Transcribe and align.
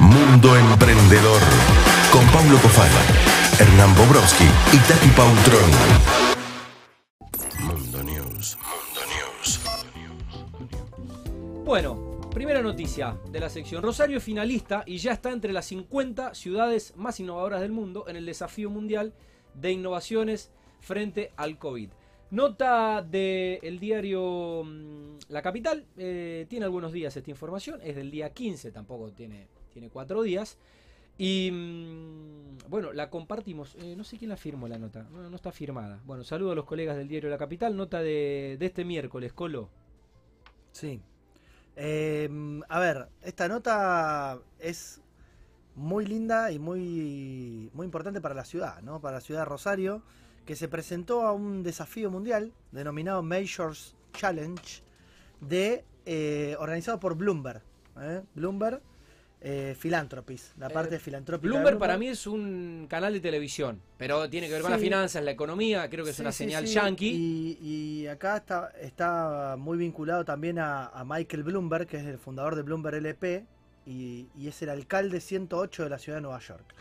Mundo 0.00 0.56
Emprendedor. 0.56 1.40
Con 2.12 2.26
Paulo 2.28 2.58
Cofala, 2.58 3.00
Hernán 3.58 3.94
Bobrowski 3.94 4.44
y 4.72 4.76
Tati 4.78 5.08
Pautrón. 5.08 5.70
Mundo 7.60 8.02
News. 8.02 8.58
Mundo 8.58 9.00
News. 9.14 9.60
Bueno, 11.64 12.20
primera 12.30 12.62
noticia 12.62 13.16
de 13.30 13.40
la 13.40 13.48
sección. 13.48 13.82
Rosario 13.82 14.18
es 14.18 14.24
finalista 14.24 14.82
y 14.86 14.98
ya 14.98 15.12
está 15.12 15.30
entre 15.30 15.52
las 15.52 15.66
50 15.66 16.34
ciudades 16.34 16.94
más 16.96 17.20
innovadoras 17.20 17.60
del 17.60 17.72
mundo 17.72 18.06
en 18.08 18.16
el 18.16 18.26
desafío 18.26 18.70
mundial 18.70 19.12
de 19.54 19.72
innovaciones 19.72 20.50
frente 20.80 21.32
al 21.36 21.58
COVID. 21.58 21.90
Nota 22.30 23.02
del 23.02 23.80
diario 23.80 24.62
mm, 24.64 25.18
La 25.28 25.42
Capital, 25.42 25.84
eh, 25.96 26.46
tiene 26.48 26.64
algunos 26.64 26.92
días 26.92 27.16
esta 27.16 27.30
información, 27.30 27.80
es 27.82 27.96
del 27.96 28.10
día 28.10 28.32
15, 28.32 28.70
tampoco 28.70 29.10
tiene, 29.12 29.48
tiene 29.72 29.90
cuatro 29.90 30.22
días. 30.22 30.56
Y 31.18 31.50
mm, 31.52 32.68
bueno, 32.68 32.92
la 32.92 33.10
compartimos, 33.10 33.74
eh, 33.74 33.94
no 33.96 34.04
sé 34.04 34.16
quién 34.16 34.30
la 34.30 34.36
firmó 34.36 34.68
la 34.68 34.78
nota, 34.78 35.02
no, 35.10 35.34
está 35.34 35.52
firmada. 35.52 36.00
Bueno, 36.04 36.24
saludo 36.24 36.52
a 36.52 36.54
los 36.54 36.64
colegas 36.64 36.96
del 36.96 37.08
diario 37.08 37.28
La 37.28 37.38
Capital, 37.38 37.76
nota 37.76 38.00
de, 38.00 38.56
de 38.58 38.66
este 38.66 38.84
miércoles, 38.84 39.32
Colo. 39.32 39.68
Sí. 40.72 41.02
Eh, 41.76 42.28
a 42.68 42.78
ver, 42.78 43.08
esta 43.22 43.48
nota 43.48 44.38
es 44.58 45.00
muy 45.74 46.06
linda 46.06 46.52
y 46.52 46.58
muy, 46.58 47.70
muy 47.72 47.84
importante 47.86 48.20
para 48.20 48.34
la 48.34 48.44
ciudad, 48.44 48.82
¿no? 48.82 49.00
Para 49.00 49.16
la 49.16 49.20
ciudad 49.20 49.40
de 49.40 49.46
Rosario, 49.46 50.02
que 50.44 50.56
se 50.56 50.68
presentó 50.68 51.22
a 51.22 51.32
un 51.32 51.62
desafío 51.62 52.10
mundial 52.10 52.52
denominado 52.72 53.22
Majors 53.22 53.94
Challenge, 54.12 54.82
de, 55.40 55.84
eh, 56.06 56.56
organizado 56.58 56.98
por 57.00 57.14
Bloomberg. 57.16 57.62
¿eh? 58.00 58.22
Bloomberg 58.34 58.80
eh, 59.42 59.74
Philanthropies, 59.80 60.52
la 60.58 60.68
parte 60.68 60.96
Eh, 60.96 60.98
filantrópica. 60.98 61.46
de 61.46 61.48
Bloomberg 61.50 61.78
para 61.78 61.96
mí 61.96 62.08
es 62.08 62.26
un 62.26 62.86
canal 62.90 63.14
de 63.14 63.20
televisión, 63.20 63.80
pero 63.96 64.28
tiene 64.28 64.48
que 64.48 64.52
ver 64.54 64.62
con 64.62 64.70
las 64.70 64.80
finanzas, 64.80 65.24
la 65.24 65.30
economía, 65.30 65.88
creo 65.88 66.04
que 66.04 66.10
es 66.10 66.16
Sí, 66.16 66.22
una 66.22 66.32
sí, 66.32 66.44
señal 66.44 66.66
yankee. 66.66 67.08
Y, 67.10 67.58
y 68.02 68.06
acá 68.06 68.36
está, 68.36 68.70
está 68.80 69.56
muy 69.58 69.78
vinculado 69.78 70.24
también 70.26 70.58
a, 70.58 70.88
a 70.88 71.04
Michael 71.06 71.42
Bloomberg, 71.44 71.86
que 71.86 71.96
es 71.96 72.04
el 72.04 72.18
fundador 72.18 72.54
de 72.54 72.62
Bloomberg 72.62 72.96
LP 72.96 73.46
y, 73.86 74.26
y 74.36 74.48
es 74.48 74.60
el 74.60 74.68
alcalde 74.68 75.20
108 75.20 75.84
de 75.84 75.88
la 75.88 75.98
ciudad 75.98 76.18
de 76.18 76.22
Nueva 76.22 76.40
York. 76.40 76.74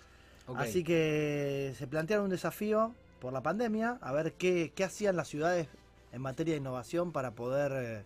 Así 0.55 0.83
que 0.83 1.73
se 1.77 1.85
plantearon 1.87 2.25
un 2.25 2.31
desafío 2.31 2.93
por 3.19 3.33
la 3.33 3.41
pandemia, 3.41 3.97
a 4.01 4.11
ver 4.11 4.33
qué, 4.33 4.71
hacían 4.83 5.15
las 5.15 5.27
ciudades 5.27 5.67
en 6.11 6.21
materia 6.21 6.53
de 6.53 6.59
innovación 6.59 7.11
para 7.11 7.31
poder 7.31 7.71
eh, 7.75 8.03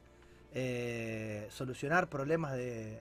eh, 0.53 1.47
solucionar 1.51 2.09
problemas 2.09 2.53
de- 2.53 2.99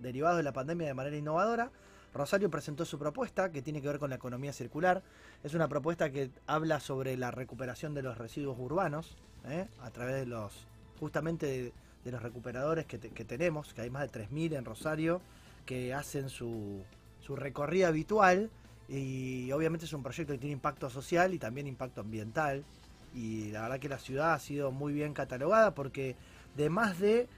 derivados 0.00 0.36
de 0.38 0.42
la 0.42 0.52
pandemia 0.52 0.86
de 0.86 0.94
manera 0.94 1.16
innovadora. 1.16 1.70
Rosario 2.12 2.48
presentó 2.50 2.84
su 2.84 2.98
propuesta 2.98 3.50
que 3.50 3.60
tiene 3.62 3.82
que 3.82 3.88
ver 3.88 3.98
con 3.98 4.10
la 4.10 4.16
economía 4.16 4.52
circular. 4.52 5.02
Es 5.42 5.54
una 5.54 5.68
propuesta 5.68 6.10
que 6.10 6.30
habla 6.46 6.80
sobre 6.80 7.16
la 7.16 7.30
recuperación 7.30 7.92
de 7.94 8.02
los 8.02 8.18
residuos 8.18 8.56
urbanos 8.58 9.16
¿eh? 9.48 9.66
a 9.82 9.90
través 9.90 10.14
de 10.14 10.26
los 10.26 10.66
justamente 11.00 11.46
de, 11.46 11.72
de 12.04 12.12
los 12.12 12.22
recuperadores 12.22 12.86
que 12.86 12.98
tenemos, 12.98 13.74
que 13.74 13.82
hay 13.82 13.90
más 13.90 14.10
de 14.10 14.26
3.000 14.26 14.56
en 14.56 14.64
Rosario, 14.64 15.20
que 15.66 15.92
hacen 15.92 16.28
su, 16.28 16.82
su 17.20 17.34
recorrida 17.34 17.88
habitual 17.88 18.50
y 18.88 19.50
obviamente 19.52 19.86
es 19.86 19.92
un 19.92 20.02
proyecto 20.02 20.32
que 20.32 20.38
tiene 20.38 20.52
impacto 20.52 20.90
social 20.90 21.32
y 21.34 21.38
también 21.38 21.66
impacto 21.66 22.00
ambiental 22.02 22.64
y 23.14 23.50
la 23.50 23.62
verdad 23.62 23.78
que 23.78 23.88
la 23.88 23.98
ciudad 23.98 24.34
ha 24.34 24.38
sido 24.38 24.72
muy 24.72 24.92
bien 24.92 25.14
catalogada 25.14 25.74
porque 25.74 26.16
de 26.56 26.68
más 26.68 26.98
de 26.98 27.28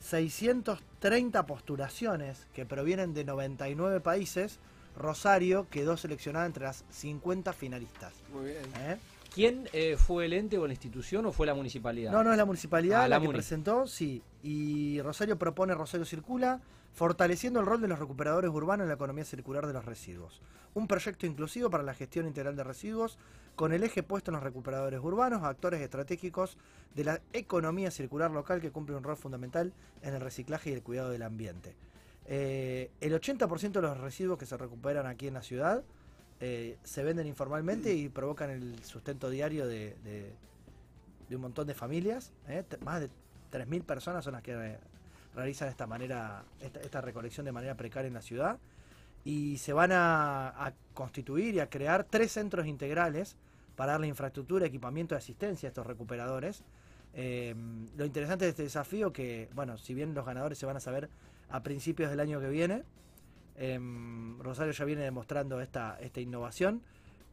630 0.00 1.46
postulaciones 1.46 2.46
que 2.54 2.66
provienen 2.66 3.14
de 3.14 3.24
99 3.24 4.00
países, 4.00 4.58
Rosario 4.96 5.68
quedó 5.70 5.96
seleccionada 5.96 6.46
entre 6.46 6.64
las 6.64 6.84
50 6.90 7.52
finalistas. 7.52 8.12
Muy 8.32 8.46
bien. 8.46 8.64
¿eh? 8.80 8.96
¿Quién 9.34 9.68
eh, 9.72 9.96
fue 9.98 10.24
el 10.24 10.32
ente 10.32 10.58
o 10.58 10.66
la 10.66 10.72
institución 10.72 11.26
o 11.26 11.32
fue 11.32 11.46
la 11.46 11.54
municipalidad? 11.54 12.12
No, 12.12 12.24
no 12.24 12.30
es 12.32 12.38
la 12.38 12.44
municipalidad 12.46 13.02
Ah, 13.02 13.08
la, 13.08 13.18
la 13.18 13.26
que 13.26 13.32
presentó, 13.32 13.86
sí. 13.86 14.22
Y 14.42 15.00
Rosario 15.02 15.38
propone 15.38 15.74
Rosario 15.74 16.06
Circula, 16.06 16.60
fortaleciendo 16.96 17.60
el 17.60 17.66
rol 17.66 17.82
de 17.82 17.88
los 17.88 17.98
recuperadores 17.98 18.50
urbanos 18.50 18.84
en 18.84 18.88
la 18.88 18.94
economía 18.94 19.26
circular 19.26 19.66
de 19.66 19.74
los 19.74 19.84
residuos. 19.84 20.40
Un 20.72 20.88
proyecto 20.88 21.26
inclusivo 21.26 21.68
para 21.68 21.82
la 21.82 21.92
gestión 21.92 22.26
integral 22.26 22.56
de 22.56 22.64
residuos, 22.64 23.18
con 23.54 23.74
el 23.74 23.84
eje 23.84 24.02
puesto 24.02 24.30
en 24.30 24.36
los 24.36 24.42
recuperadores 24.42 24.98
urbanos, 25.00 25.42
actores 25.42 25.82
estratégicos 25.82 26.56
de 26.94 27.04
la 27.04 27.20
economía 27.34 27.90
circular 27.90 28.30
local 28.30 28.62
que 28.62 28.70
cumple 28.70 28.96
un 28.96 29.04
rol 29.04 29.18
fundamental 29.18 29.74
en 30.00 30.14
el 30.14 30.22
reciclaje 30.22 30.70
y 30.70 30.72
el 30.72 30.82
cuidado 30.82 31.10
del 31.10 31.20
ambiente. 31.20 31.76
Eh, 32.24 32.90
el 33.02 33.12
80% 33.12 33.72
de 33.72 33.82
los 33.82 34.00
residuos 34.00 34.38
que 34.38 34.46
se 34.46 34.56
recuperan 34.56 35.06
aquí 35.06 35.28
en 35.28 35.34
la 35.34 35.42
ciudad 35.42 35.84
eh, 36.40 36.78
se 36.82 37.04
venden 37.04 37.26
informalmente 37.26 37.92
y 37.92 38.08
provocan 38.08 38.48
el 38.48 38.82
sustento 38.84 39.28
diario 39.28 39.66
de, 39.66 40.32
un 41.30 41.40
montón 41.42 41.66
de 41.66 41.74
familias. 41.74 42.32
¿eh? 42.48 42.64
Más 42.86 43.02
de 43.02 43.10
3.000 43.52 43.84
personas 43.84 44.24
son 44.24 44.32
las 44.32 44.42
que 44.42 44.78
realizan 45.36 45.68
esta 45.68 45.86
manera 45.86 46.44
esta, 46.60 46.80
esta 46.80 47.00
recolección 47.00 47.46
de 47.46 47.52
manera 47.52 47.76
precaria 47.76 48.08
en 48.08 48.14
la 48.14 48.22
ciudad. 48.22 48.58
Y 49.24 49.58
se 49.58 49.72
van 49.72 49.92
a, 49.92 50.48
a 50.48 50.72
constituir 50.94 51.54
y 51.54 51.60
a 51.60 51.68
crear 51.70 52.04
tres 52.04 52.32
centros 52.32 52.66
integrales 52.66 53.36
para 53.76 53.92
darle 53.92 54.08
infraestructura, 54.08 54.66
equipamiento 54.66 55.14
y 55.14 55.18
asistencia 55.18 55.68
a 55.68 55.70
estos 55.70 55.86
recuperadores. 55.86 56.64
Eh, 57.14 57.54
lo 57.96 58.04
interesante 58.04 58.44
de 58.44 58.50
este 58.50 58.62
desafío 58.62 59.12
que, 59.12 59.48
bueno, 59.54 59.78
si 59.78 59.94
bien 59.94 60.14
los 60.14 60.26
ganadores 60.26 60.58
se 60.58 60.66
van 60.66 60.76
a 60.76 60.80
saber 60.80 61.08
a 61.50 61.62
principios 61.62 62.10
del 62.10 62.20
año 62.20 62.40
que 62.40 62.48
viene, 62.48 62.82
em, 63.56 64.38
Rosario 64.40 64.72
ya 64.72 64.84
viene 64.84 65.02
demostrando 65.02 65.60
esta, 65.60 65.98
esta 66.00 66.20
innovación 66.20 66.82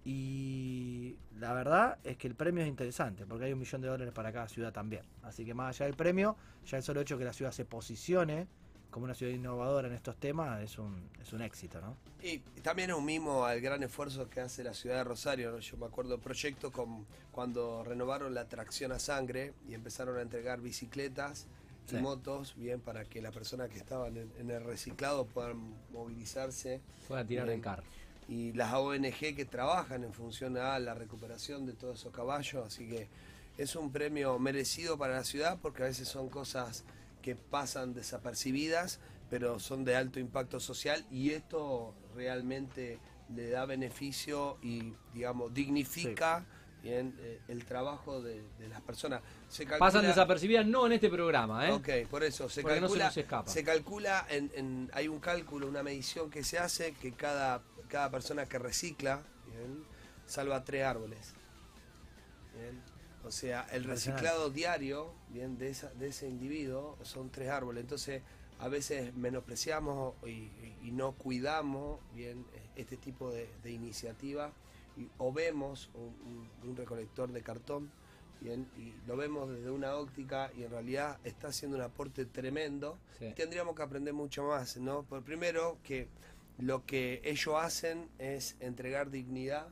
y 0.05 1.15
la 1.39 1.53
verdad 1.53 1.97
es 2.03 2.17
que 2.17 2.27
el 2.27 2.35
premio 2.35 2.61
es 2.63 2.67
interesante 2.69 3.25
porque 3.25 3.45
hay 3.45 3.53
un 3.53 3.59
millón 3.59 3.81
de 3.81 3.87
dólares 3.87 4.13
para 4.13 4.31
cada 4.31 4.47
ciudad 4.47 4.71
también. 4.73 5.03
Así 5.23 5.45
que 5.45 5.53
más 5.53 5.75
allá 5.75 5.85
del 5.87 5.95
premio, 5.95 6.35
ya 6.65 6.77
el 6.77 6.83
solo 6.83 7.01
hecho 7.01 7.17
que 7.17 7.25
la 7.25 7.33
ciudad 7.33 7.51
se 7.51 7.65
posicione 7.65 8.47
como 8.91 9.05
una 9.05 9.15
ciudad 9.15 9.33
innovadora 9.33 9.87
en 9.87 9.95
estos 9.95 10.17
temas 10.17 10.61
es 10.61 10.77
un, 10.77 11.09
es 11.19 11.33
un 11.33 11.41
éxito, 11.41 11.81
¿no? 11.81 11.97
Y 12.21 12.37
también 12.61 12.91
es 12.91 12.95
un 12.95 13.03
mimo 13.03 13.43
al 13.43 13.59
gran 13.59 13.81
esfuerzo 13.81 14.29
que 14.29 14.39
hace 14.39 14.63
la 14.63 14.73
ciudad 14.75 14.97
de 14.97 15.03
Rosario. 15.03 15.51
¿no? 15.51 15.57
Yo 15.59 15.77
me 15.77 15.87
acuerdo 15.87 16.19
proyectos 16.19 16.71
con, 16.71 17.05
cuando 17.31 17.83
renovaron 17.83 18.35
la 18.35 18.47
tracción 18.47 18.91
a 18.91 18.99
sangre 18.99 19.53
y 19.67 19.73
empezaron 19.73 20.17
a 20.17 20.21
entregar 20.21 20.61
bicicletas 20.61 21.47
y 21.87 21.89
Sí. 21.89 21.97
motos, 21.97 22.55
bien, 22.55 22.79
para 22.79 23.03
que 23.03 23.21
las 23.21 23.33
personas 23.33 23.67
que 23.69 23.77
estaban 23.77 24.15
en, 24.15 24.31
en 24.37 24.49
el 24.51 24.63
reciclado 24.63 25.25
puedan 25.25 25.73
movilizarse. 25.91 26.79
Fue 27.07 27.19
a 27.19 27.25
tirar 27.25 27.45
Bien. 27.47 27.57
el 27.57 27.61
carro. 27.63 27.83
Y 28.27 28.53
las 28.53 28.73
ONG 28.73 29.35
que 29.35 29.45
trabajan 29.45 30.03
en 30.03 30.13
función 30.13 30.57
a 30.57 30.77
la 30.79 30.93
recuperación 30.93 31.65
de 31.65 31.73
todos 31.73 31.99
esos 31.99 32.13
caballos. 32.13 32.65
Así 32.65 32.87
que 32.87 33.07
es 33.57 33.75
un 33.75 33.91
premio 33.91 34.39
merecido 34.39 34.97
para 34.97 35.15
la 35.15 35.23
ciudad 35.23 35.57
porque 35.61 35.83
a 35.83 35.85
veces 35.87 36.07
son 36.07 36.29
cosas 36.29 36.83
que 37.21 37.35
pasan 37.35 37.93
desapercibidas, 37.93 38.99
pero 39.29 39.59
son 39.59 39.83
de 39.85 39.95
alto 39.95 40.19
impacto 40.19 40.59
social 40.59 41.05
y 41.11 41.31
esto 41.31 41.93
realmente 42.15 42.99
le 43.33 43.49
da 43.49 43.65
beneficio 43.65 44.57
y, 44.61 44.93
digamos, 45.13 45.53
dignifica 45.53 46.45
bien 46.83 47.15
eh, 47.21 47.39
el 47.47 47.63
trabajo 47.63 48.21
de, 48.21 48.43
de 48.59 48.67
las 48.67 48.81
personas. 48.81 49.21
Se 49.47 49.63
calcula- 49.65 49.79
Pasan 49.79 50.05
desapercibidas, 50.05 50.65
no 50.65 50.85
en 50.85 50.91
este 50.91 51.09
programa, 51.09 51.69
¿eh? 51.69 51.71
Ok, 51.71 52.09
por 52.09 52.23
eso 52.25 52.49
se 52.49 52.61
Porque 52.61 52.81
no 52.81 52.87
se 52.87 52.91
calcula, 52.93 53.05
nos 53.05 53.17
escapa. 53.17 53.49
se 53.51 53.63
calcula 53.63 54.25
en, 54.29 54.51
en- 54.53 54.91
hay 54.93 55.07
un 55.07 55.19
cálculo, 55.21 55.67
una 55.69 55.81
medición 55.81 56.29
que 56.29 56.43
se 56.43 56.59
hace 56.59 56.93
que 56.95 57.13
cada, 57.13 57.63
cada 57.93 58.09
persona 58.09 58.47
que 58.47 58.57
recicla 58.57 59.21
bien, 59.45 59.83
salva 60.25 60.63
tres 60.63 60.83
árboles. 60.83 61.35
Bien. 62.57 62.81
O 63.23 63.29
sea, 63.29 63.67
el 63.71 63.83
reciclado 63.83 64.49
diario 64.49 65.13
bien, 65.29 65.59
de, 65.59 65.69
esa, 65.69 65.93
de 65.93 66.07
ese 66.07 66.27
individuo 66.27 66.97
son 67.03 67.29
tres 67.29 67.49
árboles. 67.51 67.81
Entonces, 67.81 68.23
a 68.59 68.67
veces 68.67 69.13
menospreciamos 69.15 70.15
y, 70.25 70.49
y 70.81 70.89
no 70.91 71.11
cuidamos 71.11 71.99
bien 72.15 72.45
este 72.75 72.97
tipo 72.97 73.29
de, 73.31 73.47
de 73.61 73.71
iniciativa 73.71 74.51
y- 74.97 75.07
o 75.19 75.31
vemos 75.31 75.91
un, 75.93 76.49
un- 76.63 76.69
un 76.71 76.75
recolector 76.75 77.31
de 77.31 77.43
cartón 77.43 77.91
bien, 78.41 78.67
y 78.75 78.93
lo 79.07 79.15
vemos 79.17 79.49
desde 79.49 79.69
una 79.69 79.95
óptica 79.95 80.51
y 80.57 80.63
en 80.63 80.71
realidad 80.71 81.19
está 81.23 81.49
haciendo 81.49 81.77
un 81.77 81.83
aporte 81.83 82.25
tremendo. 82.25 82.97
Sí. 83.19 83.31
Tendríamos 83.35 83.75
que 83.75 83.83
aprender 83.83 84.13
mucho 84.15 84.43
más, 84.45 84.77
¿no? 84.77 85.03
Por 85.03 85.21
primero 85.23 85.77
que 85.83 86.07
lo 86.57 86.85
que 86.85 87.21
ellos 87.23 87.55
hacen 87.55 88.09
es 88.19 88.55
entregar 88.59 89.09
dignidad, 89.09 89.69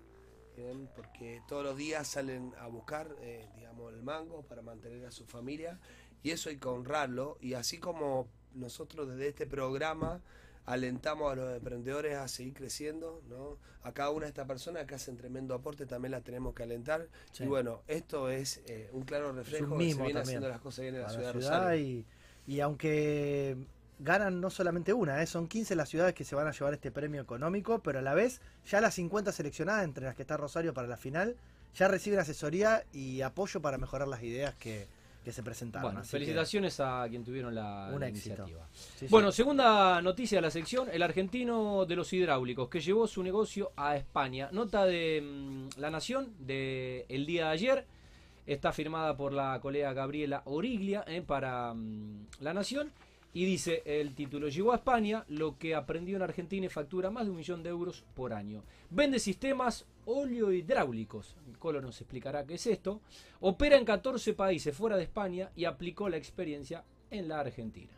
bien, 0.56 0.90
porque 0.96 1.42
todos 1.48 1.64
los 1.64 1.78
días 1.78 2.08
salen 2.08 2.54
a 2.60 2.68
buscar, 2.68 3.16
eh, 3.22 3.48
digamos, 3.56 3.94
el 3.94 4.02
mango 4.02 4.44
para 4.44 4.62
mantener 4.62 5.06
a 5.06 5.12
su 5.12 5.26
familia 5.26 5.80
y 6.24 6.32
eso 6.32 6.50
hay 6.50 6.58
que 6.58 6.68
honrarlo 6.68 7.38
y 7.42 7.54
así 7.54 7.78
como 7.78 8.28
nosotros 8.54 9.08
desde 9.08 9.28
este 9.30 9.48
programa 9.48 10.22
alentamos 10.66 11.32
a 11.32 11.36
los 11.36 11.56
emprendedores 11.56 12.18
a 12.18 12.28
seguir 12.28 12.54
creciendo, 12.54 13.22
¿no? 13.28 13.58
A 13.84 13.94
cada 13.94 14.12
una 14.12 14.26
de 14.26 14.30
estas 14.30 14.48
personas 14.48 14.86
que 14.86 14.96
hacen 14.96 15.18
tremendo 15.18 15.56
aporte 15.56 15.86
también 15.86 16.12
la 16.12 16.22
tenemos 16.22 16.54
que 16.54 16.64
alentar. 16.64 17.08
Sí. 17.32 17.46
Y 17.46 17.48
bueno, 17.48 17.82
esto 17.88 18.30
es 18.30 18.62
eh, 18.68 18.90
un 18.92 19.04
claro 19.04 19.32
reflejo 19.32 19.78
de 19.78 19.86
que 19.86 19.92
se 19.94 19.98
viene 19.98 20.14
también 20.14 20.18
haciendo 20.18 20.50
las 20.50 20.62
cosas 20.62 20.84
bien 20.84 20.96
en 20.96 21.02
la 21.02 21.10
ciudad 21.10 21.24
la 21.24 21.28
de 21.28 21.34
Rosario. 21.34 21.82
y, 21.82 22.06
y 22.46 22.60
aunque 22.60 23.58
ganan 24.04 24.42
no 24.42 24.50
solamente 24.50 24.94
una, 24.94 25.22
¿eh? 25.22 25.28
son 25.28 25.48
15 25.48 25.76
las 25.76 25.90
ciudades 25.90 26.16
que 26.16 26.24
se 26.24 26.36
van 26.36 26.48
a 26.48 26.52
llevar 26.52 26.74
este 26.74 26.92
premio 26.92 27.22
económico, 27.22 27.80
pero 27.80 28.00
a 28.00 28.02
la 28.02 28.14
vez 28.14 28.42
ya 28.66 28.82
las 28.82 28.96
50 28.96 29.32
seleccionadas, 29.32 29.84
entre 29.84 30.06
las 30.06 30.16
que 30.16 30.24
está 30.24 30.38
Rosario 30.38 30.74
para 30.74 30.88
la 30.88 30.98
final, 30.98 31.36
ya 31.76 31.88
reciben 31.88 32.20
asesoría 32.20 32.84
y 32.92 33.22
apoyo 33.22 33.62
para 33.62 33.78
mejorar 33.78 34.08
las 34.08 34.24
ideas 34.24 34.56
que, 34.56 34.88
que 35.24 35.32
se 35.32 35.44
presentaron. 35.44 35.92
Bueno, 35.92 36.02
que, 36.02 36.08
felicitaciones 36.08 36.80
a 36.80 37.06
quien 37.10 37.24
tuvieron 37.24 37.54
la, 37.54 37.92
la 37.98 38.10
iniciativa. 38.10 38.68
sí, 38.74 39.00
sí. 39.02 39.08
Bueno, 39.10 39.32
segunda 39.32 40.02
noticia 40.02 40.40
de 40.40 40.42
la 40.42 40.52
sección, 40.52 40.90
el 40.92 41.04
argentino 41.04 41.86
de 41.86 41.96
los 41.96 42.12
hidráulicos 42.12 42.70
que 42.70 42.80
llevó 42.80 43.08
su 43.08 43.22
negocio 43.22 43.72
a 43.78 43.96
España. 43.96 44.50
Nota 44.52 44.86
de 44.86 45.22
mm, 45.22 45.80
La 45.80 45.92
Nación 45.92 46.34
de 46.40 47.06
el 47.08 47.26
día 47.28 47.46
de 47.46 47.52
ayer, 47.52 47.86
está 48.48 48.74
firmada 48.74 49.16
por 49.16 49.32
la 49.32 49.60
colega 49.62 49.94
Gabriela 49.94 50.42
Origlia 50.46 51.04
eh, 51.08 51.22
para 51.22 51.74
mm, 51.74 52.28
La 52.40 52.54
Nación 52.54 52.92
y 53.34 53.46
dice 53.46 53.82
el 53.86 54.14
título, 54.14 54.50
llegó 54.50 54.74
a 54.74 54.76
España 54.76 55.24
lo 55.30 55.58
que 55.58 55.74
aprendió 55.76 56.18
en 56.18 56.22
Argentina 56.22 56.66
y 56.66 56.70
factura 56.70 57.10
más 57.10 57.24
de 57.26 57.32
un 57.32 57.38
millón 57.38 57.64
de 57.64 57.70
euros 57.70 58.04
por 58.14 58.34
año. 58.34 58.64
Vende 58.90 59.20
sistemas 59.20 59.86
oleohidráulicos, 60.06 61.36
Colo 61.60 61.82
nos 61.82 62.02
explicará 62.02 62.46
qué 62.46 62.56
es 62.56 62.68
esto, 62.68 63.02
opera 63.40 63.78
en 63.78 63.86
14 63.86 64.34
países 64.34 64.76
fuera 64.76 64.98
de 64.98 65.04
España 65.04 65.52
y 65.56 65.66
aplicó 65.66 66.10
la 66.10 66.18
experiencia 66.18 66.84
en 67.10 67.28
la 67.28 67.40
Argentina. 67.40 67.92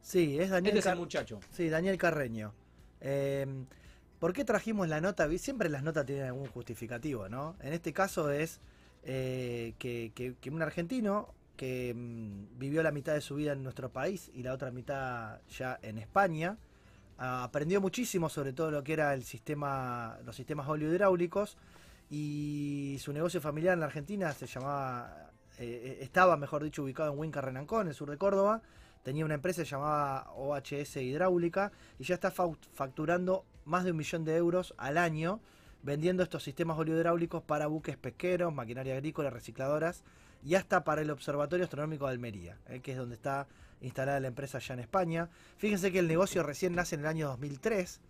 sí, 0.00 0.38
es 0.38 0.50
Daniel 0.50 0.76
Este 0.78 0.88
es 0.88 0.92
el 0.92 0.98
muchacho. 0.98 1.40
Sí, 1.50 1.68
Daniel 1.68 1.98
Carreño. 1.98 2.52
Eh, 3.00 3.46
¿Por 4.18 4.32
qué 4.32 4.44
trajimos 4.44 4.88
la 4.88 5.00
nota? 5.00 5.28
Siempre 5.38 5.68
las 5.68 5.82
notas 5.82 6.06
tienen 6.06 6.24
algún 6.24 6.46
justificativo, 6.46 7.28
¿no? 7.28 7.56
En 7.60 7.72
este 7.74 7.92
caso 7.92 8.30
es 8.30 8.60
eh, 9.02 9.74
que, 9.78 10.12
que- 10.14 10.34
que 10.40 10.48
un 10.50 10.62
argentino 10.62 11.33
que 11.56 11.94
mm, 11.94 12.58
vivió 12.58 12.82
la 12.82 12.90
mitad 12.90 13.14
de 13.14 13.20
su 13.20 13.36
vida 13.36 13.52
en 13.52 13.62
nuestro 13.62 13.90
país 13.90 14.30
y 14.34 14.42
la 14.42 14.52
otra 14.52 14.70
mitad 14.70 15.40
ya 15.48 15.78
en 15.82 15.98
España, 15.98 16.58
ah, 17.18 17.44
aprendió 17.44 17.80
muchísimo 17.80 18.28
sobre 18.28 18.52
todo 18.52 18.70
lo 18.70 18.82
que 18.82 18.92
era 18.92 19.14
el 19.14 19.24
sistema, 19.24 20.18
los 20.24 20.36
sistemas 20.36 20.68
oleohidráulicos 20.68 21.56
y 22.10 22.96
su 23.00 23.12
negocio 23.12 23.40
familiar 23.40 23.74
en 23.74 23.80
la 23.80 23.86
Argentina 23.86 24.32
se 24.32 24.46
llamaba, 24.46 25.30
eh, 25.58 25.98
estaba 26.00 26.36
mejor 26.36 26.62
dicho 26.62 26.82
ubicado 26.82 27.12
en 27.12 27.18
Huinca 27.18 27.40
Renancó, 27.40 27.80
en 27.80 27.88
el 27.88 27.94
sur 27.94 28.10
de 28.10 28.18
Córdoba, 28.18 28.62
tenía 29.02 29.24
una 29.24 29.34
empresa 29.34 29.62
llamada 29.62 30.30
OHS 30.32 30.96
Hidráulica 30.96 31.72
y 31.98 32.04
ya 32.04 32.14
está 32.14 32.30
facturando 32.30 33.44
más 33.64 33.84
de 33.84 33.92
un 33.92 33.96
millón 33.96 34.24
de 34.24 34.36
euros 34.36 34.74
al 34.76 34.98
año 34.98 35.40
vendiendo 35.82 36.22
estos 36.22 36.42
sistemas 36.42 36.78
oleohidráulicos 36.78 37.42
para 37.42 37.66
buques 37.66 37.98
pesqueros, 37.98 38.52
maquinaria 38.52 38.94
agrícola, 38.94 39.28
recicladoras 39.28 40.02
y 40.44 40.54
hasta 40.54 40.84
para 40.84 41.00
el 41.00 41.10
Observatorio 41.10 41.64
Astronómico 41.64 42.06
de 42.06 42.12
Almería, 42.12 42.58
eh, 42.68 42.80
que 42.80 42.92
es 42.92 42.98
donde 42.98 43.14
está 43.14 43.46
instalada 43.80 44.20
la 44.20 44.28
empresa 44.28 44.58
allá 44.58 44.74
en 44.74 44.80
España. 44.80 45.30
Fíjense 45.56 45.90
que 45.90 45.98
el 45.98 46.08
negocio 46.08 46.42
recién 46.42 46.74
nace 46.74 46.94
en 46.94 47.00
el 47.00 47.06
año 47.06 47.28
2003, 47.28 48.00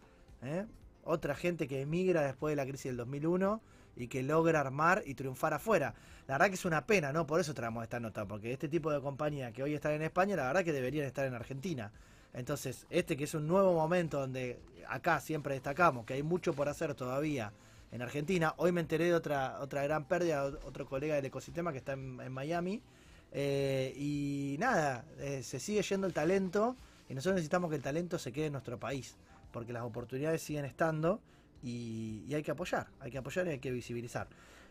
¿eh? 0.43 0.67
otra 1.05 1.35
gente 1.35 1.69
que 1.69 1.81
emigra 1.81 2.23
después 2.23 2.53
de 2.53 2.57
la 2.57 2.65
crisis 2.65 2.87
del 2.87 2.97
2001 2.97 3.61
y 3.97 4.09
que 4.09 4.23
logra 4.23 4.61
armar 4.61 5.03
y 5.07 5.15
triunfar 5.15 5.55
afuera. 5.55 5.95
La 6.27 6.35
verdad 6.35 6.49
que 6.49 6.55
es 6.55 6.65
una 6.65 6.87
pena, 6.87 7.13
¿no? 7.13 7.27
Por 7.27 7.39
eso 7.39 7.55
traemos 7.55 7.85
esta 7.85 8.01
nota, 8.01 8.25
porque 8.27 8.53
este 8.53 8.69
tipo 8.69 8.91
de 8.91 9.01
compañía 9.01 9.53
que 9.53 9.63
hoy 9.63 9.75
están 9.75 9.93
en 9.93 10.03
España, 10.03 10.35
la 10.35 10.47
verdad 10.47 10.65
que 10.65 10.73
deberían 10.73 11.07
estar 11.07 11.25
en 11.27 11.35
Argentina. 11.35 11.93
Entonces, 12.33 12.87
este 12.91 13.17
que 13.17 13.25
es 13.25 13.35
un 13.35 13.47
nuevo 13.47 13.75
momento 13.75 14.19
donde 14.19 14.59
acá 14.89 15.21
siempre 15.21 15.55
destacamos 15.55 16.05
que 16.05 16.15
hay 16.15 16.25
mucho 16.25 16.53
por 16.53 16.69
hacer 16.69 16.95
todavía 16.95 17.53
en 17.95 18.03
Argentina. 18.03 18.55
Hoy 18.57 18.73
me 18.73 18.81
enteré 18.81 19.05
de 19.05 19.15
otra, 19.15 19.61
otra 19.61 19.85
gran 19.85 20.07
pérdida, 20.07 20.45
otro 20.45 20.85
colega 20.85 21.15
del 21.15 21.27
ecosistema 21.27 21.71
que 21.71 21.79
está 21.79 21.93
en, 21.93 22.33
Miami. 22.33 22.83
Eh, 23.31 23.95
y 23.97 24.57
nada, 24.59 25.05
eh, 25.21 25.45
se 25.45 25.61
sigue 25.61 25.81
yendo 25.83 26.09
el 26.09 26.13
talento 26.13 26.77
y 27.09 27.15
nosotros 27.15 27.37
necesitamos 27.37 27.71
que 27.71 27.77
el 27.77 27.83
talento 27.83 28.19
se 28.19 28.33
quede 28.33 28.47
en 28.47 28.53
nuestro 28.53 28.81
país, 28.81 29.17
porque 29.53 29.73
las 29.73 29.85
oportunidades 29.85 30.43
siguen 30.43 30.65
estando 30.65 31.21
y, 31.63 32.35
hay 32.35 32.43
que 32.43 32.51
apoyar, 32.51 32.89
hay 32.99 33.13
que 33.13 33.19
apoyar 33.19 33.47
y 33.47 33.51
hay 33.51 33.59
que 33.61 33.71
visibilizar. 33.71 34.27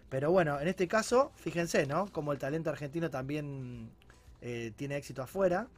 Pero 0.09 0.29
bueno, 0.29 0.59
en 0.59 0.67
este 0.67 0.89
caso, 0.89 1.31
fíjense, 1.37 1.85
¿no? 1.85 2.11
Como 2.11 2.33
el 2.33 2.39
talento 2.39 2.71
argentino 2.71 3.09
también 3.09 3.89
eh, 4.41 4.73
tiene 4.75 4.97
éxito 4.97 5.21
afuera. 5.21 5.69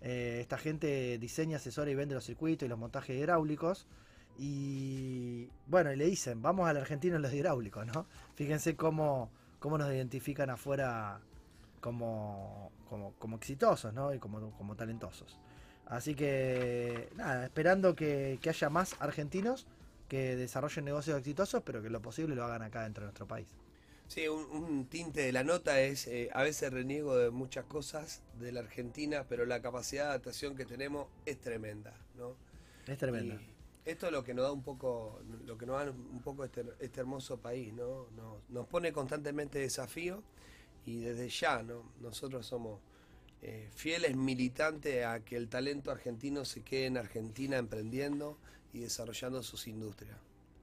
Esta 0.00 0.58
gente 0.58 1.16
diseña, 1.18 1.56
asesora 1.56 1.90
y 1.90 1.94
vende 1.94 2.14
los 2.14 2.26
circuitos 2.26 2.66
y 2.66 2.68
los 2.68 2.78
montajes 2.78 3.16
hidráulicos. 3.16 3.86
Y 4.38 5.48
bueno, 5.66 5.92
y 5.92 5.96
le 5.96 6.06
dicen, 6.06 6.42
vamos 6.42 6.68
al 6.68 6.76
argentino 6.76 7.16
en 7.16 7.22
los 7.22 7.32
hidráulicos, 7.32 7.86
¿no? 7.86 8.06
Fíjense 8.34 8.76
cómo, 8.76 9.30
cómo 9.60 9.78
nos 9.78 9.90
identifican 9.92 10.50
afuera 10.50 11.20
como, 11.80 12.72
como, 12.88 13.12
como 13.18 13.36
exitosos, 13.36 13.92
¿no? 13.92 14.12
Y 14.12 14.18
como, 14.18 14.50
como 14.52 14.74
talentosos. 14.74 15.38
Así 15.86 16.14
que, 16.14 17.10
nada, 17.16 17.44
esperando 17.44 17.94
que, 17.94 18.38
que 18.40 18.48
haya 18.48 18.70
más 18.70 18.96
argentinos 19.00 19.66
que 20.08 20.36
desarrollen 20.36 20.84
negocios 20.84 21.18
exitosos, 21.18 21.62
pero 21.64 21.82
que 21.82 21.90
lo 21.90 22.00
posible 22.00 22.34
lo 22.34 22.44
hagan 22.44 22.62
acá 22.62 22.82
dentro 22.82 23.02
de 23.02 23.06
nuestro 23.06 23.26
país. 23.26 23.46
Sí, 24.08 24.28
un, 24.28 24.44
un 24.50 24.86
tinte 24.86 25.22
de 25.22 25.32
la 25.32 25.44
nota 25.44 25.80
es, 25.80 26.06
eh, 26.06 26.28
a 26.32 26.42
veces 26.42 26.72
reniego 26.72 27.16
de 27.16 27.30
muchas 27.30 27.64
cosas 27.64 28.22
de 28.38 28.52
la 28.52 28.60
Argentina, 28.60 29.24
pero 29.28 29.46
la 29.46 29.62
capacidad 29.62 30.04
de 30.04 30.08
adaptación 30.10 30.56
que 30.56 30.66
tenemos 30.66 31.06
es 31.24 31.40
tremenda, 31.40 31.94
¿no? 32.16 32.36
Es 32.86 32.98
tremendo. 32.98 33.34
Y 33.34 33.53
esto 33.84 34.06
es 34.06 34.12
lo 34.12 34.24
que 34.24 34.32
nos 34.32 34.44
da 34.44 34.52
un 34.52 34.62
poco, 34.62 35.20
lo 35.46 35.58
que 35.58 35.66
nos 35.66 35.84
da 35.84 35.90
un 35.90 36.22
poco 36.22 36.44
este, 36.44 36.64
este 36.80 37.00
hermoso 37.00 37.38
país, 37.38 37.72
¿no? 37.72 38.06
Nos, 38.48 38.66
pone 38.66 38.92
constantemente 38.92 39.58
desafío 39.58 40.22
y 40.86 41.00
desde 41.00 41.28
ya, 41.28 41.62
¿no? 41.62 41.82
Nosotros 42.00 42.46
somos 42.46 42.80
eh, 43.42 43.68
fieles 43.74 44.16
militantes 44.16 45.04
a 45.04 45.20
que 45.20 45.36
el 45.36 45.48
talento 45.48 45.90
argentino 45.90 46.44
se 46.44 46.62
quede 46.62 46.86
en 46.86 46.96
Argentina 46.96 47.58
emprendiendo 47.58 48.38
y 48.72 48.80
desarrollando 48.80 49.42
sus 49.42 49.68
industrias. 49.68 50.16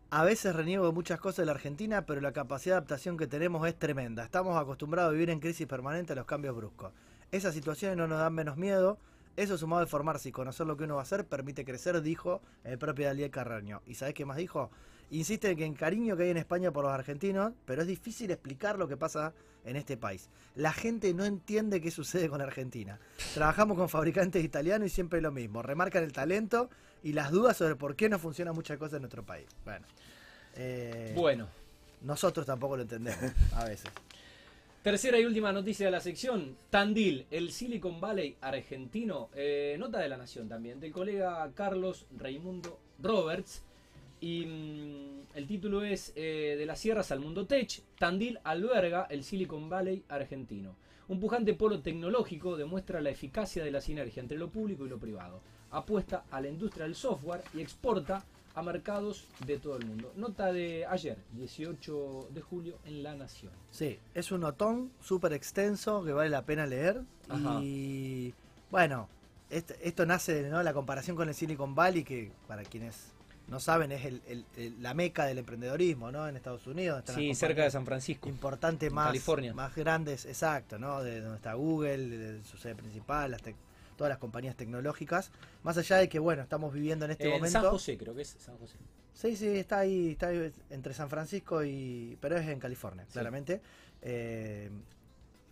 A 0.09 0.25
veces 0.25 0.55
reniego 0.55 0.87
de 0.87 0.91
muchas 0.91 1.19
cosas 1.19 1.37
de 1.37 1.45
la 1.45 1.53
Argentina, 1.53 2.05
pero 2.05 2.19
la 2.19 2.33
capacidad 2.33 2.75
de 2.75 2.77
adaptación 2.79 3.17
que 3.17 3.27
tenemos 3.27 3.65
es 3.67 3.77
tremenda. 3.77 4.23
Estamos 4.23 4.59
acostumbrados 4.59 5.09
a 5.09 5.13
vivir 5.13 5.29
en 5.29 5.39
crisis 5.39 5.67
permanente 5.67 6.13
a 6.13 6.15
los 6.15 6.25
cambios 6.25 6.55
bruscos. 6.55 6.91
Esas 7.31 7.53
situaciones 7.53 7.97
no 7.97 8.07
nos 8.07 8.19
dan 8.19 8.33
menos 8.33 8.57
miedo. 8.57 8.97
Eso 9.37 9.57
sumado 9.57 9.81
al 9.81 9.87
formarse 9.87 10.29
y 10.29 10.31
conocer 10.31 10.67
lo 10.67 10.75
que 10.77 10.83
uno 10.83 10.95
va 10.95 11.01
a 11.01 11.03
hacer 11.03 11.25
permite 11.25 11.63
crecer, 11.65 12.01
dijo 12.01 12.41
el 12.63 12.77
propio 12.77 13.07
Daniel 13.07 13.31
Carreño. 13.31 13.81
¿Y 13.85 13.95
sabés 13.95 14.13
qué 14.13 14.25
más 14.25 14.37
dijo? 14.37 14.69
Insiste 15.09 15.49
en 15.49 15.57
que 15.57 15.65
en 15.65 15.73
cariño 15.73 16.15
que 16.15 16.23
hay 16.23 16.29
en 16.29 16.37
España 16.37 16.71
por 16.71 16.83
los 16.85 16.93
argentinos, 16.93 17.53
pero 17.65 17.81
es 17.81 17.87
difícil 17.87 18.31
explicar 18.31 18.77
lo 18.77 18.87
que 18.87 18.97
pasa 18.97 19.33
en 19.65 19.75
este 19.75 19.97
país. 19.97 20.29
La 20.55 20.71
gente 20.73 21.13
no 21.13 21.25
entiende 21.25 21.81
qué 21.81 21.91
sucede 21.91 22.29
con 22.29 22.41
Argentina. 22.41 22.99
Trabajamos 23.33 23.77
con 23.77 23.89
fabricantes 23.89 24.43
italianos 24.43 24.87
y 24.87 24.89
siempre 24.89 25.21
lo 25.21 25.31
mismo. 25.31 25.61
Remarcan 25.61 26.03
el 26.03 26.13
talento 26.13 26.69
y 27.03 27.13
las 27.13 27.31
dudas 27.31 27.57
sobre 27.57 27.75
por 27.75 27.95
qué 27.95 28.09
no 28.09 28.19
funcionan 28.19 28.55
muchas 28.55 28.77
cosas 28.77 28.95
en 28.95 29.01
nuestro 29.01 29.25
país. 29.25 29.47
Bueno. 29.65 29.85
eh, 30.55 31.13
Bueno, 31.15 31.47
nosotros 32.01 32.45
tampoco 32.45 32.75
lo 32.77 32.83
entendemos 32.83 33.31
a 33.55 33.65
veces. 33.65 33.91
Tercera 34.81 35.19
y 35.19 35.25
última 35.25 35.51
noticia 35.51 35.85
de 35.85 35.91
la 35.91 35.99
sección. 35.99 36.55
Tandil, 36.69 37.25
el 37.29 37.51
Silicon 37.51 38.01
Valley 38.01 38.35
argentino. 38.41 39.29
Eh, 39.35 39.75
nota 39.79 39.99
de 39.99 40.09
la 40.09 40.17
Nación 40.17 40.49
también, 40.49 40.79
del 40.79 40.91
colega 40.91 41.51
Carlos 41.53 42.05
Raimundo 42.17 42.79
Roberts. 42.99 43.63
Y 44.19 44.45
mm, 44.45 45.35
el 45.35 45.47
título 45.47 45.83
es 45.83 46.13
eh, 46.15 46.55
De 46.57 46.65
las 46.65 46.79
sierras 46.79 47.11
al 47.11 47.19
mundo 47.19 47.45
tech. 47.45 47.81
Tandil 47.97 48.39
alberga 48.43 49.07
el 49.09 49.23
Silicon 49.23 49.69
Valley 49.69 50.03
argentino. 50.09 50.75
Un 51.07 51.19
pujante 51.19 51.53
polo 51.53 51.81
tecnológico 51.81 52.55
demuestra 52.55 53.01
la 53.01 53.09
eficacia 53.09 53.63
de 53.63 53.71
la 53.71 53.81
sinergia 53.81 54.21
entre 54.21 54.37
lo 54.37 54.49
público 54.49 54.85
y 54.85 54.89
lo 54.89 54.99
privado. 54.99 55.41
Apuesta 55.71 56.25
a 56.31 56.41
la 56.41 56.49
industria 56.49 56.85
del 56.85 56.95
software 56.95 57.41
y 57.53 57.61
exporta 57.61 58.25
a 58.53 58.61
mercados 58.61 59.27
de 59.45 59.57
todo 59.59 59.77
el 59.77 59.85
mundo. 59.85 60.11
Nota 60.15 60.51
de 60.51 60.85
ayer, 60.85 61.17
18 61.33 62.29
de 62.31 62.41
julio, 62.41 62.79
en 62.85 63.03
La 63.03 63.15
Nación. 63.15 63.51
Sí, 63.69 63.97
es 64.13 64.31
un 64.31 64.41
notón 64.41 64.91
súper 65.01 65.33
extenso 65.33 66.03
que 66.03 66.11
vale 66.13 66.29
la 66.29 66.45
pena 66.45 66.65
leer. 66.65 67.01
Ajá. 67.29 67.59
Y 67.61 68.33
bueno, 68.69 69.07
est- 69.49 69.71
esto 69.81 70.05
nace 70.05 70.43
de 70.43 70.49
¿no? 70.49 70.61
la 70.63 70.73
comparación 70.73 71.15
con 71.15 71.29
el 71.29 71.35
Silicon 71.35 71.75
Valley, 71.75 72.03
que 72.03 72.31
para 72.47 72.63
quienes 72.63 73.13
no 73.47 73.59
saben 73.59 73.91
es 73.91 74.05
el- 74.05 74.21
el- 74.27 74.45
el- 74.57 74.81
la 74.83 74.93
meca 74.93 75.25
del 75.25 75.37
emprendedorismo 75.37 76.11
¿no? 76.11 76.27
en 76.27 76.35
Estados 76.35 76.67
Unidos. 76.67 76.99
están 76.99 77.15
Sí, 77.15 77.33
cerca 77.35 77.63
de 77.63 77.71
San 77.71 77.85
Francisco. 77.85 78.29
importante 78.29 78.89
más, 78.89 79.07
California. 79.07 79.53
más 79.53 79.75
grandes, 79.75 80.25
exacto, 80.25 80.77
¿no? 80.79 81.01
De 81.03 81.21
donde 81.21 81.37
está 81.37 81.53
Google, 81.53 81.97
de 82.17 82.43
su 82.43 82.57
sede 82.57 82.75
principal, 82.75 83.31
las 83.31 83.41
tec- 83.43 83.55
todas 84.01 84.09
las 84.09 84.17
compañías 84.17 84.55
tecnológicas. 84.55 85.31
Más 85.61 85.77
allá 85.77 85.97
de 85.97 86.09
que, 86.09 86.17
bueno, 86.17 86.41
estamos 86.41 86.73
viviendo 86.73 87.05
en 87.05 87.11
este 87.11 87.25
en 87.25 87.33
momento. 87.33 87.61
San 87.61 87.69
José, 87.69 87.99
creo 87.99 88.15
que 88.15 88.23
es 88.23 88.35
San 88.39 88.57
José. 88.57 88.77
Sí, 89.13 89.35
sí, 89.35 89.47
está 89.47 89.77
ahí, 89.77 90.13
está 90.13 90.29
ahí 90.29 90.51
entre 90.71 90.95
San 90.95 91.07
Francisco 91.07 91.63
y. 91.63 92.17
pero 92.19 92.35
es 92.35 92.47
en 92.47 92.59
California, 92.59 93.05
Sí. 93.05 93.11
claramente. 93.13 93.61
Eh, 94.01 94.71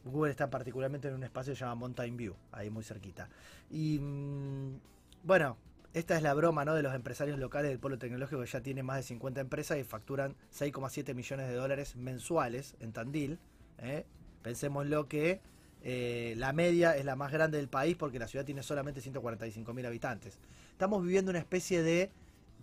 Google 0.04 0.32
está 0.32 0.50
particularmente 0.50 1.10
en 1.10 1.14
un 1.14 1.24
espacio 1.24 1.54
llamado 1.54 1.76
Mountain 1.76 2.18
View, 2.18 2.36
ahí 2.52 2.72
muy 2.72 2.84
cerquita. 2.84 3.30
Y 3.70 4.00
mm, 4.00 4.80
bueno, 5.26 5.56
esta 5.94 6.18
es 6.18 6.24
la 6.24 6.34
broma 6.34 6.66
¿no? 6.66 6.74
de 6.74 6.82
los 6.82 6.96
empresarios 6.96 7.38
locales 7.38 7.70
del 7.70 7.78
polo 7.78 8.00
tecnológico 8.00 8.42
que 8.42 8.48
ya 8.48 8.62
tiene 8.62 8.82
más 8.82 8.98
de 8.98 9.04
50 9.04 9.42
empresas 9.42 9.78
y 9.78 9.84
facturan 9.84 10.36
6,7 10.58 11.14
millones 11.14 11.48
de 11.50 11.54
dólares 11.54 11.96
mensuales 11.96 12.76
en 12.80 12.94
Tandil. 12.94 13.38
¿eh? 13.78 14.08
Pensémoslo 14.42 15.08
que 15.08 15.40
eh, 15.82 16.34
la 16.38 16.52
media 16.52 16.98
es 16.98 17.06
la 17.06 17.16
más 17.16 17.32
grande 17.32 17.58
del 17.58 17.70
país 17.70 17.96
porque 17.96 18.20
la 18.20 18.28
ciudad 18.28 18.46
tiene 18.46 18.64
solamente 18.64 19.02
145 19.02 19.74
mil 19.74 19.86
habitantes. 19.86 20.38
Estamos 20.72 21.04
viviendo 21.04 21.30
una 21.30 21.40
especie 21.40 21.84
de 21.84 22.12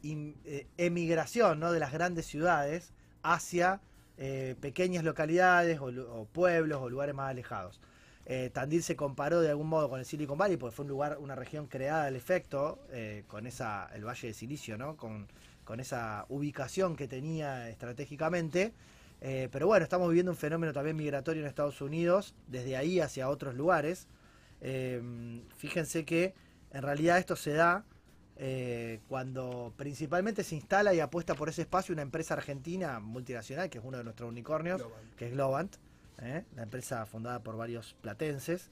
eh, 0.04 0.66
emigración 0.76 1.61
¿no? 1.61 1.73
de 1.73 1.80
las 1.80 1.92
grandes 1.92 2.26
ciudades 2.26 2.92
hacia 3.23 3.80
eh, 4.18 4.54
pequeñas 4.61 5.04
localidades 5.04 5.78
o, 5.80 6.26
pueblos 6.32 6.80
o 6.82 6.88
lugares 6.88 7.14
más 7.14 7.30
alejados. 7.30 7.80
Tandil 8.52 8.82
se 8.82 8.96
comparó 8.96 9.40
de 9.40 9.50
algún 9.50 9.68
modo 9.68 9.88
con 9.88 10.00
el 10.00 10.04
Silicon 10.04 10.37
Valley 10.37 10.56
porque 10.56 10.75
fue 10.75 10.82
un 10.82 10.88
lugar, 10.88 11.18
una 11.20 11.37
región 11.37 11.68
creada 11.68 12.06
al 12.06 12.16
efecto, 12.16 12.80
con 13.28 13.46
esa, 13.46 13.88
el 13.94 14.04
Valle 14.04 14.26
de 14.26 14.35
Silicio, 14.35 14.76
¿no? 14.76 14.96
con 14.96 15.28
esa 15.78 16.26
ubicación 16.28 16.96
que 16.96 17.06
tenía 17.06 17.68
estratégicamente. 17.68 18.73
Eh, 19.20 19.49
pero 19.50 19.66
bueno, 19.66 19.82
estamos 19.82 20.08
viviendo 20.08 20.32
un 20.32 20.37
fenómeno 20.37 20.73
también 20.73 20.96
migratorio 20.96 21.42
en 21.42 21.49
Estados 21.49 21.80
Unidos, 21.80 22.35
desde 22.46 22.76
ahí 22.76 23.00
hacia 23.00 23.28
otros 23.28 23.54
lugares. 23.54 24.08
Eh, 24.61 25.42
fíjense 25.56 26.04
que 26.04 26.35
en 26.73 26.82
realidad 26.82 27.18
esto 27.18 27.37
se 27.37 27.52
da 27.52 27.85
eh, 28.37 29.00
cuando 29.08 29.73
principalmente 29.76 30.44
se 30.44 30.54
instala 30.54 30.92
y 30.92 31.00
apuesta 31.00 31.35
por 31.35 31.49
ese 31.49 31.62
espacio 31.62 31.92
una 31.92 32.02
empresa 32.02 32.35
argentina 32.35 33.00
multinacional, 33.00 33.70
que 33.70 33.78
es 33.78 33.85
uno 33.85 33.99
de 33.99 34.04
nuestros 34.04 34.28
unicornios, 34.28 34.82
Globant. 34.82 35.14
que 35.16 35.26
es 35.26 35.32
Globant, 35.32 35.76
la 36.18 36.62
empresa 36.62 37.04
fundada 37.06 37.40
por 37.40 37.56
varios 37.56 37.94
platenses, 38.00 38.70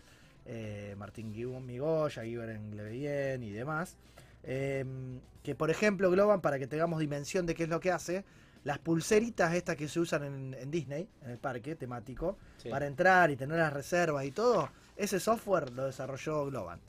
Martín 0.97 1.33
Migoya, 1.67 2.23
Guiberen 2.23 2.77
Leveyen 2.77 3.43
y 3.43 3.51
demás. 3.51 3.97
que 4.43 5.55
por 5.57 5.71
ejemplo 5.71 6.11
Globant, 6.11 6.43
para 6.43 6.59
que 6.59 6.67
tengamos 6.67 7.01
dimensión 7.01 7.47
de 7.47 7.55
qué 7.55 7.65
es 7.65 7.69
lo 7.69 7.81
que 7.81 7.91
hace, 7.91 8.25
las 8.65 8.79
pulseritas 8.79 9.55
estas 9.55 9.77
que 9.77 9.89
se 9.89 10.01
usan 10.01 10.25
en, 10.25 10.55
en 10.55 10.71
Disney, 10.71 11.09
en 11.23 11.31
el 11.31 11.39
parque 11.39 11.77
temático, 11.77 12.39
Sí. 12.57 12.69
para 12.71 12.87
entrar 12.87 13.31
y 13.31 13.37
tener 13.37 13.59
las 13.59 13.73
reservas 13.73 14.25
y 14.25 14.33
todo, 14.33 14.71
ese 14.97 15.21
software 15.21 15.71
lo 15.73 15.85
desarrolló 15.87 16.47
Globant, 16.47 16.83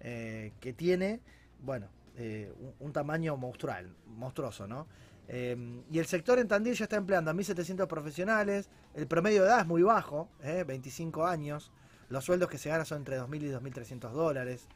eh, 0.00 0.52
que 0.60 0.72
tiene, 0.72 1.20
bueno, 1.60 1.88
eh, 2.16 2.52
un, 2.58 2.74
un 2.80 2.92
tamaño 2.92 3.36
monstrual, 3.36 3.94
monstruoso, 4.06 4.66
¿no? 4.66 4.86
Eh, 5.28 5.82
y 5.90 5.98
el 5.98 6.06
sector 6.06 6.38
en 6.38 6.48
Tandil 6.48 6.74
ya 6.74 6.84
está 6.84 6.96
empleando 6.96 7.30
a 7.30 7.34
1.700 7.34 7.86
profesionales, 7.86 8.70
el 8.94 9.06
promedio 9.06 9.42
de 9.42 9.48
edad 9.48 9.60
es 9.60 9.66
muy 9.66 9.82
bajo, 9.82 10.30
¿eh? 10.42 10.64
25 10.66 11.26
años, 11.26 11.70
los 12.08 12.24
sueldos 12.24 12.48
que 12.48 12.56
se 12.56 12.70
ganan 12.70 12.86
son 12.86 12.98
entre 12.98 13.20
2.000 13.20 13.42
y 13.42 13.50
2.300 13.70 14.10
dólares. 14.12 14.66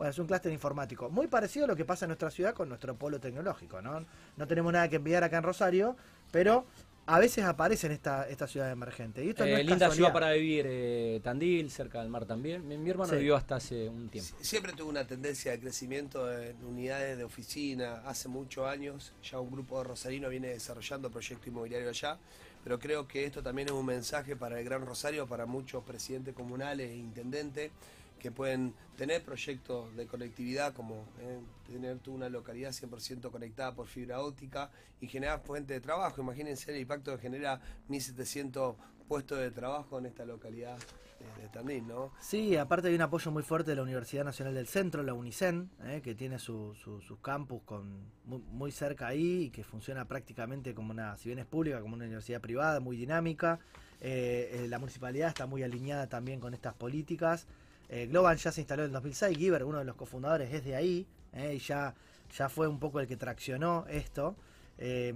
Bueno, 0.00 0.12
es 0.12 0.18
un 0.18 0.26
clúster 0.26 0.50
informático. 0.50 1.10
Muy 1.10 1.26
parecido 1.26 1.66
a 1.66 1.68
lo 1.68 1.76
que 1.76 1.84
pasa 1.84 2.06
en 2.06 2.08
nuestra 2.08 2.30
ciudad 2.30 2.54
con 2.54 2.70
nuestro 2.70 2.94
polo 2.96 3.20
tecnológico, 3.20 3.82
¿no? 3.82 4.02
No 4.38 4.46
tenemos 4.46 4.72
nada 4.72 4.88
que 4.88 4.96
enviar 4.96 5.22
acá 5.24 5.36
en 5.36 5.42
Rosario, 5.42 5.94
pero 6.32 6.64
a 7.04 7.18
veces 7.18 7.44
aparece 7.44 7.86
en 7.88 7.92
esta, 7.92 8.26
esta 8.26 8.46
ciudad 8.46 8.70
emergente. 8.70 9.22
Y 9.22 9.28
esto 9.28 9.44
no 9.44 9.50
Eh, 9.50 9.60
es 9.60 9.66
linda 9.66 9.72
casualidad. 9.88 9.94
ciudad 9.96 10.12
para 10.14 10.32
vivir, 10.32 10.64
eh, 10.66 11.20
Tandil, 11.22 11.70
cerca 11.70 12.00
del 12.00 12.08
mar 12.08 12.24
también. 12.24 12.66
Mi, 12.66 12.78
mi 12.78 12.88
hermano 12.88 13.10
Sí. 13.10 13.16
vivió 13.18 13.36
hasta 13.36 13.56
hace 13.56 13.90
un 13.90 14.08
tiempo. 14.08 14.30
Sie- 14.38 14.42
Siempre 14.42 14.72
tuvo 14.72 14.88
una 14.88 15.06
tendencia 15.06 15.52
de 15.52 15.60
crecimiento 15.60 16.32
en 16.32 16.64
unidades 16.64 17.18
de 17.18 17.24
oficina. 17.24 17.96
Hace 18.06 18.28
muchos 18.30 18.66
años 18.66 19.12
ya 19.22 19.38
un 19.38 19.50
grupo 19.50 19.76
de 19.82 19.84
rosarino 19.84 20.30
viene 20.30 20.48
desarrollando 20.48 21.10
proyecto 21.10 21.46
inmobiliario 21.50 21.90
allá. 21.90 22.16
Pero 22.64 22.78
creo 22.78 23.06
que 23.06 23.26
esto 23.26 23.42
también 23.42 23.68
es 23.68 23.72
un 23.74 23.84
mensaje 23.84 24.34
para 24.34 24.58
el 24.58 24.64
Gran 24.64 24.86
Rosario, 24.86 25.26
para 25.26 25.44
muchos 25.44 25.84
presidentes 25.84 26.32
comunales 26.34 26.88
e 26.90 26.96
intendentes 26.96 27.70
que 28.20 28.30
pueden 28.30 28.74
tener 28.96 29.24
proyectos 29.24 29.96
de 29.96 30.06
conectividad, 30.06 30.72
como 30.74 31.06
eh, 31.20 31.40
tener 31.66 31.98
tú 31.98 32.14
una 32.14 32.28
localidad 32.28 32.70
100% 32.70 33.30
conectada 33.32 33.74
por 33.74 33.88
fibra 33.88 34.20
óptica 34.20 34.70
y 35.00 35.08
generar 35.08 35.40
fuente 35.40 35.74
de 35.74 35.80
trabajo. 35.80 36.20
Imagínense 36.20 36.70
el 36.70 36.78
impacto 36.80 37.16
que 37.16 37.22
genera 37.22 37.60
1.700 37.88 38.76
puestos 39.08 39.38
de 39.38 39.50
trabajo 39.50 39.98
en 39.98 40.06
esta 40.06 40.24
localidad 40.24 40.76
de, 41.18 41.42
de 41.42 41.48
Tandil, 41.48 41.86
¿no? 41.86 42.12
Sí, 42.20 42.56
aparte 42.56 42.88
hay 42.88 42.94
un 42.94 43.02
apoyo 43.02 43.30
muy 43.32 43.42
fuerte 43.42 43.70
de 43.72 43.76
la 43.76 43.82
Universidad 43.82 44.24
Nacional 44.24 44.54
del 44.54 44.68
Centro, 44.68 45.02
la 45.02 45.14
UNICEN, 45.14 45.68
eh, 45.84 46.00
que 46.02 46.14
tiene 46.14 46.38
su, 46.38 46.74
su- 46.76 47.00
sus 47.00 47.18
campus 47.18 47.62
con, 47.64 48.04
muy, 48.24 48.38
muy 48.52 48.70
cerca 48.70 49.08
ahí 49.08 49.44
y 49.44 49.50
que 49.50 49.64
funciona 49.64 50.06
prácticamente 50.06 50.74
como 50.74 50.92
una, 50.92 51.16
si 51.16 51.28
bien 51.28 51.40
es 51.40 51.46
pública, 51.46 51.80
como 51.80 51.94
una 51.94 52.04
universidad 52.04 52.40
privada, 52.40 52.78
muy 52.80 52.96
dinámica. 52.96 53.58
Eh, 54.00 54.62
eh, 54.64 54.68
la 54.68 54.78
municipalidad 54.78 55.28
está 55.28 55.46
muy 55.46 55.62
alineada 55.62 56.06
también 56.08 56.38
con 56.40 56.54
estas 56.54 56.72
políticas. 56.74 57.46
Eh, 57.92 58.06
Globan 58.06 58.36
ya 58.36 58.52
se 58.52 58.60
instaló 58.60 58.84
en 58.84 58.90
el 58.90 58.92
2006, 58.92 59.36
Giver, 59.36 59.64
uno 59.64 59.78
de 59.78 59.84
los 59.84 59.96
cofundadores, 59.96 60.54
es 60.54 60.64
de 60.64 60.76
ahí, 60.76 61.08
eh, 61.32 61.54
y 61.56 61.58
ya, 61.58 61.92
ya 62.36 62.48
fue 62.48 62.68
un 62.68 62.78
poco 62.78 63.00
el 63.00 63.08
que 63.08 63.16
traccionó 63.16 63.84
esto. 63.88 64.36
Eh, 64.78 65.12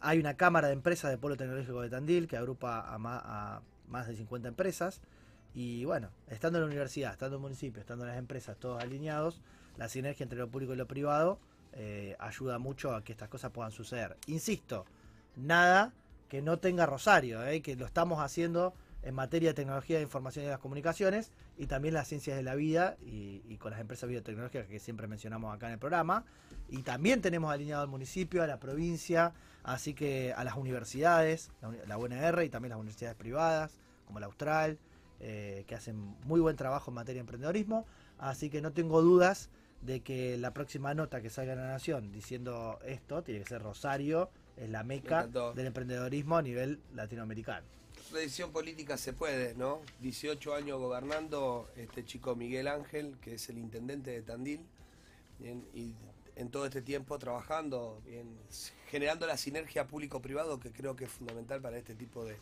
hay 0.00 0.18
una 0.20 0.34
cámara 0.34 0.68
de 0.68 0.74
empresas 0.74 1.10
de 1.10 1.18
Polo 1.18 1.36
Tecnológico 1.36 1.82
de 1.82 1.90
Tandil 1.90 2.28
que 2.28 2.36
agrupa 2.36 2.78
a, 2.78 2.94
a 2.96 3.62
más 3.88 4.06
de 4.06 4.14
50 4.14 4.46
empresas. 4.46 5.00
Y 5.54 5.84
bueno, 5.84 6.10
estando 6.28 6.58
en 6.58 6.62
la 6.64 6.68
universidad, 6.68 7.12
estando 7.12 7.36
en 7.36 7.40
el 7.40 7.42
municipio, 7.42 7.80
estando 7.80 8.04
en 8.04 8.10
las 8.10 8.18
empresas, 8.18 8.56
todos 8.58 8.80
alineados, 8.80 9.40
la 9.76 9.88
sinergia 9.88 10.22
entre 10.22 10.38
lo 10.38 10.48
público 10.48 10.72
y 10.72 10.76
lo 10.76 10.86
privado 10.86 11.40
eh, 11.72 12.16
ayuda 12.20 12.58
mucho 12.60 12.94
a 12.94 13.02
que 13.02 13.10
estas 13.10 13.28
cosas 13.28 13.50
puedan 13.50 13.72
suceder. 13.72 14.16
Insisto, 14.28 14.86
nada 15.34 15.92
que 16.28 16.42
no 16.42 16.60
tenga 16.60 16.86
Rosario, 16.86 17.40
que 17.62 17.74
lo 17.76 17.86
estamos 17.86 18.20
haciendo 18.20 18.72
en 19.04 19.14
materia 19.14 19.50
de 19.50 19.54
tecnología 19.54 19.98
de 19.98 20.02
información 20.02 20.44
y 20.44 20.46
de 20.46 20.52
las 20.52 20.60
comunicaciones 20.60 21.30
y 21.58 21.66
también 21.66 21.94
las 21.94 22.08
ciencias 22.08 22.36
de 22.36 22.42
la 22.42 22.54
vida 22.54 22.96
y, 23.04 23.42
y 23.48 23.58
con 23.58 23.70
las 23.70 23.80
empresas 23.80 24.08
biotecnológicas 24.08 24.66
que 24.66 24.80
siempre 24.80 25.06
mencionamos 25.06 25.54
acá 25.54 25.66
en 25.66 25.74
el 25.74 25.78
programa. 25.78 26.24
Y 26.68 26.82
también 26.82 27.20
tenemos 27.20 27.52
alineado 27.52 27.82
al 27.82 27.88
municipio, 27.88 28.42
a 28.42 28.46
la 28.46 28.58
provincia, 28.58 29.32
así 29.62 29.94
que 29.94 30.32
a 30.32 30.44
las 30.44 30.56
universidades, 30.56 31.50
la, 31.86 31.98
UNR 31.98 32.42
y 32.44 32.48
también 32.48 32.70
las 32.70 32.78
universidades 32.78 33.16
privadas, 33.16 33.78
como 34.06 34.20
la 34.20 34.26
Austral, 34.26 34.78
eh, 35.20 35.64
que 35.66 35.74
hacen 35.74 36.16
muy 36.24 36.40
buen 36.40 36.56
trabajo 36.56 36.90
en 36.90 36.94
materia 36.94 37.18
de 37.18 37.20
emprendedorismo. 37.20 37.86
Así 38.18 38.48
que 38.48 38.62
no 38.62 38.72
tengo 38.72 39.02
dudas 39.02 39.50
de 39.82 40.00
que 40.00 40.38
la 40.38 40.52
próxima 40.52 40.94
nota 40.94 41.20
que 41.20 41.28
salga 41.28 41.52
en 41.52 41.58
la 41.58 41.68
Nación 41.68 42.10
diciendo 42.10 42.78
esto 42.86 43.22
tiene 43.22 43.40
que 43.40 43.46
ser 43.46 43.62
Rosario, 43.62 44.30
es 44.56 44.70
la 44.70 44.82
meca 44.82 45.26
del 45.26 45.66
emprendedorismo 45.66 46.36
a 46.36 46.42
nivel 46.42 46.80
latinoamericano. 46.94 47.66
Tradición 48.10 48.52
política 48.52 48.96
se 48.96 49.12
puede, 49.12 49.54
¿no? 49.54 49.80
18 50.00 50.54
años 50.54 50.78
gobernando 50.78 51.68
este 51.76 52.04
chico 52.04 52.36
Miguel 52.36 52.68
Ángel, 52.68 53.16
que 53.20 53.34
es 53.34 53.48
el 53.48 53.58
intendente 53.58 54.10
de 54.10 54.22
Tandil, 54.22 54.60
y 55.74 55.94
en 56.36 56.50
todo 56.50 56.66
este 56.66 56.82
tiempo 56.82 57.18
trabajando, 57.18 58.00
generando 58.90 59.26
la 59.26 59.36
sinergia 59.36 59.86
público-privado 59.86 60.60
que 60.60 60.70
creo 60.70 60.94
que 60.94 61.04
es 61.04 61.10
fundamental 61.10 61.60
para 61.60 61.76
este 61.76 61.94
tipo 61.94 62.24
de, 62.24 62.36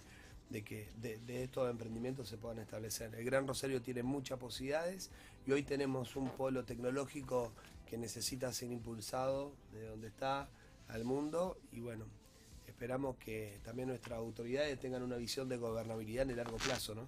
que 0.63 0.89
de 1.01 1.45
estos 1.45 1.71
emprendimientos 1.71 2.29
se 2.29 2.37
puedan 2.37 2.59
establecer. 2.59 3.15
El 3.15 3.25
Gran 3.25 3.47
Rosario 3.47 3.81
tiene 3.81 4.03
muchas 4.03 4.39
posibilidades 4.39 5.11
y 5.47 5.53
hoy 5.53 5.63
tenemos 5.63 6.17
un 6.17 6.29
polo 6.31 6.65
tecnológico 6.65 7.53
que 7.89 7.97
necesita 7.97 8.53
ser 8.53 8.71
impulsado 8.71 9.53
de 9.73 9.87
donde 9.87 10.09
está 10.09 10.49
al 10.89 11.05
mundo 11.05 11.59
y 11.73 11.81
bueno, 11.81 12.05
esperamos 12.83 13.15
que 13.17 13.61
también 13.63 13.87
nuestras 13.87 14.19
autoridades 14.19 14.77
tengan 14.81 15.05
una 15.05 15.15
visión 15.17 15.49
de 15.49 15.57
gobernabilidad 15.57 16.25
en 16.25 16.31
el 16.31 16.37
largo 16.37 16.57
plazo, 16.57 16.97
¿no? 16.97 17.03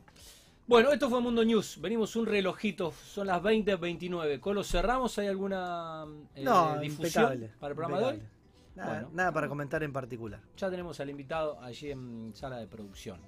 Bueno, 0.69 0.93
esto 0.93 1.11
fue 1.11 1.21
Mundo 1.21 1.45
News. 1.45 1.81
Venimos 1.81 2.15
un 2.15 2.27
relojito, 2.27 2.93
son 2.93 3.27
las 3.27 3.43
20.29. 3.43 4.39
Colo, 4.39 4.63
¿cerramos? 4.63 5.19
¿Hay 5.19 5.27
alguna 5.27 6.05
eh, 6.37 6.45
no, 6.45 6.79
difusión 6.79 7.25
impecable. 7.25 7.51
para 7.59 7.71
el 7.73 7.77
programa 7.77 7.99
de 7.99 8.05
hoy? 8.05 8.13
impecable. 8.15 8.35
Nada, 8.77 8.89
Bueno. 8.93 9.11
nada 9.15 9.33
para 9.33 9.49
comentar 9.49 9.83
en 9.83 9.93
particular. 9.93 10.41
Ya 10.57 10.71
tenemos 10.71 11.01
al 11.01 11.11
invitado 11.11 11.61
allí 11.61 11.91
en 11.91 12.31
sala 12.37 12.59
de 12.59 12.69
producción. 12.69 13.19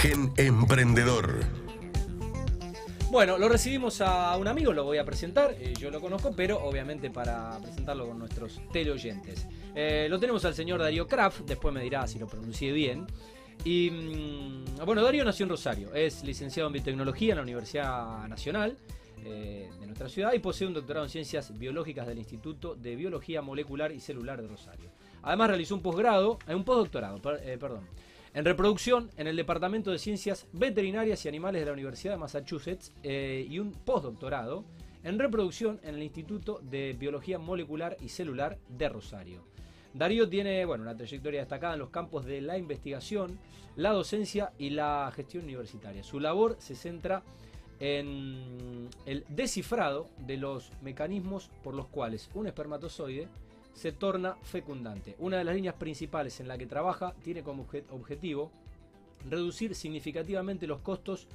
Gen 0.00 0.32
Emprendedor. 0.36 1.38
Bueno, 3.14 3.38
lo 3.38 3.48
recibimos 3.48 4.00
a 4.00 4.36
un 4.36 4.48
amigo, 4.48 4.72
lo 4.72 4.82
voy 4.82 4.98
a 4.98 5.04
presentar, 5.04 5.54
eh, 5.60 5.72
yo 5.78 5.88
lo 5.88 6.00
conozco, 6.00 6.32
pero 6.34 6.58
obviamente 6.64 7.10
para 7.12 7.56
presentarlo 7.60 8.08
con 8.08 8.18
nuestros 8.18 8.60
teleoyentes. 8.72 9.46
Eh, 9.72 10.08
lo 10.10 10.18
tenemos 10.18 10.44
al 10.44 10.52
señor 10.52 10.80
Darío 10.80 11.06
Kraft, 11.06 11.42
después 11.42 11.72
me 11.72 11.80
dirá 11.80 12.08
si 12.08 12.18
lo 12.18 12.26
pronuncié 12.26 12.72
bien. 12.72 13.06
Y 13.64 13.88
mm, 13.88 14.84
bueno, 14.84 15.00
Darío 15.04 15.24
nació 15.24 15.44
en 15.44 15.50
Rosario, 15.50 15.94
es 15.94 16.24
licenciado 16.24 16.66
en 16.66 16.72
biotecnología 16.72 17.34
en 17.34 17.36
la 17.36 17.42
Universidad 17.44 18.26
Nacional 18.26 18.76
eh, 19.24 19.70
de 19.78 19.86
nuestra 19.86 20.08
ciudad 20.08 20.32
y 20.32 20.40
posee 20.40 20.66
un 20.66 20.74
doctorado 20.74 21.06
en 21.06 21.10
ciencias 21.10 21.56
biológicas 21.56 22.08
del 22.08 22.18
Instituto 22.18 22.74
de 22.74 22.96
Biología 22.96 23.42
Molecular 23.42 23.92
y 23.92 24.00
Celular 24.00 24.42
de 24.42 24.48
Rosario. 24.48 24.90
Además 25.22 25.50
realizó 25.50 25.76
un 25.76 25.82
posgrado, 25.82 26.40
eh, 26.48 26.54
un 26.56 26.64
postdoctorado, 26.64 27.22
per- 27.22 27.60
perdón, 27.60 27.86
en 28.34 28.44
reproducción 28.44 29.10
en 29.16 29.28
el 29.28 29.36
Departamento 29.36 29.92
de 29.92 29.98
Ciencias 29.98 30.46
Veterinarias 30.52 31.24
y 31.24 31.28
Animales 31.28 31.62
de 31.62 31.66
la 31.66 31.72
Universidad 31.72 32.14
de 32.14 32.18
Massachusetts 32.18 32.92
eh, 33.04 33.46
y 33.48 33.60
un 33.60 33.70
postdoctorado 33.70 34.64
en 35.04 35.18
reproducción 35.20 35.80
en 35.84 35.94
el 35.94 36.02
Instituto 36.02 36.60
de 36.62 36.96
Biología 36.98 37.38
Molecular 37.38 37.96
y 38.00 38.08
Celular 38.08 38.58
de 38.68 38.88
Rosario. 38.88 39.44
Darío 39.92 40.28
tiene 40.28 40.64
bueno, 40.64 40.82
una 40.82 40.96
trayectoria 40.96 41.40
destacada 41.40 41.74
en 41.74 41.78
los 41.78 41.90
campos 41.90 42.24
de 42.26 42.40
la 42.40 42.58
investigación, 42.58 43.38
la 43.76 43.92
docencia 43.92 44.52
y 44.58 44.70
la 44.70 45.12
gestión 45.14 45.44
universitaria. 45.44 46.02
Su 46.02 46.18
labor 46.18 46.56
se 46.58 46.74
centra 46.74 47.22
en 47.78 48.88
el 49.06 49.24
descifrado 49.28 50.08
de 50.18 50.38
los 50.38 50.72
mecanismos 50.82 51.50
por 51.62 51.74
los 51.74 51.86
cuales 51.86 52.28
un 52.34 52.48
espermatozoide 52.48 53.28
se 53.74 53.92
torna 53.92 54.36
fecundante. 54.42 55.16
Una 55.18 55.36
de 55.38 55.44
las 55.44 55.54
líneas 55.54 55.74
principales 55.74 56.40
en 56.40 56.48
la 56.48 56.56
que 56.56 56.66
trabaja 56.66 57.12
tiene 57.22 57.42
como 57.42 57.66
obje- 57.66 57.84
objetivo 57.90 58.50
reducir 59.28 59.74
significativamente 59.74 60.66
los 60.66 60.80
costos 60.80 61.26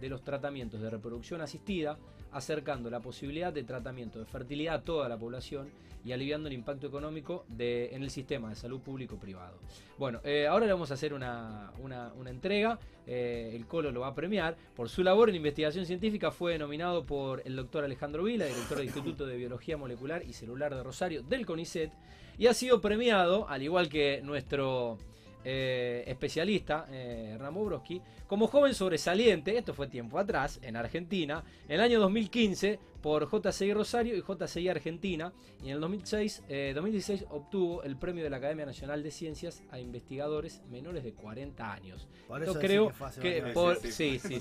de 0.00 0.08
los 0.08 0.22
tratamientos 0.22 0.80
de 0.80 0.90
reproducción 0.90 1.40
asistida, 1.40 1.98
acercando 2.32 2.90
la 2.90 3.00
posibilidad 3.00 3.52
de 3.52 3.64
tratamiento 3.64 4.18
de 4.18 4.24
fertilidad 4.26 4.74
a 4.76 4.82
toda 4.82 5.08
la 5.08 5.16
población 5.16 5.68
y 6.04 6.12
aliviando 6.12 6.48
el 6.48 6.54
impacto 6.54 6.86
económico 6.86 7.44
de, 7.48 7.94
en 7.94 8.02
el 8.02 8.10
sistema 8.10 8.48
de 8.50 8.54
salud 8.54 8.80
público-privado. 8.80 9.58
Bueno, 9.98 10.20
eh, 10.24 10.46
ahora 10.46 10.64
le 10.66 10.72
vamos 10.72 10.90
a 10.90 10.94
hacer 10.94 11.12
una, 11.12 11.72
una- 11.82 12.12
entrega, 12.30 12.78
eh, 13.06 13.50
el 13.54 13.66
Colo 13.66 13.90
lo 13.90 14.00
va 14.00 14.08
a 14.08 14.14
premiar. 14.14 14.56
Por 14.76 14.88
su 14.88 15.02
labor 15.02 15.28
en 15.28 15.34
investigación 15.36 15.84
científica 15.86 16.30
fue 16.30 16.56
nominado 16.58 17.04
por 17.04 17.42
el 17.44 17.56
doctor 17.56 17.84
Alejandro 17.84 18.22
Vila, 18.24 18.44
director 18.46 18.78
del 18.78 18.86
Instituto 18.86 19.26
de 19.26 19.36
Biología 19.36 19.76
Molecular 19.76 20.22
y 20.24 20.32
Celular 20.34 20.74
de 20.74 20.82
Rosario 20.82 21.22
del 21.22 21.44
CONICET, 21.44 21.90
y 22.38 22.46
ha 22.46 22.54
sido 22.54 22.80
premiado, 22.80 23.48
al 23.48 23.62
igual 23.62 23.88
que 23.88 24.20
nuestro 24.22 24.98
eh, 25.44 26.04
especialista, 26.06 26.86
eh, 26.90 27.32
Hernán 27.34 27.54
Bobrowski, 27.54 28.00
como 28.26 28.46
joven 28.46 28.74
sobresaliente, 28.74 29.56
esto 29.56 29.72
fue 29.74 29.86
tiempo 29.86 30.18
atrás, 30.18 30.58
en 30.62 30.76
Argentina, 30.76 31.42
en 31.68 31.76
el 31.76 31.80
año 31.80 32.00
2015 32.00 32.78
por 33.02 33.28
JCI 33.30 33.72
Rosario 33.74 34.16
y 34.16 34.22
JCI 34.22 34.68
Argentina, 34.68 35.32
y 35.62 35.66
en 35.68 35.74
el 35.76 35.80
2006, 35.80 36.42
eh, 36.48 36.72
2016 36.74 37.26
obtuvo 37.30 37.82
el 37.84 37.96
premio 37.96 38.24
de 38.24 38.30
la 38.30 38.38
Academia 38.38 38.66
Nacional 38.66 39.02
de 39.02 39.10
Ciencias 39.10 39.62
a 39.70 39.78
investigadores 39.78 40.62
menores 40.70 41.04
de 41.04 41.12
40 41.12 41.72
años. 41.72 42.08
Por 42.26 42.40
Esto 42.42 42.52
eso 42.52 42.60
creo 42.60 42.92
que 43.20 43.20
que 43.42 43.42
por- 43.52 43.76
Sí, 43.90 44.18
sí. 44.18 44.38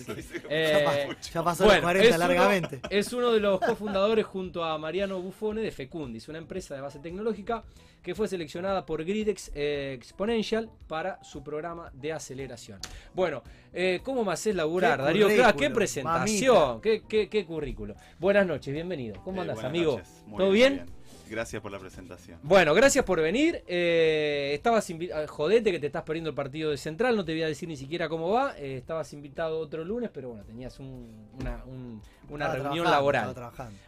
Eh, 0.50 0.84
Ya, 0.84 0.86
pa- 1.14 1.22
ya 1.22 1.44
pasó 1.44 1.64
bueno, 1.66 1.76
los 1.82 1.84
40 1.84 2.08
es 2.10 2.16
uno- 2.16 2.28
largamente. 2.28 2.82
es 2.90 3.14
uno 3.14 3.32
de 3.32 3.40
los 3.40 3.60
cofundadores 3.60 4.26
junto 4.26 4.64
a 4.64 4.78
Mariano 4.78 5.22
Buffone 5.22 5.62
de 5.62 5.72
Fecundis, 5.72 6.28
una 6.28 6.40
empresa 6.40 6.74
de 6.76 6.82
base 6.82 7.00
tecnológica 7.00 7.64
que 8.02 8.16
fue 8.16 8.28
seleccionada 8.28 8.86
por 8.86 9.04
Gridex 9.04 9.52
eh, 9.54 9.94
Exponential 9.98 10.70
para 10.88 11.22
su 11.24 11.44
programa 11.44 11.92
de 11.94 12.14
aceleración. 12.14 12.80
Bueno, 13.14 13.44
eh, 13.74 14.00
¿cómo 14.04 14.24
me 14.24 14.32
haces 14.32 14.56
laburar, 14.56 15.02
Darío? 15.02 15.28
¿Qué 15.28 15.42
currículum, 15.44 15.74
presentación? 15.74 16.82
¿Qué, 16.82 17.04
qué, 17.08 17.28
qué 17.30 17.46
currículo? 17.46 17.96
Buenas 18.18 18.47
noches, 18.48 18.74
bienvenido. 18.74 19.22
¿Cómo 19.24 19.38
Eh, 19.38 19.42
andas, 19.42 19.56
buenas 19.56 19.70
amigo? 19.70 20.02
¿Todo 20.38 20.52
bien? 20.52 20.86
Gracias 21.30 21.62
por 21.62 21.72
la 21.72 21.80
presentación. 21.80 22.40
Bueno, 22.42 22.74
gracias 22.74 23.04
por 23.04 23.20
venir. 23.22 23.62
Eh, 23.68 24.52
estabas 24.54 24.90
ah, 25.14 25.26
jodete 25.28 25.72
que 25.72 25.80
te 25.80 25.88
estás 25.88 26.04
perdiendo 26.04 26.30
el 26.30 26.36
partido 26.36 26.72
de 26.72 26.78
Central, 26.78 27.18
no 27.18 27.26
te 27.26 27.34
voy 27.34 27.44
a 27.44 27.48
decir 27.48 27.68
ni 27.68 27.76
siquiera 27.76 28.08
cómo 28.08 28.30
va. 28.32 28.58
Eh, 28.58 28.78
estabas 28.78 29.12
invitado 29.12 29.60
otro 29.60 29.84
lunes, 29.84 30.10
pero 30.14 30.30
bueno, 30.30 30.46
tenías 30.46 30.80
un- 30.80 31.28
una, 31.40 31.64
un- 31.66 32.02
una 32.30 32.46
Estaba 32.46 32.64
reunión 32.64 32.86
laboral. 32.90 33.36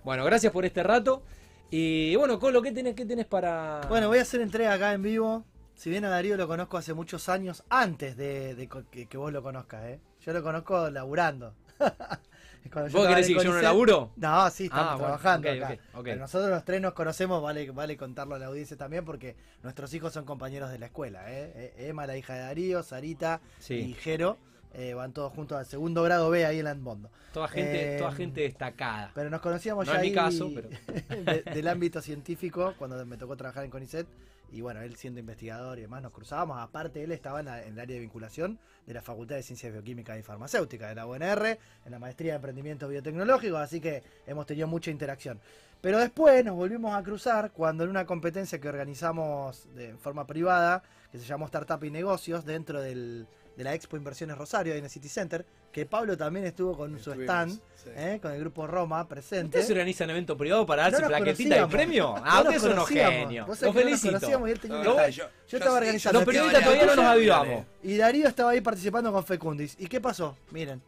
Bueno, 0.03 0.25
gracias 0.25 0.51
por 0.51 0.65
este 0.65 0.83
rato. 0.83 1.23
Y 1.71 2.15
bueno, 2.17 2.39
Colo, 2.39 2.61
¿qué 2.61 2.71
tenés, 2.71 2.95
qué 2.95 3.05
tenés 3.05 3.25
para...? 3.27 3.81
Bueno, 3.87 4.07
voy 4.09 4.17
a 4.17 4.23
hacer 4.23 4.41
entrega 4.41 4.73
acá 4.73 4.91
en 4.93 5.01
vivo. 5.03 5.45
Si 5.75 5.89
bien 5.89 6.03
a 6.03 6.09
Darío 6.09 6.35
lo 6.35 6.45
conozco 6.47 6.77
hace 6.77 6.93
muchos 6.93 7.29
años, 7.29 7.63
antes 7.69 8.17
de, 8.17 8.67
que, 8.91 9.05
que 9.07 9.17
vos 9.17 9.31
lo 9.31 9.41
conozcas, 9.41 9.85
¿eh? 9.85 9.99
Yo 10.25 10.33
lo 10.33 10.43
conozco 10.43 10.89
laburando. 10.89 11.53
Es 12.63 12.71
cuando 12.71 12.91
¿Vos 12.91 13.01
estaba 13.01 13.07
querés 13.07 13.27
decir 13.27 13.37
que 13.37 13.43
yo 13.45 13.53
no 13.53 13.61
laburo? 13.61 14.11
No, 14.17 14.49
sí, 14.49 14.65
estamos 14.65 14.85
Ah, 14.85 14.91
bueno, 14.95 15.05
trabajando 15.17 15.49
acá. 15.51 15.77
Pero 16.03 16.19
nosotros 16.19 16.49
los 16.49 16.65
tres 16.65 16.81
nos 16.81 16.93
conocemos, 16.93 17.41
vale, 17.41 17.71
vale 17.71 17.95
contarlo 17.97 18.35
a 18.35 18.39
la 18.39 18.47
audiencia 18.47 18.75
también, 18.77 19.05
porque 19.05 19.35
nuestros 19.63 19.93
hijos 19.93 20.11
son 20.13 20.25
compañeros 20.25 20.69
de 20.71 20.77
la 20.79 20.87
escuela, 20.87 21.31
¿eh? 21.31 21.51
Eh, 21.55 21.87
Emma, 21.89 22.05
la 22.05 22.17
hija 22.17 22.33
de 22.33 22.41
Darío, 22.41 22.83
Sarita 22.83 23.39
Sí. 23.59 23.75
y 23.75 23.93
Jero, 23.93 24.37
eh, 24.73 24.93
van 24.93 25.13
todos 25.13 25.31
juntos 25.33 25.57
al 25.57 25.65
segundo 25.65 26.03
grado 26.03 26.29
B 26.29 26.45
ahí 26.45 26.59
en 26.59 26.65
Landmondo. 26.65 27.09
Toda 27.33 27.47
gente, 27.47 27.95
Eh, 27.95 27.97
toda 27.99 28.11
gente 28.11 28.41
destacada. 28.41 29.11
Pero 29.15 29.29
nos 29.29 29.39
conocíamos 29.41 29.85
No 29.87 29.93
ya 29.93 29.99
es 30.01 30.05
mi 30.09 30.13
caso, 30.13 30.51
pero- 30.53 30.69
de- 31.25 31.43
del 31.53 31.67
ámbito 31.67 32.01
científico 32.01 32.73
cuando 32.77 33.03
me 33.05 33.17
tocó 33.17 33.35
trabajar 33.37 33.63
en 33.63 33.71
CONICET. 33.71 34.05
Y 34.51 34.61
bueno, 34.61 34.81
él 34.81 34.95
siendo 34.95 35.19
investigador 35.19 35.77
y 35.77 35.81
demás, 35.83 36.01
nos 36.01 36.11
cruzábamos. 36.11 36.57
Aparte, 36.59 37.03
él 37.03 37.11
estaba 37.11 37.39
en, 37.39 37.47
el 37.47 37.79
área 37.79 37.95
de 37.95 37.99
vinculación 37.99 38.57
de 38.85 38.93
la 38.93 39.01
Facultad 39.01 39.35
de 39.35 39.43
Ciencias 39.43 39.71
Bioquímicas 39.71 40.17
y 40.17 40.23
Farmacéuticas 40.23 40.89
de 40.89 40.95
la 40.95 41.05
UNR, 41.05 41.57
en 41.85 41.91
la 41.91 41.99
maestría 41.99 42.33
de 42.33 42.37
emprendimiento 42.37 42.87
biotecnológico, 42.87 43.57
así 43.57 43.79
que 43.79 44.01
hemos 44.25 44.45
tenido 44.45 44.67
mucha 44.67 44.89
interacción. 44.91 45.39
Pero 45.81 45.99
después 45.99 46.43
nos 46.43 46.55
volvimos 46.55 46.93
a 46.93 47.03
cruzar 47.03 47.51
cuando 47.51 47.83
en 47.83 47.89
una 47.91 48.05
competencia 48.05 48.59
que 48.59 48.67
organizamos 48.67 49.67
de 49.75 49.95
forma 49.95 50.25
privada, 50.27 50.83
que 51.11 51.19
se 51.19 51.25
llamó 51.25 51.45
Startup 51.45 51.81
y 51.83 51.91
Negocios, 51.91 52.43
dentro 52.43 52.81
del- 52.81 53.27
de 53.59 53.65
la 53.65 53.73
Expo 53.73 53.97
Inversiones 53.97 54.37
Rosario, 54.37 54.71
ahí 54.71 54.79
en 54.79 54.85
el 54.85 54.89
City 54.89 55.09
Center, 55.09 55.45
que 55.69 55.85
Pablo 55.85 56.15
también 56.15 56.45
estuvo 56.45 56.77
con 56.77 56.97
su 56.97 57.11
stand, 57.11 57.59
sí. 57.75 57.89
¿eh? 57.93 58.17
con 58.21 58.31
el 58.31 58.39
grupo 58.39 58.65
Roma 58.65 59.05
presente. 59.05 59.47
¿Ustedes 59.59 59.69
organizan 59.71 60.09
evento 60.09 60.37
privado 60.37 60.65
para 60.65 60.83
darse 60.83 61.01
No 61.01 61.09
plaquetita 61.09 61.55
de 61.55 61.67
premio? 61.67 62.13
No 62.15 62.21
Ah, 62.23 62.35
nos 62.37 62.39
ustedes 62.45 62.61
son 62.61 62.71
unos 62.71 62.87
genios. 62.87 63.47
Los 63.49 63.61
no 63.61 63.67
nos 63.67 63.75
felicito. 63.75 64.13
conocíamos 64.13 64.47
y 64.47 64.51
él 64.53 64.59
tenía 64.61 64.77
No, 64.77 64.81
una- 64.83 64.89
Lo- 64.93 64.99
está, 65.01 65.09
yo 65.09 65.23
yo 65.49 65.57
estaba 65.57 65.77
organizando 65.77 66.19
Los 66.19 66.25
periodistas 66.25 66.63
todavía 66.63 66.85
no 66.85 66.95
nos 66.95 67.05
avivamos. 67.05 67.65
Y 67.83 67.97
Darío 67.97 68.27
estaba 68.29 68.51
ahí 68.51 68.61
participando 68.61 69.11
con 69.11 69.25
Fecundis. 69.25 69.75
¿Y 69.77 69.87
qué 69.87 69.99
pasó? 69.99 70.37
Miren. 70.51 70.81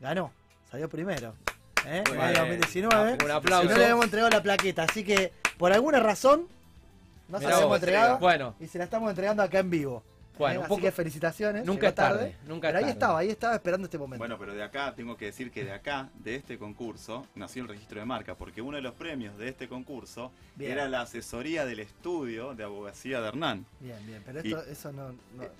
Ganó. 0.00 0.32
Salió 0.70 0.88
primero. 0.88 1.34
¿Eh? 1.86 2.02
En 2.06 2.12
bien. 2.16 2.34
2019. 2.34 3.18
Un 3.22 3.28
Y 3.28 3.30
aplauso. 3.30 3.68
no 3.68 3.76
le 3.76 3.82
habíamos 3.84 4.04
entregado 4.06 4.30
la 4.30 4.42
plaqueta. 4.42 4.84
Así 4.84 5.04
que, 5.04 5.32
por 5.58 5.70
alguna 5.70 6.00
razón, 6.00 6.48
no 7.28 7.38
se 7.38 7.46
la 7.46 7.60
hemos 7.60 7.74
entregado. 7.74 8.18
Bueno, 8.18 8.54
Y 8.58 8.66
se 8.68 8.78
la 8.78 8.84
estamos 8.84 9.10
entregando 9.10 9.42
acá 9.42 9.58
en 9.58 9.68
vivo. 9.68 10.02
Bueno, 10.38 10.54
¿Eh? 10.54 10.58
un 10.58 10.64
Así 10.64 10.68
poco- 10.70 10.80
que 10.82 10.92
felicitaciones. 10.92 11.64
nunca 11.66 11.88
es 11.88 11.94
tarde, 11.94 12.36
nunca 12.46 12.68
es 12.68 12.72
Pero 12.72 12.78
ahí 12.78 12.82
tarde. 12.84 12.92
estaba, 12.92 13.18
ahí 13.18 13.28
estaba 13.30 13.54
esperando 13.54 13.84
este 13.84 13.98
momento. 13.98 14.18
Bueno, 14.18 14.38
pero 14.38 14.54
de 14.54 14.62
acá 14.62 14.94
tengo 14.94 15.16
que 15.16 15.26
decir 15.26 15.50
que 15.50 15.62
de 15.64 15.72
acá, 15.72 16.08
de 16.14 16.34
este 16.36 16.58
concurso, 16.58 17.26
nació 17.34 17.62
el 17.62 17.68
registro 17.68 18.00
de 18.00 18.06
marca, 18.06 18.34
porque 18.34 18.62
uno 18.62 18.76
de 18.76 18.82
los 18.82 18.94
premios 18.94 19.36
de 19.36 19.48
este 19.48 19.68
concurso 19.68 20.32
Bien. 20.56 20.72
era 20.72 20.88
la 20.88 21.02
asesoría 21.02 21.64
del 21.66 21.80
estudio 21.80 22.54
de 22.54 22.64
abogacía 22.64 23.20
de 23.20 23.28
Hernán. 23.28 23.66
Bien, 23.80 24.04
bien. 24.06 24.22
Pero 24.24 24.40
Y- 24.42 24.48
esto, 24.52 24.62
eso 24.70 24.92
no, 24.92 25.08
no- 25.12 25.18
Bueno, 25.36 25.50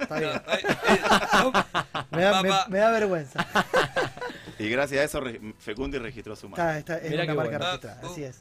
está 0.00 0.18
bien. 0.18 0.30
Eh, 0.30 1.00
no, 1.34 1.52
Me 2.16 2.22
da, 2.22 2.30
Va, 2.32 2.42
me- 2.42 2.48
va. 2.48 2.66
me 2.68 2.78
da 2.78 2.90
vergüenza. 2.90 3.46
Y 4.58 4.68
gracias 4.70 5.00
a 5.00 5.04
eso 5.04 5.22
Fecundi 5.58 5.98
registró 5.98 6.34
su 6.34 6.48
marca. 6.48 6.78
Está, 6.78 6.94
está, 6.94 7.04
es 7.06 7.10
Mirá 7.10 7.24
una 7.24 7.34
marca 7.34 7.50
bueno. 7.58 7.66
registrada. 7.66 8.00
Ah, 8.02 8.06
Así 8.10 8.24
es. 8.24 8.40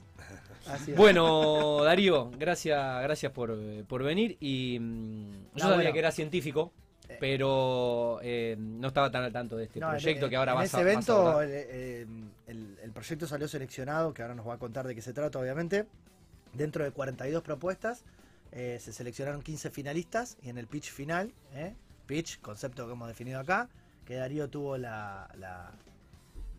Así 0.69 0.91
es. 0.91 0.97
bueno, 0.97 1.83
Darío, 1.83 2.31
gracias, 2.37 3.01
gracias 3.03 3.31
por, 3.31 3.51
eh, 3.51 3.83
por 3.87 4.03
venir. 4.03 4.37
Y 4.39 4.77
mm, 4.79 5.31
yo 5.31 5.37
No, 5.53 5.59
sabía 5.59 5.75
bueno. 5.75 5.93
que 5.93 5.99
era 5.99 6.11
científico, 6.11 6.71
Eh. 7.07 7.17
pero 7.19 8.19
eh, 8.23 8.55
no 8.57 8.87
estaba 8.87 9.11
tan 9.11 9.23
al 9.23 9.31
tanto 9.31 9.55
de 9.57 9.65
este 9.65 9.79
No, 9.79 9.89
proyecto 9.89 10.25
en, 10.25 10.29
que 10.29 10.35
ahora 10.35 10.53
en 10.53 10.57
vas 10.57 10.65
ese 10.65 10.77
a 10.77 10.79
vas 10.79 10.87
a 10.87 10.91
evento 10.91 11.41
el, 11.41 11.51
el- 12.47 12.77
el 12.81 12.91
proyecto 12.91 13.27
salió 13.27 13.47
seleccionado, 13.47 14.13
que 14.13 14.21
ahora 14.21 14.35
nos 14.35 14.47
va 14.47 14.55
a 14.55 14.57
contar 14.57 14.87
de 14.87 14.95
qué 14.95 15.01
se 15.01 15.13
trata, 15.13 15.39
obviamente. 15.39 15.85
Dentro 16.53 16.83
de 16.83 16.91
42 16.91 17.43
propuestas, 17.43 18.03
eh, 18.51 18.77
se 18.81 18.93
seleccionaron 18.93 19.41
15 19.41 19.69
finalistas 19.69 20.37
y 20.41 20.49
en 20.49 20.57
el 20.57 20.67
pitch 20.67 20.91
final, 20.91 21.33
¿eh? 21.53 21.73
pitch, 22.05 22.39
concepto 22.39 22.85
que 22.87 22.93
hemos 22.93 23.07
definido 23.07 23.39
acá, 23.39 23.67
que 24.05 24.15
Darío 24.15 24.47
tuvo 24.49 24.77
la, 24.77 25.27
la- 25.37 25.71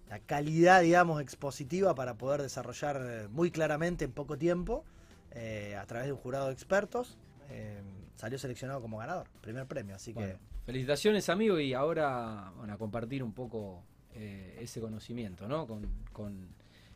la 0.08 0.20
calidad, 0.20 0.82
digamos, 0.82 1.20
expositiva 1.20 1.94
para 1.94 2.14
poder 2.14 2.42
desarrollar 2.42 3.00
eh, 3.02 3.28
muy 3.28 3.50
claramente 3.50 4.04
en 4.04 4.12
poco 4.12 4.38
tiempo, 4.38 4.84
eh, 5.32 5.76
a 5.76 5.84
través 5.86 6.06
de 6.06 6.12
un 6.12 6.18
jurado 6.18 6.46
de 6.46 6.52
expertos. 6.52 7.18
eh, 7.50 7.82
salió 8.16 8.38
seleccionado 8.38 8.80
como 8.80 8.98
ganador, 8.98 9.28
primer 9.40 9.66
premio, 9.66 9.94
así 9.94 10.12
que... 10.12 10.20
Bueno, 10.20 10.38
felicitaciones, 10.64 11.28
amigo, 11.28 11.60
y 11.60 11.74
ahora 11.74 12.52
bueno, 12.56 12.72
a 12.72 12.78
compartir 12.78 13.22
un 13.22 13.32
poco 13.32 13.82
eh, 14.14 14.58
ese 14.60 14.80
conocimiento 14.80 15.46
¿no? 15.46 15.66
con, 15.66 15.86
con 16.12 16.48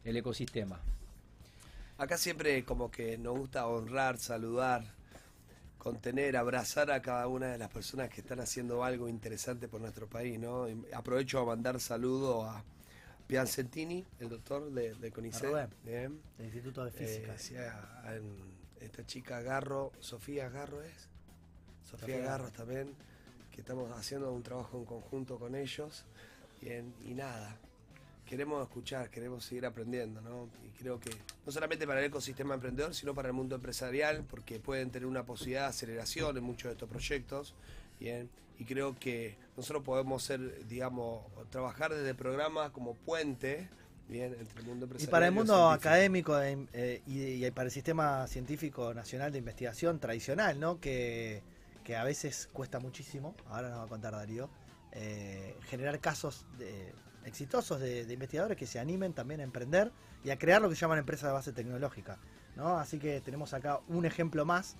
el 0.04 0.16
ecosistema. 0.16 0.80
Acá 1.98 2.16
siempre 2.16 2.64
como 2.64 2.90
que 2.90 3.18
nos 3.18 3.38
gusta 3.38 3.66
honrar, 3.66 4.16
saludar, 4.16 4.82
contener, 5.76 6.36
abrazar 6.36 6.90
a 6.90 7.02
cada 7.02 7.28
una 7.28 7.48
de 7.48 7.58
las 7.58 7.68
personas 7.68 8.08
que 8.08 8.22
están 8.22 8.40
haciendo 8.40 8.82
algo 8.82 9.06
interesante 9.06 9.68
por 9.68 9.82
nuestro 9.82 10.06
país, 10.06 10.38
¿no? 10.38 10.66
Y 10.66 10.82
aprovecho 10.94 11.40
a 11.40 11.44
mandar 11.44 11.78
saludo 11.78 12.44
a 12.44 12.64
Piancentini, 13.34 14.04
el 14.18 14.28
doctor 14.28 14.72
de, 14.72 14.92
de 14.96 15.12
CONICET. 15.12 15.42
Del 16.36 16.46
Instituto 16.46 16.84
de 16.84 16.90
Física. 16.90 17.34
Eh, 17.34 17.38
sí, 17.38 17.54
a- 17.56 18.02
a- 18.02 18.16
en- 18.16 18.58
esta 18.80 19.06
chica 19.06 19.40
Garro, 19.40 19.92
Sofía 20.00 20.48
Garro 20.48 20.82
es. 20.82 21.08
Sofía 21.88 22.06
Sofía 22.26 22.50
también, 22.50 22.92
que 23.52 23.60
estamos 23.60 23.88
haciendo 23.92 24.32
un 24.32 24.42
trabajo 24.42 24.78
en 24.78 24.84
conjunto 24.84 25.38
con 25.38 25.54
ellos. 25.54 26.04
Bien, 26.60 26.92
y 27.04 27.14
nada, 27.14 27.56
queremos 28.26 28.62
escuchar, 28.64 29.10
queremos 29.10 29.44
seguir 29.44 29.64
aprendiendo, 29.64 30.20
¿no? 30.22 30.48
Y 30.66 30.70
creo 30.70 30.98
que 30.98 31.10
no 31.46 31.52
solamente 31.52 31.86
para 31.86 32.00
el 32.00 32.06
ecosistema 32.06 32.54
emprendedor, 32.54 32.94
sino 32.96 33.14
para 33.14 33.28
el 33.28 33.34
mundo 33.34 33.54
empresarial, 33.54 34.24
porque 34.28 34.58
pueden 34.58 34.90
tener 34.90 35.06
una 35.06 35.24
posibilidad 35.24 35.62
de 35.62 35.68
aceleración 35.68 36.36
en 36.36 36.42
muchos 36.42 36.64
de 36.64 36.72
estos 36.72 36.88
proyectos. 36.88 37.54
Bien, 38.00 38.28
y 38.58 38.64
creo 38.64 38.98
que 38.98 39.36
nosotros 39.56 39.84
podemos 39.84 40.22
ser, 40.22 40.66
digamos, 40.66 41.22
trabajar 41.50 41.94
desde 41.94 42.14
programas 42.14 42.70
como 42.70 42.94
puente, 42.94 43.68
bien, 44.08 44.34
entre 44.40 44.60
el 44.60 44.66
mundo 44.66 44.86
Y 44.86 44.88
empresarial. 44.88 45.10
para 45.10 45.26
el 45.26 45.32
mundo 45.32 45.52
científico. 45.54 45.88
académico 45.88 46.40
eh, 46.42 46.66
eh, 46.72 47.02
y, 47.06 47.44
y 47.46 47.50
para 47.52 47.66
el 47.66 47.70
sistema 47.70 48.26
científico 48.26 48.92
nacional 48.94 49.30
de 49.32 49.38
investigación 49.38 50.00
tradicional, 50.00 50.58
¿no? 50.58 50.80
Que, 50.80 51.42
que 51.84 51.94
a 51.96 52.04
veces 52.04 52.48
cuesta 52.52 52.80
muchísimo, 52.80 53.34
ahora 53.48 53.68
nos 53.68 53.80
va 53.80 53.84
a 53.84 53.88
contar 53.88 54.12
Darío, 54.14 54.48
eh, 54.92 55.54
generar 55.68 56.00
casos 56.00 56.46
de- 56.58 56.92
exitosos 57.26 57.80
de, 57.80 58.06
de 58.06 58.14
investigadores 58.14 58.56
que 58.56 58.66
se 58.66 58.78
animen 58.78 59.12
también 59.12 59.40
a 59.40 59.42
emprender 59.44 59.92
y 60.24 60.30
a 60.30 60.38
crear 60.38 60.62
lo 60.62 60.70
que 60.70 60.74
llaman 60.74 60.98
empresas 60.98 61.28
de 61.28 61.32
base 61.34 61.52
tecnológica, 61.52 62.18
¿no? 62.56 62.78
Así 62.78 62.98
que 62.98 63.20
tenemos 63.20 63.52
acá 63.52 63.80
un 63.88 64.06
ejemplo 64.06 64.46
más 64.46 64.76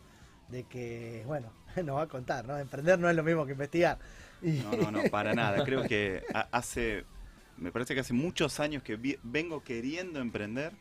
de 0.49 0.65
que, 0.65 1.23
bueno, 1.27 1.53
nos 1.85 1.97
va 1.97 2.03
a 2.03 2.07
contar, 2.09 2.47
¿no? 2.47 2.59
Emprender 2.59 2.99
no 2.99 3.09
es 3.09 3.17
lo 3.17 3.23
mismo 3.23 3.47
que 3.47 3.53
investigar. 3.53 3.99
Y- 4.43 4.61
No, 4.63 4.73
no, 4.77 4.91
no, 4.91 5.03
para 5.11 5.35
nada. 5.35 5.65
Creo 5.65 5.83
que 5.85 6.23
ha- 6.35 6.49
hace, 6.53 7.05
me 7.57 7.71
parece 7.73 7.95
que 7.95 8.01
hace 8.01 8.13
muchos 8.13 8.61
años 8.61 8.83
que 8.83 8.97
vi- 8.97 9.19
vengo 9.23 9.63
queriendo 9.63 10.21
emprender. 10.21 10.73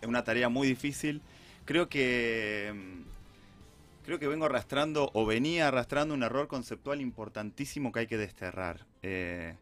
Es 0.00 0.08
una 0.08 0.22
tarea 0.24 0.48
muy 0.48 0.68
difícil. 0.68 1.22
Creo 1.64 1.88
que 1.88 2.72
mm, 2.74 4.04
creo 4.06 4.18
que 4.18 4.28
vengo 4.28 4.46
arrastrando 4.46 5.10
o 5.12 5.26
venía 5.26 5.68
arrastrando 5.68 6.14
un 6.14 6.22
error 6.22 6.48
conceptual 6.48 7.00
importantísimo 7.00 7.92
que 7.92 8.00
hay 8.00 8.06
que 8.06 8.16
desterrar. 8.16 8.86
Eh, 9.02 9.54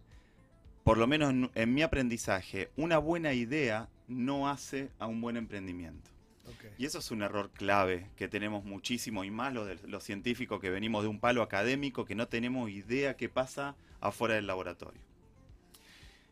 por 0.85 0.99
lo 0.99 1.07
menos 1.09 1.31
en, 1.31 1.51
en 1.55 1.75
mi 1.75 1.83
aprendizaje, 1.83 2.71
una 2.77 2.99
buena 2.99 3.33
idea 3.33 3.89
no 4.07 4.49
hace 4.49 4.91
a 5.01 5.07
un 5.07 5.21
buen 5.21 5.37
emprendimiento. 5.37 6.11
Y 6.79 6.87
eso 6.87 6.99
es 6.99 7.11
un 7.11 7.23
error 7.23 7.51
clave 7.51 8.09
que 8.17 8.29
tenemos 8.29 8.65
muchísimo 8.65 9.25
y 9.25 9.31
más 9.31 9.53
los, 9.55 10.05
científicos 10.05 10.61
que 10.61 10.71
venimos 10.71 11.03
de 11.03 11.09
un 11.09 11.19
palo 11.21 11.43
académico 11.43 12.05
que 12.05 12.15
no 12.15 12.29
tenemos 12.29 12.71
idea 12.71 13.17
qué 13.17 13.29
pasa 13.29 13.75
afuera 14.01 14.35
del 14.35 14.47
laboratorio. 14.47 15.01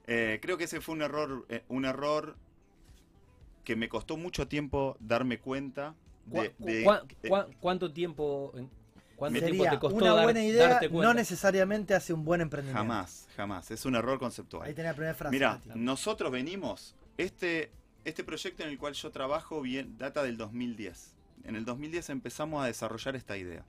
Eh, 0.07 0.38
creo 0.42 0.59
que 0.59 0.64
ese 0.64 0.81
fue 0.81 0.94
un 0.94 1.03
error, 1.03 1.46
eh, 1.48 1.62
un 1.68 1.85
error 1.87 2.37
que 3.64 3.74
me 3.77 3.88
costó 3.88 4.16
mucho 4.18 4.46
tiempo 4.46 4.96
darme 5.00 5.38
cuenta 5.38 5.94
¿Cuá- 6.31 6.42
de, 6.42 6.55
de- 6.59 6.85
cuá- 6.85 7.03
cuá- 7.27 7.48
¿Cuánto 7.61 7.90
tiempo, 7.92 8.53
en- 8.55 8.68
cuánto 9.16 9.38
tiempo 9.38 9.57
Sería 9.64 9.70
te 9.70 9.79
costó 9.79 9.96
una 9.96 10.12
dar- 10.14 10.24
buena 10.24 10.44
idea, 10.44 10.68
darte 10.68 10.90
cuenta? 10.90 11.09
no 11.09 11.14
necesariamente 11.14 11.94
hace 11.94 12.12
un 12.12 12.22
buen 12.24 12.42
emprendimiento. 12.42 12.79
jamás, 12.83 13.27
jamás. 13.37 13.70
Es 13.70 13.87
un 13.87 13.94
error 13.94 14.18
conceptual. 14.18 14.66
Ahí 14.68 14.74
tenés 14.74 14.90
la 14.90 14.96
primera 14.96 15.14
frase. 15.14 15.35
Mira, 15.35 15.61
nosotros 15.74 16.31
venimos, 16.31 16.94
este, 17.16 17.70
este 18.05 18.25
proyecto 18.25 18.62
en 18.62 18.69
el 18.71 18.79
cual 18.79 18.95
yo 18.95 19.11
trabajo 19.11 19.61
bien, 19.61 19.97
data 19.99 20.23
del 20.23 20.37
2010. 20.37 21.12
En 21.45 21.57
el 21.57 21.64
2010 21.64 22.11
empezamos 22.11 22.62
a 22.62 22.67
desarrollar 22.67 23.17
esta 23.17 23.37
idea. 23.37 23.64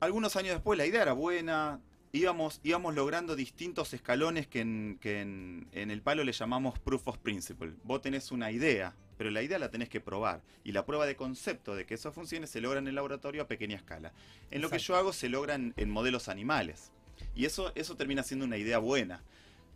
Algunos 0.00 0.36
años 0.36 0.54
después 0.54 0.76
la 0.76 0.86
idea 0.86 1.02
era 1.02 1.12
buena, 1.12 1.80
íbamos, 2.12 2.60
íbamos 2.62 2.94
logrando 2.94 3.36
distintos 3.36 3.94
escalones 3.94 4.46
que, 4.46 4.60
en, 4.60 4.98
que 5.00 5.20
en- 5.20 5.66
en 5.72 5.90
el 5.90 6.02
palo 6.02 6.24
le 6.24 6.32
llamamos 6.32 6.78
proof 6.78 7.08
of 7.08 7.18
principle. 7.18 7.72
Vos 7.84 8.02
tenés 8.02 8.30
una 8.30 8.50
idea, 8.50 8.94
pero 9.16 9.30
la 9.30 9.42
idea 9.42 9.58
la 9.58 9.70
tenés 9.70 9.88
que 9.88 10.00
probar. 10.00 10.42
Y 10.62 10.72
la 10.72 10.84
prueba 10.84 11.06
de 11.06 11.16
concepto 11.16 11.74
de 11.74 11.86
que 11.86 11.94
eso 11.94 12.12
funcione 12.12 12.46
se 12.46 12.60
logra 12.60 12.80
en 12.80 12.88
el 12.88 12.94
laboratorio 12.96 13.42
a 13.42 13.48
pequeña 13.48 13.76
escala. 13.76 14.12
En 14.50 14.60
lo 14.60 14.68
que 14.68 14.78
yo 14.78 14.96
hago 14.96 15.12
se 15.12 15.28
logra 15.28 15.54
en, 15.54 15.72
en 15.76 15.90
modelos 15.90 16.28
animales. 16.28 16.90
Y 17.34 17.46
eso, 17.46 17.72
eso 17.74 17.96
termina 17.96 18.22
siendo 18.22 18.44
una 18.44 18.58
idea 18.58 18.78
buena. 18.78 19.22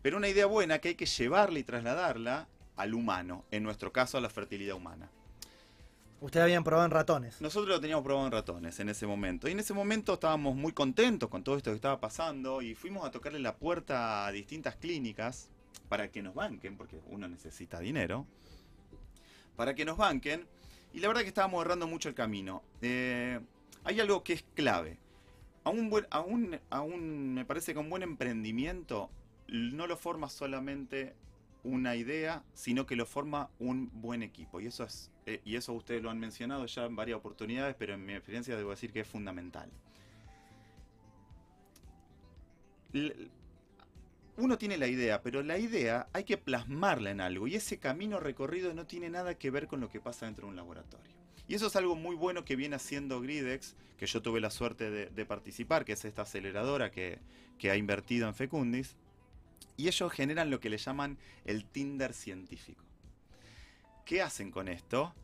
Pero 0.03 0.17
una 0.17 0.29
idea 0.29 0.47
buena 0.47 0.79
que 0.79 0.89
hay 0.89 0.95
que 0.95 1.07
llevarla 1.07 1.59
y 1.59 1.65
trasladarla 1.65 2.49
al 2.77 2.95
humano, 2.95 3.45
en 3.51 3.63
nuestro 3.63 3.93
caso 3.93 4.19
a 4.19 4.21
la 4.21 4.29
fertilidad 4.31 4.77
humana. 4.77 5.11
Ustedes 6.21 6.45
habían 6.45 6.65
probado 6.65 6.85
en 6.87 6.91
ratones. 6.91 7.41
Nosotros 7.41 7.69
lo 7.69 7.81
teníamos 7.81 8.05
probado 8.05 8.27
en 8.27 8.33
ratones 8.33 8.81
en 8.81 8.89
ese 8.89 9.07
momento. 9.07 9.49
Y 9.49 9.53
en 9.53 9.61
ese 9.61 9.73
momento 9.75 10.15
estábamos 10.15 10.57
muy 10.57 10.73
contentos 10.73 11.29
con 11.29 11.45
todo 11.45 11.57
esto 11.57 11.71
que 11.71 11.77
estaba 11.77 12.01
pasando 12.01 12.61
y 12.61 12.75
fuimos 12.75 13.05
a 13.07 13.11
tocarle 13.11 13.39
la 13.39 13.55
puerta 13.57 14.27
a 14.27 14.33
distintas 14.33 14.75
clínicas 14.77 15.49
para 15.89 16.11
que 16.11 16.23
nos 16.23 16.35
banquen, 16.35 16.77
porque 16.77 17.01
uno 17.07 17.29
necesita 17.29 17.79
dinero, 17.79 18.27
para 19.57 19.75
que 19.75 19.85
nos 19.85 19.97
banquen. 19.97 20.47
Y 20.93 21.01
la 21.01 21.09
verdad 21.09 21.23
que 21.23 21.29
estábamos 21.29 21.65
errando 21.65 21.87
mucho 21.87 22.09
el 22.09 22.15
camino. 22.17 22.63
Eh, 22.83 23.39
hay 23.85 24.01
algo 24.01 24.25
que 24.25 24.33
es 24.33 24.45
clave. 24.55 24.99
A 25.65 25.71
un, 25.71 25.89
buen, 25.91 26.07
a, 26.11 26.21
un, 26.21 26.59
a 26.71 26.81
un- 26.81 27.35
me 27.35 27.45
parece 27.45 27.73
que 27.75 27.79
un 27.79 27.91
buen 27.91 28.03
emprendimiento 28.03 29.11
no 29.49 29.87
lo 29.87 29.97
forma 29.97 30.29
solamente 30.29 31.15
una 31.65 31.97
idea, 31.97 32.45
sino 32.55 32.87
que 32.87 32.97
lo 32.97 33.07
forma 33.07 33.51
un 33.59 33.91
buen 33.93 34.23
equipo. 34.23 34.61
Y 34.61 34.67
eso 34.67 34.85
es, 34.85 35.11
eh, 35.27 35.41
y 35.45 35.57
eso 35.57 35.73
ustedes 35.73 36.03
lo 36.03 36.11
han 36.11 36.19
mencionado 36.19 36.67
ya 36.67 36.85
en 36.85 36.97
varias 36.97 37.19
oportunidades, 37.19 37.75
pero 37.79 37.95
en 37.95 38.05
mi 38.05 38.15
experiencia 38.15 38.57
debo 38.57 38.71
decir 38.71 38.93
que 38.93 39.01
es 39.01 39.09
fundamental. 39.09 39.71
Uno 44.37 44.57
tiene 44.57 44.79
la 44.79 44.87
idea, 44.87 45.21
pero 45.21 45.43
la 45.43 45.59
idea 45.59 46.09
hay 46.13 46.25
que 46.25 46.39
plasmarla 46.39 47.11
en 47.11 47.21
algo 47.21 47.49
y 47.49 47.57
ese 47.57 47.79
camino 47.79 48.19
recorrido 48.21 48.73
no 48.73 48.87
tiene 48.87 49.11
nada 49.11 49.35
que 49.37 49.51
ver 49.51 49.67
con 49.67 49.81
lo 49.81 49.91
que 49.91 50.01
pasa 50.01 50.27
dentro 50.27 50.47
de 50.47 50.51
un 50.51 50.57
laboratorio. 50.57 51.13
Y 51.49 51.55
eso 51.55 51.67
es 51.67 51.77
algo 51.77 51.97
muy 51.97 52.15
bueno 52.15 52.45
que 52.45 52.57
viene 52.57 52.77
haciendo 52.77 53.21
Gridex, 53.21 53.75
que 53.99 54.07
yo 54.07 54.23
tuve 54.23 54.41
la 54.41 54.51
suerte 54.51 54.91
de, 54.91 55.27
participar, 55.27 55.85
que 55.85 55.93
es 55.93 56.05
esta 56.05 56.23
aceleradora 56.23 56.91
que 56.91 57.21
ha 57.71 57.77
invertido 57.77 58.29
en 58.29 58.35
Fecundis. 58.35 58.97
Y 59.77 59.87
ellos 59.89 60.13
generan 60.13 60.51
lo 60.51 60.61
que 60.61 60.71
le 60.71 60.79
llaman 60.79 61.19
el 61.45 61.65
Tinder 61.65 62.13
científico. 62.13 62.85
¿Qué 64.05 64.23
hacen 64.23 64.51
con 64.51 64.69
esto? 64.69 65.15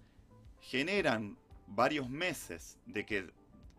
Generan 0.60 1.36
varios 1.66 2.08
meses 2.08 2.78
de 2.86 3.04
que 3.04 3.30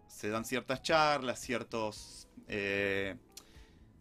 se 0.08 0.30
dan 0.30 0.46
ciertas 0.46 0.82
charlas, 0.82 1.40
ciertos, 1.40 2.28
eh, 2.48 3.16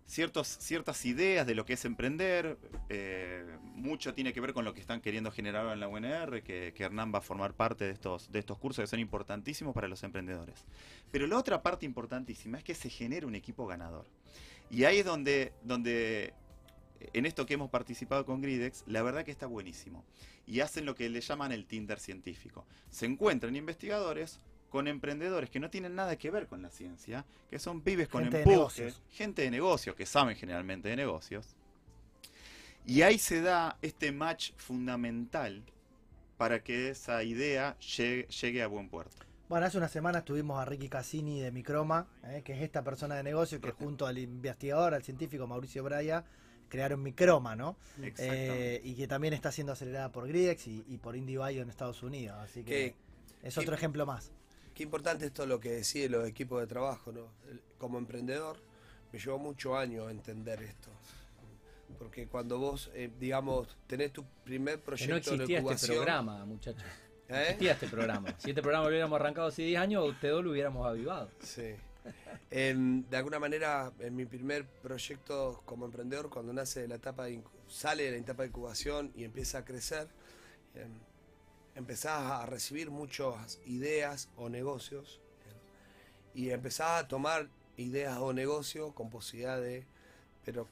ciertos, 0.06 0.48
ciertas 0.48 1.04
ideas 1.04 1.46
de 1.46 1.54
lo 1.54 1.64
que 1.64 1.74
es 1.74 1.84
emprender. 1.84 2.58
eh, 2.88 3.58
mucho 3.74 4.14
tiene 4.14 4.32
que 4.32 4.40
ver 4.40 4.54
con 4.54 4.64
lo 4.64 4.72
que 4.72 4.80
están 4.80 5.00
queriendo 5.00 5.30
generar 5.30 5.70
en 5.72 5.80
la 5.80 5.88
UNR, 5.88 6.42
que, 6.42 6.72
que 6.74 6.84
Hernán 6.84 7.12
va 7.12 7.18
a 7.18 7.22
formar 7.22 7.54
parte 7.54 7.84
de 7.84 7.90
estos, 7.90 8.30
de 8.32 8.38
estos 8.38 8.56
cursos 8.58 8.82
que 8.82 8.86
son 8.86 9.00
importantísimos 9.00 9.74
para 9.74 9.88
los 9.88 10.02
emprendedores. 10.02 10.64
Pero 11.10 11.26
la 11.26 11.36
otra 11.36 11.62
parte 11.62 11.84
importantísima 11.84 12.58
es 12.58 12.64
que 12.64 12.74
se 12.74 12.88
genere 12.88 13.26
un 13.26 13.34
equipo 13.34 13.66
ganador. 13.66 14.06
Y 14.70 14.84
ahí 14.84 14.98
es 14.98 15.04
donde, 15.04 15.52
donde 15.62 16.32
en 17.12 17.26
esto 17.26 17.46
que 17.46 17.54
hemos 17.54 17.70
participado 17.70 18.24
con 18.24 18.40
Gridex, 18.40 18.84
la 18.86 19.02
verdad 19.02 19.24
que 19.24 19.30
está 19.30 19.46
buenísimo. 19.46 20.04
Y 20.46 20.60
hacen 20.60 20.86
lo 20.86 20.94
que 20.94 21.08
le 21.08 21.20
llaman 21.20 21.52
el 21.52 21.66
Tinder 21.66 21.98
científico. 21.98 22.66
Se 22.90 23.06
encuentran 23.06 23.56
investigadores 23.56 24.40
con 24.70 24.88
emprendedores 24.88 25.50
que 25.50 25.60
no 25.60 25.70
tienen 25.70 25.94
nada 25.94 26.16
que 26.16 26.30
ver 26.30 26.48
con 26.48 26.60
la 26.60 26.70
ciencia, 26.70 27.24
que 27.48 27.58
son 27.58 27.80
pibes 27.80 28.08
con 28.08 28.24
Gente 28.24 28.42
empuje, 28.42 28.92
gente 29.12 29.42
de 29.42 29.50
negocios, 29.50 29.94
que 29.94 30.04
saben 30.04 30.36
generalmente 30.36 30.88
de 30.88 30.96
negocios. 30.96 31.54
Y 32.84 33.02
ahí 33.02 33.18
se 33.18 33.40
da 33.40 33.78
este 33.82 34.10
match 34.10 34.50
fundamental 34.56 35.62
para 36.36 36.62
que 36.62 36.90
esa 36.90 37.22
idea 37.22 37.78
llegue, 37.78 38.26
llegue 38.26 38.62
a 38.62 38.66
buen 38.66 38.88
puerto. 38.88 39.24
Bueno, 39.48 39.66
hace 39.66 39.78
una 39.78 39.88
semana 39.88 40.24
tuvimos 40.24 40.58
a 40.58 40.64
Ricky 40.64 40.88
Cassini 40.88 41.40
de 41.40 41.52
Microma, 41.52 42.08
eh, 42.24 42.42
que 42.44 42.54
es 42.54 42.62
esta 42.62 42.82
persona 42.82 43.14
de 43.14 43.22
negocio 43.22 43.60
que 43.60 43.70
junto 43.70 44.06
al 44.06 44.18
investigador, 44.18 44.94
al 44.94 45.04
científico 45.04 45.46
Mauricio 45.46 45.84
Braya, 45.84 46.24
crearon 46.68 47.02
Microma, 47.02 47.56
¿no? 47.56 47.76
Exactamente. 48.02 48.76
Eh, 48.76 48.80
y 48.84 48.94
que 48.94 49.06
también 49.06 49.34
está 49.34 49.52
siendo 49.52 49.72
acelerada 49.72 50.10
por 50.10 50.26
Gridex 50.28 50.66
y, 50.66 50.84
y 50.88 50.98
por 50.98 51.16
IndieBio 51.16 51.62
en 51.62 51.70
Estados 51.70 52.02
Unidos. 52.02 52.36
Así 52.40 52.64
que 52.64 52.94
es 53.42 53.58
otro 53.58 53.74
ejemplo 53.74 54.06
más. 54.06 54.32
Qué 54.74 54.82
importante 54.82 55.26
esto 55.26 55.46
lo 55.46 55.60
que 55.60 55.70
decide 55.70 56.08
los 56.08 56.26
equipos 56.26 56.60
de 56.60 56.66
trabajo, 56.66 57.12
¿no? 57.12 57.28
Como 57.78 57.98
emprendedor 57.98 58.56
me 59.12 59.20
llevó 59.20 59.38
muchos 59.38 59.76
años 59.76 60.10
entender 60.10 60.60
esto. 60.62 60.90
Porque 61.98 62.26
cuando 62.26 62.58
vos, 62.58 62.90
eh, 62.94 63.10
digamos, 63.20 63.76
tenés 63.86 64.12
tu 64.12 64.24
primer 64.42 64.74
Que 64.74 64.80
no 64.80 64.84
proyecto 64.84 65.36
de 65.36 65.44
existía 65.44 65.72
este 65.72 65.86
programa, 65.86 66.44
muchachos. 66.44 66.82
No 67.28 67.36
¿eh? 67.36 67.42
existía 67.42 67.72
este 67.72 67.86
programa. 67.86 68.34
Si 68.38 68.50
este 68.50 68.60
programa 68.60 68.84
lo 68.84 68.90
hubiéramos 68.90 69.20
arrancado 69.20 69.48
hace 69.48 69.62
10 69.62 69.80
años, 69.80 70.08
ustedes 70.08 70.34
dos 70.34 70.44
lo 70.44 70.50
hubiéramos 70.50 70.84
avivado. 70.84 71.30
Sí. 71.40 71.74
De 72.50 73.16
alguna 73.16 73.38
manera, 73.38 73.92
en 73.98 74.14
mi 74.14 74.26
primer 74.26 74.64
proyecto 74.64 75.62
como 75.64 75.86
emprendedor, 75.86 76.30
cuando 76.30 76.52
nace 76.52 76.82
de 76.82 76.88
la 76.88 76.96
etapa 76.96 77.24
de 77.24 77.42
sale 77.68 78.04
de 78.04 78.10
la 78.12 78.16
etapa 78.18 78.42
de 78.42 78.50
incubación 78.50 79.12
y 79.16 79.24
empieza 79.24 79.58
a 79.58 79.64
crecer, 79.64 80.08
em, 80.74 80.92
empezás 81.74 82.30
a 82.30 82.46
recibir 82.46 82.90
muchas 82.90 83.58
ideas 83.66 84.28
o 84.36 84.48
negocios 84.48 85.20
em, 86.34 86.42
y 86.42 86.50
empezás 86.50 87.02
a 87.02 87.08
tomar 87.08 87.48
ideas 87.76 88.18
o 88.18 88.32
negocios 88.32 88.92
con 88.92 89.10
posibilidad 89.10 89.60
de, 89.60 89.84
pero 90.44 90.68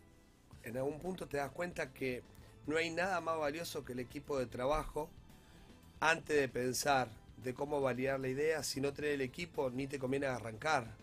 en 0.62 0.77
algún 0.77 1.01
punto 1.01 1.27
te 1.27 1.38
das 1.38 1.51
cuenta 1.51 1.92
que 1.92 2.23
no 2.66 2.77
hay 2.77 2.90
nada 2.90 3.21
más 3.21 3.38
valioso 3.38 3.85
que 3.85 3.92
el 3.92 3.99
equipo 3.99 4.38
de 4.38 4.47
trabajo 4.47 5.09
antes 5.99 6.37
de 6.37 6.49
pensar 6.49 7.09
de 7.42 7.55
cómo 7.55 7.81
validar 7.81 8.21
la 8.21 8.29
idea, 8.29 8.62
si 8.62 8.81
no 8.81 8.92
tenés 8.92 9.14
el 9.14 9.21
equipo 9.21 9.71
ni 9.71 9.88
te 9.88 9.99
conviene 9.99 10.27
arrancar. 10.27 11.02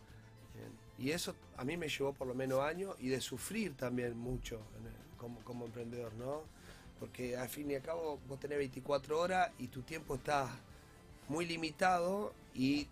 Y 1.00 1.12
eso 1.12 1.34
a 1.58 1.64
mí 1.64 1.78
me 1.78 1.88
llevó 1.88 2.14
por 2.14 2.28
lo 2.28 2.36
menos 2.36 2.62
años 2.62 2.96
y 3.00 3.08
de 3.08 3.22
sufrir 3.22 3.76
también 3.76 4.18
mucho 4.18 4.60
como, 5.18 5.40
como 5.42 5.66
emprendedor, 5.66 6.14
¿no? 6.14 6.44
Porque 7.00 7.38
al 7.38 7.48
fin 7.48 7.72
y 7.72 7.76
al 7.76 7.82
cabo 7.82 8.20
vos 8.28 8.40
tenés 8.40 8.58
24 8.58 9.20
horas 9.20 9.52
y 9.58 9.68
tu 9.68 9.82
tiempo 9.82 10.16
está 10.16 10.50
muy 11.30 11.46
limitado 11.46 12.34
y 12.54 12.88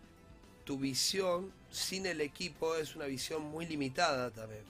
tu 0.63 0.77
visión 0.77 1.51
sin 1.69 2.05
el 2.05 2.21
equipo 2.21 2.75
es 2.75 2.95
una 2.95 3.05
visión 3.05 3.43
muy 3.43 3.65
limitada 3.65 4.31
también. 4.31 4.63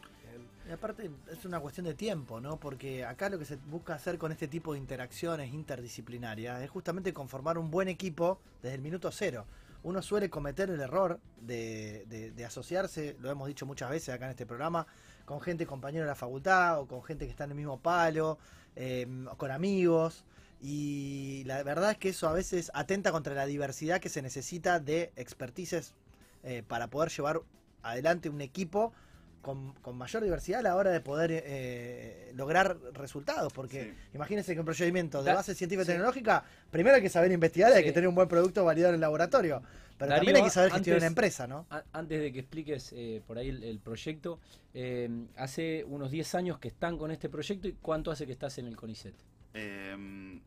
Y 0.68 0.72
aparte 0.72 1.10
es 1.32 1.46
una 1.46 1.62
cuestión 1.62 1.86
de 1.86 1.94
tiempo, 1.94 2.42
¿no? 2.42 2.58
Porque 2.58 3.06
acá 3.06 3.30
lo 3.30 3.40
que 3.40 3.46
se 3.46 3.56
busca 3.56 3.96
hacer 3.96 4.18
con 4.18 4.34
este 4.34 4.50
tipo 4.50 4.74
de 4.74 4.80
interacciones 4.80 5.54
interdisciplinarias 5.54 6.62
es 6.62 6.70
justamente 6.70 7.14
conformar 7.14 7.58
un 7.58 7.72
buen 7.72 7.88
equipo 7.88 8.40
desde 8.62 8.76
el 8.76 8.82
minuto 8.82 9.10
cero. 9.12 9.46
Uno 9.84 10.02
suele 10.02 10.30
cometer 10.30 10.70
el 10.70 10.80
error 10.80 11.20
de, 11.42 12.34
asociarse, 12.46 13.16
lo 13.20 13.30
hemos 13.30 13.48
dicho 13.48 13.66
muchas 13.66 13.90
veces 13.90 14.14
acá 14.14 14.26
en 14.26 14.32
este 14.32 14.46
programa, 14.46 14.88
con 15.26 15.40
gente 15.42 15.66
compañera 15.66 16.06
de 16.06 16.10
la 16.10 16.16
facultad 16.16 16.80
o 16.80 16.88
con 16.88 17.04
gente 17.04 17.26
que 17.26 17.32
está 17.32 17.46
en 17.46 17.52
el 17.52 17.58
mismo 17.58 17.80
palo, 17.80 18.38
o 18.76 19.38
con 19.38 19.52
amigos. 19.52 20.26
Y 20.62 21.44
la 21.46 21.62
verdad 21.64 21.92
es 21.92 21.98
que 21.98 22.10
eso 22.10 22.28
a 22.28 22.34
veces 22.34 22.72
atenta 22.74 23.12
contra 23.12 23.36
la 23.36 23.46
diversidad 23.46 24.00
que 24.00 24.10
se 24.10 24.22
necesita 24.22 24.80
de 24.80 25.12
expertices 25.16 25.94
eh, 26.44 26.64
para 26.68 26.88
poder 26.88 27.10
llevar 27.12 27.42
adelante 27.84 28.30
un 28.30 28.42
equipo 28.42 28.94
con, 29.48 29.72
con 29.76 29.98
mayor 29.98 30.22
diversidad 30.24 30.60
a 30.60 30.64
la 30.64 30.76
hora 30.76 30.92
de 30.92 31.00
poder 31.00 31.32
eh, 31.32 32.32
lograr 32.36 32.78
resultados. 32.94 33.54
Porque 33.54 33.86
Sí. 33.86 33.94
imagínense 34.16 34.54
que 34.54 34.60
un 34.60 34.66
procedimiento 34.66 35.24
de 35.24 35.34
base 35.34 35.56
científica 35.56 35.84
y 35.84 35.86
sí. 35.86 35.92
tecnológica, 35.94 36.44
primero 36.70 36.98
hay 36.98 37.02
que 37.02 37.10
saber 37.10 37.32
investigar 37.32 37.72
y 37.72 37.76
hay 37.76 37.80
Sí. 37.84 37.86
que 37.86 37.94
tener 37.94 38.10
un 38.10 38.16
buen 38.16 38.28
producto 38.28 38.66
validado 38.66 38.90
en 38.90 38.96
el 38.96 39.02
laboratorio. 39.02 39.64
Pero 39.98 40.10
Darío, 40.10 40.18
también 40.20 40.36
hay 40.36 40.44
que 40.44 40.50
saber 40.54 40.72
gestionar 40.72 40.98
antes- 40.98 41.02
una 41.04 41.08
empresa, 41.08 41.48
¿no? 41.48 41.66
A- 41.70 41.84
Antes 41.94 42.22
de 42.22 42.32
que 42.34 42.40
expliques 42.40 42.94
eh, 42.94 43.22
por 43.26 43.38
ahí 43.38 43.48
el, 43.50 43.64
el 43.64 43.80
proyecto, 43.80 44.40
eh, 44.74 45.10
hace 45.38 45.86
unos 45.88 46.12
10 46.12 46.36
años 46.36 46.60
que 46.60 46.68
están 46.68 46.98
con 46.98 47.10
este 47.10 47.30
proyecto 47.30 47.68
y 47.70 47.74
cuánto 47.82 48.12
hace 48.12 48.26
que 48.26 48.34
estás 48.34 48.58
en 48.58 48.68
el 48.68 48.76
CONICET. 48.76 49.16
Em, 49.54 50.42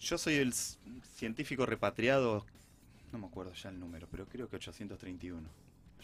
yo 0.00 0.18
soy 0.18 0.36
el 0.36 0.52
científico 0.52 1.66
repatriado, 1.66 2.46
no 3.12 3.18
me 3.18 3.26
acuerdo 3.26 3.52
ya 3.52 3.68
el 3.68 3.78
número, 3.78 4.08
pero 4.10 4.26
creo 4.26 4.48
que 4.48 4.56
831. 4.56 5.48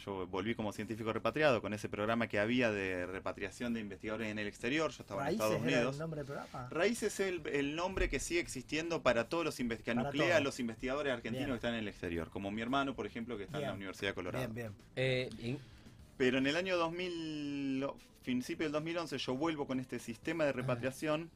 Yo 0.04 0.26
volví 0.26 0.54
como 0.54 0.72
científico 0.72 1.12
repatriado 1.12 1.60
con 1.60 1.74
ese 1.74 1.88
programa 1.88 2.26
que 2.26 2.38
había 2.38 2.70
de 2.72 3.06
repatriación 3.06 3.74
de 3.74 3.80
investigadores 3.80 4.28
en 4.28 4.38
el 4.38 4.46
exterior. 4.46 4.90
Yo 4.90 5.02
estaba 5.02 5.26
en 5.28 5.32
Estados 5.34 5.54
era 5.56 5.62
Unidos. 5.62 5.94
el 5.94 6.00
nombre 6.00 6.18
del 6.20 6.26
programa. 6.26 6.68
Raíces 6.70 7.20
es 7.20 7.28
el, 7.28 7.46
el 7.48 7.76
nombre 7.76 8.08
que 8.08 8.18
sigue 8.20 8.40
existiendo 8.40 9.02
para 9.02 9.28
todos 9.28 9.44
los 9.44 9.60
investigadores, 9.60 10.04
Para 10.04 10.12
nuclea 10.12 10.36
a 10.36 10.38
todos. 10.38 10.44
los 10.44 10.60
investigadores 10.60 11.12
argentinos 11.12 11.46
Bien. 11.46 11.50
que 11.50 11.56
están 11.56 11.74
en 11.74 11.80
el 11.80 11.88
exterior, 11.88 12.30
como 12.30 12.50
mi 12.50 12.62
hermano, 12.62 12.94
por 12.94 13.06
ejemplo, 13.06 13.36
que 13.36 13.44
está 13.44 13.58
en 13.58 13.64
la. 13.64 13.74
Universidad 13.74 14.10
de 14.10 14.14
Colorado. 14.14 14.48
Bien, 14.48 14.54
bien. 14.54 14.72
Eh, 14.96 15.56
Pero 16.16 16.38
en 16.38 16.46
el 16.46 16.56
año 16.56 16.76
2000, 16.76 17.80
lo- 17.80 17.96
principio 18.24 18.64
del 18.64 18.72
2011, 18.72 19.16
yo 19.18 19.34
vuelvo 19.34 19.66
con 19.66 19.80
este 19.80 19.98
sistema 19.98 20.44
de 20.44 20.52
repatriación 20.52 21.30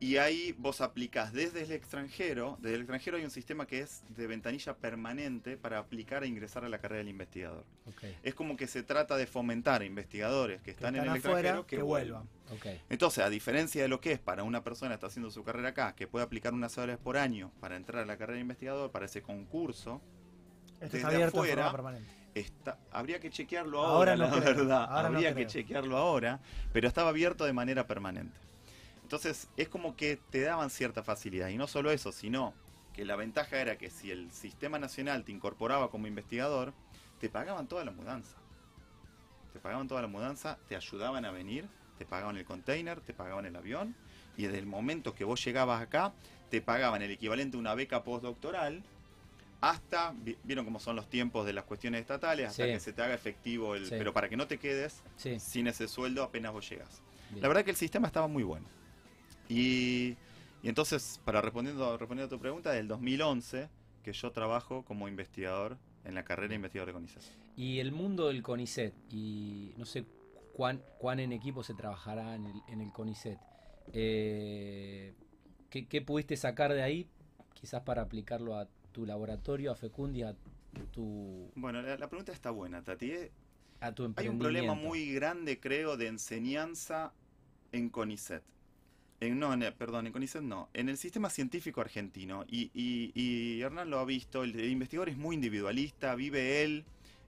y 0.00 0.16
ahí 0.16 0.52
vos 0.58 0.80
aplicás 0.80 1.32
desde 1.32 1.62
el 1.62 1.70
extranjero. 1.70 2.58
Desde 2.60 2.74
el 2.74 2.80
extranjero 2.80 3.16
hay 3.18 3.24
un 3.24 3.30
sistema 3.30 3.66
que 3.66 3.80
es 3.80 4.02
de 4.08 4.26
ventanilla 4.26 4.74
permanente 4.76 5.56
para 5.56 5.78
aplicar 5.78 6.24
e 6.24 6.26
ingresar 6.26 6.64
a 6.64 6.68
la 6.68 6.78
carrera 6.78 6.98
del 6.98 7.08
investigador. 7.08 7.64
Es 8.24 8.34
como 8.34 8.56
que 8.56 8.66
se 8.66 8.82
trata 8.82 9.16
de 9.16 9.26
fomentar 9.26 9.82
a 9.82 9.84
investigadores 9.84 10.60
que 10.60 10.64
Que 10.64 10.70
están, 10.72 10.96
están 10.96 11.06
en 11.06 11.12
el 11.12 11.18
afuera, 11.18 11.38
extranjero 11.38 11.66
que, 11.66 11.76
que, 11.76 11.82
vuelvan. 11.82 12.28
Entonces, 12.90 13.24
a 13.24 13.30
diferencia 13.30 13.82
de 13.82 13.88
lo 13.88 14.00
que 14.00 14.12
es 14.12 14.18
para 14.18 14.42
una 14.42 14.64
persona 14.64 14.90
que 14.90 14.94
está 14.94 15.06
haciendo 15.06 15.30
su 15.30 15.44
carrera 15.44 15.68
acá, 15.68 15.94
que 15.94 16.06
puede 16.06 16.24
aplicar 16.24 16.52
una 16.52 16.68
sola 16.68 16.86
vez 16.88 16.98
por 16.98 17.16
año 17.16 17.52
para 17.60 17.76
entrar 17.76 18.02
a 18.02 18.06
la 18.06 18.16
carrera 18.16 18.34
de 18.36 18.42
investigador, 18.42 18.90
para 18.90 19.06
ese 19.06 19.22
concurso, 19.22 20.02
Esto 20.74 20.80
Desde 20.80 20.98
está 20.98 21.08
abierto 21.08 21.36
en 21.36 21.42
afuera, 21.44 21.70
forma 21.70 21.76
permanente. 21.76 22.12
Está, 22.34 22.78
habría 22.90 23.20
que 23.20 23.30
chequearlo 23.30 23.80
Ahora 23.82 24.12
ahora, 24.12 24.16
no 24.16 24.36
la 24.36 24.42
creo, 24.42 24.56
verdad. 24.56 24.84
ahora 24.88 25.10
no 25.10 25.16
habría 25.16 25.34
que 25.34 25.46
chequearlo 25.46 25.96
ahora, 25.96 26.40
pero 26.72 26.88
estaba 26.88 27.10
abierto 27.10 27.44
de 27.44 27.52
manera 27.52 27.86
permanente. 27.86 28.36
Entonces, 29.12 29.46
es 29.58 29.68
como 29.68 29.94
que 29.94 30.16
te 30.30 30.40
daban 30.40 30.70
cierta 30.70 31.02
facilidad. 31.02 31.48
Y 31.50 31.58
no 31.58 31.66
solo 31.66 31.90
eso, 31.90 32.12
sino 32.12 32.54
que 32.94 33.04
la 33.04 33.14
ventaja 33.14 33.60
era 33.60 33.76
que 33.76 33.90
si 33.90 34.10
el 34.10 34.30
sistema 34.32 34.78
nacional 34.78 35.22
te 35.22 35.32
incorporaba 35.32 35.90
como 35.90 36.06
investigador, 36.06 36.72
te 37.20 37.28
pagaban 37.28 37.66
toda 37.68 37.84
la 37.84 37.90
mudanza. 37.90 38.34
Te 39.52 39.58
pagaban 39.60 39.86
toda 39.86 40.00
la 40.00 40.08
mudanza, 40.08 40.56
te 40.66 40.76
ayudaban 40.76 41.26
a 41.26 41.30
venir, 41.30 41.68
te 41.98 42.06
pagaban 42.06 42.38
el 42.38 42.46
container, 42.46 43.02
te 43.02 43.12
pagaban 43.12 43.44
el 43.44 43.54
avión, 43.54 43.94
y 44.38 44.44
desde 44.44 44.58
el 44.60 44.64
momento 44.64 45.14
que 45.14 45.24
vos 45.24 45.44
llegabas 45.44 45.82
acá, 45.82 46.14
te 46.50 46.62
pagaban 46.62 47.02
el 47.02 47.10
equivalente 47.10 47.58
a 47.58 47.60
una 47.60 47.74
beca 47.74 48.02
postdoctoral 48.04 48.82
hasta, 49.60 50.14
vi- 50.16 50.38
vieron 50.42 50.64
cómo 50.64 50.80
son 50.80 50.96
los 50.96 51.10
tiempos 51.10 51.44
de 51.44 51.52
las 51.52 51.64
cuestiones 51.64 52.00
estatales, 52.00 52.48
hasta 52.48 52.64
Sí. 52.64 52.70
que 52.72 52.80
se 52.80 52.94
te 52.94 53.02
haga 53.02 53.12
efectivo 53.12 53.74
el... 53.74 53.84
Sí. 53.90 53.94
Pero 53.98 54.14
para 54.14 54.30
que 54.30 54.38
no 54.38 54.46
te 54.46 54.56
quedes 54.58 55.02
Sí, 55.18 55.38
sin 55.38 55.66
ese 55.66 55.86
sueldo 55.86 56.22
apenas 56.22 56.50
vos 56.52 56.66
llegas. 56.66 57.02
bien. 57.28 57.42
La 57.42 57.48
verdad 57.48 57.62
que 57.62 57.72
el 57.72 57.76
sistema 57.76 58.06
estaba 58.06 58.26
muy 58.26 58.42
bueno. 58.42 58.66
Y, 59.52 60.16
y 60.62 60.68
entonces, 60.68 61.20
para 61.24 61.40
respondiendo, 61.40 61.96
respondiendo 61.98 62.34
a 62.34 62.38
tu 62.38 62.40
pregunta, 62.40 62.72
del 62.72 62.88
2011 62.88 63.68
que 64.02 64.12
yo 64.12 64.32
trabajo 64.32 64.84
como 64.84 65.08
investigador 65.08 65.78
en 66.04 66.14
la 66.14 66.24
carrera 66.24 66.48
de 66.48 66.54
investigador 66.56 66.88
de 66.88 66.92
CONICET. 66.94 67.22
Y 67.56 67.78
el 67.78 67.92
mundo 67.92 68.28
del 68.28 68.42
CONICET, 68.42 68.94
y 69.10 69.72
no 69.76 69.84
sé 69.84 70.04
cuán, 70.52 70.82
cuán 70.98 71.20
en 71.20 71.32
equipo 71.32 71.62
se 71.62 71.74
trabajará 71.74 72.34
en 72.34 72.46
el, 72.46 72.62
en 72.68 72.80
el 72.80 72.90
CONICET. 72.92 73.38
Eh, 73.92 75.14
¿qué, 75.70 75.86
qué 75.86 76.02
pudiste 76.02 76.36
sacar 76.36 76.72
de 76.72 76.82
ahí? 76.82 77.08
Quizás 77.54 77.82
para 77.82 78.02
aplicarlo 78.02 78.56
a 78.56 78.68
tu 78.92 79.06
laboratorio, 79.06 79.70
a 79.70 79.74
Fecundi, 79.74 80.22
a 80.22 80.34
tu, 80.92 81.50
Bueno, 81.54 81.82
la, 81.82 81.96
la 81.96 82.08
pregunta 82.08 82.32
está 82.32 82.50
buena, 82.50 82.82
Tati. 82.82 83.10
Eh, 83.10 83.30
a 83.80 83.92
tu 83.92 84.12
Hay 84.16 84.28
un 84.28 84.38
problema 84.38 84.74
muy 84.74 85.12
grande, 85.12 85.60
creo, 85.60 85.96
de 85.96 86.06
enseñanza 86.06 87.12
en 87.72 87.90
CONICET. 87.90 88.42
En, 89.26 89.38
no, 89.38 89.52
en, 89.54 89.60
perdón, 89.78 90.06
en 90.06 90.12
CONICET 90.12 90.42
no. 90.42 90.68
En 90.74 90.88
el 90.88 90.96
sistema 90.98 91.30
científico 91.30 91.80
argentino. 91.80 92.44
Y, 92.48 92.70
y, 92.74 93.12
y 93.14 93.62
Hernán 93.62 93.88
lo 93.90 93.98
ha 94.00 94.04
visto. 94.04 94.42
El, 94.42 94.58
el 94.58 94.70
investigador 94.70 95.08
es 95.08 95.16
muy 95.16 95.34
individualista, 95.36 96.14
vive 96.14 96.62
él. 96.64 96.84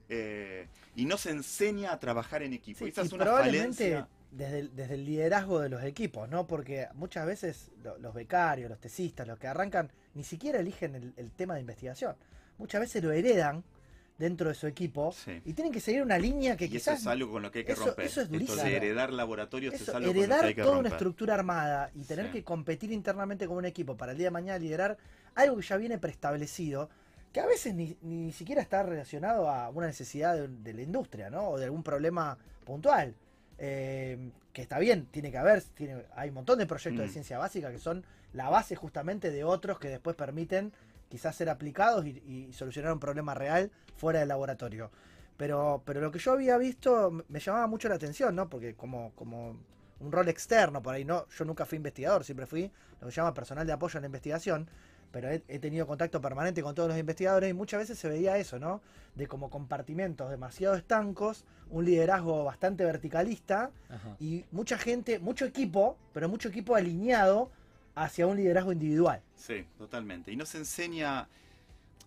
eh, 0.09 0.67
y 0.95 1.05
no 1.05 1.17
se 1.17 1.31
enseña 1.31 1.91
a 1.93 1.99
trabajar 1.99 2.43
en 2.43 2.53
equipo. 2.53 2.79
Sí, 2.79 2.91
Esa 2.91 3.03
y 3.03 3.05
es 3.07 3.13
una 3.13 3.23
probablemente 3.25 3.83
falencia. 3.91 4.07
desde 4.31 4.59
el, 4.59 4.75
desde 4.75 4.93
el 4.95 5.05
liderazgo 5.05 5.59
de 5.61 5.69
los 5.69 5.83
equipos, 5.83 6.29
¿no? 6.29 6.45
Porque 6.47 6.87
muchas 6.93 7.25
veces 7.25 7.71
lo- 7.83 7.97
los 7.97 8.13
becarios, 8.13 8.69
los 8.69 8.79
tesistas, 8.79 9.27
los 9.27 9.39
que 9.39 9.47
arrancan, 9.47 9.89
ni 10.13 10.23
siquiera 10.23 10.59
eligen 10.59 10.95
el, 10.95 11.13
el 11.17 11.31
tema 11.31 11.55
de 11.55 11.61
investigación. 11.61 12.15
Muchas 12.57 12.81
veces 12.81 13.03
lo 13.03 13.11
heredan 13.11 13.63
dentro 14.17 14.47
de 14.47 14.55
su 14.55 14.65
equipo 14.67 15.11
Sí. 15.11 15.41
y 15.43 15.53
tienen 15.53 15.73
que 15.73 15.79
seguir 15.81 16.01
una 16.01 16.17
línea 16.17 16.55
que 16.55 16.65
Y 16.65 16.67
eso 16.67 16.91
quizás 16.91 17.01
es 17.01 17.07
algo 17.07 17.31
con 17.31 17.41
lo 17.43 17.51
que 17.51 17.59
hay 17.59 17.65
que 17.65 17.73
eso- 17.73 17.85
romper. 17.87 18.05
eso 18.05 18.21
es 18.21 18.25
Esto 18.27 18.33
durísimo. 18.33 18.63
de 18.63 18.75
heredar 18.77 19.11
laboratorios 19.11 19.73
eso, 19.73 19.83
es 19.83 19.89
algo 19.89 19.99
con 19.99 20.05
lo 20.07 20.13
que 20.13 20.19
heredar 20.19 20.45
hay 20.45 20.55
que 20.55 20.61
toda 20.61 20.77
una 20.77 20.89
estructura 20.89 21.33
armada 21.33 21.91
y 21.93 22.03
tener 22.03 22.27
Sí. 22.27 22.31
que 22.31 22.43
competir 22.43 22.91
internamente 22.93 23.45
como 23.45 23.59
un 23.59 23.65
equipo 23.65 23.97
para 23.97 24.13
el 24.13 24.17
día 24.17 24.27
de 24.27 24.31
mañana 24.31 24.57
liderar 24.57 24.97
algo 25.35 25.57
que 25.57 25.63
ya 25.63 25.75
viene 25.77 25.97
preestablecido, 25.97 26.89
que 27.33 27.41
a 27.41 27.45
veces 27.45 27.75
ni, 27.75 27.97
ni 28.01 28.31
siquiera 28.31 28.61
está 28.61 28.83
relacionado 28.83 29.49
a 29.49 29.67
una 29.69 29.87
necesidad 29.87 30.33
de, 30.35 30.47
de 30.47 30.73
la 30.73 30.81
industria, 30.81 31.29
¿no? 31.29 31.49
O 31.49 31.57
de 31.59 31.65
algún 31.65 31.83
problema 31.83 32.37
puntual. 32.63 33.13
Eh, 33.57 34.31
que 34.53 34.61
está 34.61 34.79
bien, 34.79 35.05
tiene 35.11 35.31
que 35.31 35.37
haber, 35.37 35.61
tiene, 35.61 36.03
hay 36.15 36.29
un 36.29 36.35
montón 36.35 36.57
de 36.59 36.65
proyectos 36.65 37.01
de 37.01 37.07
Mm. 37.07 37.11
ciencia 37.11 37.37
básica 37.37 37.71
que 37.71 37.79
son 37.79 38.05
la 38.33 38.49
base 38.49 38.75
justamente 38.77 39.31
de 39.31 39.43
otros 39.43 39.79
que 39.79 39.89
después 39.89 40.15
permiten 40.15 40.71
quizás 41.15 41.33
ser 41.33 41.49
aplicados 41.49 42.05
y, 42.05 42.09
y 42.49 42.51
solucionar 42.51 42.91
un 42.91 42.99
problema 42.99 43.33
real 43.33 43.71
fuera 43.95 44.19
del 44.19 44.27
laboratorio. 44.27 44.91
Pero, 45.37 45.81
pero 45.85 46.01
lo 46.01 46.11
que 46.11 46.19
yo 46.19 46.33
había 46.33 46.57
visto 46.57 47.09
me- 47.09 47.23
me 47.29 47.39
llamaba 47.39 47.67
mucho 47.67 47.87
la 47.87 47.95
atención, 47.95 48.35
¿no? 48.35 48.49
Porque 48.49 48.75
como, 48.75 49.13
como 49.15 49.55
un 50.01 50.11
rol 50.11 50.27
externo 50.27 50.81
por 50.81 50.93
ahí, 50.93 51.05
¿no? 51.05 51.25
Yo 51.29 51.45
nunca 51.45 51.65
fui 51.65 51.77
investigador, 51.77 52.25
siempre 52.25 52.45
fui 52.45 52.69
lo 52.99 53.07
que 53.07 53.11
se 53.13 53.15
llama 53.21 53.33
personal 53.33 53.65
de 53.65 53.71
apoyo 53.71 53.97
en 53.97 54.01
la 54.01 54.07
investigación, 54.07 54.67
pero 55.13 55.29
he, 55.31 55.41
he 55.47 55.59
tenido 55.59 55.87
contacto 55.87 56.19
permanente 56.19 56.61
con 56.61 56.75
todos 56.75 56.89
los 56.89 56.97
investigadores 56.97 57.49
y 57.49 57.53
muchas 57.53 57.79
veces 57.79 57.97
se 57.97 58.09
veía 58.09 58.37
eso, 58.37 58.59
¿no? 58.59 58.81
De 59.15 59.25
como 59.27 59.49
compartimentos 59.49 60.29
demasiado 60.29 60.75
estancos, 60.75 61.45
un 61.69 61.85
liderazgo 61.85 62.43
bastante 62.43 62.83
verticalista 62.83 63.71
Ajá. 63.89 64.17
y 64.19 64.43
mucha 64.51 64.77
gente, 64.77 65.19
mucho 65.19 65.45
equipo, 65.45 65.97
pero 66.13 66.27
mucho 66.27 66.49
equipo 66.49 66.75
alineado 66.75 67.51
hacia 67.95 68.27
un 68.27 68.37
liderazgo 68.37 68.71
individual. 68.71 69.21
Sí, 69.35 69.65
totalmente. 69.77 70.31
Y 70.31 70.35
no 70.35 70.45
se 70.45 70.57
enseña. 70.59 71.27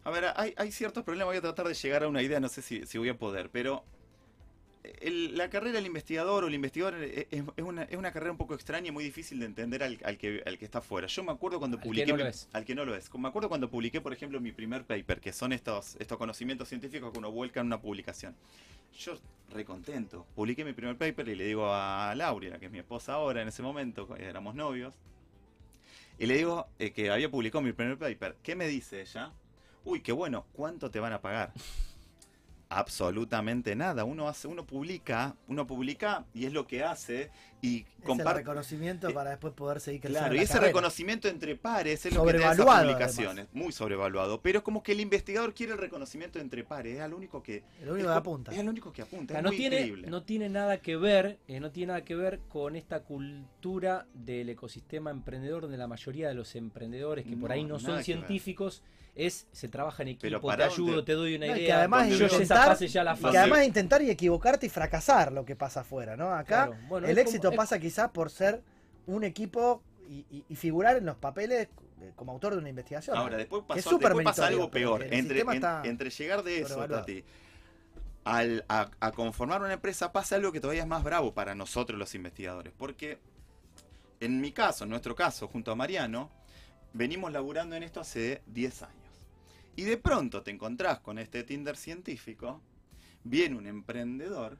A 0.04 0.10
ver, 0.10 0.26
hay, 0.36 0.54
hay 0.56 0.70
ciertos 0.72 1.02
problemas. 1.04 1.26
Voy 1.28 1.36
a 1.36 1.40
tratar 1.42 1.66
de 1.68 1.74
llegar 1.74 2.02
a 2.04 2.08
una 2.08 2.22
idea, 2.22 2.40
no 2.40 2.48
sé 2.48 2.62
si, 2.62 2.86
si 2.86 2.98
voy 2.98 3.08
a 3.08 3.18
poder, 3.18 3.50
pero. 3.50 3.84
el- 5.00 5.36
la 5.36 5.50
carrera 5.50 5.72
del 5.74 5.86
investigador 5.86 6.44
o 6.44 6.46
el 6.48 6.54
investigador 6.54 6.94
es, 7.02 7.26
es 7.30 7.42
una, 7.64 7.82
es 7.82 7.96
una 7.96 8.10
carrera 8.12 8.30
un 8.32 8.38
poco 8.38 8.54
extraña 8.54 8.88
y 8.88 8.90
muy 8.90 9.04
difícil 9.04 9.38
de 9.38 9.46
entender 9.46 9.82
al, 9.82 9.98
al 10.04 10.16
que, 10.16 10.42
al 10.46 10.56
que 10.56 10.64
está 10.64 10.78
afuera. 10.78 11.06
Yo 11.08 11.22
me 11.24 11.32
acuerdo 11.32 11.58
cuando 11.58 11.76
Al 11.76 11.82
que 11.82 11.88
publiqué. 11.88 12.06
no 12.06 12.16
mi- 12.16 12.22
lo 12.22 12.28
es. 12.28 12.48
Al 12.52 12.64
que 12.64 12.74
no 12.74 12.84
lo 12.86 12.94
es. 12.94 13.12
Me 13.14 13.28
acuerdo 13.28 13.48
cuando 13.48 13.68
publiqué, 13.68 14.00
por 14.00 14.12
ejemplo, 14.14 14.40
mi 14.40 14.52
primer 14.52 14.84
paper, 14.84 15.20
que 15.20 15.32
son 15.32 15.52
estos, 15.52 15.96
estos 15.98 16.16
conocimientos 16.16 16.68
científicos 16.68 17.12
que 17.12 17.18
uno 17.18 17.30
vuelca 17.30 17.60
en 17.60 17.66
una 17.66 17.80
publicación. 17.80 18.34
Yo, 18.98 19.18
recontento, 19.50 20.24
publiqué 20.34 20.64
mi 20.64 20.72
primer 20.72 20.96
paper 20.96 21.28
y 21.28 21.34
le 21.34 21.44
digo 21.44 21.66
a 21.72 22.14
Laura, 22.16 22.58
que 22.58 22.66
es 22.66 22.72
mi 22.72 22.78
esposa 22.78 23.12
ahora 23.14 23.42
en 23.42 23.48
ese 23.48 23.62
momento, 23.62 24.08
éramos 24.16 24.54
novios, 24.54 24.94
y 26.18 26.26
le 26.26 26.36
digo 26.36 26.66
eh, 26.78 26.92
que 26.92 27.10
había 27.10 27.30
publicado 27.30 27.62
mi 27.62 27.72
primer 27.72 27.96
paper. 27.98 28.36
¿Qué 28.42 28.56
me 28.56 28.66
dice 28.66 29.00
ella? 29.00 29.32
Uy, 29.84 30.00
qué 30.00 30.12
bueno, 30.12 30.46
¿cuánto 30.52 30.90
te 30.90 31.00
van 31.00 31.12
a 31.12 31.20
pagar? 31.20 31.52
Absolutamente 32.70 33.74
nada. 33.74 34.04
Uno 34.04 34.28
hace, 34.28 34.46
uno 34.46 34.66
publica, 34.66 35.34
uno 35.48 35.66
publica 35.66 36.26
y 36.34 36.44
es 36.44 36.52
lo 36.52 36.66
que 36.66 36.84
hace 36.84 37.30
y 37.62 37.78
Es 37.80 37.86
el 37.98 38.02
comparte. 38.04 38.40
reconocimiento 38.40 39.08
eh, 39.08 39.12
para 39.14 39.30
después 39.30 39.54
poder 39.54 39.80
seguir 39.80 40.00
creciendo. 40.02 40.20
Claro, 40.28 40.34
y 40.34 40.44
ese 40.44 40.52
carrera. 40.52 40.66
reconocimiento 40.68 41.28
entre 41.28 41.56
pares 41.56 42.04
es 42.04 42.14
lo 42.14 42.24
que 42.26 42.32
te 42.34 42.38
da 42.40 42.52
esas 42.52 42.82
publicaciones. 42.82 43.46
Muy 43.52 43.72
sobrevaluado. 43.72 44.42
Pero 44.42 44.58
es 44.58 44.64
como 44.64 44.82
que 44.82 44.92
el 44.92 45.00
investigador 45.00 45.54
quiere 45.54 45.72
el 45.72 45.78
reconocimiento 45.78 46.38
entre 46.38 46.62
pares. 46.62 46.96
Es 46.96 47.00
al 47.00 47.14
único 47.14 47.42
que. 47.42 47.64
El 47.82 47.90
único 47.90 48.08
es 48.08 48.12
que 48.12 48.18
apunta. 48.18 48.52
Es 48.52 48.58
el 48.58 48.68
único 48.68 48.92
que 48.92 49.02
apunta. 49.02 49.32
O 49.32 49.34
sea, 49.34 49.38
es 49.38 49.44
no 49.44 49.48
muy 49.48 49.56
tiene, 49.56 49.76
increíble. 49.76 50.10
no 50.10 50.22
tiene 50.22 50.48
nada 50.50 50.78
que 50.82 50.96
ver, 50.96 51.38
eh, 51.48 51.60
no 51.60 51.70
tiene 51.70 51.88
nada 51.88 52.04
que 52.04 52.14
ver 52.14 52.40
con 52.48 52.76
esta 52.76 53.00
cultura 53.02 54.06
del 54.12 54.50
ecosistema 54.50 55.10
emprendedor, 55.10 55.62
donde 55.62 55.78
la 55.78 55.88
mayoría 55.88 56.28
de 56.28 56.34
los 56.34 56.54
emprendedores 56.54 57.24
que 57.24 57.36
por 57.36 57.50
ahí 57.50 57.64
no 57.64 57.78
son 57.78 57.96
ver. 57.96 58.04
Es 59.18 59.46
se 59.52 59.68
trabaja 59.68 60.02
en 60.04 60.16
Pero 60.16 60.36
equipo, 60.38 60.48
te 60.50 60.56
para 60.56 60.66
ayudo, 60.66 60.86
dónde- 60.92 61.02
te 61.02 61.12
doy 61.12 61.34
una 61.34 61.46
No, 61.48 61.52
y 61.52 61.56
que 61.56 61.62
idea. 61.64 61.78
además 61.80 62.08
intentar- 62.08 62.78
ya 62.78 63.04
la 63.04 63.14
Y 63.14 63.16
fase. 63.18 63.32
que 63.32 63.38
además 63.38 63.64
intentar 63.66 64.00
y 64.02 64.10
equivocarte 64.10 64.66
y 64.66 64.68
fracasar 64.68 65.32
lo 65.32 65.44
que 65.44 65.56
pasa 65.56 65.80
afuera, 65.80 66.16
¿no? 66.16 66.32
Acá 66.32 66.66
Claro, 66.68 66.76
bueno, 66.88 67.06
el 67.08 67.16
como- 67.16 67.22
éxito 67.28 67.50
es- 67.50 67.56
pasa 67.56 67.78
quizás 67.78 68.10
por 68.10 68.30
ser 68.30 68.62
un 69.06 69.24
equipo 69.24 69.82
y, 70.08 70.24
y- 70.30 70.44
y 70.48 70.54
figurar 70.56 70.96
en 70.96 71.04
los 71.06 71.16
papeles 71.16 71.68
eh, 72.00 72.12
como 72.14 72.30
autor 72.30 72.52
de 72.52 72.58
una 72.60 72.68
investigación. 72.68 73.16
Ahora, 73.18 73.36
después, 73.36 73.64
Que 73.72 73.80
es 73.80 73.84
pasó, 73.84 73.98
después 73.98 74.24
pasa 74.24 74.46
algo 74.46 74.70
peor. 74.70 75.02
Entre, 75.02 75.20
sistema 75.20 75.50
en- 75.52 75.56
está 75.56 75.82
entre 75.84 76.10
llegar 76.10 76.42
de 76.44 76.60
eso. 76.60 76.86
Tati, 76.86 77.24
al, 78.24 78.64
a, 78.68 78.88
a 79.00 79.10
conformar 79.10 79.60
una 79.62 79.72
empresa, 79.72 80.12
pasa 80.12 80.36
algo 80.36 80.52
que 80.52 80.60
todavía 80.60 80.82
es 80.82 80.88
más 80.88 81.02
bravo 81.02 81.34
para 81.34 81.56
nosotros 81.56 81.98
los 81.98 82.14
investigadores. 82.14 82.72
Porque 82.76 83.18
en 84.20 84.40
mi 84.40 84.52
caso, 84.52 84.84
en 84.84 84.90
nuestro 84.90 85.16
caso, 85.16 85.48
junto 85.48 85.72
a 85.72 85.74
Mariano, 85.74 86.30
venimos 86.92 87.32
laburando 87.32 87.74
en 87.74 87.82
esto 87.82 88.00
hace 88.00 88.42
10 88.46 88.82
años. 88.82 88.94
Y 89.78 89.84
de 89.84 89.96
pronto 89.96 90.42
te 90.42 90.50
encontrás 90.50 90.98
con 90.98 91.20
este 91.20 91.44
Tinder 91.44 91.76
científico, 91.76 92.60
viene 93.22 93.54
un 93.54 93.64
emprendedor 93.64 94.58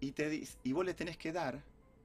y, 0.00 0.10
te 0.10 0.28
dice, 0.28 0.58
y 0.64 0.72
vos 0.72 0.84
le 0.84 0.92
tenés 0.92 1.16
que 1.16 1.30
dar 1.30 1.62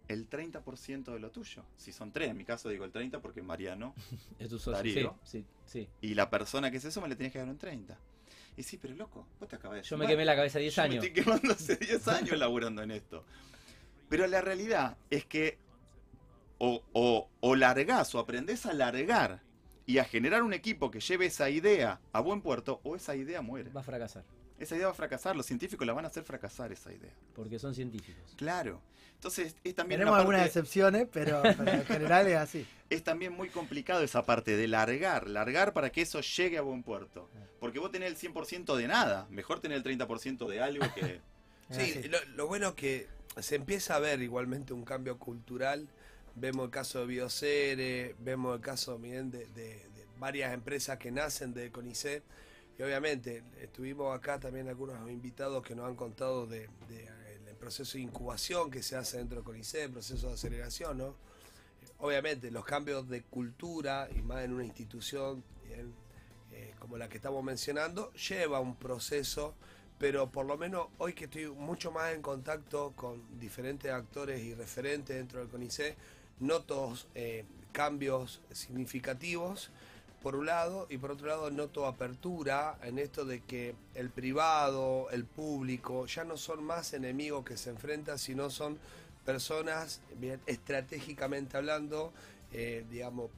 el 0.07 0.29
30% 0.29 1.11
de 1.11 1.19
lo 1.19 1.31
tuyo. 1.31 1.65
Si 1.75 1.91
son 1.91 2.11
tres, 2.11 2.29
en 2.29 2.37
mi 2.37 2.45
caso 2.45 2.69
digo 2.69 2.85
el 2.85 2.91
30 2.91 3.19
porque 3.19 3.41
Mariano 3.41 3.95
Es 4.37 4.47
tu 4.47 4.59
socio. 4.59 4.73
Darío. 4.73 5.17
Sí, 5.23 5.43
sí, 5.65 5.87
sí. 5.87 5.89
y 6.01 6.13
la 6.13 6.29
persona 6.29 6.69
que 6.69 6.79
se 6.79 6.91
suma 6.91 7.07
le 7.07 7.15
tenés 7.15 7.31
que 7.31 7.39
dar 7.39 7.47
un 7.47 7.57
30. 7.57 7.97
Y 8.57 8.61
sí, 8.61 8.77
pero 8.77 8.93
loco, 8.93 9.25
vos 9.39 9.49
te 9.49 9.55
acabas 9.55 9.77
de 9.77 9.81
Yo 9.81 9.97
me 9.97 10.05
quemé 10.05 10.23
la 10.23 10.35
cabeza 10.35 10.59
10 10.59 10.75
Yo 10.75 10.81
años. 10.83 11.01
Me 11.01 11.07
estoy 11.07 11.23
quemando 11.23 11.51
hace 11.51 11.77
10 11.77 12.07
años 12.09 12.37
laburando 12.37 12.83
en 12.83 12.91
esto. 12.91 13.25
Pero 14.07 14.27
la 14.27 14.39
realidad 14.39 14.97
es 15.09 15.25
que 15.25 15.57
o, 16.59 16.83
o, 16.93 17.27
o 17.39 17.55
largás 17.55 18.13
o 18.13 18.19
aprendés 18.19 18.67
a 18.67 18.73
largar 18.73 19.41
y 19.85 19.97
a 19.97 20.05
generar 20.05 20.43
un 20.43 20.53
equipo 20.53 20.89
que 20.91 20.99
lleve 20.99 21.25
esa 21.25 21.49
idea 21.49 21.99
a 22.11 22.19
buen 22.21 22.41
puerto, 22.41 22.79
o 22.83 22.95
esa 22.95 23.15
idea 23.15 23.41
muere. 23.41 23.69
Va 23.71 23.81
a 23.81 23.83
fracasar. 23.83 24.23
Esa 24.59 24.75
idea 24.75 24.85
va 24.87 24.91
a 24.91 24.95
fracasar, 24.95 25.35
los 25.35 25.45
científicos 25.45 25.85
la 25.85 25.93
van 25.93 26.05
a 26.05 26.07
hacer 26.07 26.23
fracasar 26.23 26.71
esa 26.71 26.91
idea. 26.93 27.11
Porque 27.35 27.59
son 27.59 27.73
científicos. 27.75 28.33
Claro. 28.37 28.81
Entonces 29.15 29.55
es 29.63 29.75
también, 29.75 29.99
Tenemos 29.99 30.13
una 30.13 30.21
algunas 30.21 30.41
parte- 30.41 30.59
excepciones, 30.59 31.07
pero, 31.11 31.41
pero 31.57 31.71
en 31.71 31.85
general 31.85 32.27
es 32.27 32.35
así. 32.37 32.65
es 32.89 33.03
también 33.03 33.33
muy 33.33 33.49
complicado 33.49 34.03
esa 34.03 34.25
parte 34.25 34.55
de 34.55 34.67
largar, 34.67 35.27
largar 35.29 35.73
para 35.73 35.91
que 35.91 36.01
eso 36.01 36.21
llegue 36.21 36.57
a 36.57 36.61
buen 36.61 36.83
puerto. 36.83 37.29
Porque 37.59 37.79
vos 37.79 37.91
tenés 37.91 38.09
el 38.23 38.33
100% 38.33 38.75
de 38.75 38.87
nada, 38.87 39.27
mejor 39.29 39.59
tener 39.59 39.77
el 39.77 39.83
30% 39.83 40.47
de 40.47 40.61
algo 40.61 40.85
que... 40.93 41.19
Sí, 41.69 42.03
lo, 42.09 42.17
lo 42.35 42.45
bueno 42.47 42.67
es 42.69 42.73
que 42.75 43.07
se 43.39 43.55
empieza 43.55 43.95
a 43.95 43.99
ver 43.99 44.21
igualmente 44.21 44.73
un 44.73 44.83
cambio 44.85 45.17
cultural. 45.17 45.87
Vemos 46.35 46.65
el 46.65 46.71
caso 46.71 46.99
de 46.99 47.05
Biocere, 47.05 48.15
vemos 48.19 48.55
el 48.55 48.61
caso 48.61 48.97
miren, 48.97 49.29
de, 49.31 49.45
de- 49.47 49.93
varias 50.19 50.53
empresas 50.53 50.97
que 50.97 51.11
nacen 51.11 51.53
de 51.53 51.69
CONICET. 51.71 52.23
Y 52.79 52.81
obviamente 52.83 53.43
estuvimos 53.61 54.15
acá 54.15 54.39
también 54.39 54.69
algunos 54.69 54.97
invitados 55.09 55.63
que 55.63 55.75
nos 55.75 55.85
han 55.87 55.95
contado 55.95 56.47
de, 56.47 56.69
de, 56.87 57.09
proceso 57.59 57.97
de 57.97 58.03
incubación 58.03 58.69
que 58.71 58.83
se 58.83 58.95
hace 58.97 59.17
dentro 59.17 59.39
de 59.39 59.43
CONICET, 59.45 59.83
el 59.85 59.91
proceso 59.91 60.27
de 60.27 60.33
aceleración, 60.33 60.97
¿no? 60.97 61.15
Obviamente 61.99 62.51
los 62.51 62.65
cambios 62.65 63.07
de 63.07 63.23
cultura 63.23 64.09
y 64.13 64.21
más 64.21 64.43
en 64.43 64.53
una 64.53 64.65
institución 64.65 65.43
eh, 66.51 66.73
como 66.79 66.97
la 66.97 67.07
que 67.07 67.17
estamos 67.17 67.43
mencionando, 67.43 68.11
lleva 68.13 68.59
un 68.59 68.75
proceso 68.75 69.55
pero 69.97 70.29
por 70.29 70.45
lo 70.45 70.57
menos 70.57 70.87
hoy 70.97 71.13
que 71.13 71.25
estoy 71.25 71.47
mucho 71.47 71.91
más 71.91 72.13
en 72.13 72.21
contacto 72.21 72.91
con 72.95 73.39
diferentes 73.39 73.89
actores 73.91 74.41
y 74.41 74.53
referentes 74.53 75.15
dentro 75.15 75.39
del 75.39 75.47
CONICET, 75.47 75.95
noto 76.39 76.93
eh, 77.15 77.45
cambios 77.71 78.41
significativos 78.51 79.71
por 80.21 80.35
un 80.37 80.45
lado 80.45 80.87
y 80.89 80.97
por 80.97 81.11
otro 81.11 81.27
lado 81.27 81.51
noto 81.51 81.85
apertura 81.85 82.77
en 82.83 82.97
esto 82.97 83.25
de 83.25 83.41
que 83.41 83.75
el 83.93 84.09
privado, 84.09 85.09
el 85.11 85.25
público, 85.25 86.05
ya 86.05 86.23
no 86.23 86.37
son 86.37 86.63
más 86.63 86.93
enemigos 86.93 87.43
que 87.43 87.57
se 87.57 87.69
enfrentan, 87.69 88.17
sino 88.17 88.49
son 88.49 88.79
personas, 89.25 89.99
bien, 90.17 90.39
estratégicamente 90.45 91.57
hablando, 91.57 92.13
eh, 92.53 92.85
digamos, 92.89 93.31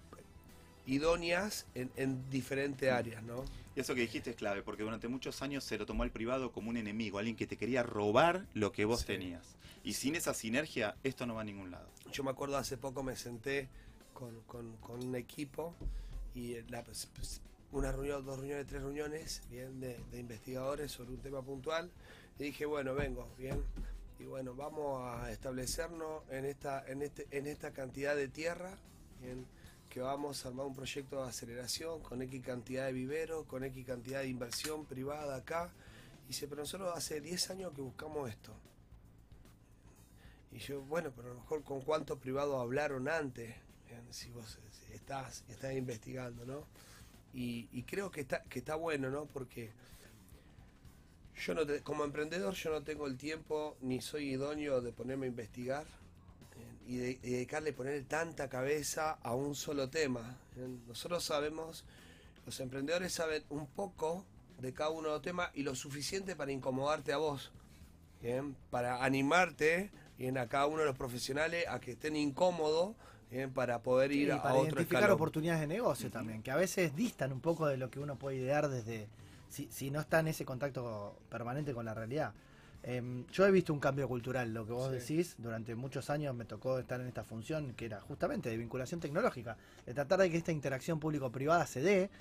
idóneas 0.85 1.65
en, 1.75 1.91
en 1.95 2.29
diferentes 2.29 2.91
áreas, 2.91 3.23
¿no? 3.23 3.43
Y 3.75 3.79
eso 3.81 3.93
que 3.95 4.01
dijiste 4.01 4.29
es 4.29 4.35
clave, 4.35 4.61
porque 4.63 4.83
durante 4.83 5.07
muchos 5.07 5.41
años 5.41 5.63
se 5.63 5.77
lo 5.77 5.85
tomó 5.85 6.03
al 6.03 6.11
privado 6.11 6.51
como 6.51 6.69
un 6.69 6.77
enemigo, 6.77 7.17
alguien 7.17 7.35
que 7.35 7.47
te 7.47 7.57
quería 7.57 7.83
robar 7.83 8.45
lo 8.53 8.71
que 8.71 8.85
vos 8.85 9.01
Sí. 9.01 9.07
tenías. 9.07 9.55
Y 9.83 9.93
sin 9.93 10.15
esa 10.15 10.33
sinergia, 10.33 10.95
esto 11.03 11.25
no 11.25 11.35
va 11.35 11.41
a 11.41 11.43
ningún 11.43 11.71
lado. 11.71 11.87
Yo 12.11 12.23
me 12.23 12.31
acuerdo 12.31 12.57
hace 12.57 12.77
poco 12.77 13.03
me 13.03 13.15
senté 13.15 13.67
con, 14.13 14.39
con- 14.47 14.77
con 14.77 15.03
un 15.03 15.15
equipo 15.15 15.75
y 16.33 16.61
la- 16.69 16.83
pues, 16.83 17.07
pues, 17.15 17.41
una 17.71 17.91
reunión, 17.91 18.23
dos 18.25 18.37
reuniones, 18.37 18.65
tres 18.67 18.81
reuniones 18.81 19.41
bien 19.49 19.79
de, 19.81 19.99
de 20.11 20.19
investigadores 20.19 20.91
sobre 20.91 21.11
un 21.11 21.17
tema 21.19 21.41
puntual 21.41 21.91
y 22.39 22.43
dije 22.45 22.65
bueno 22.65 22.93
vengo 22.95 23.27
bien 23.37 23.61
y 24.19 24.23
bueno 24.23 24.55
vamos 24.55 25.01
a 25.03 25.29
establecernos 25.31 26.23
en 26.29 26.45
esta 26.45 26.85
en 26.87 27.01
este 27.01 27.27
en 27.31 27.47
esta 27.47 27.71
cantidad 27.71 28.15
de 28.15 28.29
tierra 28.29 28.77
bien 29.21 29.45
que 29.95 30.01
vamos 30.01 30.45
a 30.45 30.49
armar 30.49 30.65
un 30.65 30.75
proyecto 30.75 31.23
de 31.23 31.29
aceleración 31.29 32.01
con 32.01 32.21
X 32.21 32.43
cantidad 32.43 32.85
de 32.85 32.91
viveros 32.91 33.45
con 33.45 33.63
X 33.63 33.85
cantidad 33.85 34.19
de 34.19 34.27
inversión 34.27 34.85
privada 34.85 35.37
acá 35.37 35.71
y 36.25 36.27
dice 36.27 36.49
pero 36.49 36.63
nosotros 36.63 36.91
hace 36.93 37.21
10 37.21 37.51
años 37.51 37.71
que 37.73 37.79
buscamos 37.79 38.29
esto 38.29 38.51
y 40.51 40.57
yo, 40.57 40.81
bueno, 40.81 41.13
pero 41.15 41.29
a 41.29 41.33
lo 41.33 41.39
mejor 41.39 41.63
con 41.63 41.79
cuántos 41.79 42.19
privados 42.19 42.61
hablaron 42.61 43.07
antes, 43.07 43.55
si 44.09 44.31
vos 44.31 44.59
estás, 44.93 45.45
estás 45.49 45.73
investigando, 45.73 46.45
¿no? 46.45 46.65
Y, 47.33 47.83
creo 47.83 48.11
que 48.11 48.21
está, 48.21 48.41
que 48.43 48.59
está 48.59 48.75
bueno, 48.75 49.09
¿no? 49.09 49.25
Porque 49.25 49.71
yo 51.35 51.53
no 51.53 51.65
te- 51.65 51.81
como 51.81 52.03
emprendedor 52.03 52.53
yo 52.53 52.69
no 52.71 52.83
tengo 52.83 53.07
el 53.07 53.17
tiempo 53.17 53.77
ni 53.81 54.01
soy 54.01 54.31
idóneo 54.31 54.81
de 54.81 54.91
ponerme 54.93 55.25
a 55.25 55.29
investigar 55.29 55.85
y, 56.87 56.97
de- 56.97 57.19
y 57.23 57.31
dedicarle 57.31 57.73
poner 57.73 58.03
tanta 58.05 58.47
cabeza 58.49 59.17
a 59.23 59.33
un 59.35 59.55
solo 59.55 59.89
tema. 59.89 60.37
Nosotros 60.87 61.23
sabemos, 61.23 61.83
los 62.45 62.59
emprendedores 62.59 63.13
saben 63.13 63.43
un 63.49 63.67
poco 63.67 64.25
de 64.59 64.73
cada 64.73 64.89
uno 64.91 65.09
de 65.09 65.13
los 65.15 65.21
temas 65.21 65.49
y 65.53 65.63
lo 65.63 65.75
suficiente 65.75 66.35
para 66.35 66.51
incomodarte 66.51 67.11
a 67.13 67.17
vos. 67.17 67.51
Bien, 68.21 68.55
para 68.71 69.03
animarte 69.03 69.91
bien, 70.17 70.37
a 70.37 70.47
cada 70.47 70.67
uno 70.67 70.79
de 70.79 70.85
los 70.85 70.97
profesionales 70.97 71.65
a 71.67 71.79
que 71.79 71.91
estén 71.91 72.15
incómodos 72.15 72.95
bien, 73.29 73.51
para 73.51 73.83
poder 73.83 74.11
ir 74.13 74.29
Y 74.29 74.31
a, 74.31 74.35
a 74.37 74.41
para 74.43 74.55
otro 74.55 74.65
identificar 74.67 75.01
escalón. 75.01 75.15
oportunidades 75.15 75.61
de 75.61 75.67
negocio 75.67 76.09
también, 76.09 76.41
que 76.41 76.51
a 76.51 76.55
veces 76.55 76.95
distan 76.95 77.33
un 77.33 77.41
poco 77.41 77.67
de 77.67 77.77
lo 77.77 77.89
que 77.91 77.99
uno 77.99 78.15
puede 78.15 78.37
idear 78.37 78.69
desde, 78.69 79.07
si, 79.49 79.67
si 79.71 79.91
no 79.91 79.99
está 79.99 80.19
en 80.21 80.29
ese 80.29 80.45
contacto 80.45 81.19
permanente 81.29 81.73
con 81.73 81.85
la 81.85 81.93
realidad. 81.93 82.33
Em, 82.87 83.25
yo 83.31 83.47
he 83.47 83.51
visto 83.51 83.73
un 83.73 83.79
cambio 83.79 84.07
cultural, 84.07 84.53
lo 84.53 84.63
que 84.63 84.71
vos 84.71 84.89
Sí. 84.91 85.15
decís, 85.15 85.35
durante 85.39 85.73
muchos 85.73 86.11
años 86.11 86.35
me 86.35 86.45
tocó 86.45 86.77
estar 86.77 87.01
en 87.01 87.07
esta 87.07 87.23
función 87.23 87.73
que 87.73 87.85
era 87.87 87.99
justamente 87.99 88.47
de 88.49 88.57
vinculación 88.57 88.99
tecnológica, 88.99 89.57
de 89.87 89.95
tratar 89.95 90.19
de 90.19 90.29
que 90.29 90.37
esta 90.37 90.51
interacción 90.51 90.99
público-privada 90.99 91.65
se 91.65 91.81
dé, 91.81 92.11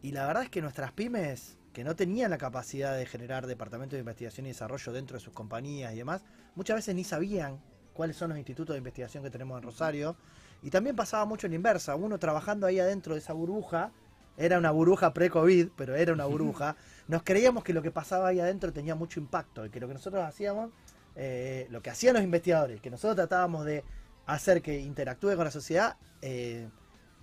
y 0.00 0.12
la 0.12 0.26
verdad 0.26 0.44
es 0.44 0.48
que 0.48 0.62
nuestras 0.62 0.90
pymes, 0.92 1.58
que 1.74 1.84
no 1.84 1.94
tenían 1.96 2.30
la 2.30 2.38
capacidad 2.38 2.96
de 2.96 3.04
generar 3.04 3.46
departamentos 3.46 3.92
de 3.92 4.00
investigación 4.00 4.46
y 4.46 4.50
desarrollo 4.50 4.90
dentro 4.94 5.18
de 5.18 5.20
sus 5.22 5.34
compañías 5.34 5.92
y 5.92 5.96
demás, 5.96 6.24
muchas 6.54 6.76
veces 6.76 6.94
ni 6.94 7.04
sabían 7.04 7.60
cuáles 7.92 8.16
son 8.16 8.30
los 8.30 8.38
institutos 8.38 8.72
de 8.72 8.78
investigación 8.78 9.22
que 9.22 9.28
tenemos 9.30 9.58
en 9.58 9.64
Rosario, 9.64 10.16
y 10.62 10.70
también 10.70 10.96
pasaba 10.96 11.26
mucho 11.26 11.46
en 11.46 11.50
la 11.50 11.56
inversa, 11.56 11.94
uno 11.94 12.18
trabajando 12.18 12.66
ahí 12.66 12.78
adentro 12.78 13.12
de 13.12 13.18
esa 13.20 13.34
burbuja, 13.34 13.92
era 14.38 14.56
una 14.56 14.70
burbuja 14.70 15.12
pre-COVID, 15.12 15.68
pero 15.76 15.94
era 15.94 16.14
una 16.14 16.24
burbuja, 16.26 16.76
nos 17.08 17.22
creíamos 17.22 17.62
que 17.62 17.72
lo 17.72 17.82
que 17.82 17.90
pasaba 17.90 18.28
ahí 18.28 18.40
adentro 18.40 18.72
tenía 18.72 18.94
mucho 18.94 19.20
impacto, 19.20 19.64
y 19.64 19.70
que 19.70 19.80
lo 19.80 19.88
que 19.88 19.94
nosotros 19.94 20.24
hacíamos, 20.24 20.70
eh, 21.14 21.66
lo 21.70 21.80
que 21.82 21.90
hacían 21.90 22.14
los 22.14 22.22
investigadores, 22.22 22.80
que 22.80 22.90
nosotros 22.90 23.16
tratábamos 23.16 23.64
de 23.64 23.84
hacer 24.26 24.60
que 24.60 24.80
interactúe 24.80 25.34
con 25.36 25.44
la 25.44 25.50
sociedad, 25.50 25.96
eh, 26.20 26.68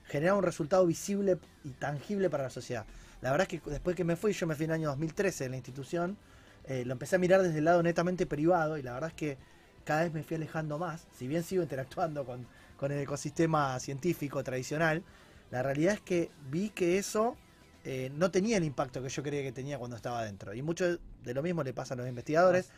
generaba 0.05 0.37
un 0.37 0.43
resultado 0.43 0.85
visible 0.85 1.37
y 1.63 1.71
tangible 1.71 2.29
para 2.29 2.43
la 2.43 2.49
sociedad. 2.49 2.85
La 3.21 3.31
verdad 3.31 3.47
es 3.51 3.59
que 3.61 3.69
después 3.69 3.95
que 3.95 4.03
me 4.03 4.15
fui, 4.15 4.33
yo 4.33 4.47
me 4.47 4.55
fui 4.55 4.65
en 4.65 4.71
el 4.71 4.75
año 4.75 4.89
2013 4.89 5.45
en 5.45 5.51
la 5.51 5.57
institución, 5.57 6.17
eh, 6.65 6.85
lo 6.85 6.93
empecé 6.93 7.17
a 7.17 7.19
mirar 7.19 7.41
desde 7.41 7.59
el 7.59 7.65
lado 7.65 7.83
netamente 7.83 8.25
privado 8.25 8.77
y 8.77 8.83
la 8.83 8.93
verdad 8.93 9.09
es 9.09 9.15
que 9.15 9.37
cada 9.83 10.03
vez 10.03 10.13
me 10.13 10.23
fui 10.23 10.35
alejando 10.35 10.77
más, 10.77 11.07
si 11.17 11.27
bien 11.27 11.43
sigo 11.43 11.61
interactuando 11.61 12.25
con, 12.25 12.47
con 12.77 12.91
el 12.91 12.99
ecosistema 12.99 13.77
científico 13.79 14.43
tradicional, 14.43 15.03
la 15.51 15.61
realidad 15.61 15.95
es 15.95 16.01
que 16.01 16.31
vi 16.49 16.69
que 16.69 16.97
eso 16.97 17.35
eh, 17.83 18.11
no 18.13 18.31
tenía 18.31 18.57
el 18.57 18.63
impacto 18.63 19.01
que 19.01 19.09
yo 19.09 19.23
creía 19.23 19.43
que 19.43 19.51
tenía 19.51 19.77
cuando 19.77 19.95
estaba 19.95 20.19
adentro. 20.19 20.53
Y 20.53 20.61
mucho 20.61 20.97
de 21.23 21.33
lo 21.33 21.43
mismo 21.43 21.63
le 21.63 21.73
pasa 21.73 21.93
a 21.93 21.97
los 21.97 22.07
investigadores. 22.07 22.69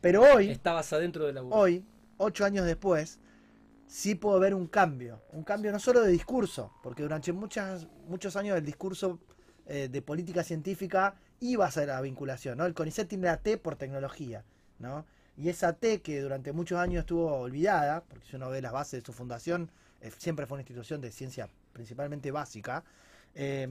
Pero 0.00 0.22
hoy, 0.22 0.50
Estabas 0.50 0.92
adentro 0.92 1.26
de 1.26 1.32
la 1.32 1.40
burbuja. 1.42 1.60
hoy, 1.60 1.84
ocho 2.16 2.44
años 2.44 2.66
después, 2.66 3.18
sí 3.86 4.14
puedo 4.14 4.38
ver 4.38 4.54
un 4.54 4.66
cambio. 4.66 5.22
Un 5.32 5.44
cambio 5.44 5.72
no 5.72 5.78
solo 5.78 6.00
de 6.00 6.10
discurso, 6.10 6.72
porque 6.82 7.02
durante 7.02 7.32
muchas, 7.32 7.86
muchos 8.08 8.36
años 8.36 8.56
el 8.56 8.64
discurso 8.64 9.18
eh, 9.66 9.88
de 9.90 10.02
política 10.02 10.42
científica 10.42 11.14
iba 11.40 11.66
a 11.66 11.70
ser 11.70 11.88
la 11.88 12.00
vinculación. 12.00 12.58
¿no? 12.58 12.66
El 12.66 12.74
CONICET 12.74 13.08
tiene 13.08 13.26
la 13.26 13.38
T 13.38 13.58
por 13.58 13.76
tecnología. 13.76 14.44
¿no? 14.78 15.06
Y 15.36 15.48
esa 15.48 15.72
T 15.72 16.02
que 16.02 16.20
durante 16.20 16.52
muchos 16.52 16.78
años 16.78 17.00
estuvo 17.00 17.32
olvidada, 17.36 18.02
porque 18.02 18.26
si 18.26 18.36
uno 18.36 18.50
ve 18.50 18.60
las 18.60 18.72
bases 18.72 19.02
de 19.02 19.06
su 19.06 19.12
fundación, 19.12 19.70
eh, 20.00 20.10
siempre 20.18 20.46
fue 20.46 20.56
una 20.56 20.62
institución 20.62 21.00
de 21.00 21.10
ciencia 21.12 21.48
principalmente 21.72 22.30
básica, 22.30 22.84
eh, 23.34 23.68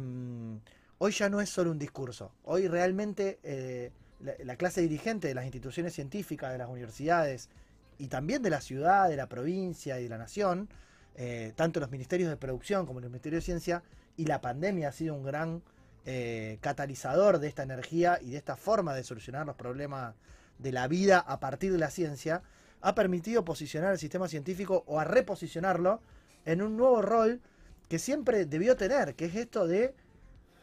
hoy 0.97 1.11
ya 1.11 1.29
no 1.29 1.41
es 1.41 1.49
solo 1.49 1.71
un 1.71 1.79
discurso. 1.79 2.31
Hoy 2.43 2.67
realmente 2.67 3.39
eh, 3.43 3.91
la, 4.19 4.33
la 4.43 4.55
clase 4.55 4.81
dirigente 4.81 5.27
de 5.27 5.33
las 5.33 5.45
instituciones 5.45 5.93
científicas, 5.93 6.51
de 6.51 6.57
las 6.57 6.69
universidades 6.69 7.49
y 7.97 8.07
también 8.07 8.41
de 8.41 8.49
la 8.49 8.61
ciudad, 8.61 9.09
de 9.09 9.15
la 9.15 9.27
provincia 9.27 9.99
y 9.99 10.03
de 10.03 10.09
la 10.09 10.17
nación, 10.17 10.69
eh, 11.15 11.53
tanto 11.55 11.79
los 11.79 11.89
ministerios 11.89 12.29
de 12.29 12.37
producción 12.37 12.85
como 12.85 12.99
el 12.99 13.05
Ministerio 13.05 13.39
de 13.39 13.41
Ciencia, 13.41 13.83
y 14.17 14.25
la 14.25 14.39
pandemia 14.39 14.89
ha 14.89 14.91
sido 14.91 15.15
un 15.15 15.23
gran 15.23 15.63
eh, 16.05 16.59
catalizador 16.61 17.39
de 17.39 17.47
esta 17.47 17.63
energía 17.63 18.19
y 18.21 18.31
de 18.31 18.37
esta 18.37 18.55
forma 18.55 18.93
de 18.93 19.03
solucionar 19.03 19.45
los 19.45 19.55
problemas 19.55 20.15
de 20.59 20.71
la 20.71 20.87
vida 20.87 21.19
a 21.19 21.39
partir 21.39 21.71
de 21.71 21.79
la 21.79 21.89
ciencia, 21.89 22.43
ha 22.81 22.93
permitido 22.93 23.43
posicionar 23.43 23.91
al 23.91 23.97
sistema 23.97 24.27
científico 24.27 24.83
o 24.85 24.99
a 24.99 25.03
reposicionarlo 25.03 26.01
en 26.45 26.61
un 26.61 26.77
nuevo 26.77 27.01
rol 27.01 27.41
que 27.89 27.99
siempre 27.99 28.45
debió 28.45 28.75
tener, 28.75 29.15
que 29.15 29.25
es 29.25 29.35
esto 29.35 29.67
de 29.67 29.93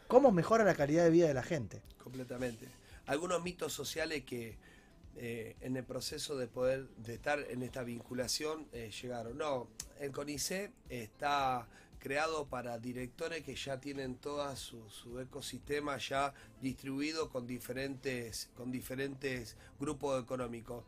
cómo 0.07 0.31
mejora 0.31 0.63
la 0.63 0.75
calidad 0.75 1.03
de 1.03 1.09
vida 1.09 1.27
de 1.27 1.33
la 1.33 1.43
gente. 1.43 1.81
Completamente. 1.97 2.67
Algunos 3.07 3.43
mitos 3.43 3.73
sociales 3.73 4.23
que 4.23 4.57
eh, 5.17 5.55
en 5.61 5.77
el 5.77 5.83
proceso 5.85 6.37
de 6.37 6.47
poder 6.47 6.87
de 6.97 7.13
estar 7.13 7.39
en 7.49 7.63
esta 7.63 7.83
vinculación 7.83 8.67
eh, 8.73 8.91
llegaron. 9.01 9.37
No, 9.37 9.69
el 9.99 10.11
CONICET 10.11 10.71
está 10.89 11.67
creado 11.99 12.47
para 12.47 12.77
directores 12.77 13.43
que 13.43 13.55
ya 13.55 13.79
tienen 13.79 14.15
todo 14.15 14.55
su, 14.55 14.87
su, 14.89 15.19
ecosistema 15.19 15.97
ya 15.97 16.33
distribuido 16.61 17.29
con 17.29 17.47
diferentes, 17.47 18.49
con 18.55 18.71
diferentes 18.71 19.55
grupos 19.79 20.21
económicos. 20.21 20.83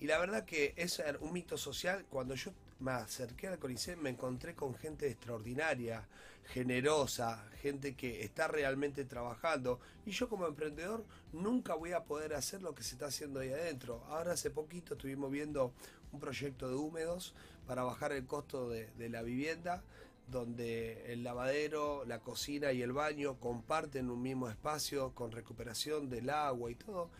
Y 0.00 0.06
la 0.06 0.18
verdad 0.18 0.44
que 0.44 0.74
es 0.76 1.02
un 1.20 1.32
mito 1.32 1.58
social. 1.58 2.06
Cuando 2.08 2.34
yo 2.34 2.52
me 2.82 2.92
acerqué 2.92 3.48
al 3.48 3.58
CONICET 3.58 3.98
me 3.98 4.10
encontré 4.10 4.54
con 4.54 4.74
gente 4.74 5.08
extraordinaria, 5.08 6.06
generosa, 6.44 7.48
gente 7.62 7.94
que 7.94 8.24
está 8.24 8.48
realmente 8.48 9.04
trabajando. 9.04 9.80
Y 10.04 10.10
yo 10.10 10.28
como 10.28 10.46
emprendedor 10.46 11.04
nunca 11.32 11.74
voy 11.74 11.92
a 11.92 12.04
poder 12.04 12.34
hacer 12.34 12.62
lo 12.62 12.74
que 12.74 12.82
se 12.82 12.94
está 12.94 13.06
haciendo 13.06 13.40
ahí 13.40 13.52
adentro. 13.52 14.04
Ahora 14.08 14.32
hace 14.32 14.50
poquito 14.50 14.94
estuvimos 14.94 15.30
viendo 15.30 15.72
un 16.12 16.20
proyecto 16.20 16.68
de 16.68 16.74
húmedos 16.74 17.34
para 17.66 17.84
bajar 17.84 18.12
el 18.12 18.26
costo 18.26 18.68
de, 18.68 18.90
de 18.98 19.08
la 19.08 19.22
vivienda 19.22 19.82
donde 20.28 21.12
el 21.12 21.22
lavadero, 21.22 22.04
la 22.06 22.20
cocina 22.20 22.72
y 22.72 22.82
el 22.82 22.92
baño 22.92 23.38
comparten 23.38 24.10
un 24.10 24.22
mismo 24.22 24.48
espacio 24.48 25.14
con 25.14 25.30
recuperación 25.30 26.08
del 26.08 26.30
agua 26.30 26.70
y 26.70 26.74
todo. 26.74 27.10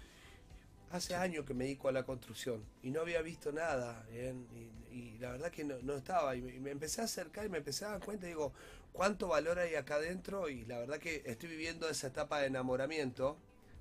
Hace 0.90 1.14
años 1.14 1.44
que 1.44 1.54
me 1.54 1.64
dedico 1.64 1.88
a 1.88 1.92
la 1.92 2.04
construcción 2.04 2.64
y 2.82 2.90
no 2.90 3.00
había 3.00 3.22
visto 3.22 3.52
nada. 3.52 4.06
Y, 4.10 4.81
y, 4.92 5.18
la 5.18 5.32
verdad 5.32 5.50
que 5.50 5.64
no, 5.64 5.76
no 5.82 5.94
estaba. 5.94 6.34
Y 6.36 6.42
me, 6.42 6.70
empecé 6.70 7.00
a 7.00 7.04
acercar 7.04 7.46
y 7.46 7.48
me 7.48 7.58
empecé 7.58 7.84
a 7.84 7.90
dar 7.90 8.04
cuenta 8.04 8.26
y 8.26 8.30
digo, 8.30 8.52
¿cuánto 8.92 9.28
valor 9.28 9.58
hay 9.58 9.74
acá 9.74 9.96
adentro? 9.96 10.48
Y 10.48 10.64
la 10.64 10.78
verdad 10.78 10.98
que 10.98 11.22
estoy 11.26 11.48
viviendo 11.48 11.88
esa 11.88 12.08
etapa 12.08 12.40
de 12.40 12.46
enamoramiento, 12.46 13.36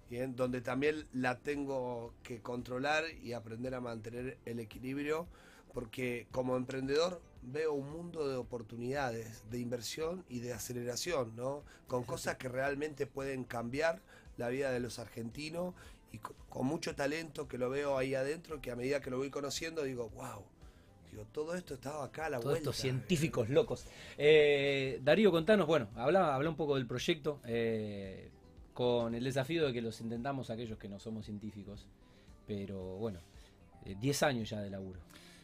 ¿bien? 0.09 0.35
donde 0.35 0.61
también 0.61 1.07
la 1.13 1.39
tengo 1.39 2.13
que 2.23 2.41
controlar 2.41 3.03
y 3.23 3.33
aprender 3.33 3.75
a 3.75 3.81
mantener 3.81 4.37
el 4.45 4.59
equilibrio. 4.59 5.27
Porque 5.73 6.27
como 6.31 6.57
emprendedor 6.57 7.21
veo 7.41 7.73
un 7.73 7.89
mundo 7.89 8.27
de 8.27 8.35
oportunidades, 8.35 9.43
de 9.49 9.59
inversión 9.59 10.25
y 10.29 10.39
de 10.39 10.53
aceleración, 10.53 11.35
¿no? 11.35 11.63
Con 11.87 12.03
cosas 12.03 12.37
que 12.37 12.49
realmente 12.49 13.07
pueden 13.07 13.45
cambiar 13.45 14.01
la 14.37 14.49
vida 14.49 14.71
de 14.71 14.79
los 14.79 14.99
argentinos 14.99 15.73
y 16.11 16.19
con, 16.19 16.35
con, 16.49 16.65
mucho 16.67 16.93
talento 16.95 17.47
que 17.47 17.57
lo 17.57 17.69
veo 17.69 17.97
ahí 17.97 18.15
adentro, 18.15 18.61
que 18.61 18.71
a 18.71 18.75
medida 18.75 19.01
que 19.01 19.09
lo 19.09 19.17
voy 19.17 19.29
conociendo 19.29 19.83
digo, 19.83 20.09
wow, 20.09 20.43
digo, 21.11 21.25
todo 21.31 21.55
esto 21.55 21.73
estaba 21.73 22.05
acá 22.05 22.25
a 22.25 22.29
la 22.29 22.37
Todos 22.37 22.51
vuelta. 22.51 22.69
estos 22.69 22.77
científicos 22.77 23.49
locos. 23.49 23.85
Eh, 24.17 24.99
Darío, 25.03 25.31
contanos, 25.31 25.67
bueno, 25.67 25.89
habla, 25.95 26.33
habla 26.33 26.49
un 26.49 26.55
poco 26.55 26.75
del 26.75 26.87
proyecto, 26.87 27.39
eh, 27.45 28.29
con 28.73 29.13
el 29.13 29.23
desafío 29.23 29.65
de 29.65 29.73
que 29.73 29.81
los 29.81 29.99
intentamos 30.01 30.49
aquellos 30.49 30.77
que 30.77 30.87
no 30.87 30.99
somos 30.99 31.25
científicos, 31.25 31.87
pero 32.47 32.79
bueno, 32.97 33.19
10 33.85 34.21
eh, 34.21 34.25
años 34.25 34.49
ya 34.49 34.61
de 34.61 34.69
laburo. 34.69 34.99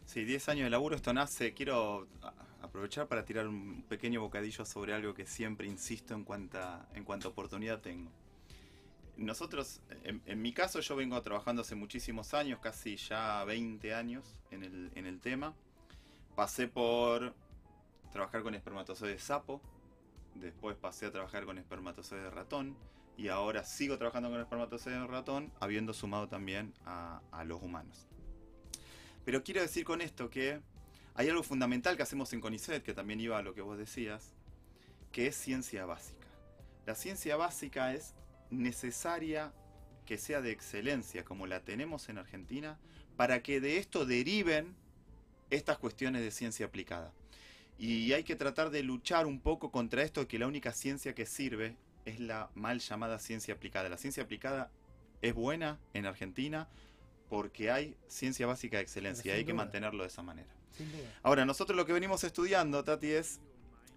Sí, 0.05 0.24
10 0.24 0.49
años 0.49 0.63
de 0.65 0.70
laburo, 0.70 0.95
esto 0.95 1.13
nace, 1.13 1.53
quiero 1.53 2.07
aprovechar 2.61 3.07
para 3.07 3.26
tirar 3.26 3.47
un 3.47 3.84
pequeño 3.84 4.22
bocadillo 4.22 4.65
sobre 4.65 4.93
algo 4.93 5.13
que 5.13 5.26
siempre 5.26 5.68
insisto 5.68 6.13
en 6.13 6.24
cuanto 6.24 6.57
a, 6.59 6.88
en 6.93 7.03
cuanto 7.03 7.28
a 7.28 7.32
oportunidad 7.32 7.82
tengo 7.82 8.09
nosotros, 9.18 9.82
en, 10.03 10.41
mi 10.41 10.53
caso, 10.53 10.80
yo 10.80 10.95
vengo 10.95 11.22
trabajando 11.22 11.63
hace 11.63 11.76
muchísimos 11.76 12.34
años, 12.34 12.59
casi 12.59 12.95
ya 12.97 13.43
20 13.45 13.93
años 13.93 14.36
en 14.51 14.63
el, 14.63 14.91
en 14.95 15.05
el 15.05 15.20
tema. 15.20 15.55
Pasé 16.36 16.68
por 16.68 17.34
trabajar 18.11 18.43
con 18.43 18.55
espermatozoides 18.55 19.24
sapo, 19.24 19.61
después 20.36 20.78
pasé 20.78 21.07
a 21.07 21.11
trabajar 21.11 21.45
con 21.45 21.57
espermatozoides 21.57 22.26
de 22.26 22.32
ratón 22.32 22.78
y 23.18 23.30
ahora 23.30 23.63
sigo 23.63 23.97
trabajando 23.97 24.30
con 24.30 24.39
espermatozoides 24.39 25.01
de 25.01 25.07
ratón, 25.07 25.51
habiendo 25.59 25.93
sumado 25.93 26.28
también 26.28 26.74
a 26.86 27.43
los 27.45 27.61
humanos. 27.61 28.07
Pero 29.26 29.43
quiero 29.43 29.61
decir 29.61 29.84
con 29.84 30.01
esto 30.01 30.30
que 30.30 30.61
hay 31.13 31.30
algo 31.30 31.41
fundamental 31.41 31.97
que 31.97 32.03
hacemos 32.03 32.32
en 32.32 32.39
CONICET, 32.39 32.84
que 32.84 32.93
también 32.93 33.20
iba 33.20 33.39
a 33.39 33.41
lo 33.41 33.55
que 33.55 33.61
vos 33.61 33.76
decías, 33.76 34.32
que 35.11 35.26
es 35.26 35.36
ciencia 35.36 35.84
básica. 35.86 36.28
La 36.86 36.93
ciencia 36.93 37.36
básica 37.36 37.93
es 37.93 38.13
necesaria 38.50 39.54
que 40.06 40.18
sea 40.18 40.41
de 40.41 40.52
excelencia 40.52 41.24
como 41.26 41.48
la 41.48 41.62
tenemos 41.62 42.10
en 42.10 42.18
Argentina 42.18 42.80
para 43.18 43.41
que 43.43 43.60
de 43.60 43.78
esto 43.78 44.06
deriven 44.06 44.76
estas 45.50 45.78
cuestiones 45.78 46.22
de 46.22 46.32
ciencia 46.32 46.66
aplicada. 46.66 47.14
Y 47.78 48.14
hay 48.14 48.24
que 48.24 48.36
tratar 48.36 48.70
de 48.70 48.84
luchar 48.84 49.28
un 49.28 49.39
poco 49.39 49.72
contra 49.72 50.04
esto 50.04 50.22
de 50.22 50.28
que 50.28 50.39
la 50.39 50.48
única 50.48 50.72
ciencia 50.72 51.14
que 51.14 51.26
sirve 51.26 51.76
es 52.06 52.20
la 52.20 52.50
mal 52.56 52.80
llamada 52.80 53.20
ciencia 53.20 53.54
aplicada. 53.54 53.89
La 53.89 53.98
ciencia 53.98 54.24
aplicada 54.24 54.72
es 55.22 55.34
buena 55.34 55.80
en 55.93 56.06
Argentina 56.06 56.68
porque 57.30 57.70
hay 57.70 57.95
ciencia 58.08 58.48
básica 58.48 58.78
de 58.78 58.84
excelencia 58.84 59.34
y 59.34 59.36
hay 59.36 59.43
duda. 59.43 59.48
que 59.48 59.54
mantenerlo 59.54 60.04
de 60.04 60.10
esa 60.10 60.24
manera. 60.24 60.50
Ahora, 61.24 61.45
nosotros 61.45 61.76
lo 61.76 61.86
que 61.86 61.93
venimos 61.93 62.24
estudiando, 62.24 62.84
Tati, 62.84 63.12
es, 63.12 63.39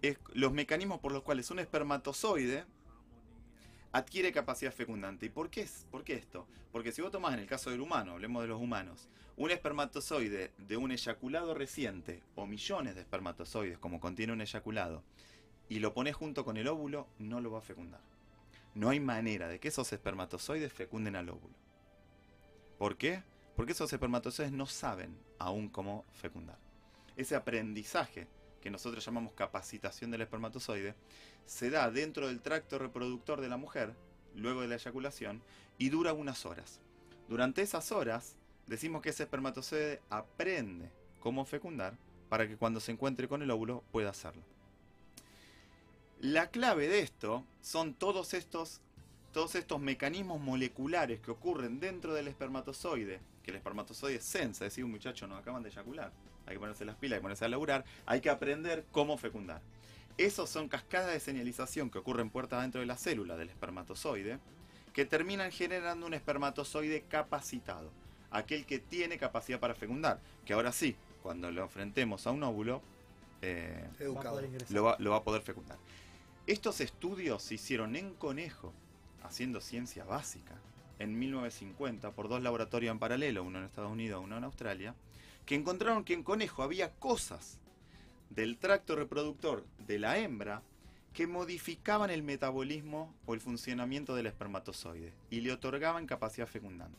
es 0.01 0.17
los 0.33 0.51
mecanismos 0.51 0.99
por 0.99 1.11
los 1.11 1.23
cuales 1.23 1.49
un 1.51 1.59
espermatozoide 1.59 2.65
adquiere 3.91 4.31
capacidad 4.31 4.71
fecundante. 4.71 5.25
¿Y 5.25 5.29
por 5.29 5.49
qué, 5.49 5.67
por 5.89 6.03
qué 6.03 6.13
esto? 6.13 6.47
Porque 6.71 6.91
si 6.91 7.01
vos 7.01 7.11
tomás 7.11 7.33
en 7.33 7.39
el 7.39 7.47
caso 7.47 7.69
del 7.69 7.81
humano, 7.81 8.13
hablemos 8.13 8.41
de 8.41 8.47
los 8.47 8.61
humanos, 8.61 9.09
un 9.37 9.51
espermatozoide 9.51 10.51
de 10.57 10.77
un 10.77 10.91
eyaculado 10.91 11.53
reciente 11.53 12.23
o 12.35 12.45
millones 12.45 12.95
de 12.95 13.01
espermatozoides 13.01 13.77
como 13.77 13.99
contiene 13.99 14.33
un 14.33 14.41
eyaculado 14.41 15.03
y 15.69 15.79
lo 15.79 15.93
pones 15.93 16.15
junto 16.15 16.43
con 16.43 16.57
el 16.57 16.67
óvulo, 16.67 17.07
no 17.17 17.41
lo 17.41 17.51
va 17.51 17.59
a 17.59 17.61
fecundar. 17.61 18.01
No 18.73 18.89
hay 18.89 18.99
manera 18.99 19.47
de 19.47 19.59
que 19.59 19.67
esos 19.67 19.91
espermatozoides 19.91 20.71
fecunden 20.71 21.15
al 21.15 21.29
óvulo. 21.29 21.55
¿Por 22.77 22.97
qué? 22.97 23.23
Porque 23.55 23.73
esos 23.73 23.91
espermatozoides 23.91 24.51
no 24.51 24.65
saben 24.65 25.17
aún 25.39 25.69
cómo 25.69 26.05
fecundar. 26.13 26.57
Ese 27.15 27.35
aprendizaje 27.35 28.27
que 28.61 28.69
nosotros 28.69 29.03
llamamos 29.03 29.33
capacitación 29.33 30.11
del 30.11 30.21
espermatozoide, 30.21 30.95
se 31.45 31.69
da 31.69 31.91
dentro 31.91 32.27
del 32.27 32.41
tracto 32.41 32.79
reproductor 32.79 33.41
de 33.41 33.49
la 33.49 33.57
mujer, 33.57 33.93
luego 34.35 34.61
de 34.61 34.67
la 34.67 34.75
eyaculación, 34.75 35.41
y 35.77 35.89
dura 35.89 36.13
unas 36.13 36.45
horas. 36.45 36.79
Durante 37.27 37.61
esas 37.61 37.91
horas, 37.91 38.35
decimos 38.67 39.01
que 39.01 39.09
ese 39.09 39.23
espermatozoide 39.23 40.01
aprende 40.09 40.89
cómo 41.19 41.45
fecundar 41.45 41.97
para 42.29 42.47
que 42.47 42.57
cuando 42.57 42.79
se 42.79 42.91
encuentre 42.91 43.27
con 43.27 43.41
el 43.41 43.51
óvulo 43.51 43.83
pueda 43.91 44.09
hacerlo. 44.09 44.43
La 46.19 46.51
clave 46.51 46.87
de 46.87 46.99
esto 46.99 47.43
son 47.61 47.93
todos 47.93 48.33
estos, 48.33 48.79
todos 49.33 49.55
estos 49.55 49.79
mecanismos 49.79 50.39
moleculares 50.39 51.19
que 51.19 51.31
ocurren 51.31 51.79
dentro 51.79 52.13
del 52.13 52.27
espermatozoide, 52.27 53.19
que 53.43 53.51
el 53.51 53.57
espermatozoide 53.57 54.21
sensa, 54.21 54.65
decir, 54.65 54.85
un 54.85 54.91
muchacho 54.91 55.25
nos 55.25 55.39
acaban 55.39 55.63
de 55.63 55.69
eyacular, 55.69 56.11
hay 56.45 56.55
que 56.55 56.59
ponerse 56.59 56.85
las 56.85 56.95
pilas, 56.95 57.17
hay 57.17 57.21
ponerse 57.21 57.45
a 57.45 57.49
laburar, 57.49 57.85
hay 58.05 58.21
que 58.21 58.29
aprender 58.29 58.85
cómo 58.91 59.17
fecundar. 59.17 59.61
Esos 60.21 60.51
son 60.51 60.67
cascadas 60.67 61.11
de 61.11 61.19
señalización 61.19 61.89
que 61.89 61.97
ocurren 61.97 62.29
puertas 62.29 62.59
adentro 62.59 62.79
de 62.79 62.85
la 62.85 62.95
célula 62.95 63.37
del 63.37 63.49
espermatozoide, 63.49 64.37
que 64.93 65.03
terminan 65.03 65.51
generando 65.51 66.05
un 66.05 66.13
espermatozoide 66.13 67.01
capacitado, 67.09 67.89
aquel 68.29 68.67
que 68.67 68.77
tiene 68.77 69.17
capacidad 69.17 69.59
para 69.59 69.73
fecundar, 69.73 70.19
que 70.45 70.53
ahora 70.53 70.71
sí, 70.73 70.95
cuando 71.23 71.49
lo 71.49 71.63
enfrentemos 71.63 72.27
a 72.27 72.31
un 72.31 72.43
óvulo, 72.43 72.83
eh, 73.41 73.83
Va 73.99 74.23
lo, 74.69 74.83
va, 74.83 74.95
lo 74.99 75.09
va 75.09 75.17
a 75.17 75.23
poder 75.23 75.41
fecundar. 75.41 75.79
Estos 76.45 76.81
estudios 76.81 77.41
se 77.41 77.55
hicieron 77.55 77.95
en 77.95 78.13
conejo, 78.13 78.73
haciendo 79.23 79.59
ciencia 79.59 80.03
básica, 80.03 80.53
en 80.99 81.17
1950 81.17 82.11
por 82.11 82.29
dos 82.29 82.43
laboratorios 82.43 82.91
en 82.91 82.99
paralelo, 82.99 83.43
uno 83.43 83.57
en 83.57 83.65
Estados 83.65 83.91
Unidos, 83.91 84.21
uno 84.23 84.37
en 84.37 84.43
Australia, 84.43 84.93
que 85.47 85.55
encontraron 85.55 86.03
que 86.03 86.13
en 86.13 86.21
conejo 86.21 86.61
había 86.61 86.91
cosas 86.91 87.57
del 88.31 88.57
tracto 88.57 88.95
reproductor 88.95 89.65
de 89.85 89.99
la 89.99 90.17
hembra 90.17 90.63
que 91.13 91.27
modificaban 91.27 92.09
el 92.09 92.23
metabolismo 92.23 93.13
o 93.25 93.33
el 93.33 93.41
funcionamiento 93.41 94.15
del 94.15 94.27
espermatozoide 94.27 95.13
y 95.29 95.41
le 95.41 95.51
otorgaban 95.51 96.07
capacidad 96.07 96.47
fecundante. 96.47 96.97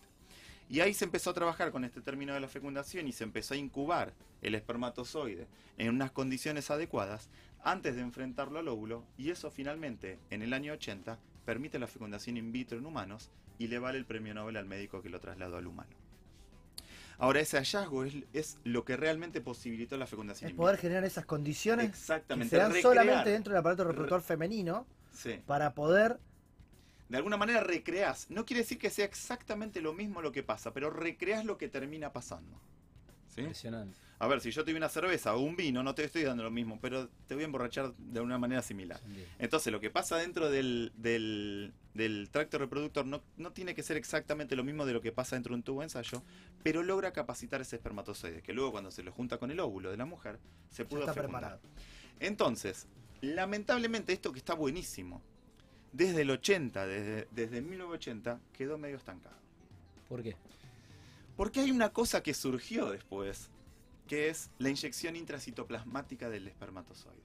Y 0.69 0.81
ahí 0.81 0.93
se 0.93 1.07
empezó 1.07 1.31
a 1.31 1.35
trabajar 1.35 1.73
con 1.73 1.85
este 1.85 2.03
término 2.03 2.35
de 2.35 2.41
la 2.41 2.49
fecundación 2.49 3.09
y 3.09 3.13
se 3.13 3.25
empezó 3.25 3.55
a 3.55 3.57
incubar 3.57 4.13
el 4.43 4.55
espermatozoide 4.55 5.47
en 5.79 5.89
unas 5.89 6.11
condiciones 6.11 6.71
adecuadas 6.71 7.31
antes 7.65 7.95
de 7.95 8.03
enfrentarlo 8.03 8.59
al 8.59 8.69
óvulo 8.69 9.05
y 9.17 9.31
eso 9.31 9.51
finalmente 9.51 10.19
en 10.31 10.43
el 10.43 10.53
año 10.53 10.75
80 10.75 11.19
permite 11.47 11.79
la 11.79 11.87
fecundación 11.87 12.37
in 12.37 12.53
vitro 12.53 12.79
en 12.79 12.87
humanos 12.87 13.31
y 13.59 13.69
le 13.69 13.79
vale 13.79 13.99
el 13.99 14.07
premio 14.07 14.35
Nobel 14.35 14.57
al 14.57 14.67
médico 14.67 15.03
que 15.03 15.11
lo 15.11 15.21
trasladó 15.21 15.57
al 15.57 15.67
humano. 15.67 16.02
Ahora, 17.19 17.41
ese 17.41 17.57
hallazgo 17.57 18.05
es, 18.05 18.15
es 18.33 18.59
lo 18.65 18.85
que 18.85 18.97
realmente 18.97 19.41
posibilitó 19.41 19.97
la 19.97 20.07
fecundación. 20.07 20.51
In 20.51 20.57
poder 20.57 20.79
generar 20.79 21.05
esas 21.05 21.25
condiciones 21.25 21.87
que 21.87 21.91
Exactamente. 21.93 22.51
se 22.51 22.57
dan 22.57 22.73
recrear. 22.73 22.95
solamente 22.95 23.31
dentro 23.31 23.53
del 23.53 23.61
aparato 23.61 23.85
reproductor 23.85 24.23
femenino 24.23 24.87
Sí. 25.13 25.41
para 25.47 25.75
poder 25.75 26.19
De 27.09 27.19
alguna 27.19 27.37
manera 27.37 27.61
recreás. 27.63 28.27
No 28.31 28.47
quiere 28.47 28.63
decir 28.63 28.79
que 28.79 28.89
sea 28.89 29.05
exactamente 29.05 29.83
lo 29.83 29.93
mismo 29.93 30.23
lo 30.23 30.33
que 30.33 30.43
pasa, 30.43 30.73
pero 30.73 30.89
recreás 30.91 31.45
lo 31.45 31.59
que 31.59 31.69
termina 31.69 32.11
pasando. 32.13 32.59
¿Sí? 33.35 33.41
Impresionante. 33.41 33.97
A 34.19 34.29
ver, 34.29 34.41
si 34.41 34.53
yo 34.53 34.63
te 34.65 34.71
doy 34.71 34.77
una 34.79 34.89
cerveza 34.89 35.35
o 35.35 35.41
un 35.41 35.57
vino, 35.57 35.83
no 35.83 35.97
te 35.97 36.05
estoy 36.05 36.23
dando 36.23 36.45
lo 36.45 36.51
mismo, 36.53 36.79
pero 36.81 37.09
te 37.27 37.35
voy 37.35 37.43
a 37.43 37.47
emborrachar 37.47 37.93
de 37.97 38.21
una 38.21 38.39
manera 38.39 38.63
similar. 38.63 39.01
Entonces, 39.41 39.73
lo 39.73 39.81
que 39.81 39.91
pasa 39.91 40.17
dentro 40.17 40.49
del, 40.49 40.93
del, 40.95 41.73
del 41.95 42.29
tracto 42.31 42.59
reproductor 42.59 43.05
no, 43.05 43.21
no 43.37 43.53
tiene 43.53 43.75
que 43.75 43.83
ser 43.83 43.97
exactamente 43.97 44.55
lo 44.55 44.63
mismo 44.63 44.87
de 44.87 44.93
lo 44.93 45.01
que 45.01 45.11
pasa 45.11 45.35
dentro 45.35 45.51
de 45.51 45.57
un 45.57 45.63
tubo 45.65 45.81
de 45.81 45.87
ensayo, 45.87 46.23
pero 46.63 46.85
logra 46.85 47.13
capacitar 47.13 47.61
ese 47.61 47.75
espermatozoide, 47.75 48.43
que 48.43 48.53
luego 48.53 48.71
cuando 48.71 48.93
se 48.93 49.03
lo 49.03 49.11
junta 49.11 49.39
con 49.39 49.51
el 49.51 49.59
óvulo 49.59 49.91
de 49.91 49.97
la 49.97 50.05
mujer, 50.05 50.39
se 50.71 50.85
pudo 50.85 51.01
está 51.01 51.15
fecundar. 51.15 51.59
Entonces, 52.21 52.87
lamentablemente 53.23 54.13
esto 54.13 54.33
que 54.33 54.39
está 54.39 54.55
buenísimo, 54.55 55.21
desde 55.93 56.23
el 56.23 56.31
80, 56.31 56.87
desde, 56.87 57.29
desde 57.33 57.61
1980, 57.61 58.39
quedó 58.53 58.79
medio 58.79 58.99
estancado. 58.99 59.35
¿Por 60.09 60.23
qué? 60.23 60.37
Porque 61.37 61.61
hay 61.61 61.71
una 61.71 61.91
cosa 61.93 62.23
que 62.23 62.35
surgió 62.35 62.91
después, 62.91 63.51
que 64.07 64.29
es 64.29 64.51
la 64.59 64.69
inyección 64.69 65.17
intracitoplasmática 65.17 66.29
del 66.29 66.49
espermatozoide. 66.49 67.23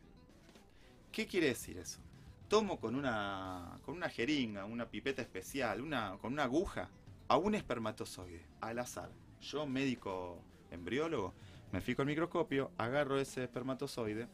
¿Qué 1.11 1.27
quiere 1.27 1.47
decir 1.47 1.77
eso? 1.77 1.99
Tomo 2.47 2.79
con 2.79 2.95
una, 2.95 3.79
con 3.83 3.95
una 3.95 4.09
jeringa, 4.09 4.65
una 4.65 4.87
pipeta 4.89 5.21
especial, 5.21 5.81
una, 5.81 6.17
con 6.21 6.31
una 6.31 6.43
aguja, 6.43 6.89
a 7.27 7.37
un 7.37 7.55
espermatozoide, 7.55 8.45
al 8.61 8.79
azar. 8.79 9.09
Yo, 9.41 9.65
médico 9.65 10.39
embriólogo, 10.71 11.33
me 11.71 11.81
fijo 11.81 12.01
el 12.01 12.07
microscopio, 12.07 12.71
agarro 12.77 13.19
ese 13.19 13.43
espermatozoide 13.43 14.27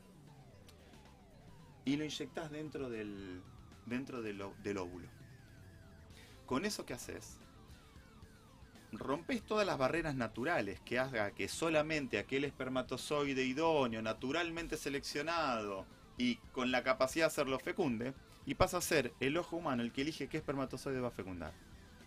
y 1.85 1.95
lo 1.95 2.03
inyectas 2.03 2.51
dentro 2.51 2.89
del, 2.89 3.41
dentro 3.85 4.21
del, 4.21 4.43
del 4.61 4.77
óvulo. 4.77 5.07
Con 6.45 6.65
eso, 6.65 6.85
¿qué 6.85 6.93
haces? 6.93 7.39
Rompes 8.99 9.41
todas 9.43 9.65
las 9.65 9.77
barreras 9.77 10.15
naturales 10.15 10.79
que 10.81 10.99
haga 10.99 11.31
que 11.31 11.47
solamente 11.47 12.17
aquel 12.17 12.43
espermatozoide 12.43 13.43
idóneo, 13.43 14.01
naturalmente 14.01 14.77
seleccionado 14.77 15.85
y 16.17 16.35
con 16.51 16.71
la 16.71 16.83
capacidad 16.83 17.25
de 17.25 17.27
hacerlo 17.27 17.59
fecunde, 17.59 18.13
y 18.45 18.55
pasa 18.55 18.77
a 18.77 18.81
ser 18.81 19.13
el 19.19 19.37
ojo 19.37 19.57
humano 19.57 19.83
el 19.83 19.91
que 19.91 20.01
elige 20.01 20.27
qué 20.27 20.37
espermatozoide 20.37 20.99
va 20.99 21.07
a 21.07 21.11
fecundar. 21.11 21.53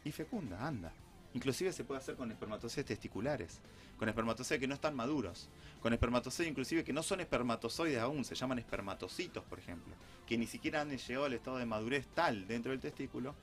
Y 0.04 0.12
fecunda, 0.12 0.66
anda. 0.66 0.92
Inclusive 1.34 1.72
se 1.72 1.84
puede 1.84 2.00
hacer 2.00 2.14
con 2.16 2.30
espermatozoides 2.30 2.86
testiculares, 2.86 3.60
con 3.98 4.08
espermatozoides 4.08 4.60
que 4.60 4.68
no 4.68 4.74
están 4.74 4.94
maduros, 4.94 5.48
con 5.80 5.92
espermatozoides 5.92 6.50
inclusive 6.50 6.84
que 6.84 6.92
no 6.92 7.02
son 7.02 7.20
espermatozoides 7.20 8.00
aún, 8.00 8.24
se 8.24 8.34
llaman 8.34 8.58
espermatocitos, 8.58 9.44
por 9.44 9.58
ejemplo, 9.58 9.94
que 10.26 10.38
ni 10.38 10.46
siquiera 10.46 10.80
han 10.80 10.96
llegado 10.96 11.26
al 11.26 11.34
estado 11.34 11.58
de 11.58 11.66
madurez 11.66 12.06
tal 12.14 12.46
dentro 12.46 12.70
del 12.72 12.80
testículo 12.80 13.34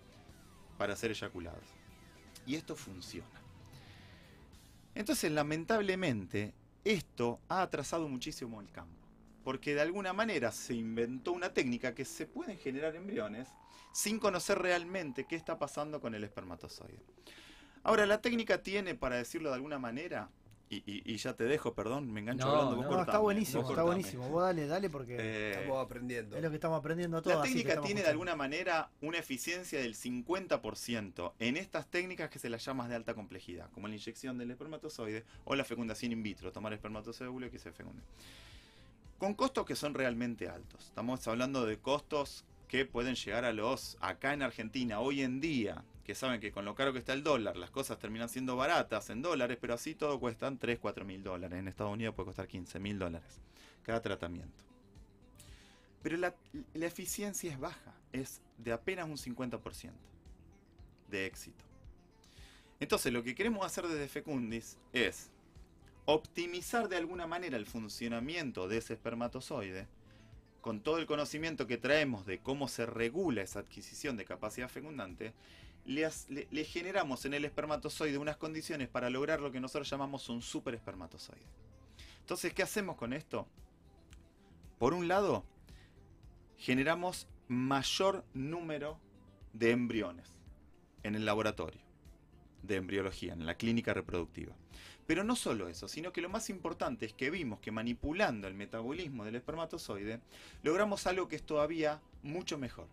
para 0.77 0.95
ser 0.95 1.11
eyaculados. 1.11 1.82
Y 2.45 2.55
esto 2.55 2.75
funciona. 2.75 3.41
Entonces, 4.95 5.31
lamentablemente, 5.31 6.53
esto 6.83 7.39
ha 7.49 7.61
atrasado 7.61 8.07
muchísimo 8.07 8.61
el 8.61 8.69
campo. 8.71 8.93
Porque 9.43 9.73
de 9.73 9.81
alguna 9.81 10.13
manera 10.13 10.51
se 10.51 10.73
inventó 10.73 11.33
una 11.33 11.53
técnica 11.53 11.93
que 11.93 12.05
se 12.05 12.25
pueden 12.25 12.57
generar 12.57 12.95
embriones 12.95 13.49
sin 13.91 14.19
conocer 14.19 14.59
realmente 14.59 15.25
qué 15.25 15.35
está 15.35 15.59
pasando 15.59 15.99
con 15.99 16.15
el 16.15 16.23
espermatozoide. 16.23 17.03
Ahora, 17.83 18.05
la 18.05 18.21
técnica 18.21 18.61
tiene, 18.63 18.95
para 18.95 19.17
decirlo 19.17 19.49
de 19.49 19.55
alguna 19.55 19.79
manera, 19.79 20.29
y, 20.85 20.91
y- 20.91 21.13
y 21.13 21.17
ya 21.17 21.33
te 21.33 21.43
dejo, 21.45 21.73
perdón, 21.73 22.11
me 22.11 22.21
engancho 22.21 22.45
No, 22.45 22.51
hablando, 22.51 22.75
vos 22.77 22.83
no, 22.85 22.89
cortame, 22.89 23.09
está 23.11 23.17
buenísimo, 23.19 23.61
vos 23.61 23.71
está 23.71 23.81
cortame. 23.81 24.01
buenísimo. 24.01 24.29
Vos 24.29 24.43
dale, 24.43 24.67
dale, 24.67 24.89
porque 24.89 25.17
Eh, 25.19 25.51
Estamos 25.59 25.85
aprendiendo. 25.85 26.35
es 26.37 26.41
lo 26.43 26.49
que 26.49 26.55
estamos 26.55 26.79
aprendiendo 26.79 27.21
todos. 27.21 27.37
la 27.37 27.43
técnica 27.43 27.81
tiene 27.81 28.01
de 28.01 28.07
alguna 28.09 28.35
manera 28.35 28.89
una 29.01 29.17
eficiencia 29.17 29.79
del 29.79 29.95
50% 29.95 31.33
en 31.39 31.57
estas 31.57 31.87
técnicas 31.87 32.29
que 32.29 32.39
se 32.39 32.49
las 32.49 32.63
llamas 32.65 32.89
de 32.89 32.95
alta 32.95 33.13
complejidad, 33.13 33.69
como 33.71 33.87
la 33.87 33.95
inyección 33.95 34.37
del 34.37 34.51
espermatozoide 34.51 35.23
o 35.45 35.55
la 35.55 35.63
fecundación 35.63 36.11
in 36.11 36.23
vitro, 36.23 36.51
tomar 36.51 36.73
espermatozoide 36.73 37.49
que 37.49 37.59
se 37.59 37.71
fecunde. 37.71 38.01
Con 39.17 39.33
costos 39.35 39.65
que 39.65 39.75
son 39.75 39.93
realmente 39.93 40.49
altos. 40.49 40.85
Estamos 40.85 41.25
hablando 41.27 41.65
de 41.65 41.77
costos 41.77 42.45
que 42.67 42.85
pueden 42.85 43.15
llegar 43.15 43.45
a 43.45 43.53
los, 43.53 43.97
acá 44.01 44.33
en 44.33 44.41
Argentina, 44.41 44.99
hoy 44.99 45.21
en 45.21 45.39
día, 45.39 45.83
que 46.03 46.15
saben 46.15 46.41
que 46.41 46.51
con 46.51 46.65
lo 46.65 46.75
caro 46.75 46.91
que 46.91 46.99
está 46.99 47.13
el 47.13 47.23
dólar, 47.23 47.55
las 47.55 47.71
cosas 47.71 47.97
terminan 47.97 48.29
siendo 48.29 48.55
baratas 48.55 49.09
en 49.09 49.21
dólares, 49.21 49.57
pero 49.59 49.73
así 49.73 49.95
todo 49.95 50.19
cuestan 50.19 50.57
3, 50.57 50.79
4 50.79 51.05
mil 51.05 51.23
dólares. 51.23 51.59
En 51.59 51.67
Estados 51.67 51.93
Unidos 51.93 52.13
puede 52.15 52.27
costar 52.27 52.47
15 52.47 52.79
mil 52.79 52.99
dólares 52.99 53.39
cada 53.83 54.01
tratamiento. 54.01 54.63
Pero 56.01 56.17
la, 56.17 56.35
la 56.73 56.85
eficiencia 56.85 57.51
es 57.51 57.59
baja, 57.59 57.93
es 58.11 58.41
de 58.57 58.73
apenas 58.73 59.07
un 59.07 59.17
50% 59.17 59.91
de 61.09 61.25
éxito. 61.25 61.63
Entonces 62.79 63.13
lo 63.13 63.23
que 63.23 63.35
queremos 63.35 63.65
hacer 63.65 63.87
desde 63.87 64.09
Fecundis 64.09 64.77
es 64.91 65.29
optimizar 66.05 66.89
de 66.89 66.97
alguna 66.97 67.27
manera 67.27 67.55
el 67.55 67.65
funcionamiento 67.65 68.67
de 68.67 68.77
ese 68.77 68.93
espermatozoide 68.93 69.87
con 70.59 70.81
todo 70.81 70.97
el 70.97 71.05
conocimiento 71.05 71.67
que 71.67 71.77
traemos 71.77 72.25
de 72.25 72.39
cómo 72.39 72.67
se 72.67 72.85
regula 72.85 73.41
esa 73.41 73.59
adquisición 73.59 74.17
de 74.17 74.25
capacidad 74.25 74.69
fecundante, 74.69 75.33
le, 75.85 76.65
generamos 76.65 77.25
en 77.25 77.33
el 77.33 77.45
espermatozoide 77.45 78.17
unas 78.17 78.37
condiciones 78.37 78.87
para 78.87 79.09
lograr 79.09 79.41
lo 79.41 79.51
que 79.51 79.59
nosotros 79.59 79.89
llamamos 79.89 80.29
un 80.29 80.41
super 80.41 80.73
espermatozoide. 80.73 81.45
Entonces, 82.19 82.53
¿qué 82.53 82.63
hacemos 82.63 82.95
con 82.95 83.13
esto? 83.13 83.47
Por 84.79 84.93
un 84.93 85.07
lado, 85.07 85.43
generamos 86.57 87.27
mayor 87.47 88.23
número 88.33 88.99
de 89.51 89.71
embriones 89.71 90.27
en 91.03 91.15
el 91.15 91.25
laboratorio 91.25 91.81
de 92.63 92.77
embriología, 92.77 93.33
en 93.33 93.45
la 93.45 93.55
clínica 93.55 93.93
reproductiva. 93.93 94.55
Pero 95.05 95.25
no 95.25 95.35
solo 95.35 95.67
eso, 95.67 95.89
sino 95.89 96.13
que 96.13 96.21
lo 96.21 96.29
más 96.29 96.49
importante 96.49 97.05
es 97.05 97.13
que 97.13 97.29
vimos 97.29 97.59
que 97.59 97.71
manipulando 97.71 98.47
el 98.47 98.53
metabolismo 98.53 99.25
del 99.25 99.35
espermatozoide, 99.35 100.21
logramos 100.63 101.05
algo 101.07 101.27
que 101.27 101.35
es 101.35 101.43
todavía 101.43 102.01
mucho 102.23 102.57
mejor. 102.57 102.87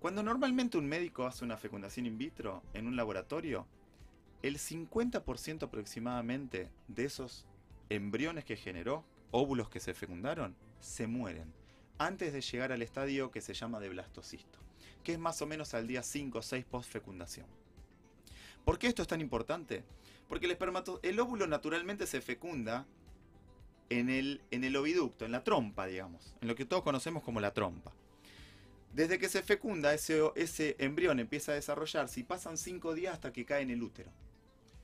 Cuando 0.00 0.22
normalmente 0.22 0.78
un 0.78 0.86
médico 0.86 1.26
hace 1.26 1.44
una 1.44 1.56
fecundación 1.56 2.06
in 2.06 2.18
vitro 2.18 2.62
en 2.74 2.86
un 2.86 2.96
laboratorio, 2.96 3.66
el 4.42 4.58
50% 4.58 5.64
aproximadamente 5.64 6.70
de 6.88 7.04
esos 7.04 7.46
embriones 7.88 8.44
que 8.44 8.56
generó, 8.56 9.04
óvulos 9.30 9.68
que 9.68 9.80
se 9.80 9.94
fecundaron, 9.94 10.54
se 10.80 11.06
mueren 11.06 11.52
antes 11.98 12.32
de 12.32 12.40
llegar 12.42 12.72
al 12.72 12.82
estadio 12.82 13.30
que 13.30 13.40
se 13.40 13.54
llama 13.54 13.80
de 13.80 13.88
blastocisto, 13.88 14.58
que 15.02 15.12
es 15.12 15.18
más 15.18 15.40
o 15.40 15.46
menos 15.46 15.72
al 15.74 15.86
día 15.86 16.02
5 16.02 16.38
o 16.38 16.42
6 16.42 16.64
post 16.66 16.90
fecundación. 16.90 17.46
¿Por 18.64 18.78
qué 18.78 18.88
esto 18.88 19.02
es 19.02 19.08
tan 19.08 19.20
importante? 19.20 19.84
Porque 20.28 20.46
el, 21.02 21.20
óvulo 21.20 21.46
naturalmente 21.46 22.06
se 22.06 22.20
fecunda 22.20 22.84
en 23.88 24.10
el, 24.10 24.42
en 24.50 24.64
el 24.64 24.76
oviducto, 24.76 25.24
en 25.24 25.32
la 25.32 25.44
trompa, 25.44 25.86
digamos, 25.86 26.34
en 26.40 26.48
lo 26.48 26.56
que 26.56 26.64
todos 26.64 26.82
conocemos 26.82 27.22
como 27.22 27.40
la 27.40 27.54
trompa. 27.54 27.92
Desde 28.92 29.18
que 29.18 29.28
se 29.28 29.42
fecunda, 29.42 29.92
ese, 29.92 30.22
ese 30.36 30.76
embrión 30.78 31.20
empieza 31.20 31.52
a 31.52 31.56
desarrollarse 31.56 32.20
y 32.20 32.22
pasan 32.22 32.56
5 32.56 32.94
días 32.94 33.14
hasta 33.14 33.32
que 33.32 33.44
cae 33.44 33.62
en 33.62 33.70
el 33.70 33.82
útero. 33.82 34.10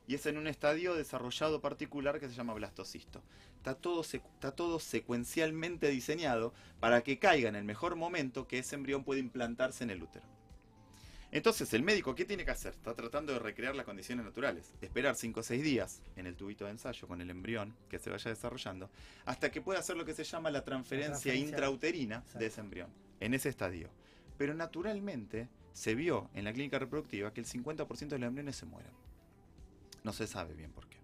Y 0.06 0.14
es 0.16 0.26
en 0.26 0.36
un 0.36 0.46
estadio 0.48 0.94
desarrollado 0.94 1.60
particular 1.60 2.20
que 2.20 2.28
se 2.28 2.34
llama 2.34 2.54
blastocisto. 2.54 3.22
Está 3.56 3.74
todo, 3.74 4.02
está 4.02 4.50
todo 4.50 4.80
secuencialmente 4.80 5.88
diseñado 5.88 6.52
para 6.80 7.02
que 7.02 7.18
caiga 7.18 7.48
en 7.48 7.56
el 7.56 7.64
mejor 7.64 7.96
momento 7.96 8.48
que 8.48 8.58
ese 8.58 8.74
embrión 8.74 9.04
puede 9.04 9.20
implantarse 9.20 9.84
en 9.84 9.90
el 9.90 10.02
útero. 10.02 10.26
Entonces, 11.30 11.72
el 11.72 11.82
médico, 11.82 12.14
¿qué 12.14 12.26
tiene 12.26 12.44
que 12.44 12.50
hacer? 12.50 12.74
Está 12.74 12.94
tratando 12.94 13.32
de 13.32 13.38
recrear 13.38 13.74
las 13.74 13.86
condiciones 13.86 14.22
naturales. 14.22 14.70
Esperar 14.82 15.16
5 15.16 15.40
o 15.40 15.42
6 15.42 15.62
días 15.62 16.02
en 16.16 16.26
el 16.26 16.36
tubito 16.36 16.66
de 16.66 16.72
ensayo 16.72 17.08
con 17.08 17.22
el 17.22 17.30
embrión 17.30 17.74
que 17.88 17.98
se 17.98 18.10
vaya 18.10 18.30
desarrollando, 18.30 18.90
hasta 19.24 19.50
que 19.50 19.62
pueda 19.62 19.80
hacer 19.80 19.96
lo 19.96 20.04
que 20.04 20.12
se 20.12 20.24
llama 20.24 20.50
la 20.50 20.62
transferencia, 20.62 21.12
transferencia. 21.12 21.48
intrauterina 21.48 22.16
Exacto. 22.16 22.38
de 22.38 22.46
ese 22.46 22.60
embrión, 22.60 22.90
en 23.22 23.34
ese 23.34 23.48
estadio. 23.48 23.88
Pero 24.36 24.54
naturalmente 24.54 25.48
se 25.72 25.94
vio 25.94 26.28
en 26.34 26.44
la 26.44 26.52
clínica 26.52 26.78
reproductiva 26.78 27.32
que 27.32 27.40
el 27.40 27.46
50% 27.46 28.08
de 28.08 28.18
los 28.18 28.28
embriones 28.28 28.56
se 28.56 28.66
mueren. 28.66 28.92
No 30.02 30.12
se 30.12 30.26
sabe 30.26 30.54
bien 30.54 30.72
por 30.72 30.88
qué. 30.88 30.98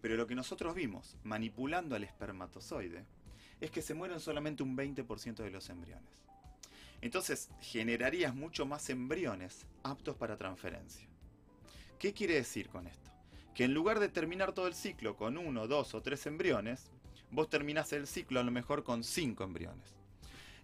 Pero 0.00 0.16
lo 0.16 0.26
que 0.26 0.34
nosotros 0.34 0.74
vimos 0.74 1.16
manipulando 1.22 1.94
al 1.94 2.04
espermatozoide 2.04 3.04
es 3.60 3.70
que 3.70 3.82
se 3.82 3.92
mueren 3.92 4.20
solamente 4.20 4.62
un 4.62 4.76
20% 4.76 5.36
de 5.36 5.50
los 5.50 5.68
embriones. 5.68 6.08
Entonces 7.02 7.50
generarías 7.60 8.34
mucho 8.34 8.64
más 8.64 8.88
embriones 8.88 9.66
aptos 9.82 10.16
para 10.16 10.38
transferencia. 10.38 11.06
¿Qué 11.98 12.14
quiere 12.14 12.34
decir 12.34 12.70
con 12.70 12.86
esto? 12.86 13.10
Que 13.54 13.64
en 13.64 13.74
lugar 13.74 14.00
de 14.00 14.08
terminar 14.08 14.52
todo 14.52 14.66
el 14.66 14.74
ciclo 14.74 15.16
con 15.16 15.36
uno, 15.36 15.66
dos 15.66 15.94
o 15.94 16.00
tres 16.00 16.24
embriones, 16.24 16.90
vos 17.30 17.50
terminás 17.50 17.92
el 17.92 18.06
ciclo 18.06 18.40
a 18.40 18.44
lo 18.44 18.50
mejor 18.50 18.82
con 18.82 19.04
cinco 19.04 19.44
embriones. 19.44 19.99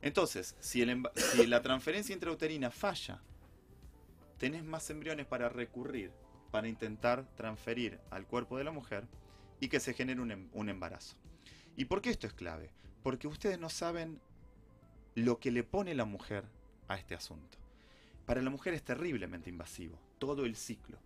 Entonces, 0.07 0.55
si, 0.61 0.85
la 0.85 1.63
transferencia 1.63 2.13
intrauterina 2.13 2.71
falla, 2.71 3.21
tenés 4.39 4.63
más 4.63 4.89
embriones 4.91 5.27
para 5.27 5.49
recurrir 5.49 6.13
para 6.53 6.69
intentar 6.69 7.27
transferir 7.35 7.99
al 8.09 8.25
cuerpo 8.25 8.57
de 8.57 8.63
la 8.63 8.71
mujer 8.71 9.09
y 9.59 9.69
que 9.69 9.81
se 9.81 9.95
genere 9.95 10.21
un, 10.21 10.31
em- 10.31 10.49
un 10.53 10.69
embarazo. 10.69 11.17
¿Y 11.77 11.87
por 11.87 12.01
qué 12.01 12.11
esto 12.11 12.29
es 12.29 12.33
clave? 12.33 12.71
Porque 13.03 13.27
ustedes 13.27 13.59
no 13.59 13.69
saben 13.69 14.21
lo 15.17 15.41
que 15.41 15.51
le 15.51 15.65
pone 15.65 15.93
la 15.97 16.05
mujer 16.05 16.45
a 16.87 16.97
este 16.97 17.17
asunto. 17.17 17.59
Para 18.27 18.43
la 18.43 18.51
mujer 18.51 18.75
es 18.75 18.85
terriblemente 18.85 19.51
invasivo, 19.51 19.99
todo 20.21 20.45
el 20.45 20.55
ciclo. 20.55 20.99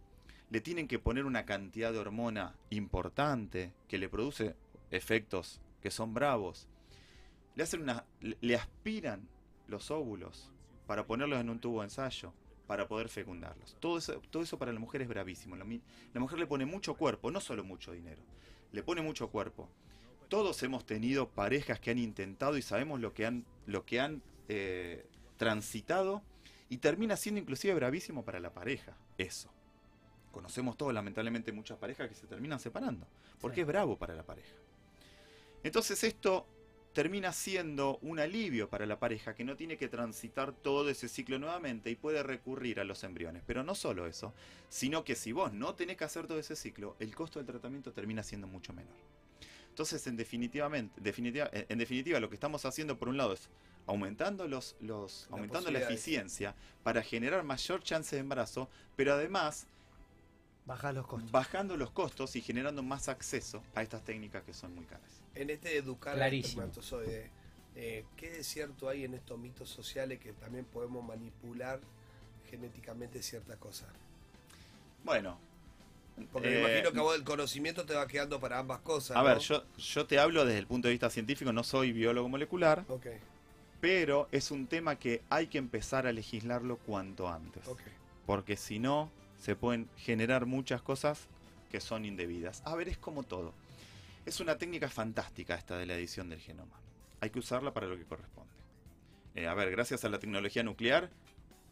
Le 0.51 0.61
tienen 0.61 0.87
que 0.87 0.99
poner 0.99 1.25
una 1.25 1.47
cantidad 1.47 1.91
de 1.91 2.01
hormona 2.01 2.55
importante 2.69 3.73
que 3.89 3.97
le 3.97 4.11
produce 4.11 4.57
efectos 4.91 5.63
que 5.81 5.91
son 5.91 6.13
bravos. 6.13 6.69
Le 7.61 7.65
hacen 7.65 7.83
una 7.83 8.07
le- 8.23 8.57
aspiran 8.57 9.29
los 9.69 9.91
óvulos 9.91 10.51
para 10.87 11.05
ponerlos 11.07 11.39
en 11.43 11.51
un 11.51 11.61
tubo 11.61 11.81
de 11.81 11.89
ensayo 11.89 12.33
para 12.67 12.89
poder 12.89 13.11
fecundarlos. 13.11 13.77
Todo 13.81 13.99
eso, 13.99 14.19
todo 14.31 14.43
eso 14.43 14.59
para 14.59 14.73
la 14.73 14.81
mujer 14.81 15.03
es 15.03 15.09
bravísimo. 15.09 15.57
La, 15.57 15.67
mujer 16.21 16.39
le 16.39 16.47
pone 16.47 16.65
mucho 16.65 16.95
cuerpo, 16.95 17.31
no 17.31 17.39
solo 17.39 17.63
mucho 17.63 17.93
dinero, 17.93 18.23
le 18.73 18.83
pone 18.83 19.03
mucho 19.03 19.29
cuerpo. 19.29 19.69
Todos 20.31 20.63
hemos 20.63 20.87
tenido 20.87 21.29
parejas 21.29 21.79
que 21.81 21.91
han 21.91 21.99
intentado 21.99 22.57
y 22.57 22.63
sabemos 22.63 22.99
lo 22.99 23.13
que 23.13 23.27
han, 23.27 23.45
lo 23.67 23.85
que 23.85 24.01
han 24.01 24.23
eh, 24.49 25.05
transitado 25.37 26.23
y 26.71 26.79
termina 26.79 27.15
siendo 27.19 27.43
inclusive 27.43 27.75
bravísimo 27.75 28.25
para 28.25 28.41
la 28.41 28.55
pareja. 28.55 28.97
Eso. 29.19 29.51
Conocemos 30.33 30.79
todos, 30.79 30.95
lamentablemente, 30.95 31.53
muchas 31.53 31.77
parejas 31.77 32.09
que 32.09 32.15
se 32.15 32.27
terminan 32.27 32.59
separando. 32.59 33.07
Porque 33.39 33.57
Sí. 33.57 33.61
es 33.61 33.67
bravo 33.67 33.99
para 33.99 34.15
la 34.15 34.23
pareja. 34.23 34.55
Entonces 35.63 36.03
esto 36.05 36.47
termina 36.93 37.33
siendo 37.33 37.99
un 38.03 38.19
alivio 38.19 38.69
para 38.69 38.87
la 38.87 38.99
pareja 38.99 39.35
que 39.35 39.45
no 39.45 39.57
tiene 39.57 39.77
que 39.77 39.89
transitar 39.89 40.53
todo 40.53 40.89
ese 40.89 41.09
ciclo 41.09 41.39
nuevamente 41.39 41.91
y 41.91 41.95
puede 41.95 42.23
recurrir 42.23 42.81
a 42.81 42.85
los 42.85 43.05
embriones. 43.05 43.43
Pero 43.47 43.63
no 43.63 43.75
solo 43.75 44.07
eso, 44.07 44.35
sino 44.69 45.05
que 45.05 45.15
si 45.15 45.33
vos 45.33 45.53
no 45.53 45.75
tenés 45.75 45.97
que 45.97 46.05
hacer 46.05 46.27
todo 46.27 46.39
ese 46.39 46.57
ciclo, 46.57 46.97
el 46.99 47.15
costo 47.15 47.39
del 47.39 47.47
tratamiento 47.47 47.93
termina 47.93 48.23
siendo 48.23 48.47
mucho 48.47 48.73
menor. 48.73 48.95
Entonces, 49.69 50.05
en, 50.09 50.17
definitivamente, 50.17 51.01
definitiva, 51.01 51.49
en 51.53 51.79
definitiva, 51.79 52.19
lo 52.19 52.29
que 52.29 52.35
estamos 52.35 52.65
haciendo 52.65 52.99
por 52.99 53.09
un 53.09 53.17
lado 53.17 53.33
es 53.35 53.49
aumentando, 53.87 54.47
los, 54.47 54.77
los, 54.81 55.29
aumentando 55.31 55.71
la 55.71 55.81
eficiencia 55.81 56.55
para 56.83 57.03
generar 57.03 57.45
mayor 57.45 57.83
chance 57.83 58.15
de 58.15 58.21
embarazo, 58.21 58.69
pero 58.97 59.15
además 59.15 59.67
Bajar 60.67 60.95
los 60.95 61.07
costos. 61.07 61.31
bajando 61.33 61.77
los 61.77 61.91
costos 61.91 62.37
y 62.37 62.43
generando 62.43 62.83
más 62.83 63.09
acceso 63.09 63.63
a 63.75 63.83
estas 63.83 64.05
técnicas 64.05 64.43
que 64.45 64.55
son 64.55 64.75
muy 64.75 64.85
caras. 64.85 65.23
En 65.35 65.51
este 65.51 65.77
educar 65.77 66.13
al 66.13 66.19
Clarísimo. 66.19 66.63
espermatozoide, 66.63 67.31
eh, 67.77 68.05
¿qué 68.17 68.31
de 68.31 68.45
cierto 68.45 68.89
hay 68.89 69.05
en 69.05 69.15
estos 69.15 69.39
mitos 69.39 69.69
sociales 69.69 70.19
que 70.21 70.33
también 70.33 70.65
podemos 70.65 71.05
manipular 71.05 71.81
genéticamente 72.51 73.23
ciertas 73.23 73.57
cosas? 73.57 73.89
Bueno, 75.05 75.39
Porque 76.33 76.49
me 76.51 76.57
eh, 76.57 76.61
imagino 76.61 76.93
que 76.93 76.99
a 76.99 77.03
vos 77.03 77.17
el 77.17 77.25
conocimiento 77.25 77.85
te 77.87 77.95
va 77.95 78.07
quedando 78.07 78.39
para 78.39 78.59
ambas 78.59 78.81
cosas. 78.81 79.17
A 79.17 79.21
¿no? 79.21 79.27
ver, 79.27 79.39
yo, 79.39 79.65
yo 79.79 80.07
te 80.07 80.19
hablo 80.19 80.45
desde 80.45 80.59
el 80.59 80.67
punto 80.67 80.89
de 80.89 80.93
vista 80.93 81.11
científico, 81.11 81.53
no 81.53 81.65
soy 81.65 81.93
biólogo 81.93 82.29
molecular, 82.29 82.85
Ok, 82.89 83.07
pero 83.81 84.29
es 84.31 84.51
un 84.51 84.67
tema 84.67 84.97
que 84.97 85.23
hay 85.31 85.47
que 85.47 85.59
empezar 85.59 86.07
a 86.07 86.13
legislarlo 86.13 86.77
cuanto 86.77 87.29
antes. 87.29 87.67
ok. 87.67 87.81
Porque 88.27 88.57
si 88.57 88.79
no, 88.79 89.11
se 89.41 89.57
pueden 89.57 89.89
generar 89.97 90.47
muchas 90.47 90.83
cosas 90.83 91.27
que 91.71 91.81
son 91.81 92.05
indebidas. 92.05 92.63
A 92.65 92.77
ver, 92.77 92.89
es 92.89 92.99
como 92.99 93.23
todo. 93.23 93.55
Es 94.27 94.41
una 94.41 94.59
técnica 94.59 94.89
fantástica 94.89 95.55
esta 95.55 95.79
de 95.79 95.87
la 95.87 95.95
edición 95.95 96.29
del 96.29 96.41
genoma. 96.41 96.79
Hay 97.21 97.31
que 97.31 97.39
usarla 97.39 97.73
para 97.73 97.87
lo 97.87 97.97
que 97.97 98.05
corresponde. 98.05 98.53
Eh, 99.35 99.47
a 99.47 99.55
ver, 99.55 99.71
gracias 99.71 100.05
a 100.05 100.09
la 100.09 100.19
tecnología 100.19 100.63
nuclear, 100.63 101.11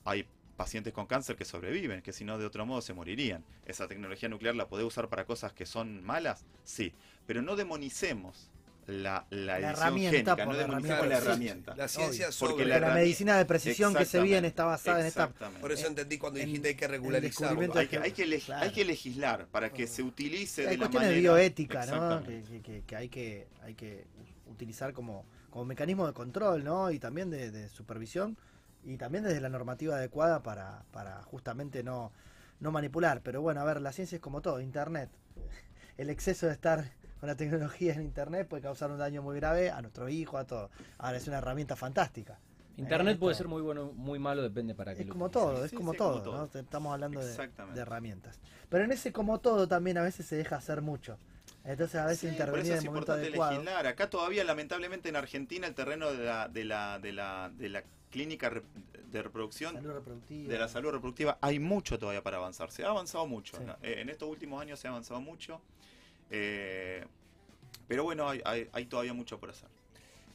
hay 0.05 0.27
pacientes 0.57 0.93
con 0.93 1.07
cáncer 1.07 1.37
que 1.37 1.45
sobreviven, 1.45 2.03
que 2.03 2.13
si 2.13 2.25
no 2.25 2.39
de 2.39 2.47
otro 2.47 2.65
modo 2.67 2.81
se 2.81 2.95
morirían. 2.95 3.45
¿Esa 3.67 3.87
tecnología 3.87 4.29
nuclear 4.29 4.57
la 4.57 4.69
puede 4.69 4.85
usar 4.85 5.09
para 5.09 5.25
cosas 5.25 5.53
que 5.53 5.67
son 5.67 6.03
malas? 6.05 6.45
Sí, 6.65 6.95
pero 7.27 7.43
no 7.43 7.57
demonicemos 7.57 8.51
la, 8.89 9.27
la, 9.29 9.59
herramienta 9.59 10.11
génica, 10.35 10.37
por 10.37 10.47
no 10.47 11.05
la 11.05 11.19
herramienta. 11.19 11.77
La 11.77 11.89
ciencia 11.89 12.27
Obvio. 12.27 12.33
sobre... 12.33 12.53
Porque 12.55 12.65
la 12.67 12.95
medicina 12.95 13.37
de 13.37 13.45
precisión 13.45 13.95
que 13.95 14.07
se 14.07 14.21
viene 14.23 14.49
está 14.49 14.65
basada 14.65 15.01
en 15.01 15.07
esta. 15.07 15.29
Por 15.29 15.73
eso 15.73 15.87
entendí 15.87 16.17
cuando 16.17 16.39
en- 16.41 16.47
dijiste 16.47 16.69
hay 16.69 16.75
que 16.75 16.89
descubrimiento 17.21 17.79
Hay 17.79 17.87
que, 17.89 17.99
hay, 17.99 18.13
que 18.13 18.39
Claro. 18.41 18.63
hay 18.65 18.73
que 18.73 18.85
legislar 18.87 19.47
para 19.49 19.71
que 19.71 19.87
se 19.87 20.03
utilice 20.03 20.63
Hay 20.63 20.69
de 20.69 20.73
la 20.79 20.79
cuestiones 20.87 21.09
de 21.11 21.15
manera... 21.17 21.35
bioética, 21.35 21.85
¿no? 21.87 22.23
Que, 22.25 22.43
que- 22.43 22.63
que- 22.63 22.83
que 22.87 22.97
hay 22.97 23.09
que 23.11 23.49
hay 23.63 23.75
que 23.75 24.07
utilizar 24.47 24.95
como, 24.95 25.27
como 25.51 25.67
mecanismo 25.67 26.07
de 26.07 26.15
control, 26.15 26.65
¿no? 26.65 26.91
Y 26.91 26.99
también 26.99 27.29
de, 27.29 27.51
de 27.51 27.69
supervisión 27.69 28.39
y 28.85 28.97
también 28.97 29.23
desde 29.23 29.43
la 29.43 29.51
normativa 29.51 29.97
adecuada 29.97 30.43
para, 30.43 30.85
para 30.93 31.23
justamente 31.25 31.83
no, 31.83 32.11
no 32.61 32.73
manipular. 32.73 33.21
Pero 33.23 33.43
bueno, 33.43 33.61
a 33.61 33.65
ver, 33.65 33.83
la 33.83 33.93
ciencia 33.93 34.17
es 34.17 34.23
como 34.23 34.41
todo, 34.41 34.63
Internet. 34.63 35.11
El 35.99 36.09
exceso 36.09 36.47
de 36.47 36.53
estar 36.53 36.91
con 37.21 37.29
la 37.29 37.37
tecnología 37.37 37.95
en 37.95 38.03
Internet 38.03 38.47
puede 38.49 38.63
causar 38.63 38.91
un 38.91 38.99
daño 38.99 39.23
muy 39.23 39.37
grave 39.37 39.71
a 39.71 39.81
nuestros 39.83 40.11
hijos, 40.11 40.41
a 40.41 40.47
todo. 40.47 40.71
Ahora 40.99 41.17
es 41.17 41.27
una 41.27 41.39
herramienta 41.39 41.77
fantástica. 41.77 42.39
Internet 42.77 43.17
Eh, 43.17 43.19
puede 43.19 43.35
ser 43.35 43.49
muy 43.49 43.61
bueno, 43.61 43.93
muy 43.95 44.21
malo, 44.21 44.41
depende 44.41 44.75
para 44.75 44.95
qué 44.95 45.03
Es 45.03 45.09
como 45.09 45.29
todo, 45.31 45.65
es 45.65 45.71
Sí, 45.71 45.77
como 45.77 45.93
sí, 45.93 45.99
como 45.99 46.13
todo, 46.23 46.23
todo. 46.23 46.61
Estamos 46.61 46.93
hablando 46.93 47.21
de, 47.21 47.51
herramientas. 47.81 48.39
Pero 48.69 48.85
en 48.85 48.93
ese 48.93 49.13
como 49.13 49.41
todo 49.41 49.67
también 49.67 49.99
a 49.99 50.03
veces 50.03 50.27
se 50.27 50.37
deja 50.37 50.57
hacer 50.57 50.81
mucho. 50.81 51.19
Entonces 51.65 51.97
a 51.97 52.07
veces 52.07 52.21
Sí, 52.21 52.27
por 52.27 52.33
intervenir 52.35 52.73
en 52.73 52.79
es 52.79 52.85
el 52.85 52.87
momento 52.87 53.13
importante 53.13 53.27
adecuado. 53.27 53.53
legislar. 53.53 53.87
Acá 53.89 54.09
todavía, 54.09 54.45
lamentablemente, 54.45 55.09
en 55.09 55.17
Argentina, 55.17 55.67
el 55.67 55.75
terreno 55.75 56.13
de 56.13 56.25
la, 56.25 56.49
de 56.49 56.65
la, 56.65 56.99
de 57.01 57.13
la, 57.13 57.51
de 57.53 57.69
la 57.69 57.83
clínica 58.11 58.51
de 59.11 59.23
reproducción, 59.23 59.75
de 60.29 60.59
la 60.59 60.69
salud 60.69 60.91
reproductiva, 60.93 61.37
hay 61.41 61.59
mucho 61.59 61.99
todavía 61.99 62.23
para 62.23 62.37
avanzar. 62.37 62.71
Se 62.71 62.85
ha 62.85 62.91
avanzado 62.91 63.27
mucho. 63.27 63.57
Sí. 63.57 63.65
¿no? 63.67 63.73
Eh, 63.83 63.97
en 64.01 64.09
estos 64.09 64.29
últimos 64.29 64.63
años 64.63 64.79
se 64.79 64.87
ha 64.87 64.91
avanzado 64.91 65.21
mucho. 65.21 65.61
Eh, 66.31 67.05
pero 67.87 68.05
bueno, 68.05 68.29
hay, 68.29 68.41
hay, 68.45 68.69
hay 68.73 68.87
todavía 68.87 69.13
mucho 69.15 69.39
por 69.39 69.51
hacer. 69.51 69.69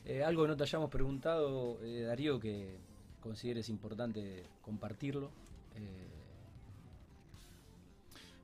Eh, 0.05 0.23
algo 0.23 0.43
que 0.43 0.49
no 0.49 0.57
te 0.57 0.63
hayamos 0.63 0.89
preguntado, 0.89 1.79
eh, 1.83 2.01
Darío, 2.07 2.39
que 2.39 2.75
consideres 3.21 3.69
importante 3.69 4.43
compartirlo. 4.61 5.31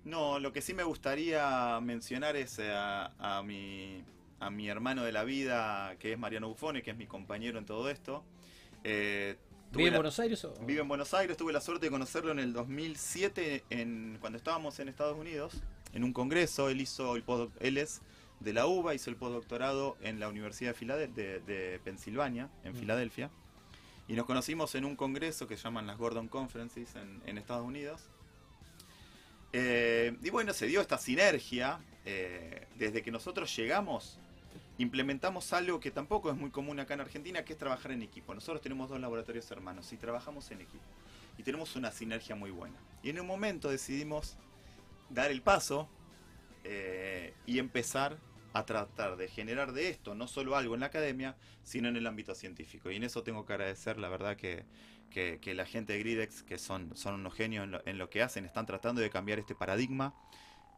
No, 0.05 0.39
lo 0.39 0.53
que 0.53 0.61
sí 0.61 0.73
me 0.73 0.83
gustaría 0.83 1.79
mencionar 1.81 2.35
es 2.35 2.59
a, 2.59 3.07
a 3.19 3.43
mi, 3.43 4.01
a 4.39 4.49
mi 4.49 4.69
hermano 4.69 5.03
de 5.03 5.11
la 5.11 5.23
vida, 5.23 5.95
que 5.99 6.13
es 6.13 6.17
Mariano 6.19 6.47
Buffone, 6.47 6.81
que 6.81 6.91
es 6.91 6.97
mi 6.97 7.05
compañero 7.05 7.59
en 7.59 7.65
todo 7.65 7.89
esto. 7.89 8.23
¿Vive 8.83 9.37
en 9.73 9.91
la- 9.91 9.97
Buenos 9.97 10.19
Aires 10.19 10.43
o...? 10.45 10.53
Vive 10.65 10.81
en 10.81 10.87
Buenos 10.87 11.13
Aires, 11.13 11.35
tuve 11.37 11.51
la 11.53 11.61
suerte 11.61 11.87
de 11.87 11.91
conocerlo 11.91 12.31
en 12.31 12.39
el 12.39 12.53
2007, 12.53 13.65
en, 13.69 14.17
cuando 14.21 14.37
estábamos 14.37 14.79
en 14.79 14.87
Estados 14.87 15.17
Unidos, 15.17 15.61
en 15.93 16.03
un 16.03 16.13
congreso. 16.13 16.69
Él 16.69 16.81
hizo 16.81 17.15
el 17.15 17.23
él 17.59 17.77
es 17.77 18.01
de 18.39 18.53
la 18.53 18.67
UBA, 18.67 18.95
hizo 18.95 19.09
el 19.09 19.15
postdoctorado 19.17 19.97
en 20.01 20.19
la 20.19 20.29
Universidad 20.29 20.75
de, 20.75 21.07
de, 21.07 21.39
de 21.41 21.79
Pensilvania, 21.83 22.49
en 22.63 22.73
Mm. 22.73 22.77
Filadelfia. 22.77 23.29
Y 24.07 24.13
nos 24.13 24.25
conocimos 24.25 24.73
en 24.75 24.85
un 24.85 24.95
congreso 24.95 25.47
que 25.47 25.55
se 25.57 25.63
llaman 25.63 25.85
las 25.85 25.97
Gordon 25.97 26.27
Conferences 26.29 26.95
en, 26.95 27.21
en 27.25 27.37
Estados 27.37 27.65
Unidos. 27.65 28.01
Eh, 29.53 30.15
y 30.23 30.29
bueno, 30.29 30.53
se 30.53 30.67
dio 30.67 30.81
esta 30.81 30.97
sinergia. 30.97 31.79
eh, 32.05 32.65
desde 32.77 33.03
que 33.03 33.11
nosotros 33.11 33.53
llegamos, 33.55 34.17
implementamos 34.77 35.53
algo 35.53 35.79
que 35.79 35.91
tampoco 35.91 36.31
es 36.31 36.37
muy 36.37 36.49
común 36.49 36.79
acá 36.79 36.93
en 36.95 37.01
Argentina, 37.01 37.43
que 37.43 37.53
es 37.53 37.59
trabajar 37.59 37.91
en 37.91 38.01
equipo. 38.01 38.33
Nosotros 38.33 38.61
tenemos 38.61 38.89
dos 38.89 38.99
laboratorios 38.99 39.51
hermanos 39.51 39.91
y 39.93 39.97
trabajamos 39.97 40.49
en 40.51 40.61
equipo. 40.61 40.83
Y 41.37 41.43
tenemos 41.43 41.75
una 41.75 41.91
sinergia 41.91 42.35
muy 42.35 42.51
buena. 42.51 42.77
Y 43.03 43.09
en 43.09 43.19
un 43.19 43.27
momento 43.27 43.69
decidimos 43.69 44.37
dar 45.09 45.31
el 45.31 45.41
paso 45.41 45.89
eh, 46.63 47.33
y 47.45 47.59
empezar 47.59 48.17
a 48.53 48.65
tratar 48.65 49.15
de 49.15 49.27
generar 49.27 49.73
de 49.73 49.89
esto 49.89 50.15
no 50.15 50.27
solo 50.27 50.55
algo 50.55 50.73
en 50.73 50.79
la 50.81 50.87
academia, 50.87 51.35
sino 51.63 51.87
en 51.87 51.95
el 51.95 52.07
ámbito 52.07 52.33
científico. 52.35 52.89
Y 52.91 52.95
en 52.95 53.03
eso 53.03 53.23
tengo 53.23 53.45
que 53.45 53.53
agradecer, 53.53 53.97
la 53.97 54.09
verdad, 54.09 54.35
que, 54.37 54.65
que- 55.11 55.39
que 55.41 55.53
la 55.53 55.65
gente 55.65 55.93
de 55.93 55.99
Gridex, 55.99 56.43
que 56.43 56.57
son, 56.57 56.95
son 56.95 57.15
unos 57.15 57.33
genios 57.35 57.63
en 57.65 57.71
lo, 57.71 57.81
en 57.85 57.97
lo 57.97 58.09
que 58.09 58.21
hacen, 58.23 58.45
están 58.45 58.65
tratando 58.65 59.01
de 59.01 59.09
cambiar 59.09 59.39
este 59.39 59.55
paradigma 59.55 60.13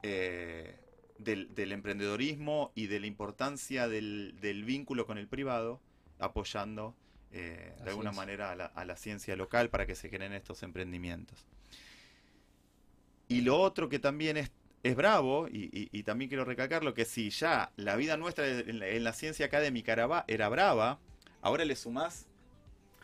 eh, 0.04 0.78
del, 1.18 1.54
del 1.56 1.72
emprendedorismo 1.72 2.72
y 2.76 2.88
de 2.88 3.00
la 3.00 3.08
importancia 3.08 3.88
del, 3.88 4.36
del 4.42 4.64
vínculo 4.64 5.06
con 5.06 5.18
el 5.18 5.28
privado, 5.28 5.80
apoyando 6.20 6.96
eh, 7.32 7.74
de 7.84 7.90
alguna 7.90 8.12
manera 8.12 8.52
a 8.52 8.56
la, 8.56 8.66
a 8.66 8.86
la 8.86 8.96
ciencia 8.98 9.36
local 9.36 9.70
para 9.70 9.86
que 9.86 9.96
se 9.96 10.10
generen 10.10 10.34
estos 10.34 10.64
emprendimientos. 10.64 11.46
Y 13.32 13.42
lo 13.42 13.58
otro 13.60 13.90
que 13.90 14.00
también 14.00 14.38
es, 14.38 14.52
es 14.84 14.96
bravo, 14.96 15.48
y, 15.48 15.70
y- 15.74 15.90
y 15.92 16.04
también 16.04 16.30
quiero 16.30 16.46
recalcarlo, 16.46 16.94
que 16.94 17.06
si 17.06 17.30
ya 17.30 17.72
la 17.78 17.96
vida 17.96 18.18
nuestra 18.18 18.48
en 18.48 18.80
la, 18.80 18.88
en 18.88 19.04
la 19.04 19.14
ciencia 19.14 19.46
académica 19.46 19.94
era, 19.94 20.50
brava, 20.50 21.00
ahora 21.42 21.66
le 21.66 21.76
sumás 21.76 22.28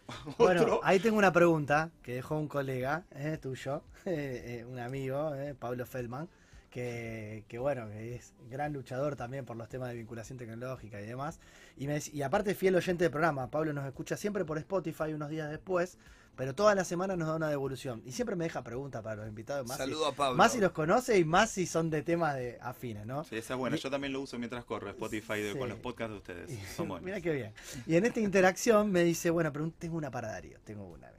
Bueno, 0.37 0.79
ahí 0.83 0.99
tengo 0.99 1.17
una 1.17 1.31
pregunta 1.33 1.91
que 2.01 2.13
dejó 2.15 2.37
un 2.37 2.47
colega 2.47 3.05
eh, 3.11 3.37
tuyo, 3.41 3.83
eh, 4.05 4.59
eh, 4.61 4.65
un 4.65 4.79
amigo, 4.79 5.33
eh, 5.35 5.55
Pablo 5.55 5.85
Feldman, 5.85 6.29
que, 6.69 7.43
que 7.47 7.59
bueno, 7.59 7.87
que 7.89 8.15
es 8.15 8.33
gran 8.49 8.73
luchador 8.73 9.15
también 9.15 9.45
por 9.45 9.57
los 9.57 9.69
temas 9.69 9.89
de 9.89 9.95
vinculación 9.95 10.37
tecnológica 10.37 11.01
y 11.01 11.05
demás. 11.05 11.39
Y, 11.77 11.87
me, 11.87 11.99
y 12.13 12.21
aparte 12.21 12.55
fiel 12.55 12.75
oyente 12.75 13.03
del 13.03 13.11
programa, 13.11 13.49
Pablo 13.51 13.73
nos 13.73 13.85
escucha 13.85 14.17
siempre 14.17 14.45
por 14.45 14.57
Spotify 14.57 15.13
unos 15.13 15.29
días 15.29 15.49
después, 15.49 15.97
pero 16.37 16.55
todas 16.55 16.75
las 16.75 16.87
semanas 16.87 17.17
nos 17.17 17.27
da 17.27 17.35
una 17.35 17.49
devolución. 17.49 18.01
Y 18.05 18.13
siempre 18.13 18.35
me 18.37 18.45
deja 18.45 18.63
preguntas 18.63 19.01
para 19.01 19.15
los 19.17 19.27
invitados. 19.27 19.67
Más 19.67 19.77
Saludo 19.77 20.05
a 20.07 20.13
Pablo. 20.13 20.37
más 20.37 20.53
si 20.53 20.59
los 20.59 20.71
conoce 20.71 21.17
y 21.17 21.25
más 21.25 21.49
si 21.49 21.65
son 21.65 21.89
de 21.89 22.03
temas 22.03 22.35
de 22.35 22.57
afines, 22.61 23.05
¿no? 23.05 23.23
Sí, 23.25 23.35
esa 23.35 23.55
es 23.55 23.59
buena. 23.59 23.75
Y- 23.75 23.79
Yo 23.79 23.89
también 23.89 24.13
lo 24.13 24.21
uso 24.21 24.37
mientras 24.39 24.63
corro 24.63 24.89
Spotify 24.89 25.41
de- 25.41 25.53
Sí. 25.53 25.57
con 25.59 25.67
los 25.67 25.79
podcasts 25.79 26.11
de 26.13 26.17
ustedes. 26.17 26.51
Y- 26.51 26.75
Son 26.75 26.87
buenos. 26.87 27.03
Mira 27.03 27.19
qué 27.19 27.31
bien. 27.33 27.53
Y 27.87 27.95
en 27.97 28.05
esta 28.05 28.19
interacción 28.19 28.91
me 28.91 29.03
dice, 29.03 29.29
bueno, 29.31 29.51
pero 29.51 29.69
tengo 29.77 29.97
una 29.97 30.11
para 30.11 30.29
Darío, 30.29 30.59
tengo 30.63 30.85
una 30.87 31.07
vez. 31.07 31.17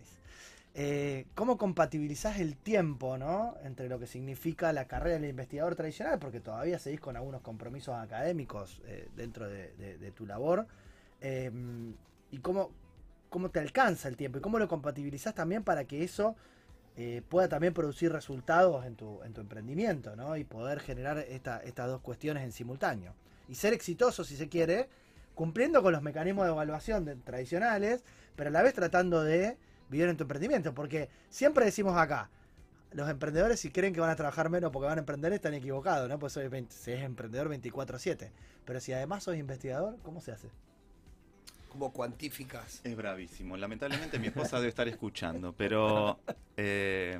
Eh, 0.80 1.26
¿Cómo 1.34 1.58
compatibilizás 1.58 2.38
el 2.38 2.56
tiempo, 2.56 3.18
¿no? 3.18 3.56
Entre 3.64 3.88
lo 3.88 3.98
que 3.98 4.06
significa 4.06 4.72
la 4.72 4.86
carrera 4.86 5.18
del 5.18 5.28
investigador 5.30 5.74
tradicional, 5.74 6.20
porque 6.20 6.38
todavía 6.40 6.78
seguís 6.78 7.00
con 7.00 7.16
algunos 7.16 7.40
compromisos 7.40 7.96
académicos 7.96 8.80
eh, 8.86 9.08
dentro 9.16 9.48
de, 9.48 9.72
de- 9.74 9.98
de 9.98 10.10
tu 10.12 10.24
labor, 10.26 10.66
eh, 11.20 11.50
y 12.30 12.38
cómo, 12.38 12.70
cómo 13.30 13.50
te 13.50 13.60
alcanza 13.60 14.08
el 14.08 14.16
tiempo 14.16 14.38
y 14.38 14.40
cómo 14.40 14.58
lo 14.58 14.68
compatibilizás 14.68 15.34
también 15.34 15.62
para 15.64 15.84
que 15.84 16.02
eso 16.04 16.36
eh, 16.96 17.22
pueda 17.28 17.48
también 17.48 17.72
producir 17.74 18.10
resultados 18.12 18.84
en 18.84 18.96
tu, 18.96 19.22
en 19.22 19.32
tu 19.32 19.40
emprendimiento, 19.40 20.16
¿no? 20.16 20.36
Y 20.36 20.42
poder 20.44 20.80
generar 20.80 21.18
esta- 21.18 21.62
estas 21.62 21.86
dos 21.86 22.00
cuestiones 22.00 22.42
en 22.42 22.50
simultáneo. 22.52 23.14
Y 23.48 23.54
ser 23.54 23.72
exitoso, 23.72 24.24
si 24.24 24.36
se 24.36 24.48
quiere, 24.48 24.88
cumpliendo 25.36 25.80
con 25.82 25.92
los 25.92 26.02
mecanismos 26.02 26.44
de 26.46 26.50
evaluación 26.52 27.22
tradicionales, 27.24 28.02
pero 28.34 28.48
a 28.48 28.52
la 28.52 28.62
vez 28.62 28.74
tratando 28.74 29.22
de 29.22 29.56
vivir 29.88 30.08
en 30.08 30.16
tu 30.16 30.24
emprendimiento. 30.24 30.74
Porque 30.74 31.08
siempre 31.30 31.64
decimos 31.64 31.96
acá, 31.96 32.30
los 32.90 33.08
emprendedores 33.08 33.60
si 33.60 33.70
creen 33.70 33.94
que 33.94 34.00
van 34.00 34.10
a 34.10 34.16
trabajar 34.16 34.48
menos 34.50 34.72
porque 34.72 34.86
van 34.88 34.98
a 34.98 35.00
emprender 35.00 35.32
están 35.32 35.54
equivocados, 35.54 36.08
¿no? 36.08 36.18
Pues 36.18 36.32
soy 36.32 36.48
20 36.48 36.74
si 36.74 36.90
es 36.92 37.02
emprendedor 37.04 37.48
24/7. 37.48 38.32
Pero 38.64 38.80
si 38.80 38.92
además 38.92 39.22
sos 39.22 39.36
investigador, 39.36 39.96
¿cómo 40.02 40.20
se 40.20 40.32
hace? 40.32 40.48
¿Cómo 41.78 41.92
cuantificas? 41.92 42.80
Es 42.82 42.96
bravísimo. 42.96 43.56
Lamentablemente 43.56 44.18
mi 44.18 44.26
esposa 44.26 44.56
debe 44.56 44.68
estar 44.68 44.88
escuchando, 44.88 45.52
pero 45.52 46.18
eh, 46.56 47.16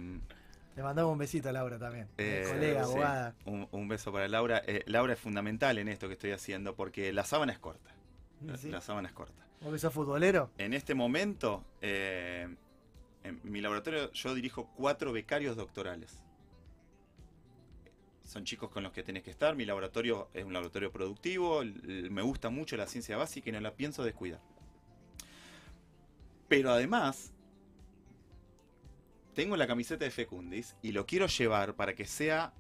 Le 0.75 0.83
mandamos 0.83 1.13
un 1.13 1.19
besito 1.19 1.49
a 1.49 1.53
Laura 1.53 1.79
también. 1.79 2.09
Eh, 2.19 2.45
colega, 2.49 2.83
sí, 2.85 2.91
abogada. 2.91 3.35
un, 3.45 3.69
un 3.71 3.87
beso 3.87 4.11
para 4.13 4.27
Laura. 4.27 4.61
Eh, 4.67 4.83
Laura 4.87 5.13
es 5.13 5.21
fundamental 5.21 5.79
en 5.79 5.87
esto 5.87 6.09
que 6.09 6.15
estoy 6.15 6.33
haciendo 6.33 6.75
porque 6.75 7.13
la 7.13 7.25
sábana 7.25 7.53
es 7.53 7.61
corta. 7.61 7.91
La, 8.45 8.57
Sí. 8.57 8.69
la 8.69 8.81
sábana 8.81 9.07
es 9.09 9.15
corta. 9.15 9.47
¿Vos 9.61 9.73
que 9.73 9.79
sos 9.79 9.93
futbolero? 9.95 10.51
En 10.59 10.75
este 10.75 10.95
momento, 10.97 11.65
eh, 11.81 12.49
en 13.23 13.41
mi 13.45 13.61
laboratorio 13.61 14.11
yo 14.13 14.35
dirijo 14.35 14.69
cuatro 14.77 15.13
becarios 15.13 15.57
doctorales. 15.57 16.19
Son 18.29 18.45
chicos 18.45 18.69
con 18.69 18.83
los 18.83 18.93
que 18.93 19.03
tenés 19.03 19.23
que 19.23 19.31
estar. 19.31 19.57
Mi 19.57 19.65
laboratorio 19.65 20.29
es 20.35 20.45
un 20.45 20.53
laboratorio 20.53 20.93
productivo. 20.93 21.63
Me 21.65 22.21
gusta 22.21 22.51
mucho 22.51 22.77
la 22.77 22.87
ciencia 22.87 23.17
básica 23.17 23.49
y 23.49 23.53
no 23.53 23.61
la 23.61 23.75
pienso 23.75 24.05
descuidar. 24.05 24.43
Pero 26.47 26.71
además, 26.71 27.33
tengo 29.35 29.57
la 29.57 29.67
camiseta 29.67 30.05
de 30.05 30.11
Fecundis 30.11 30.77
y 30.83 30.93
lo 30.93 31.07
quiero 31.07 31.27
llevar 31.27 31.75
para 31.75 31.95
que 31.95 32.05
sea 32.05 32.53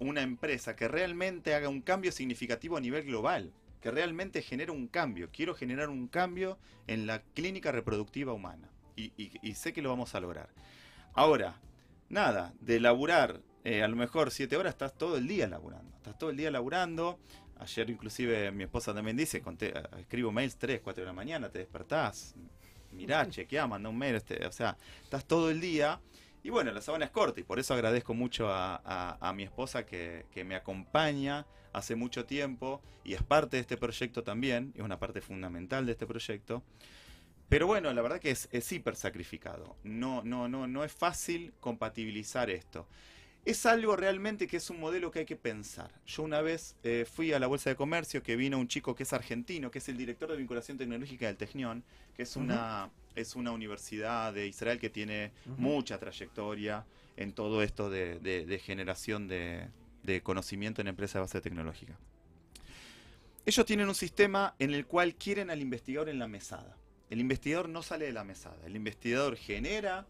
una 0.00 0.20
empresa 0.20 0.76
que 0.76 0.86
realmente 0.86 1.54
haga 1.54 1.70
un 1.70 1.80
cambio 1.80 2.12
significativo 2.12 2.76
a 2.76 2.82
nivel 2.82 3.04
global, 3.04 3.54
que 3.80 3.90
realmente 3.90 4.42
genere 4.42 4.70
un 4.70 4.86
cambio. 4.86 5.30
Quiero 5.32 5.54
generar 5.54 5.88
un 5.88 6.08
cambio 6.08 6.58
en 6.86 7.06
la 7.06 7.22
clínica 7.22 7.72
reproductiva 7.72 8.34
humana 8.34 8.68
y 8.96 9.54
sé 9.54 9.72
que 9.72 9.80
lo 9.80 9.88
vamos 9.88 10.14
a 10.14 10.20
lograr. 10.20 10.50
Ahora, 11.14 11.58
nada, 12.10 12.52
de 12.60 12.80
laburar 12.80 13.40
eh, 13.68 13.82
a 13.82 13.88
lo 13.88 13.96
mejor 13.96 14.30
siete 14.30 14.56
horas, 14.56 14.74
estás 14.74 14.96
todo 14.96 15.16
el 15.16 15.26
día 15.26 15.46
laburando. 15.48 15.96
Estás 15.96 16.16
todo 16.18 16.30
el 16.30 16.36
día 16.36 16.50
laburando. 16.50 17.18
Ayer 17.58 17.88
inclusive 17.90 18.50
mi 18.52 18.64
esposa 18.64 18.92
también 18.94 19.16
dice, 19.16 19.42
conté- 19.42 19.72
escribo 19.98 20.30
mails 20.30 20.56
3, 20.56 20.80
4 20.84 21.02
de 21.02 21.06
la 21.06 21.12
mañana, 21.14 21.48
te 21.48 21.58
despertás, 21.60 22.34
mirá, 22.92 23.26
chequeá, 23.28 23.66
mandá 23.66 23.88
un 23.88 23.96
mail, 23.96 24.14
este, 24.16 24.44
o 24.46 24.52
sea, 24.52 24.76
estás 25.02 25.24
todo 25.24 25.50
el 25.50 25.60
día. 25.60 26.00
Y 26.42 26.50
bueno, 26.50 26.70
la 26.70 26.80
sábana 26.82 27.06
es 27.06 27.10
corta 27.10 27.40
y 27.40 27.44
por 27.44 27.58
eso 27.58 27.72
agradezco 27.74 28.12
mucho 28.14 28.50
a, 28.50 28.76
a- 28.84 29.16
a 29.26 29.32
mi 29.32 29.42
esposa 29.42 29.84
que, 29.86 30.26
que 30.32 30.44
me 30.44 30.54
acompaña 30.54 31.46
hace 31.72 31.96
mucho 31.96 32.24
tiempo 32.26 32.80
y 33.04 33.14
es 33.14 33.22
parte 33.22 33.56
de 33.56 33.62
este 33.62 33.76
proyecto 33.76 34.22
también, 34.22 34.72
es 34.76 34.82
una 34.82 34.98
parte 34.98 35.20
fundamental 35.22 35.86
de 35.86 35.92
este 35.92 36.06
proyecto. 36.06 36.62
Pero 37.48 37.66
bueno, 37.66 37.92
la 37.92 38.02
verdad 38.02 38.20
que 38.20 38.30
es, 38.32 38.48
es 38.52 38.70
hiper 38.72 38.96
sacrificado. 38.96 39.76
No, 39.84 40.22
no, 40.24 40.46
no, 40.48 40.66
no 40.66 40.84
es 40.84 40.92
fácil 40.92 41.52
compatibilizar 41.60 42.50
esto. 42.50 42.86
Es 43.46 43.64
algo 43.64 43.94
realmente 43.96 44.46
que 44.48 44.56
es 44.58 44.68
un 44.70 44.80
modelo 44.80 45.10
que 45.12 45.20
hay 45.20 45.24
que 45.24 45.36
pensar. 45.36 45.90
Yo 46.04 46.24
una 46.24 46.40
vez 46.42 46.74
eh, 46.82 47.06
fui 47.10 47.32
a 47.32 47.38
la 47.38 47.46
Bolsa 47.46 47.70
de 47.70 47.76
Comercio 47.76 48.20
que 48.22 48.34
vino 48.36 48.58
un 48.58 48.66
chico 48.66 48.94
que 48.94 49.04
es 49.04 49.12
argentino, 49.12 49.70
que 49.70 49.78
es 49.78 49.88
el 49.88 49.96
director 49.96 50.28
de 50.28 50.36
vinculación 50.36 50.76
tecnológica 50.76 51.26
del 51.28 51.36
Tecnión, 51.36 51.84
que 52.16 52.24
es 52.24 52.34
una, 52.36 52.90
es 53.14 53.36
una 53.36 53.52
universidad 53.52 54.32
de 54.34 54.48
Israel 54.48 54.80
que 54.80 54.90
tiene 54.90 55.30
mucha 55.58 55.96
trayectoria 55.98 56.84
en 57.16 57.32
todo 57.32 57.62
esto 57.62 57.88
de, 57.88 58.18
de- 58.18 58.44
de 58.46 58.58
generación 58.58 59.28
de, 59.28 59.68
de 60.02 60.20
conocimiento 60.22 60.80
en 60.80 60.88
empresas 60.88 61.14
de 61.14 61.20
base 61.20 61.40
tecnológica. 61.40 61.96
Ellos 63.46 63.64
tienen 63.64 63.88
un 63.88 63.94
sistema 63.94 64.56
en 64.58 64.74
el 64.74 64.86
cual 64.86 65.14
quieren 65.14 65.50
al 65.50 65.60
investigador 65.60 66.08
en 66.08 66.18
la 66.18 66.26
mesada. 66.26 66.76
El 67.10 67.20
investigador 67.20 67.68
no 67.68 67.84
sale 67.84 68.06
de 68.06 68.12
la 68.12 68.24
mesada. 68.24 68.58
El 68.66 68.74
investigador 68.74 69.36
genera, 69.36 70.04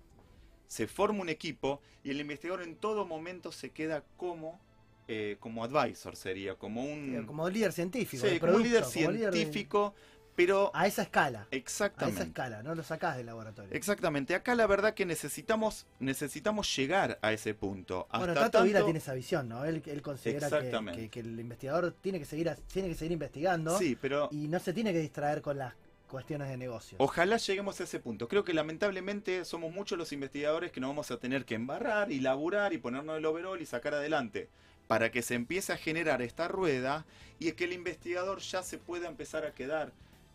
se 0.69 0.87
forma 0.87 1.21
un 1.21 1.29
equipo 1.29 1.81
y 2.05 2.11
el 2.11 2.21
investigador 2.21 2.63
en 2.63 2.77
todo 2.77 3.05
momento 3.07 3.53
se 3.53 3.71
queda 3.71 4.03
como, 4.17 4.61
eh, 5.09 5.37
como 5.41 5.65
advisor, 5.65 6.17
sería, 6.17 6.55
como 6.57 6.83
un, 6.85 7.17
Eh, 7.17 7.27
Como 7.27 7.49
líder 7.49 7.73
científico. 7.73 8.27
sí, 8.27 8.39
como 8.41 8.57
un 8.57 8.63
líder 8.63 8.85
de- 8.85 8.91
científico, 8.91 9.95
pero 10.35 10.71
A 10.75 10.87
esa 10.87 11.01
escala. 11.03 11.41
A 11.41 11.43
esa 11.45 11.57
exactamente. 11.57 12.23
escala, 12.25 12.63
no 12.63 12.75
lo 12.75 12.83
sacás 12.83 13.17
del 13.17 13.25
laboratorio. 13.27 13.71
Exactamente, 13.73 14.35
acá 14.35 14.55
la 14.55 14.67
verdad 14.67 14.93
que 14.95 15.07
necesitamos 15.07 15.87
necesitamos 15.99 16.77
llegar 16.77 17.19
a 17.23 17.33
ese 17.33 17.55
punto. 17.55 18.07
Bueno, 18.11 18.33
Hasta 18.35 18.51
Tato 18.51 18.65
Vila 18.65 18.75
tanto- 18.81 18.87
tiene 18.87 18.99
esa 18.99 19.15
visión, 19.15 19.49
¿no? 19.49 19.65
Él, 19.65 19.83
él 19.87 20.03
considera 20.03 20.51
que, 20.51 20.57
Exactamente. 20.57 21.01
que- 21.03 21.09
que 21.09 21.21
el 21.21 21.41
investigador 21.41 21.93
tiene 22.03 22.19
que 22.19 22.27
seguir 22.27 22.51
a- 22.51 22.57
tiene 22.57 22.89
que 22.89 22.95
seguir 22.95 23.13
investigando 23.13 23.79
Sí, 23.79 23.97
pero 23.99 24.29
y 24.31 24.49
no 24.49 24.59
se 24.59 24.73
tiene 24.75 24.93
que 24.93 24.99
distraer 25.01 25.41
con 25.41 25.57
las 25.57 25.73
cuestiones 26.07 26.49
de 26.49 26.57
negocio. 26.57 26.97
Ojalá 27.01 27.37
lleguemos 27.37 27.81
a 27.81 27.85
ese 27.85 27.99
punto. 28.01 28.29
Creo 28.29 28.45
que 28.45 28.55
lamentablemente 28.55 29.45
somos 29.45 29.73
muchos 29.73 29.99
los 29.99 30.13
investigadores 30.13 30.73
que 30.73 30.81
nos 30.81 30.89
vamos 30.91 31.11
a 31.11 31.19
tener 31.19 31.45
que 31.45 31.55
embarrar 31.55 32.11
y 32.13 32.21
laburar 32.21 32.73
y 32.73 32.79
ponernos 32.79 33.19
el 33.19 33.27
overall 33.27 33.61
y 33.61 33.67
sacar 33.67 33.95
adelante 33.95 34.49
para 34.87 35.11
que 35.11 35.23
se 35.23 35.35
empiece 35.35 35.73
a 35.73 35.77
generar 35.77 36.23
esta 36.23 36.47
rueda 36.49 37.05
y 37.39 37.51
que 37.53 37.65
el 37.65 37.73
investigador 37.73 38.39
ya 38.39 38.63
se 38.63 38.79
pueda 38.79 39.09
empezar 39.09 39.45
a 39.45 39.53
quedar 39.53 39.93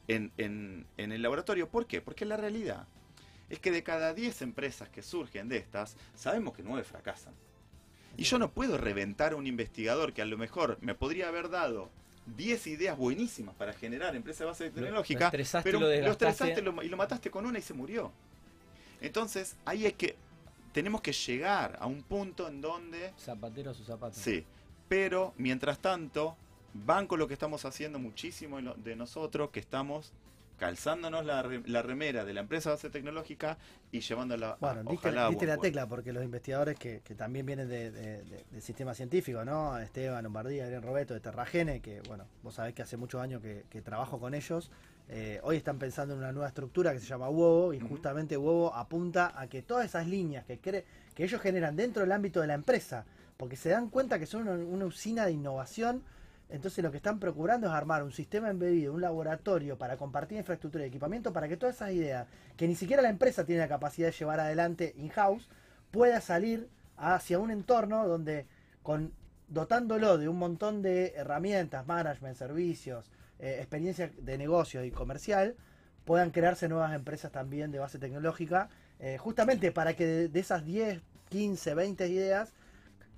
en, 0.08 0.32
en- 0.38 0.86
el 0.98 1.22
laboratorio. 1.22 1.70
¿Por 1.70 1.86
qué? 1.88 2.02
Porque 2.02 2.26
la 2.26 2.38
realidad 2.38 2.86
es 3.50 3.60
que 3.60 3.72
de 3.72 3.84
cada 3.84 4.14
10 4.14 4.42
empresas 4.42 4.90
que 4.90 5.02
surgen 5.02 5.48
de 5.50 5.58
estas, 5.58 5.96
sabemos 6.16 6.54
que 6.54 6.64
9 6.64 6.84
fracasan. 6.84 7.34
Y 8.18 8.24
yo 8.24 8.38
no 8.40 8.52
puedo 8.52 8.78
reventar 8.78 9.32
a 9.34 9.36
un 9.38 9.48
investigador 9.48 10.12
que 10.14 10.22
a 10.22 10.26
lo 10.26 10.38
mejor 10.38 10.78
me 10.82 10.96
podría 10.96 11.30
haber 11.30 11.50
dado 11.50 11.90
10 12.26 12.68
ideas 12.68 12.98
buenísimas 12.98 13.56
para 13.56 13.74
generar 13.74 14.16
empresas 14.16 14.40
de 14.40 14.46
base 14.46 14.70
tecnológica, 14.70 15.26
lo 15.26 15.64
pero 15.64 15.80
lo 15.80 16.12
estresaste 16.12 16.62
lo- 16.62 16.84
y 16.84 16.90
lo 16.90 16.98
mataste 16.98 17.30
con 17.32 17.46
una 17.46 17.60
y 17.60 17.62
se 17.62 17.74
murió. 17.74 18.12
Entonces, 19.02 19.56
ahí 19.66 19.86
es 19.86 19.94
que 19.94 20.16
tenemos 20.74 21.02
que 21.02 21.12
llegar 21.12 21.78
a 21.82 21.88
un 21.88 22.04
punto 22.04 22.48
en 22.48 22.62
donde, 22.62 23.14
Zapatero 23.20 23.72
a 23.72 23.74
su 23.74 23.84
zapato. 23.84 24.14
sí, 24.18 24.46
pero 24.88 25.34
mientras 25.38 25.80
tanto, 25.80 26.36
van 26.74 27.08
con 27.08 27.20
lo 27.20 27.28
que 27.28 27.34
estamos 27.34 27.66
haciendo 27.66 28.00
muchísimo 28.00 28.60
de 28.62 28.96
nosotros, 28.96 29.50
que 29.50 29.60
estamos 29.60 30.14
calzándonos 30.62 31.26
la, 31.26 31.42
la 31.66 31.82
remera 31.82 32.24
de 32.24 32.34
la 32.36 32.42
empresa 32.42 32.70
base 32.70 32.92
tecnológica 32.92 33.58
y 33.92 34.00
llevándola 34.02 34.52
a- 34.52 34.58
diste, 34.92 35.08
ojalá 35.08 35.26
a 35.26 35.30
diste 35.30 35.46
buen 35.48 35.50
la 35.50 35.62
tecla 35.62 35.88
porque 35.88 36.14
los 36.14 36.24
investigadores 36.24 36.78
que, 36.78 37.02
que 37.04 37.16
también 37.16 37.48
vienen 37.48 37.68
de- 37.68 37.90
de- 37.90 38.24
de- 38.24 38.46
del 38.52 38.62
sistema 38.62 38.94
científico, 38.94 39.44
¿no? 39.44 39.76
Esteban 39.80 40.24
Lombardía, 40.24 40.66
Adrián 40.66 40.84
Roberto 40.84 41.16
de 41.16 41.20
Terragene, 41.20 41.80
que 41.82 42.02
bueno, 42.08 42.26
vos 42.44 42.54
sabés 42.54 42.76
que 42.76 42.84
hace 42.84 42.96
muchos 42.96 43.20
años 43.20 43.42
que, 43.42 43.66
que 43.72 43.82
trabajo 43.82 44.20
con 44.20 44.36
ellos. 44.36 44.70
eh, 45.10 45.40
hoy 45.44 45.58
están 45.58 45.80
pensando 45.80 46.14
en 46.14 46.20
una 46.20 46.32
nueva 46.32 46.48
estructura 46.48 46.94
que 46.94 47.00
se 47.00 47.08
llama 47.08 47.28
Huevo 47.28 47.74
y 47.74 47.80
justamente 47.80 48.38
Huevo 48.38 48.74
apunta 48.76 49.34
a 49.36 49.48
que 49.48 49.64
todas 49.64 49.86
esas 49.88 50.06
líneas 50.06 50.46
que, 50.46 50.60
que 50.60 50.86
ellos 51.18 51.42
generan 51.42 51.76
dentro 51.76 52.04
del 52.04 52.12
ámbito 52.12 52.40
de 52.40 52.46
la 52.48 52.54
empresa, 52.54 53.04
porque 53.36 53.56
se 53.56 53.70
dan 53.70 53.90
cuenta 53.90 54.20
que 54.20 54.28
son 54.28 54.48
una, 54.48 54.54
una 54.64 54.86
usina 54.86 55.26
de 55.26 55.32
innovación, 55.32 56.04
entonces 56.52 56.84
lo 56.84 56.92
que 56.92 56.98
están 56.98 57.20
procurando 57.20 57.68
es 57.68 57.74
armar 57.74 58.04
un 58.04 58.12
sistema 58.12 58.50
embebido, 58.50 58.94
un 58.94 59.02
laboratorio 59.02 59.78
para 59.78 59.98
compartir 59.98 60.38
infraestructura 60.38 60.84
y 60.84 60.88
equipamiento 60.88 61.32
para 61.32 61.48
que 61.48 61.58
todas 61.58 61.76
esas 61.76 61.92
ideas 61.92 62.28
que 62.58 62.68
ni 62.68 62.76
siquiera 62.76 63.02
la 63.02 63.10
empresa 63.10 63.46
tiene 63.46 63.62
la 63.62 63.68
capacidad 63.68 64.08
de 64.08 64.14
llevar 64.14 64.40
adelante 64.40 64.94
in-house 64.98 65.48
pueda 65.92 66.20
salir 66.20 66.70
hacia 66.98 67.40
un 67.40 67.52
entorno 67.52 68.08
donde 68.08 68.46
con 68.84 69.14
dotándolo 69.48 70.18
de 70.18 70.30
un 70.30 70.38
montón 70.38 70.82
de 70.82 71.14
herramientas, 71.16 71.86
management, 71.86 72.38
servicios, 72.38 73.12
eh, 73.40 73.58
experiencia 73.60 74.10
de 74.18 74.38
negocio 74.38 74.84
y 74.84 74.92
comercial, 74.92 75.56
puedan 76.06 76.32
crearse 76.32 76.70
nuevas 76.70 76.94
empresas 76.94 77.32
también 77.32 77.72
de 77.72 77.80
base 77.80 78.00
tecnológica, 78.00 78.70
eh, 79.00 79.18
justamente 79.18 79.72
para 79.72 79.94
que 79.94 80.06
de, 80.06 80.28
de 80.30 80.40
esas 80.40 80.66
10, 80.66 81.02
15, 81.30 81.76
20 81.76 82.08
ideas 82.08 82.54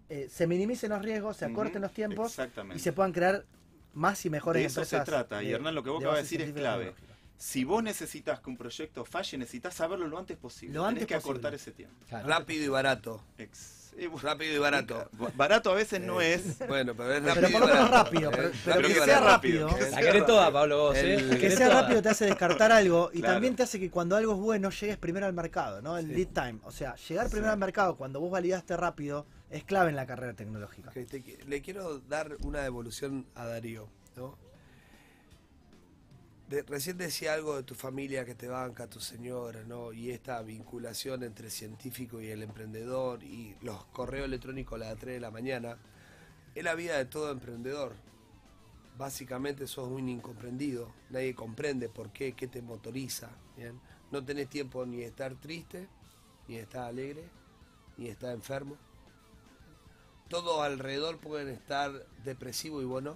eh, 0.10 0.28
se 0.32 0.48
minimicen 0.48 0.90
los 0.92 1.02
riesgos, 1.02 1.38
se 1.38 1.46
acorten 1.46 1.82
los 1.82 1.92
tiempos 1.94 2.28
Exactamente. 2.32 2.78
y 2.78 2.80
se 2.80 2.94
puedan 2.94 3.12
crear 3.12 3.46
más 3.94 4.26
y 4.26 4.30
mejores 4.30 4.62
De 4.62 4.68
eso 4.68 4.84
se 4.86 5.00
trata, 5.02 5.42
y 5.44 5.52
Hernán, 5.52 5.76
lo 5.76 5.84
que 5.84 5.90
vos 5.90 6.00
acabas 6.02 6.18
de 6.18 6.24
decir 6.24 6.42
es 6.42 6.52
clave. 6.54 6.94
Si 7.38 7.64
vos 7.66 7.84
necesitas 7.84 8.40
que 8.40 8.50
un 8.50 8.58
proyecto 8.58 9.04
falle, 9.06 9.38
necesitas 9.38 9.74
saberlo 9.74 10.08
lo 10.08 10.18
antes 10.18 10.38
posible. 10.38 10.76
Lo 10.76 10.82
Tenés 10.82 10.90
antes 10.94 11.08
que 11.08 11.16
posible. 11.16 11.32
acortar 11.32 11.54
ese 11.56 11.72
tiempo. 11.72 11.96
Claro. 12.08 12.28
Rápido 12.28 12.64
y 12.64 12.68
barato. 12.70 13.22
Ex- 13.38 13.92
eh, 13.98 14.10
Rápido 14.22 14.56
y 14.56 14.58
barato. 14.60 15.10
Barato 15.36 15.72
a 15.72 15.76
veces 15.76 16.00
no 16.02 16.22
es. 16.22 16.58
Bueno, 16.68 16.96
pero 16.96 17.14
es 17.14 17.22
Pero 17.22 17.36
rápido. 17.36 17.52
por 17.52 17.60
lo 17.68 17.68
menos 17.76 17.92
rápido, 17.92 18.32
pero- 18.32 18.48
Eh, 18.48 18.52
pero 18.66 18.88
que 18.88 18.94
sea 18.96 19.20
rápido. 19.20 19.70
Eh, 19.78 19.92
La 19.92 20.00
querés 20.02 20.26
toda, 20.26 20.52
Pablo, 20.54 20.78
vos, 20.80 20.96
¿eh? 20.98 21.16
El- 21.16 21.28
La 21.30 21.36
Que 21.36 21.42
querés 21.42 21.58
sea 21.58 21.68
toda. 21.70 21.82
rápido 21.82 22.02
te 22.02 22.10
hace 22.10 22.26
descartar 22.26 22.72
algo 22.72 23.10
y 23.14 23.20
Claro. 23.20 23.34
también 23.36 23.56
te 23.58 23.64
hace 23.64 23.80
que 23.80 23.90
cuando 23.92 24.16
algo 24.16 24.34
es 24.34 24.40
bueno 24.40 24.70
llegues 24.70 24.98
primero 24.98 25.26
al 25.26 25.34
mercado, 25.34 25.82
¿no? 25.82 25.98
El 25.98 26.08
lead 26.08 26.28
time. 26.30 26.60
O 26.64 26.72
sea, 26.72 26.96
llegar 26.96 27.28
primero 27.30 27.50
Sí. 27.50 27.54
al 27.54 27.60
mercado 27.60 27.96
cuando 27.98 28.20
vos 28.22 28.32
validaste 28.32 28.76
rápido 28.78 29.26
es 29.54 29.64
clave 29.64 29.92
en 29.92 29.96
la 29.96 30.08
carrera 30.08 30.34
tecnológica. 30.34 30.92
Le 31.46 31.62
quiero 31.62 32.00
dar 32.00 32.38
una 32.42 32.62
devolución 32.62 33.28
a 33.36 33.46
Darío, 33.46 33.88
¿no? 34.18 34.36
Recién 36.50 36.98
decía 36.98 37.36
algo 37.36 37.56
de 37.56 37.64
tu 37.64 37.76
familia 37.76 38.26
que 38.26 38.34
te 38.34 38.48
banca, 38.48 38.90
tu 38.90 39.00
señora, 39.00 39.64
¿no? 39.64 39.94
Y 39.94 40.10
esta 40.10 40.42
vinculación 40.42 41.22
entre 41.22 41.46
el 41.46 41.52
científico 41.52 42.20
y 42.20 42.30
el 42.30 42.42
emprendedor 42.42 43.24
y 43.24 43.56
los 43.62 43.86
correos 43.86 44.26
electrónicos 44.26 44.82
a 44.82 44.86
las 44.86 44.98
3 44.98 45.16
de 45.16 45.20
la 45.20 45.30
mañana. 45.30 45.78
Es 46.56 46.64
la 46.64 46.74
vida 46.74 46.98
de 46.98 47.06
todo 47.06 47.32
emprendedor. 47.32 47.94
Básicamente 48.98 49.68
sos 49.68 49.88
un 49.88 50.10
incomprendido. 50.10 50.92
Nadie 51.12 51.36
comprende 51.36 51.90
por 51.90 52.12
qué, 52.12 52.34
qué 52.34 52.48
te 52.48 52.64
motoriza. 52.64 53.30
No 54.12 54.26
tenés 54.26 54.50
tiempo 54.50 54.84
ni 54.84 54.98
de 54.98 55.06
estar 55.06 55.36
triste, 55.36 55.88
ni 56.48 56.56
de 56.56 56.62
estar 56.64 56.86
alegre, 56.86 57.30
ni 57.98 58.06
de 58.06 58.12
estar 58.12 58.34
enfermo 58.34 58.78
todo 60.34 60.64
alrededor 60.64 61.20
pueden 61.20 61.48
estar 61.50 61.92
depresivo 62.24 62.82
y 62.82 62.86
bueno. 62.86 63.14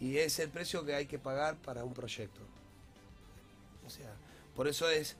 Y 0.00 0.18
es 0.18 0.38
el 0.38 0.48
precio 0.50 0.84
que 0.84 0.94
hay 0.94 1.06
que 1.06 1.18
pagar 1.18 1.56
para 1.56 1.82
un 1.82 1.92
proyecto. 1.92 2.40
O 3.86 3.90
sea, 3.90 4.14
por 4.54 4.68
eso 4.68 4.88
es, 4.88 5.16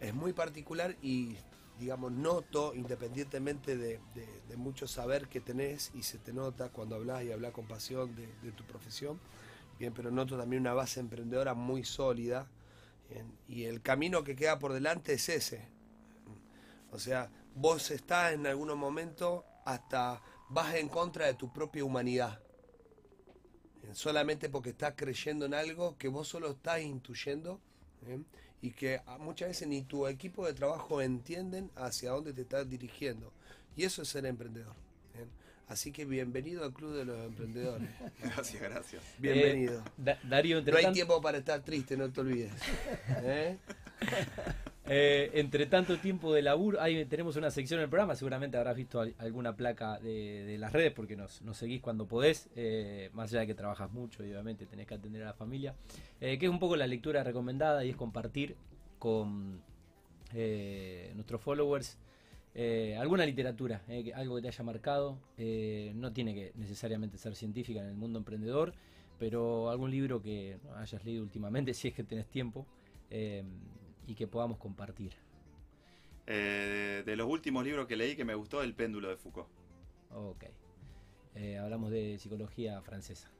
es 0.00 0.14
muy 0.14 0.32
particular 0.32 0.96
y, 1.02 1.36
digamos, 1.78 2.12
noto, 2.12 2.74
independientemente 2.74 3.76
de, 3.76 4.00
de- 4.14 4.56
mucho 4.56 4.86
saber 4.88 5.28
que 5.28 5.40
tenés 5.40 5.90
y 5.94 6.02
se 6.02 6.16
te 6.16 6.32
nota 6.32 6.70
cuando 6.70 6.96
hablas 6.96 7.22
y 7.24 7.30
hablas 7.30 7.52
con 7.52 7.66
pasión 7.68 8.16
de, 8.16 8.52
tu 8.52 8.64
profesión, 8.64 9.20
bien, 9.78 9.92
pero 9.92 10.10
noto 10.10 10.38
también 10.38 10.62
una 10.62 10.72
base 10.72 10.98
emprendedora 11.00 11.52
muy 11.54 11.84
sólida. 11.84 12.46
y 13.48 13.64
el 13.64 13.82
camino 13.82 14.24
que 14.24 14.36
queda 14.36 14.58
por 14.58 14.72
delante 14.72 15.12
es 15.14 15.28
ese. 15.28 15.68
O 16.92 16.98
sea, 16.98 17.30
vos 17.54 17.90
estás 17.90 18.32
en 18.32 18.46
algún 18.46 18.76
momento 18.78 19.44
hasta 19.66 20.22
vas 20.48 20.74
en 20.76 20.88
contra 20.88 21.26
de 21.26 21.34
tu 21.34 21.52
propia 21.52 21.84
humanidad. 21.84 22.40
Eh, 23.82 23.90
Solamente 23.92 24.48
porque 24.48 24.70
estás 24.70 24.94
creyendo 24.96 25.44
en 25.44 25.52
algo 25.54 25.98
que 25.98 26.08
vos 26.08 26.26
solo 26.28 26.52
estás 26.52 26.80
intuyendo 26.80 27.60
¿eh? 28.06 28.20
y 28.62 28.70
que 28.70 29.00
muchas 29.18 29.48
veces 29.48 29.68
ni 29.68 29.82
tu 29.82 30.06
equipo 30.06 30.46
de 30.46 30.54
trabajo 30.54 31.02
entienden 31.02 31.70
hacia 31.76 32.12
dónde 32.12 32.32
te 32.32 32.42
estás 32.42 32.68
dirigiendo. 32.70 33.32
Y 33.76 33.84
eso 33.84 34.02
es 34.02 34.08
ser 34.08 34.24
emprendedor. 34.24 34.74
¿eh? 35.16 35.26
Así 35.68 35.90
que 35.90 36.04
bienvenido 36.04 36.64
al 36.64 36.72
Club 36.72 36.94
de 36.94 37.04
los 37.04 37.18
Emprendedores. 37.26 37.90
Gracias, 38.22 38.62
gracias. 38.62 39.02
Bienvenido. 39.18 39.80
Eh, 39.80 39.90
Da- 39.98 40.18
Darío, 40.22 40.62
no 40.62 40.76
hay 40.76 40.92
tiempo 40.92 41.20
para 41.20 41.38
estar 41.38 41.60
triste, 41.62 41.96
no 41.96 42.10
te 42.10 42.20
olvides. 42.20 42.52
¿eh? 44.88 45.30
Entre 45.34 45.66
tanto 45.66 45.98
tiempo 45.98 46.32
de 46.32 46.42
laburo, 46.42 46.80
ahí 46.80 47.04
tenemos 47.06 47.36
una 47.36 47.50
sección 47.50 47.80
en 47.80 47.84
el 47.84 47.90
programa, 47.90 48.14
seguramente 48.14 48.56
habrás 48.56 48.76
visto 48.76 49.00
al- 49.00 49.14
alguna 49.18 49.54
placa 49.56 49.98
de, 49.98 50.56
las 50.58 50.72
redes 50.72 50.92
porque 50.92 51.16
nos, 51.16 51.42
seguís 51.52 51.80
cuando 51.80 52.06
podés, 52.06 52.48
eh, 52.56 53.10
más 53.12 53.30
allá 53.30 53.40
de 53.40 53.46
que 53.48 53.54
trabajas 53.54 53.90
mucho 53.92 54.24
y 54.24 54.30
obviamente 54.30 54.66
tenés 54.66 54.86
que 54.86 54.94
atender 54.94 55.22
a 55.22 55.26
la 55.26 55.34
familia, 55.34 55.74
eh, 56.20 56.38
que 56.38 56.46
es 56.46 56.50
un 56.50 56.58
poco 56.58 56.76
la 56.76 56.86
lectura 56.86 57.22
recomendada 57.22 57.84
y 57.84 57.90
es 57.90 57.96
compartir 57.96 58.56
con 58.98 59.62
nuestros 61.14 61.40
followers 61.40 61.98
alguna 62.98 63.24
literatura, 63.24 63.82
algo 64.14 64.36
que 64.36 64.42
te 64.42 64.48
haya 64.48 64.64
marcado, 64.64 65.18
no 65.94 66.12
tiene 66.12 66.34
que 66.34 66.52
necesariamente 66.56 67.16
ser 67.16 67.34
científica 67.34 67.80
en 67.80 67.86
el 67.86 67.94
mundo 67.94 68.18
emprendedor, 68.18 68.72
pero 69.18 69.70
algún 69.70 69.90
libro 69.90 70.20
que 70.20 70.58
hayas 70.76 71.04
leído 71.04 71.22
últimamente, 71.22 71.72
si 71.74 71.88
es 71.88 71.94
que 71.94 72.02
tenés 72.02 72.26
tiempo. 72.26 72.66
Y 74.06 74.14
que 74.14 74.26
podamos 74.26 74.58
compartir. 74.58 75.12
Eh, 76.26 77.02
de, 77.04 77.10
de 77.10 77.16
los 77.16 77.28
últimos 77.28 77.64
libros 77.64 77.86
que 77.86 77.96
leí 77.96 78.16
que 78.16 78.24
me 78.24 78.34
gustó, 78.34 78.62
El 78.62 78.74
péndulo 78.74 79.08
de 79.08 79.16
Foucault. 79.16 79.48
Ok. 80.12 80.44
Eh, 81.34 81.58
hablamos 81.58 81.90
de 81.90 82.18
psicología 82.18 82.80
francesa. 82.82 83.30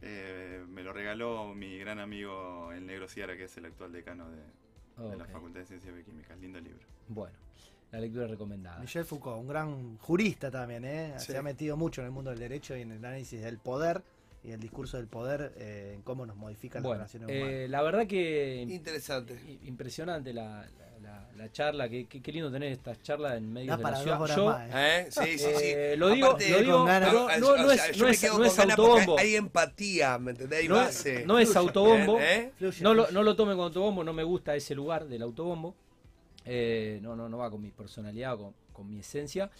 Eh, 0.00 0.64
me 0.68 0.82
lo 0.82 0.92
regaló 0.92 1.54
mi 1.54 1.78
gran 1.78 1.98
amigo 1.98 2.72
el 2.72 2.86
Negro 2.86 3.08
Ciara, 3.08 3.36
que 3.36 3.44
es 3.44 3.56
el 3.56 3.66
actual 3.66 3.92
decano 3.92 4.28
de, 4.30 5.08
de 5.10 5.16
la. 5.16 5.26
Facultad 5.26 5.60
de 5.60 5.66
Ciencias 5.66 5.94
Bioquímicas. 5.94 6.38
Lindo 6.38 6.60
libro. 6.60 6.80
Bueno, 7.08 7.36
la 7.90 8.00
lectura 8.00 8.26
recomendada. 8.26 8.78
Michel 8.80 9.04
Foucault, 9.04 9.40
un 9.40 9.48
gran 9.48 9.98
jurista 9.98 10.50
también, 10.50 10.84
¿eh? 10.84 11.14
Sí. 11.18 11.32
se 11.32 11.38
ha 11.38 11.42
metido 11.42 11.76
mucho 11.76 12.00
en 12.00 12.06
el 12.06 12.12
mundo 12.12 12.30
del 12.30 12.38
derecho 12.38 12.76
y 12.76 12.82
en 12.82 12.92
el 12.92 13.04
análisis 13.04 13.42
del 13.42 13.58
poder 13.58 14.02
y 14.44 14.52
el 14.52 14.60
discurso 14.60 14.96
del 14.96 15.06
poder, 15.08 15.52
eh, 15.56 15.92
en 15.94 16.02
cómo 16.02 16.24
nos 16.24 16.36
modifican 16.36 16.82
las 16.82 16.88
Bueno, 16.88 16.98
relaciones 17.00 17.28
humanas. 17.28 17.52
eh, 17.54 17.66
la 17.68 17.82
verdad 17.82 18.06
que 18.06 18.62
Interesante. 18.68 19.34
i- 19.46 19.66
impresionante 19.68 20.32
la, 20.32 20.64
la- 20.78 20.98
la- 21.02 21.28
la 21.36 21.52
charla. 21.52 21.88
Qué, 21.88 22.06
qué- 22.06 22.20
qué 22.22 22.32
lindo 22.32 22.50
tener 22.50 22.70
estas 22.72 23.02
charlas 23.02 23.36
en 23.36 23.52
medio 23.52 23.76
de 23.76 23.82
para 23.82 23.98
la 23.98 23.98
dos 23.98 24.04
ciudad. 24.04 24.20
horas 24.22 24.36
Yo, 24.36 24.46
más, 24.46 24.68
¿eh? 24.74 25.00
¿Eh? 25.00 25.06
Sí, 25.10 25.38
sí, 25.38 25.50
sí. 25.56 25.64
eh, 25.64 25.94
lo 25.98 26.08
digo, 26.10 26.26
Aparte, 26.28 26.50
lo 26.50 26.58
digo, 26.60 26.78
con 26.78 26.86
pero 26.86 27.12
no, 27.12 27.30
es, 27.30 27.40
no 27.40 28.08
es, 28.08 28.22
no 28.24 28.30
con 28.36 28.44
es 28.46 28.58
autobombo. 28.58 29.18
Hay 29.18 29.34
empatía, 29.36 30.18
¿me 30.18 30.30
entendés? 30.32 30.60
Hay 30.60 30.68
No, 30.68 30.74
base. 30.76 31.24
no 31.26 31.38
es 31.38 31.54
autobombo. 31.56 32.18
¿Eh? 32.20 32.52
No 32.80 32.94
lo, 32.94 33.10
no 33.10 33.22
lo 33.22 33.34
tomen 33.36 33.54
como 33.54 33.64
autobombo, 33.64 34.04
no 34.04 34.12
me 34.12 34.22
gusta 34.22 34.54
ese 34.54 34.74
lugar 34.74 35.06
del 35.06 35.22
autobombo. 35.22 35.74
Eh, 36.44 37.00
no, 37.02 37.14
no, 37.16 37.28
no 37.28 37.38
va 37.38 37.50
con 37.50 37.60
mi 37.60 37.70
personalidad 37.70 38.36
con, 38.38 38.54
con 38.72 38.88
mi 38.88 39.00
esencia. 39.00 39.50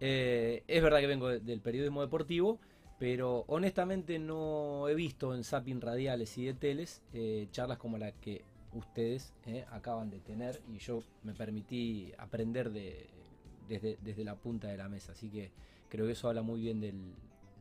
Eh, 0.00 0.62
es 0.66 0.82
verdad 0.82 1.00
que 1.00 1.06
vengo 1.06 1.28
de- 1.28 1.40
del 1.40 1.60
periodismo 1.60 2.00
deportivo, 2.00 2.58
pero 3.00 3.46
honestamente 3.48 4.18
no 4.18 4.86
he 4.86 4.94
visto 4.94 5.34
en 5.34 5.42
Zapping 5.42 5.80
Radiales 5.80 6.36
y 6.36 6.44
de 6.44 6.52
Teles 6.52 7.00
eh, 7.14 7.48
charlas 7.50 7.78
como 7.78 7.96
la 7.96 8.12
que 8.12 8.44
ustedes 8.74 9.32
eh, 9.46 9.64
acaban 9.70 10.10
de 10.10 10.20
tener 10.20 10.60
y 10.70 10.76
yo 10.76 11.02
me 11.22 11.32
permití 11.32 12.12
aprender 12.18 12.70
de, 12.70 13.06
desde, 13.66 13.96
desde 14.02 14.22
la 14.22 14.34
punta 14.34 14.68
de 14.68 14.76
la 14.76 14.90
mesa. 14.90 15.12
Así 15.12 15.30
que 15.30 15.50
creo 15.88 16.04
que 16.04 16.12
eso 16.12 16.28
habla 16.28 16.42
muy 16.42 16.60
bien 16.60 16.78
del, 16.78 17.14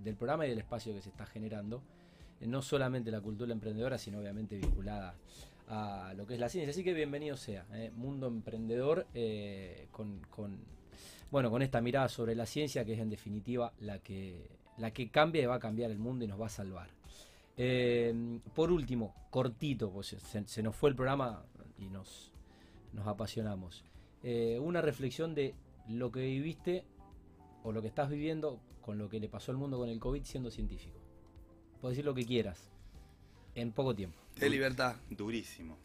del 0.03 0.17
programa 0.17 0.45
y 0.45 0.49
del 0.49 0.59
espacio 0.59 0.93
que 0.93 1.01
se 1.01 1.07
está 1.07 1.25
generando. 1.25 1.81
Eh, 2.41 2.45
no 2.45 2.61
solamente 2.61 3.09
la 3.09 3.21
cultura 3.21 3.53
emprendedora, 3.53 3.97
sino 3.97 4.19
obviamente 4.19 4.57
vinculada 4.57 5.15
a 5.69 6.13
lo 6.17 6.27
que 6.27 6.33
es 6.33 6.39
la 6.41 6.49
ciencia. 6.49 6.71
Así 6.71 6.83
que 6.83 6.93
bienvenido 6.93 7.37
sea, 7.37 7.65
mundo 7.95 8.27
emprendedor 8.27 9.07
con, 9.91 10.19
con, 10.29 10.59
bueno, 11.31 11.49
con 11.49 11.61
esta 11.61 11.79
mirada 11.79 12.09
sobre 12.09 12.35
la 12.35 12.45
ciencia 12.45 12.83
que 12.83 12.91
es 12.91 12.99
en 12.99 13.09
definitiva 13.09 13.71
la 13.79 13.99
que, 13.99 14.58
la 14.79 14.91
que 14.91 15.09
cambia 15.09 15.43
y 15.43 15.45
va 15.45 15.55
a 15.55 15.59
cambiar 15.59 15.91
el 15.91 15.99
mundo 15.99 16.25
y 16.25 16.27
nos 16.27 16.41
va 16.41 16.47
a 16.47 16.49
salvar. 16.49 16.89
Eh, 17.57 18.39
por 18.55 18.71
último, 18.71 19.13
cortito, 19.29 19.91
pues 19.91 20.07
se, 20.07 20.47
se 20.47 20.63
nos 20.63 20.75
fue 20.75 20.89
el 20.89 20.95
programa 20.95 21.45
y 21.77 21.89
nos, 21.89 22.31
nos 22.93 23.07
apasionamos. 23.07 23.83
Eh, 24.23 24.59
una 24.61 24.81
reflexión 24.81 25.35
de 25.35 25.55
lo 25.87 26.11
que 26.11 26.21
viviste 26.21 26.85
o 27.63 27.71
lo 27.71 27.81
que 27.81 27.87
estás 27.87 28.09
viviendo 28.09 28.61
con 28.81 28.97
lo 28.97 29.09
que 29.09 29.19
le 29.19 29.29
pasó 29.29 29.51
al 29.51 29.57
mundo 29.57 29.77
con 29.77 29.89
el 29.89 29.99
COVID 29.99 30.23
siendo 30.23 30.51
científico. 30.51 30.99
Puedes 31.81 31.95
decir 31.95 32.05
lo 32.05 32.13
que 32.13 32.25
quieras, 32.25 32.71
en 33.55 33.71
poco 33.71 33.95
tiempo. 33.95 34.17
De 34.35 34.49
libertad. 34.49 34.95
Durísimo, 35.09 35.77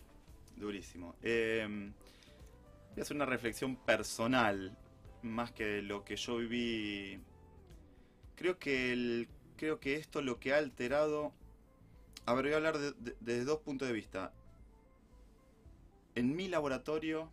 durísimo. 0.57 1.15
Eh, 1.23 1.67
voy 1.69 3.01
a 3.01 3.03
hacer 3.03 3.17
una 3.17 3.27
reflexión 3.27 3.77
personal, 3.77 4.77
más 5.23 5.53
que 5.53 5.83
lo 5.83 6.05
que 6.05 6.17
yo 6.17 6.39
viví. 6.39 7.21
Creo 8.37 8.59
que, 8.59 8.93
el- 8.93 9.29
creo 9.57 9.81
que 9.81 9.97
esto 9.97 10.23
lo 10.23 10.39
que 10.41 10.53
ha 10.55 10.59
alterado... 10.59 11.33
A 12.27 12.35
ver, 12.35 12.45
voy 12.47 12.53
a 12.55 12.57
hablar 12.57 12.79
de- 12.79 12.93
de- 12.93 13.17
desde 13.21 13.45
dos 13.45 13.61
puntos 13.61 13.87
de 13.89 13.95
vista. 13.95 14.33
En 16.15 16.35
mi 16.35 16.49
laboratorio, 16.49 17.29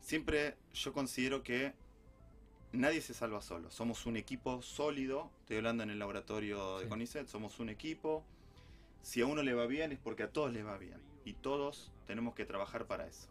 siempre 0.00 0.56
yo 0.74 0.92
considero 0.92 1.42
que 1.42 1.74
nadie 2.72 3.00
se 3.00 3.14
salva 3.14 3.40
solo. 3.42 3.70
Somos 3.70 4.06
un 4.06 4.16
equipo 4.16 4.62
sólido. 4.62 5.30
Estoy 5.40 5.58
hablando 5.58 5.82
en 5.84 5.90
el 5.90 5.98
laboratorio 5.98 6.78
de 6.78 6.84
Sí. 6.84 6.88
CONICET. 6.88 7.26
Somos 7.28 7.60
un 7.60 7.68
equipo. 7.68 8.24
Si 9.02 9.20
a 9.20 9.26
uno 9.26 9.42
le 9.42 9.54
va 9.54 9.66
bien 9.66 9.92
es 9.92 9.98
porque 9.98 10.22
a 10.24 10.30
todos 10.32 10.52
les 10.52 10.64
va 10.66 10.76
bien. 10.78 11.00
Y 11.24 11.34
todos 11.34 11.92
tenemos 12.06 12.34
que 12.34 12.44
trabajar 12.44 12.86
para 12.86 13.06
eso. 13.06 13.28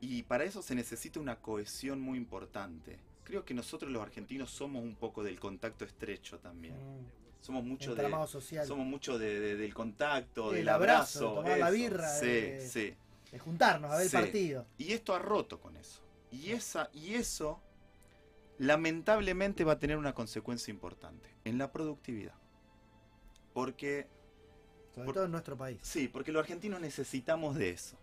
Y 0.00 0.22
para 0.24 0.44
eso 0.44 0.62
se 0.62 0.74
necesita 0.74 1.18
una 1.18 1.40
cohesión 1.40 2.00
muy 2.00 2.18
importante. 2.18 2.98
Creo 3.26 3.44
que 3.44 3.54
nosotros 3.54 3.90
los 3.90 4.00
argentinos 4.02 4.50
somos 4.50 4.82
un 4.84 4.94
poco 4.94 5.22
del 5.24 5.38
contacto 5.40 5.84
estrecho 5.84 6.38
también. 6.38 6.74
Mm, 6.76 7.06
Somos 7.40 7.62
mucho 7.64 7.94
de, 7.94 8.02
somos 8.66 8.86
mucho 8.86 9.18
de- 9.18 9.38
de- 9.38 9.56
del 9.56 9.72
contacto, 9.74 10.50
El 10.50 10.56
del 10.58 10.68
abrazo, 10.68 11.28
abrazo. 11.28 11.42
de 11.42 11.50
tomar 11.50 11.58
la 11.58 11.70
birra, 11.70 12.08
Sí, 12.18 12.26
de- 12.26 12.60
sí. 12.68 12.94
de 13.30 13.38
juntarnos 13.38 13.92
a 13.92 13.98
ver 13.98 14.08
Sí. 14.08 14.16
el 14.16 14.22
partido. 14.22 14.66
Y 14.78 14.92
esto 14.92 15.14
ha 15.14 15.18
roto 15.20 15.60
con 15.60 15.76
eso. 15.76 16.00
Y, 16.32 16.50
esa, 16.50 16.88
y 16.92 17.14
eso, 17.14 17.60
lamentablemente, 18.58 19.64
va 19.64 19.72
a 19.74 19.78
tener 19.78 19.96
una 19.96 20.12
consecuencia 20.14 20.70
importante 20.72 21.28
en 21.44 21.58
la 21.58 21.70
productividad. 21.72 22.34
Porque 23.52 24.08
Sobre 24.94 25.04
Por- 25.06 25.14
todo 25.16 25.24
en 25.26 25.32
nuestro 25.32 25.58
país. 25.58 25.78
Sí, 25.82 26.08
porque 26.08 26.32
los 26.32 26.40
argentinos 26.40 26.80
necesitamos 26.80 27.54
de 27.56 27.68
eso. 27.68 27.98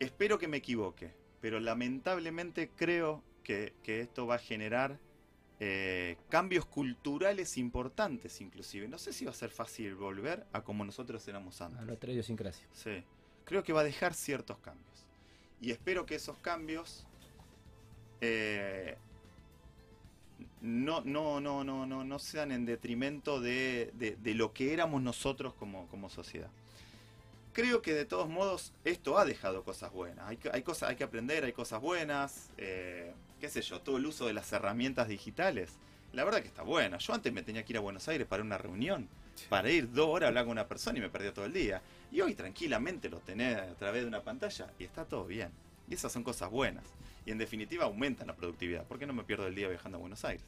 Espero 0.00 0.38
que 0.38 0.48
me 0.48 0.56
equivoque, 0.56 1.12
pero 1.42 1.60
lamentablemente 1.60 2.70
creo 2.74 3.22
que, 3.48 3.72
que 3.82 4.02
esto 4.02 4.26
va 4.26 4.34
a 4.34 4.38
generar 4.38 4.98
eh, 5.58 6.18
cambios 6.28 6.66
culturales 6.66 7.56
importantes 7.56 8.42
inclusive. 8.42 8.86
No 8.88 8.98
sé 8.98 9.12
si 9.14 9.24
va 9.24 9.30
a 9.30 9.34
ser 9.34 9.48
fácil 9.50 9.94
volver 9.94 10.44
a 10.52 10.60
como 10.62 10.84
nosotros 10.84 11.26
éramos 11.28 11.60
A 11.62 11.66
antes. 11.66 11.80
nuestra 11.86 12.12
idiosincrasia. 12.12 12.66
Sí, 12.74 13.02
creo 13.44 13.62
que 13.64 13.72
va 13.72 13.80
a 13.80 13.84
dejar 13.84 14.12
ciertos 14.12 14.58
cambios. 14.58 15.06
Y 15.62 15.70
espero 15.70 16.04
que 16.04 16.14
esos 16.16 16.36
cambios 16.38 17.06
eh, 18.20 18.96
no, 20.60 21.00
no, 21.00 21.40
no, 21.40 21.64
no, 21.64 21.86
no, 21.86 22.04
no 22.04 22.18
sean 22.18 22.52
en 22.52 22.66
detrimento 22.66 23.40
de, 23.40 23.90
de- 23.94 24.16
de 24.16 24.34
lo 24.34 24.52
que 24.52 24.74
éramos 24.74 25.00
nosotros 25.02 25.54
como, 25.54 25.86
como 25.88 26.10
sociedad. 26.10 26.50
Creo 27.54 27.80
que 27.82 27.94
de 27.94 28.04
todos 28.04 28.28
modos 28.28 28.72
esto 28.84 29.16
ha 29.18 29.24
dejado 29.24 29.64
cosas 29.64 29.90
buenas. 29.90 30.28
Hay, 30.28 30.36
que- 30.36 30.50
hay, 30.52 30.62
cosas, 30.62 30.90
hay 30.90 30.96
que 30.96 31.04
aprender, 31.04 31.44
hay 31.44 31.52
cosas 31.52 31.80
buenas. 31.80 32.50
eh, 32.58 33.14
qué 33.38 33.48
sé 33.48 33.62
yo, 33.62 33.80
todo 33.80 33.96
el 33.96 34.06
uso 34.06 34.26
de 34.26 34.32
las 34.32 34.52
herramientas 34.52 35.08
digitales. 35.08 35.72
La 36.12 36.24
verdad 36.24 36.40
que 36.40 36.48
está 36.48 36.62
buena. 36.62 36.98
Yo 36.98 37.14
antes 37.14 37.32
me 37.32 37.42
tenía 37.42 37.64
que 37.64 37.72
ir 37.72 37.76
a 37.76 37.80
Buenos 37.80 38.08
Aires 38.08 38.26
para 38.26 38.42
una 38.42 38.58
reunión, 38.58 39.08
para 39.48 39.70
ir 39.70 39.90
dos 39.92 40.08
horas 40.08 40.26
a 40.26 40.28
hablar 40.28 40.44
con 40.44 40.52
una 40.52 40.66
persona 40.66 40.98
y 40.98 41.02
me 41.02 41.10
perdía 41.10 41.34
todo 41.34 41.44
el 41.44 41.52
día. 41.52 41.82
Y 42.10 42.20
hoy 42.20 42.34
tranquilamente 42.34 43.08
lo 43.08 43.18
tenés 43.18 43.56
a 43.56 43.74
través 43.74 44.02
de 44.02 44.08
una 44.08 44.22
pantalla 44.22 44.72
y 44.78 44.84
está 44.84 45.04
todo 45.04 45.24
bien. 45.24 45.50
Y 45.88 45.94
esas 45.94 46.12
son 46.12 46.24
cosas 46.24 46.50
buenas. 46.50 46.84
Y 47.26 47.30
en 47.30 47.38
definitiva 47.38 47.84
aumentan 47.84 48.26
la 48.26 48.36
productividad. 48.36 48.84
¿Por 48.86 48.98
qué 48.98 49.06
no 49.06 49.12
me 49.12 49.24
pierdo 49.24 49.46
el 49.46 49.54
día 49.54 49.68
viajando 49.68 49.98
a 49.98 50.00
Buenos 50.00 50.24
Aires? 50.24 50.44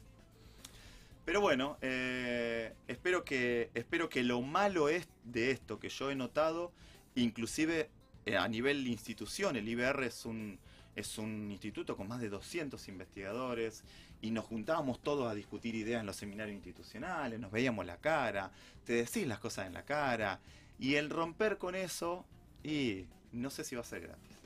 Pero 1.25 1.39
bueno, 1.39 1.77
eh, 1.81 2.73
espero, 2.87 3.23
que, 3.23 3.69
espero 3.75 4.09
que 4.09 4.23
lo 4.23 4.41
malo 4.41 4.89
es 4.89 5.07
de 5.23 5.51
esto 5.51 5.79
que 5.79 5.89
yo 5.89 6.09
he 6.09 6.15
notado, 6.15 6.71
inclusive 7.13 7.89
eh, 8.25 8.37
a 8.37 8.47
nivel 8.47 8.83
de 8.83 8.89
institución, 8.89 9.55
el 9.55 9.67
IBR 9.67 10.03
es 10.03 10.25
un, 10.25 10.59
es 10.95 11.17
un 11.17 11.49
instituto 11.51 11.95
con 11.95 12.07
más 12.07 12.19
de 12.21 12.29
200 12.29 12.87
investigadores 12.89 13.83
y 14.21 14.31
nos 14.31 14.45
juntábamos 14.45 14.99
todos 15.01 15.29
a 15.29 15.33
discutir 15.33 15.75
ideas 15.75 16.01
en 16.01 16.05
los 16.05 16.15
seminarios 16.15 16.55
institucionales, 16.55 17.39
nos 17.39 17.51
veíamos 17.51 17.85
la 17.85 17.97
cara, 17.97 18.51
te 18.85 18.93
decís 18.93 19.25
las 19.27 19.39
cosas 19.39 19.67
en 19.67 19.73
la 19.73 19.83
cara 19.83 20.39
y 20.79 20.95
el 20.95 21.09
romper 21.09 21.57
con 21.57 21.75
eso, 21.75 22.25
y 22.63 23.05
no 23.31 23.49
sé 23.49 23.63
si 23.63 23.75
va 23.75 23.81
a 23.81 23.85
ser 23.85 24.01
gratis. 24.01 24.37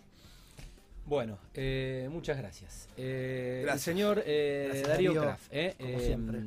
Bueno, 1.06 1.38
eh, 1.54 2.08
muchas 2.12 2.36
gracias. 2.38 2.90
Eh, 2.98 3.58
El 3.60 3.66
Gracias. 3.66 3.84
señor 3.84 4.24
eh, 4.26 4.66
Gracias, 4.70 4.88
Darío 4.90 5.14
Darío, 5.14 5.22
Kraft, 5.22 5.48
eh, 5.52 5.76
como 5.78 5.90
eh, 6.00 6.06
siempre. 6.06 6.40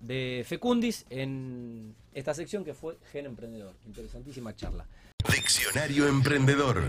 de 0.00 0.44
Fecundis, 0.48 1.04
en 1.10 1.94
esta 2.14 2.32
sección 2.32 2.64
que 2.64 2.72
fue 2.72 2.96
Gen 3.12 3.26
Emprendedor. 3.26 3.74
Interesantísima 3.86 4.56
charla. 4.56 4.86
Diccionario 5.30 6.08
Emprendedor. 6.08 6.82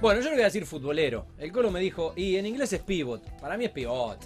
Bueno, 0.00 0.20
yo 0.20 0.30
no 0.30 0.34
voy 0.36 0.42
a 0.42 0.46
decir 0.46 0.64
futbolero. 0.64 1.26
El 1.38 1.52
Colo 1.52 1.70
me 1.70 1.80
dijo, 1.80 2.14
y 2.16 2.36
en 2.36 2.46
inglés 2.46 2.72
es 2.72 2.80
pivot. 2.80 3.22
Para 3.40 3.56
mí 3.58 3.66
es 3.66 3.70
pivot. 3.70 4.18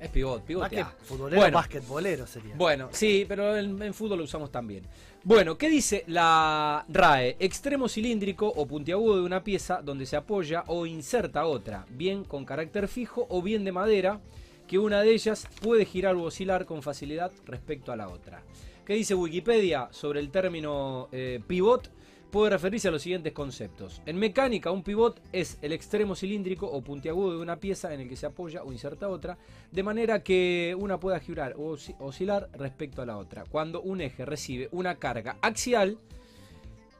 Es 0.00 0.08
pivot, 0.08 0.42
pivotea. 0.44 0.94
futbolero, 1.02 1.42
Bueno. 1.42 1.54
basquetbolero 1.58 2.26
sería. 2.26 2.54
Bueno, 2.54 2.88
sí, 2.90 3.26
pero 3.28 3.54
en, 3.58 3.82
en 3.82 3.92
fútbol 3.92 4.16
lo 4.18 4.24
usamos 4.24 4.50
también. 4.50 4.84
Bueno, 5.22 5.58
¿qué 5.58 5.68
dice 5.68 6.04
la 6.06 6.86
RAE? 6.88 7.36
Extremo 7.38 7.86
cilíndrico 7.86 8.48
o 8.48 8.66
puntiagudo 8.66 9.16
de 9.16 9.22
una 9.22 9.44
pieza 9.44 9.82
donde 9.82 10.06
se 10.06 10.16
apoya 10.16 10.64
o 10.68 10.86
inserta 10.86 11.44
otra, 11.44 11.84
bien 11.90 12.24
con 12.24 12.46
carácter 12.46 12.88
fijo 12.88 13.26
o 13.28 13.42
bien 13.42 13.62
de 13.62 13.72
madera, 13.72 14.20
que 14.66 14.78
una 14.78 15.02
de 15.02 15.12
ellas 15.12 15.46
puede 15.60 15.84
girar 15.84 16.16
u 16.16 16.22
oscilar 16.24 16.64
con 16.64 16.80
facilidad 16.82 17.30
respecto 17.44 17.92
a 17.92 17.96
la 17.96 18.08
otra. 18.08 18.42
¿Qué 18.86 18.94
dice 18.94 19.14
Wikipedia 19.14 19.88
sobre 19.90 20.20
el 20.20 20.30
término 20.30 21.10
eh, 21.12 21.40
pivot? 21.46 21.90
Puede 22.30 22.50
referirse 22.50 22.86
a 22.86 22.90
los 22.92 23.02
siguientes 23.02 23.32
conceptos. 23.32 24.02
En 24.06 24.16
mecánica, 24.16 24.70
un 24.70 24.84
pivot 24.84 25.20
es 25.32 25.58
el 25.62 25.72
extremo 25.72 26.14
cilíndrico 26.14 26.66
o 26.66 26.80
puntiagudo 26.80 27.32
de 27.36 27.42
una 27.42 27.56
pieza 27.56 27.92
en 27.92 28.00
el 28.00 28.08
que 28.08 28.14
se 28.14 28.26
apoya 28.26 28.62
o 28.62 28.70
inserta 28.70 29.08
otra, 29.08 29.36
de 29.72 29.82
manera 29.82 30.22
que 30.22 30.76
una 30.78 31.00
pueda 31.00 31.18
girar 31.18 31.54
o 31.56 31.74
osci- 31.74 31.96
oscilar 31.98 32.48
respecto 32.52 33.02
a 33.02 33.06
la 33.06 33.16
otra. 33.16 33.44
Cuando 33.50 33.82
un 33.82 34.00
eje 34.00 34.24
recibe 34.24 34.68
una 34.70 34.94
carga 34.94 35.38
axial 35.42 35.98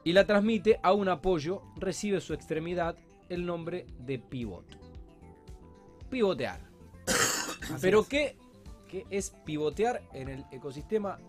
y 0.03 0.11
la 0.11 0.25
transmite 0.25 0.79
a 0.83 0.91
un 0.91 1.07
apoyo, 1.07 1.61
recibe 1.77 2.19
su 2.19 2.33
extremidad 2.33 2.97
el 3.29 3.45
nombre 3.45 3.85
de 3.99 4.19
pivot. 4.19 4.65
Pivotear. 6.09 6.59
Pero 7.81 8.03
¿qué, 8.03 8.35
¿qué 8.89 9.05
es 9.09 9.29
pivotear 9.45 10.01
en 10.13 10.27
el 10.27 10.45
ecosistema 10.51 11.19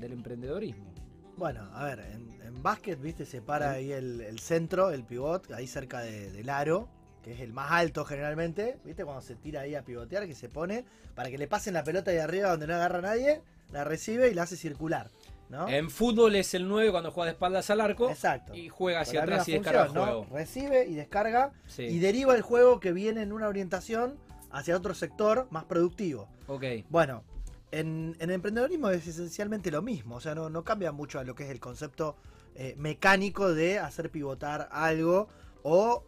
del 0.00 0.12
emprendedorismo? 0.12 0.92
Bueno, 1.36 1.68
a 1.72 1.84
ver, 1.84 2.00
en, 2.00 2.37
en 2.58 2.62
básquet, 2.64 3.00
viste, 3.00 3.24
se 3.24 3.40
para 3.40 3.70
ahí 3.70 3.92
el, 3.92 4.20
el 4.20 4.40
centro, 4.40 4.90
el 4.90 5.04
pivot, 5.04 5.52
ahí 5.52 5.68
cerca 5.68 6.00
de- 6.00 6.32
del 6.32 6.50
aro, 6.50 6.88
que 7.22 7.32
es 7.32 7.40
el 7.40 7.52
más 7.52 7.70
alto 7.70 8.04
generalmente, 8.04 8.78
viste, 8.84 9.04
cuando 9.04 9.22
se 9.22 9.36
tira 9.36 9.60
ahí 9.60 9.76
a 9.76 9.82
pivotear, 9.84 10.26
que 10.26 10.34
se 10.34 10.48
pone, 10.48 10.84
para 11.14 11.30
que 11.30 11.38
le 11.38 11.46
pasen 11.46 11.74
la 11.74 11.84
pelota 11.84 12.10
de 12.10 12.20
arriba 12.20 12.50
donde 12.50 12.66
no 12.66 12.74
agarra 12.74 13.00
nadie, 13.00 13.42
la 13.70 13.84
recibe 13.84 14.28
y 14.28 14.34
la 14.34 14.42
hace 14.42 14.56
circular, 14.56 15.08
¿no? 15.50 15.68
En 15.68 15.88
fútbol 15.88 16.34
es 16.34 16.52
el 16.54 16.66
9 16.66 16.90
cuando 16.90 17.12
juega 17.12 17.26
de 17.26 17.32
espaldas 17.34 17.70
al 17.70 17.80
arco 17.80 18.10
Exacto. 18.10 18.54
y 18.56 18.68
juega 18.68 19.02
hacia 19.02 19.22
atrás 19.22 19.48
y 19.48 19.52
descarga 19.52 19.84
el 19.84 19.88
juego. 19.90 20.26
Recibe 20.32 20.84
y 20.88 20.94
descarga 20.96 21.52
Sí. 21.68 21.84
y 21.84 22.00
deriva 22.00 22.34
el 22.34 22.42
juego 22.42 22.80
que 22.80 22.90
viene 22.92 23.22
en 23.22 23.32
una 23.32 23.46
orientación 23.46 24.16
hacia 24.50 24.76
otro 24.76 24.94
sector 24.94 25.46
más 25.50 25.64
productivo. 25.64 26.28
Ok. 26.48 26.64
Bueno, 26.88 27.22
en, 27.70 28.16
en 28.18 28.30
emprendedorismo 28.30 28.88
es 28.90 29.06
esencialmente 29.06 29.70
lo 29.70 29.80
mismo, 29.82 30.16
o 30.16 30.20
sea, 30.20 30.34
no, 30.34 30.48
no 30.50 30.64
cambia 30.64 30.90
mucho 30.90 31.20
a 31.20 31.24
lo 31.24 31.34
que 31.36 31.44
es 31.44 31.50
el 31.50 31.60
concepto 31.60 32.16
eh, 32.58 32.74
mecánico 32.76 33.54
de 33.54 33.78
hacer 33.78 34.10
pivotar 34.10 34.68
algo 34.72 35.28
o 35.62 36.04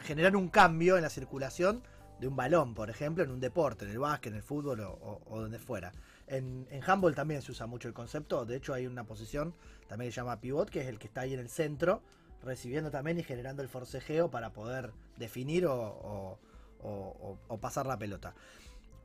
generar 0.00 0.36
un 0.36 0.48
cambio 0.48 0.96
en 0.96 1.02
la 1.02 1.08
circulación 1.08 1.82
de 2.20 2.28
un 2.28 2.36
balón, 2.36 2.74
por 2.74 2.90
ejemplo, 2.90 3.24
en 3.24 3.30
un 3.30 3.40
deporte, 3.40 3.84
en 3.84 3.90
el 3.92 3.98
básquet, 3.98 4.32
en 4.32 4.36
el 4.36 4.42
fútbol 4.42 4.80
o, 4.80 5.20
o- 5.26 5.40
donde 5.40 5.58
fuera. 5.58 5.92
En, 6.26 6.66
en 6.70 6.82
handball 6.84 7.14
también 7.14 7.42
se 7.42 7.52
usa 7.52 7.66
mucho 7.66 7.88
el 7.88 7.94
concepto, 7.94 8.44
de 8.44 8.56
hecho 8.56 8.74
hay 8.74 8.86
una 8.86 9.04
posición 9.04 9.54
también 9.88 10.08
que 10.10 10.14
se 10.14 10.20
llama 10.20 10.40
pivot, 10.40 10.68
que 10.70 10.80
es 10.82 10.88
el 10.88 10.98
que 10.98 11.06
está 11.06 11.22
ahí 11.22 11.34
en 11.34 11.40
el 11.40 11.48
centro, 11.48 12.02
recibiendo 12.42 12.90
también 12.90 13.18
y 13.18 13.22
generando 13.22 13.62
el 13.62 13.68
forcejeo 13.68 14.30
para 14.30 14.52
poder 14.52 14.92
definir 15.16 15.66
o- 15.66 16.38
o 16.82 17.58
pasar 17.60 17.86
la 17.86 17.98
pelota. 17.98 18.34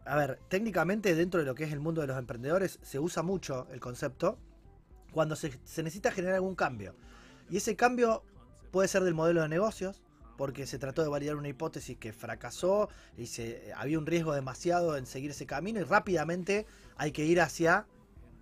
A 0.05 0.15
ver, 0.17 0.39
técnicamente 0.49 1.15
dentro 1.15 1.39
de 1.39 1.45
lo 1.45 1.55
que 1.55 1.63
es 1.65 1.71
el 1.71 1.79
mundo 1.79 2.01
de 2.01 2.07
los 2.07 2.17
emprendedores 2.17 2.79
se 2.81 2.99
usa 2.99 3.23
mucho 3.23 3.67
el 3.71 3.79
concepto 3.79 4.37
cuando 5.11 5.35
se, 5.35 5.59
se 5.63 5.83
necesita 5.83 6.11
generar 6.11 6.35
algún 6.35 6.55
cambio. 6.55 6.95
Y 7.49 7.57
ese 7.57 7.75
cambio 7.75 8.23
puede 8.71 8.87
ser 8.87 9.03
del 9.03 9.13
modelo 9.13 9.41
de 9.41 9.49
negocios, 9.49 10.01
porque 10.39 10.65
se 10.65 10.79
trató 10.79 11.01
de 11.03 11.09
validar 11.09 11.35
una 11.35 11.49
hipótesis 11.49 11.97
que 11.97 12.13
fracasó 12.13 12.87
y 13.17 13.25
se, 13.25 13.73
había 13.75 13.99
un 13.99 14.05
riesgo 14.05 14.33
demasiado 14.33 14.95
en 14.95 15.05
seguir 15.05 15.31
ese 15.31 15.45
camino 15.45 15.81
y 15.81 15.83
rápidamente 15.83 16.65
hay 16.95 17.11
que 17.11 17.25
ir 17.25 17.41
hacia 17.41 17.85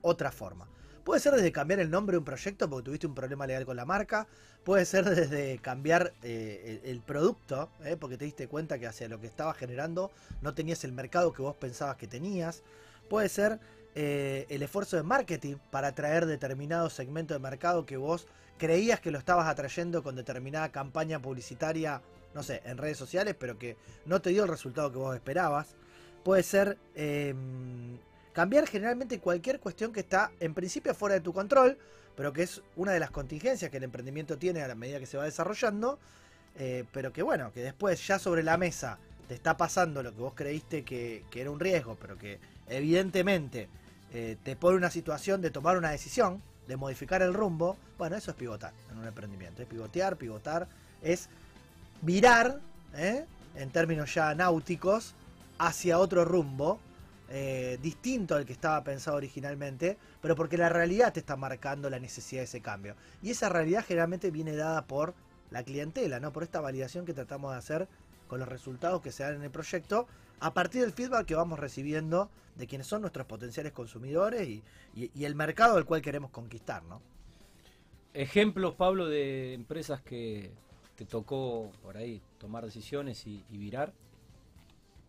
otra 0.04 0.32
forma. 0.32 0.68
Puede 1.04 1.22
ser 1.22 1.34
desde 1.34 1.52
cambiar 1.52 1.80
el 1.80 1.90
nombre 1.90 2.14
de 2.14 2.20
un 2.20 2.24
proyecto 2.24 2.70
porque 2.70 2.86
tuviste 2.86 3.08
un 3.08 3.16
problema 3.16 3.48
legal 3.48 3.66
con 3.66 3.78
la 3.78 3.86
marca. 3.86 4.28
Puede 4.64 4.86
ser 4.86 5.06
desde 5.10 5.58
cambiar 5.58 6.14
eh, 6.22 6.82
el, 6.84 7.02
producto, 7.02 7.72
eh, 7.84 7.98
porque 8.00 8.16
te 8.16 8.26
diste 8.26 8.48
cuenta 8.48 8.78
que 8.78 8.86
hacia 8.86 9.08
lo 9.08 9.20
que 9.20 9.26
estabas 9.26 9.58
generando 9.58 10.12
no 10.44 10.54
tenías 10.54 10.84
el 10.84 10.92
mercado 10.92 11.34
que 11.34 11.42
vos 11.42 11.56
pensabas 11.56 11.96
que 11.96 12.06
tenías. 12.06 12.62
Puede 13.10 13.28
ser 13.28 13.60
eh, 14.00 14.46
el 14.50 14.62
esfuerzo 14.62 14.96
de 14.96 15.02
marketing 15.02 15.56
para 15.72 15.88
atraer 15.88 16.28
determinado 16.28 16.88
segmento 16.88 17.34
de 17.34 17.40
mercado 17.40 17.88
que 17.88 17.98
vos 17.98 18.28
creías 18.60 19.00
que 19.00 19.10
lo 19.10 19.18
estabas 19.18 19.48
atrayendo 19.48 20.04
con 20.04 20.16
determinada 20.16 20.72
campaña 20.72 21.20
publicitaria, 21.20 22.04
no 22.36 22.44
sé, 22.44 22.62
en 22.66 22.78
redes 22.78 22.96
sociales, 22.96 23.36
pero 23.40 23.58
que 23.58 23.76
no 24.06 24.22
te 24.22 24.30
dio 24.30 24.44
el 24.44 24.50
resultado 24.50 24.92
que 24.92 25.00
vos 25.00 25.16
esperabas. 25.16 25.70
Puede 26.24 26.44
ser 26.44 26.78
eh, 26.94 27.34
cambiar 28.34 28.68
generalmente 28.68 29.20
cualquier 29.20 29.60
cuestión 29.60 29.92
que 29.92 30.02
está 30.02 30.30
en 30.40 30.54
principio 30.54 30.94
fuera 30.94 31.16
de 31.16 31.22
tu 31.22 31.34
control, 31.34 31.76
pero 32.16 32.32
que 32.32 32.44
es 32.44 32.62
una 32.76 32.92
de 32.92 33.00
las 33.00 33.10
contingencias 33.10 33.72
que 33.72 33.78
el 33.78 33.84
emprendimiento 33.84 34.38
tiene 34.38 34.62
a 34.62 34.68
la 34.68 34.76
medida 34.76 35.00
que 35.00 35.08
se 35.08 35.18
va 35.18 35.24
desarrollando, 35.24 35.98
eh, 36.56 36.84
pero 36.94 37.12
que 37.12 37.24
bueno, 37.24 37.52
que 37.52 37.62
después 37.62 38.06
ya 38.06 38.20
sobre 38.20 38.44
la 38.44 38.58
mesa 38.58 39.00
te 39.28 39.34
está 39.34 39.58
pasando 39.58 40.04
lo 40.04 40.14
que 40.14 40.22
vos 40.22 40.34
creíste 40.36 40.84
que, 40.84 41.26
que 41.32 41.42
era 41.42 41.50
un 41.50 41.60
riesgo, 41.60 41.98
pero 42.00 42.16
que 42.16 42.40
evidentemente 42.70 43.68
eh, 44.14 44.38
te 44.44 44.56
pone 44.56 44.78
una 44.78 44.90
situación 44.90 45.42
de 45.42 45.52
tomar 45.52 45.78
una 45.78 45.90
decisión, 45.92 46.42
de 46.68 46.78
modificar 46.78 47.22
el 47.22 47.34
rumbo, 47.34 47.78
bueno, 47.98 48.16
eso 48.16 48.32
es 48.32 48.38
pivotar 48.38 48.74
en 48.92 48.98
un 48.98 49.08
emprendimiento, 49.08 49.62
es 49.62 49.68
pivotear, 49.68 50.18
pivotar, 50.18 50.68
es 51.02 51.30
virar, 52.02 52.60
¿eh? 52.96 53.26
en 53.56 53.70
términos 53.70 54.14
ya 54.14 54.34
náuticos, 54.36 55.14
hacia 55.58 56.00
otro 56.00 56.26
rumbo, 56.26 56.80
eh, 57.30 57.78
distinto 57.82 58.36
al 58.36 58.46
que 58.46 58.54
estaba 58.54 58.82
pensado 58.84 59.18
originalmente, 59.18 59.98
pero 60.22 60.36
porque 60.36 60.58
la 60.58 60.70
realidad 60.70 61.12
te 61.12 61.20
está 61.20 61.36
marcando 61.36 61.90
la 61.90 62.00
necesidad 62.00 62.42
de 62.42 62.46
ese 62.46 62.62
cambio. 62.62 62.96
Y 63.22 63.32
esa 63.32 63.50
realidad 63.50 63.84
generalmente 63.86 64.32
viene 64.32 64.56
dada 64.56 64.86
por 64.86 65.14
la 65.52 65.64
clientela, 65.64 66.20
¿no? 66.20 66.32
Por 66.32 66.44
esta 66.44 66.62
validación 66.62 67.06
que 67.06 67.14
tratamos 67.14 67.52
de 67.52 67.58
hacer 67.58 67.88
con 68.28 68.40
los 68.40 68.48
resultados 68.48 69.02
que 69.02 69.12
se 69.12 69.24
dan 69.24 69.36
en 69.36 69.44
el 69.44 69.52
proyecto, 69.52 70.08
a 70.40 70.54
partir 70.54 70.82
del 70.82 70.94
feedback 70.94 71.26
que 71.26 71.36
vamos 71.36 71.60
recibiendo 71.60 72.30
de 72.56 72.68
quienes 72.68 72.88
son 72.88 73.02
nuestros 73.02 73.28
potenciales 73.28 73.72
consumidores 73.74 74.48
y, 74.48 74.64
y- 74.96 75.12
y 75.14 75.26
el 75.26 75.36
mercado 75.36 75.78
al 75.78 75.86
cual 75.86 76.02
queremos 76.02 76.32
conquistar, 76.32 76.84
¿no? 76.84 77.02
ejemplos, 78.14 78.74
Pablo, 78.76 79.08
de 79.08 79.54
empresas 79.54 80.02
que 80.02 80.52
te 80.96 81.06
tocó 81.06 81.72
por 81.84 81.98
ahí 81.98 82.22
tomar 82.40 82.66
decisiones 82.66 83.28
y, 83.28 83.44
y 83.50 83.58
virar. 83.58 83.94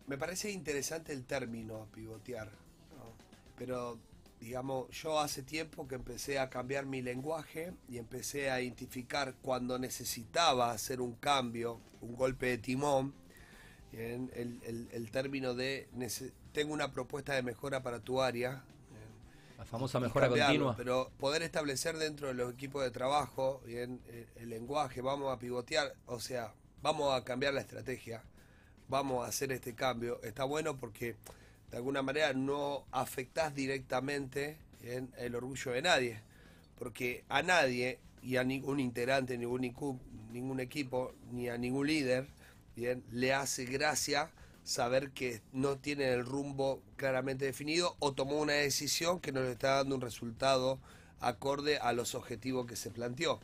Me 0.07 0.17
parece 0.17 0.51
interesante 0.51 1.13
el 1.13 1.25
término 1.25 1.87
pivotear, 1.93 2.47
¿no? 2.47 3.13
pero 3.57 3.97
digamos, 4.39 4.89
yo 4.91 5.19
hace 5.19 5.43
tiempo 5.43 5.87
que 5.87 5.95
empecé 5.95 6.39
a 6.39 6.49
cambiar 6.49 6.85
mi 6.85 7.01
lenguaje 7.01 7.73
y 7.89 7.97
empecé 7.97 8.49
a 8.51 8.61
identificar 8.61 9.35
cuando 9.41 9.77
necesitaba 9.77 10.71
hacer 10.71 11.01
un 11.01 11.13
cambio, 11.15 11.79
un 12.01 12.15
golpe 12.15 12.45
de 12.47 12.57
timón, 12.57 13.13
en 13.93 14.31
el, 14.35 14.59
el- 14.63 14.87
el 14.91 15.11
término 15.11 15.53
de 15.53 15.87
tengo 16.53 16.73
una 16.73 16.91
propuesta 16.91 17.33
de 17.33 17.43
mejora 17.43 17.81
para 17.83 17.99
tu 17.99 18.21
área. 18.21 18.63
La 19.57 19.65
famosa 19.65 19.99
mejora 19.99 20.27
continua. 20.47 20.75
Pero 20.77 21.11
poder 21.19 21.41
establecer 21.43 21.97
dentro 21.97 22.27
de 22.29 22.33
los 22.33 22.53
equipos 22.53 22.81
de 22.83 22.91
trabajo 22.91 23.61
bien, 23.65 23.99
el, 24.07 24.25
el 24.43 24.49
lenguaje, 24.49 25.01
vamos 25.01 25.33
a 25.33 25.37
pivotear, 25.39 25.93
o 26.05 26.19
sea, 26.19 26.53
vamos 26.81 27.13
a 27.13 27.23
cambiar 27.25 27.53
la 27.53 27.59
estrategia, 27.61 28.23
vamos 28.87 29.25
a 29.25 29.27
hacer 29.29 29.51
este 29.51 29.75
cambio. 29.75 30.21
Está 30.23 30.45
bueno 30.45 30.77
porque 30.77 31.15
de 31.71 31.77
alguna 31.77 32.01
manera 32.01 32.31
no 32.33 32.85
afectás 32.91 33.53
directamente 33.53 34.57
bien, 34.81 35.11
el 35.17 35.35
orgullo 35.35 35.71
de 35.73 35.81
nadie, 35.81 36.21
porque 36.77 37.25
a 37.27 37.41
nadie 37.43 37.99
y 38.23 38.37
a 38.37 38.43
ningún 38.45 38.79
integrante, 38.79 39.37
ningún, 39.37 39.65
equipo, 39.65 39.99
ningún 40.31 40.59
equipo, 40.61 41.13
ni 41.31 41.49
a 41.49 41.57
ningún 41.57 41.85
líder, 41.87 42.27
bien, 42.79 43.03
le 43.11 43.33
hace 43.33 43.65
gracia 43.65 44.31
saber 44.63 45.11
que 45.11 45.41
no 45.51 45.77
tiene 45.77 46.09
el 46.13 46.25
rumbo 46.25 46.81
claramente 46.95 47.45
definido 47.45 47.95
o 47.99 48.13
tomó 48.13 48.39
una 48.39 48.53
decisión 48.53 49.19
que 49.19 49.31
no 49.31 49.41
le 49.41 49.51
está 49.51 49.75
dando 49.77 49.95
un 49.95 50.01
resultado 50.01 50.79
acorde 51.19 51.77
a 51.79 51.91
los 51.93 52.15
objetivos 52.15 52.65
que 52.65 52.75
se 52.75 52.89
planteó. 52.91 53.39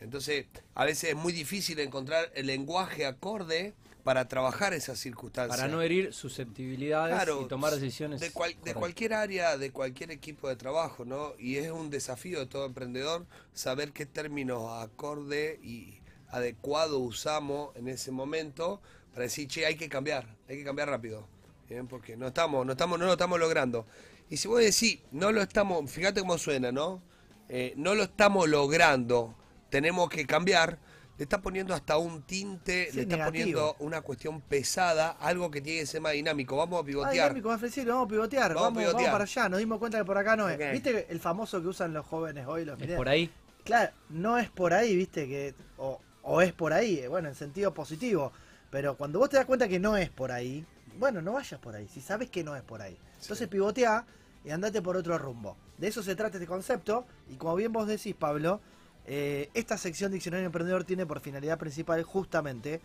Entonces, 0.00 0.46
a 0.74 0.84
veces 0.84 1.10
es 1.10 1.16
muy 1.16 1.32
difícil 1.32 1.78
encontrar 1.78 2.30
el 2.34 2.46
lenguaje 2.46 3.06
acorde 3.06 3.74
para 4.02 4.26
trabajar 4.26 4.72
esas 4.74 4.98
circunstancias. 4.98 5.56
Para 5.56 5.70
no 5.70 5.80
herir 5.80 6.12
susceptibilidades 6.12 7.14
Claro, 7.14 7.42
y 7.42 7.48
tomar 7.48 7.72
decisiones. 7.72 8.20
de, 8.20 8.32
cual- 8.32 8.56
de 8.64 8.74
cualquier 8.74 9.14
área, 9.14 9.56
de 9.56 9.70
cualquier 9.70 10.10
equipo 10.10 10.48
de 10.48 10.56
trabajo, 10.56 11.04
¿no? 11.04 11.34
Y 11.38 11.56
es 11.58 11.70
un 11.70 11.88
desafío 11.90 12.40
de 12.40 12.46
todo 12.46 12.66
emprendedor 12.66 13.26
saber 13.52 13.92
qué 13.92 14.04
términos 14.06 14.64
acorde 14.82 15.60
y 15.62 16.00
adecuado 16.32 16.98
usamos 16.98 17.74
en 17.76 17.88
ese 17.88 18.10
momento 18.10 18.80
para 19.12 19.24
decir, 19.24 19.46
che, 19.48 19.64
hay 19.66 19.76
que 19.76 19.88
cambiar, 19.88 20.26
hay 20.48 20.56
que 20.56 20.64
cambiar 20.64 20.88
rápido, 20.88 21.26
¿bien? 21.68 21.86
porque 21.86 22.16
no 22.16 22.26
estamos, 22.28 22.66
no 22.66 22.72
estamos, 22.72 22.98
no 22.98 23.06
lo 23.06 23.12
estamos 23.12 23.38
logrando. 23.38 23.86
Y 24.30 24.38
si 24.38 24.48
vos 24.48 24.60
decís, 24.60 24.98
no 25.12 25.30
lo 25.30 25.42
estamos, 25.42 25.88
fíjate 25.90 26.20
cómo 26.20 26.38
suena, 26.38 26.72
¿no? 26.72 27.00
Eh, 27.48 27.74
no 27.76 27.94
lo 27.94 28.04
estamos 28.04 28.48
logrando, 28.48 29.34
tenemos 29.68 30.08
que 30.08 30.26
cambiar, 30.26 30.78
le 31.18 31.24
está 31.24 31.42
poniendo 31.42 31.74
hasta 31.74 31.98
un 31.98 32.22
tinte, 32.22 32.88
Sí, 32.90 32.96
le 32.96 33.02
está 33.02 33.16
negativo. 33.16 33.26
poniendo 33.60 33.76
una 33.80 34.00
cuestión 34.00 34.40
pesada, 34.40 35.10
algo 35.20 35.50
que 35.50 35.60
tiene 35.60 35.80
que 35.80 35.86
ser 35.86 36.00
más 36.00 36.12
dinámico. 36.14 36.56
Vamos 36.56 36.78
a 36.78 36.80
Ah, 36.80 36.86
pivotear. 36.86 37.12
dinámico, 37.28 37.48
más 37.50 37.60
flexible, 37.60 37.90
vamos 37.92 38.06
a 38.06 38.08
pivotear, 38.08 38.54
Vamos 38.54 38.56
a 38.56 38.64
vamos, 38.64 38.76
vamos 38.78 38.90
pivotear. 38.92 39.12
para 39.12 39.24
allá, 39.24 39.48
nos 39.50 39.58
dimos 39.58 39.78
cuenta 39.78 39.98
que 39.98 40.04
por 40.06 40.16
acá 40.16 40.34
no 40.36 40.48
es. 40.48 40.72
¿Viste 40.72 41.06
el 41.10 41.20
famoso 41.20 41.60
que 41.60 41.68
usan 41.68 41.92
los 41.92 42.06
jóvenes 42.06 42.46
hoy, 42.46 42.64
los 42.64 42.80
Es 42.80 42.96
por 42.96 43.10
ahí. 43.10 43.30
Claro, 43.64 43.92
no 44.08 44.38
es 44.38 44.48
por 44.48 44.72
ahí, 44.72 44.96
viste, 44.96 45.28
que 45.28 45.54
o, 45.76 46.00
o 46.22 46.40
es 46.40 46.52
por 46.52 46.72
ahí, 46.72 46.98
eh, 46.98 47.08
bueno, 47.08 47.28
en 47.28 47.34
sentido 47.34 47.72
positivo. 47.74 48.32
Pero 48.70 48.96
cuando 48.96 49.18
vos 49.18 49.28
te 49.28 49.36
das 49.36 49.46
cuenta 49.46 49.68
que 49.68 49.78
no 49.78 49.96
es 49.96 50.10
por 50.10 50.32
ahí, 50.32 50.64
bueno, 50.98 51.20
no 51.22 51.32
vayas 51.32 51.60
por 51.60 51.74
ahí, 51.74 51.88
si 51.88 52.00
sabes 52.00 52.30
que 52.30 52.44
no 52.44 52.56
es 52.56 52.62
por 52.62 52.80
ahí. 52.80 52.96
Entonces 53.20 53.48
pivotea 53.48 54.06
y 54.44 54.50
andate 54.50 54.80
por 54.82 54.96
otro 54.96 55.18
rumbo. 55.18 55.56
De 55.78 55.88
eso 55.88 56.02
se 56.02 56.14
trata 56.14 56.36
este 56.36 56.46
concepto, 56.46 57.06
y 57.28 57.36
como 57.36 57.54
bien 57.56 57.72
vos 57.72 57.86
decís, 57.86 58.14
Pablo, 58.14 58.60
eh, 59.06 59.50
esta 59.54 59.76
sección 59.76 60.12
Diccionario 60.12 60.46
Emprendedor 60.46 60.84
tiene 60.84 61.06
por 61.06 61.20
finalidad 61.20 61.58
principal 61.58 62.02
justamente 62.02 62.80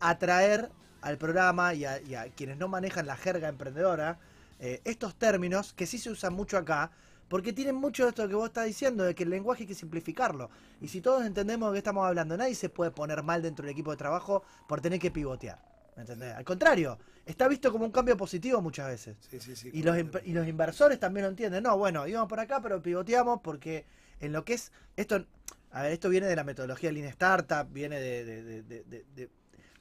atraer 0.00 0.70
al 1.00 1.18
programa 1.18 1.74
y 1.74 1.84
a, 1.84 2.00
y 2.00 2.14
a 2.14 2.24
quienes 2.30 2.58
no 2.58 2.68
manejan 2.68 3.06
la 3.06 3.16
jerga 3.16 3.48
emprendedora 3.48 4.18
eh, 4.60 4.80
estos 4.84 5.14
términos 5.14 5.72
que 5.72 5.86
sí 5.86 5.98
se 5.98 6.10
usan 6.10 6.32
mucho 6.32 6.56
acá, 6.56 6.90
porque 7.28 7.52
tienen 7.52 7.74
mucho 7.74 8.04
de 8.04 8.10
esto 8.10 8.28
que 8.28 8.34
vos 8.34 8.46
estás 8.48 8.66
diciendo, 8.66 9.04
de 9.04 9.14
que 9.14 9.22
el 9.24 9.30
lenguaje 9.30 9.62
hay 9.62 9.66
que 9.66 9.74
simplificarlo. 9.74 10.50
Y 10.80 10.88
si 10.88 11.00
todos 11.00 11.24
entendemos 11.24 11.70
de 11.70 11.76
qué 11.76 11.78
estamos 11.78 12.06
hablando, 12.06 12.36
nadie 12.36 12.54
se 12.54 12.68
puede 12.68 12.90
poner 12.90 13.22
mal 13.22 13.42
dentro 13.42 13.64
del 13.64 13.72
equipo 13.72 13.90
de 13.90 13.96
trabajo 13.96 14.42
por 14.68 14.80
tener 14.80 14.98
que 14.98 15.10
pivotear. 15.10 15.58
¿Me 15.96 16.02
entendés? 16.02 16.34
Al 16.34 16.44
contrario, 16.44 16.98
está 17.24 17.46
visto 17.46 17.70
como 17.70 17.84
un 17.84 17.92
cambio 17.92 18.16
positivo 18.16 18.60
muchas 18.60 18.88
veces. 18.88 19.16
Sí, 19.30 19.38
sí, 19.40 19.54
sí, 19.54 19.70
Y 19.72 19.82
los, 19.82 19.96
y 20.24 20.32
los 20.32 20.46
inversores 20.48 20.98
también 20.98 21.24
lo 21.24 21.30
entienden. 21.30 21.62
No, 21.62 21.78
bueno, 21.78 22.06
íbamos 22.06 22.28
por 22.28 22.40
acá, 22.40 22.60
pero 22.60 22.82
pivoteamos 22.82 23.40
porque 23.42 23.86
en 24.20 24.32
lo 24.32 24.44
que 24.44 24.54
es. 24.54 24.72
Esto, 24.96 25.24
a 25.70 25.82
ver, 25.82 25.92
esto 25.92 26.08
viene 26.08 26.26
de 26.26 26.34
la 26.36 26.42
metodología 26.44 26.90
Lean 26.90 27.06
Startup, 27.08 27.66
viene 27.70 28.00
de- 28.00 28.24
de- 28.62 29.30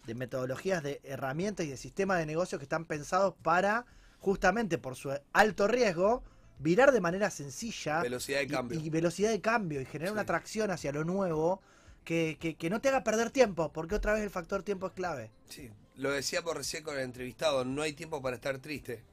de 0.05 0.15
metodologías 0.15 0.83
de 0.83 0.99
herramientas 1.03 1.65
y 1.65 1.69
de 1.69 1.77
sistemas 1.77 2.19
de 2.19 2.25
negocios 2.25 2.59
que 2.59 2.63
están 2.65 2.85
pensados 2.85 3.33
para, 3.41 3.85
justamente 4.19 4.77
por 4.77 4.95
su 4.95 5.11
alto 5.31 5.67
riesgo, 5.67 6.23
virar 6.59 6.91
de 6.91 7.01
manera 7.01 7.29
sencilla 7.29 8.01
Velocidad 8.01 8.39
de 8.39 8.45
y- 8.45 8.47
cambio. 8.47 8.79
Y, 8.79 8.89
velocidad 8.89 9.29
de 9.31 9.41
cambio 9.41 9.81
y 9.81 9.85
generar 9.85 10.09
Sí. 10.09 10.13
una 10.13 10.21
atracción 10.21 10.71
hacia 10.71 10.91
lo 10.91 11.03
nuevo 11.03 11.61
que, 12.03 12.37
que- 12.39 12.55
que 12.55 12.69
no 12.69 12.81
te 12.81 12.89
haga 12.89 13.03
perder 13.03 13.31
tiempo, 13.31 13.71
porque 13.71 13.95
otra 13.95 14.13
vez 14.13 14.23
el 14.23 14.29
factor 14.29 14.63
tiempo 14.63 14.87
es 14.87 14.93
clave. 14.93 15.31
Sí, 15.49 15.69
lo 15.95 16.11
decíamos 16.11 16.55
recién 16.55 16.83
con 16.83 16.95
el 16.95 17.01
entrevistado, 17.01 17.63
no 17.65 17.81
hay 17.81 17.93
tiempo 17.93 18.21
para 18.21 18.35
estar 18.35 18.57
triste. 18.59 19.03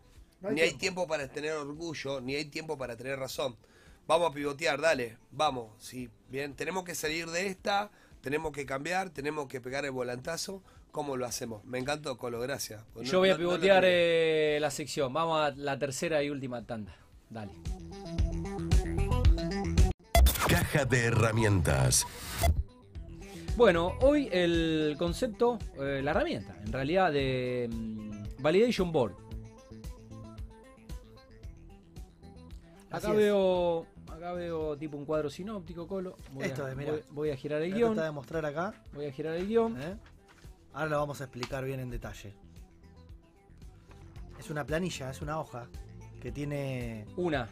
No 0.40 0.48
hay 0.48 0.54
ni 0.54 0.60
hay 0.62 0.68
tiempo. 0.70 0.80
tiempo 0.80 1.06
para 1.06 1.28
tener 1.28 1.52
orgullo, 1.52 2.20
ni 2.20 2.34
hay 2.34 2.46
tiempo 2.46 2.78
para 2.78 2.96
tener 2.96 3.18
razón. 3.18 3.56
Vamos 4.06 4.30
a 4.30 4.34
pivotear, 4.34 4.80
dale, 4.80 5.18
vamos. 5.30 5.70
Sí, 5.78 6.08
bien, 6.30 6.54
tenemos 6.54 6.82
que 6.84 6.94
salir 6.94 7.28
de 7.30 7.46
esta, 7.46 7.90
tenemos 8.22 8.50
que 8.52 8.66
cambiar, 8.66 9.10
tenemos 9.10 9.46
que 9.48 9.60
pegar 9.60 9.84
el 9.84 9.90
volantazo. 9.92 10.62
¿Cómo 10.90 11.16
lo 11.16 11.24
hacemos? 11.26 11.64
Me 11.64 11.78
encantó, 11.78 12.18
Colo, 12.18 12.40
gracias. 12.40 12.82
Pues 12.92 13.06
no- 13.06 13.12
Yo 13.12 13.18
voy 13.20 13.28
a 13.28 13.32
no- 13.34 13.38
no 13.38 13.44
lo 13.44 13.50
pivotear 13.50 13.84
eh, 13.86 14.58
la 14.60 14.70
sección. 14.72 15.12
Vamos 15.12 15.40
a 15.40 15.50
la 15.54 15.78
tercera 15.78 16.20
y 16.24 16.30
última 16.30 16.66
tanda. 16.66 16.96
Dale. 17.30 17.52
Caja 20.48 20.84
de 20.84 21.04
herramientas. 21.06 22.04
Bueno, 23.56 23.92
hoy 24.00 24.28
el 24.32 24.96
concepto, 24.98 25.58
eh, 25.78 26.00
la 26.02 26.10
herramienta, 26.10 26.56
en 26.64 26.72
realidad, 26.72 27.12
de 27.12 27.68
mm, 27.72 28.42
Validation 28.42 28.90
Board. 28.90 29.14
Acá 32.90 33.12
veo, 33.12 33.86
acá 34.08 34.32
veo 34.32 34.76
tipo 34.76 34.96
un 34.96 35.04
cuadro 35.04 35.30
sinóptico, 35.30 35.86
Colo. 35.86 36.16
Voy, 36.32 36.44
Esto 36.46 36.64
a, 36.66 36.70
es, 36.70 36.76
mirá. 36.76 36.92
voy, 36.92 37.02
voy 37.10 37.30
a 37.30 37.36
girar 37.36 37.62
el 37.62 37.72
guion. 37.72 37.94
de 37.94 38.10
mostrar 38.10 38.44
acá. 38.44 38.74
Voy 38.92 39.06
a 39.06 39.12
girar 39.12 39.36
el 39.36 39.46
guion. 39.46 39.80
¿eh? 39.80 39.96
Ahora 40.72 40.90
lo 40.90 40.98
vamos 40.98 41.20
a 41.20 41.24
explicar 41.24 41.64
bien 41.64 41.78
en 41.78 41.90
detalle. 41.90 42.34
Es 44.38 44.50
una 44.50 44.64
planilla, 44.64 45.10
es 45.10 45.22
una 45.22 45.38
hoja 45.38 45.68
que 46.20 46.30
tiene. 46.32 47.06
Una. 47.16 47.48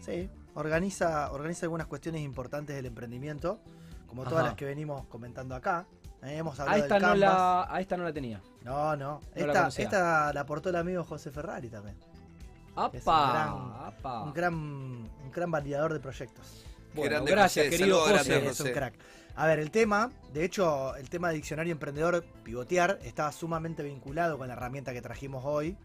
Sí, 0.00 0.28
organiza, 0.54 1.30
organiza 1.32 1.66
algunas 1.66 1.86
cuestiones 1.86 2.22
importantes 2.22 2.74
del 2.76 2.86
emprendimiento, 2.86 3.60
como 4.06 4.24
todas 4.24 4.40
Ajá. 4.40 4.46
las 4.48 4.56
que 4.56 4.64
venimos 4.64 5.06
comentando 5.06 5.54
acá. 5.54 5.86
¿eh? 6.22 6.36
Hemos 6.38 6.58
A 6.58 6.64
hablado 6.64 6.82
esta, 6.82 6.94
del 6.94 7.02
no 7.02 7.14
la, 7.14 7.74
a 7.74 7.80
esta 7.80 7.96
no 7.96 8.04
la 8.04 8.12
tenía. 8.12 8.40
No, 8.64 8.96
no. 8.96 9.20
No 9.36 9.46
la 9.46 9.68
esta, 9.68 9.82
esta 9.82 10.32
la 10.32 10.40
aportó 10.40 10.68
el 10.70 10.76
amigo 10.76 11.04
José 11.04 11.30
Ferrari 11.30 11.68
también. 11.68 11.96
¡Apa! 12.74 12.88
Un 12.88 13.32
gran- 13.32 13.86
apa. 13.86 14.22
Un 14.24 14.32
gran, 14.32 14.54
un 14.54 15.30
gran 15.32 15.50
validador 15.50 15.92
de 15.92 16.00
proyectos. 16.00 16.64
Bueno, 16.94 17.10
grande 17.10 17.30
gracias, 17.30 17.66
José, 17.66 17.78
querido 17.78 18.00
José. 18.00 18.12
grande, 18.30 18.48
es 18.48 18.60
un 18.60 18.70
crack. 18.72 18.94
A 19.34 19.46
ver, 19.46 19.60
el 19.60 19.70
tema, 19.70 20.10
de 20.34 20.44
hecho, 20.44 20.94
el 20.96 21.08
tema 21.08 21.28
de 21.28 21.36
diccionario 21.36 21.72
emprendedor 21.72 22.22
pivotear 22.42 22.98
estaba 23.02 23.32
sumamente 23.32 23.82
vinculado 23.82 24.36
con 24.36 24.46
la 24.48 24.54
herramienta 24.54 24.92
que 24.92 25.00
trajimos 25.00 25.42
hoy, 25.46 25.76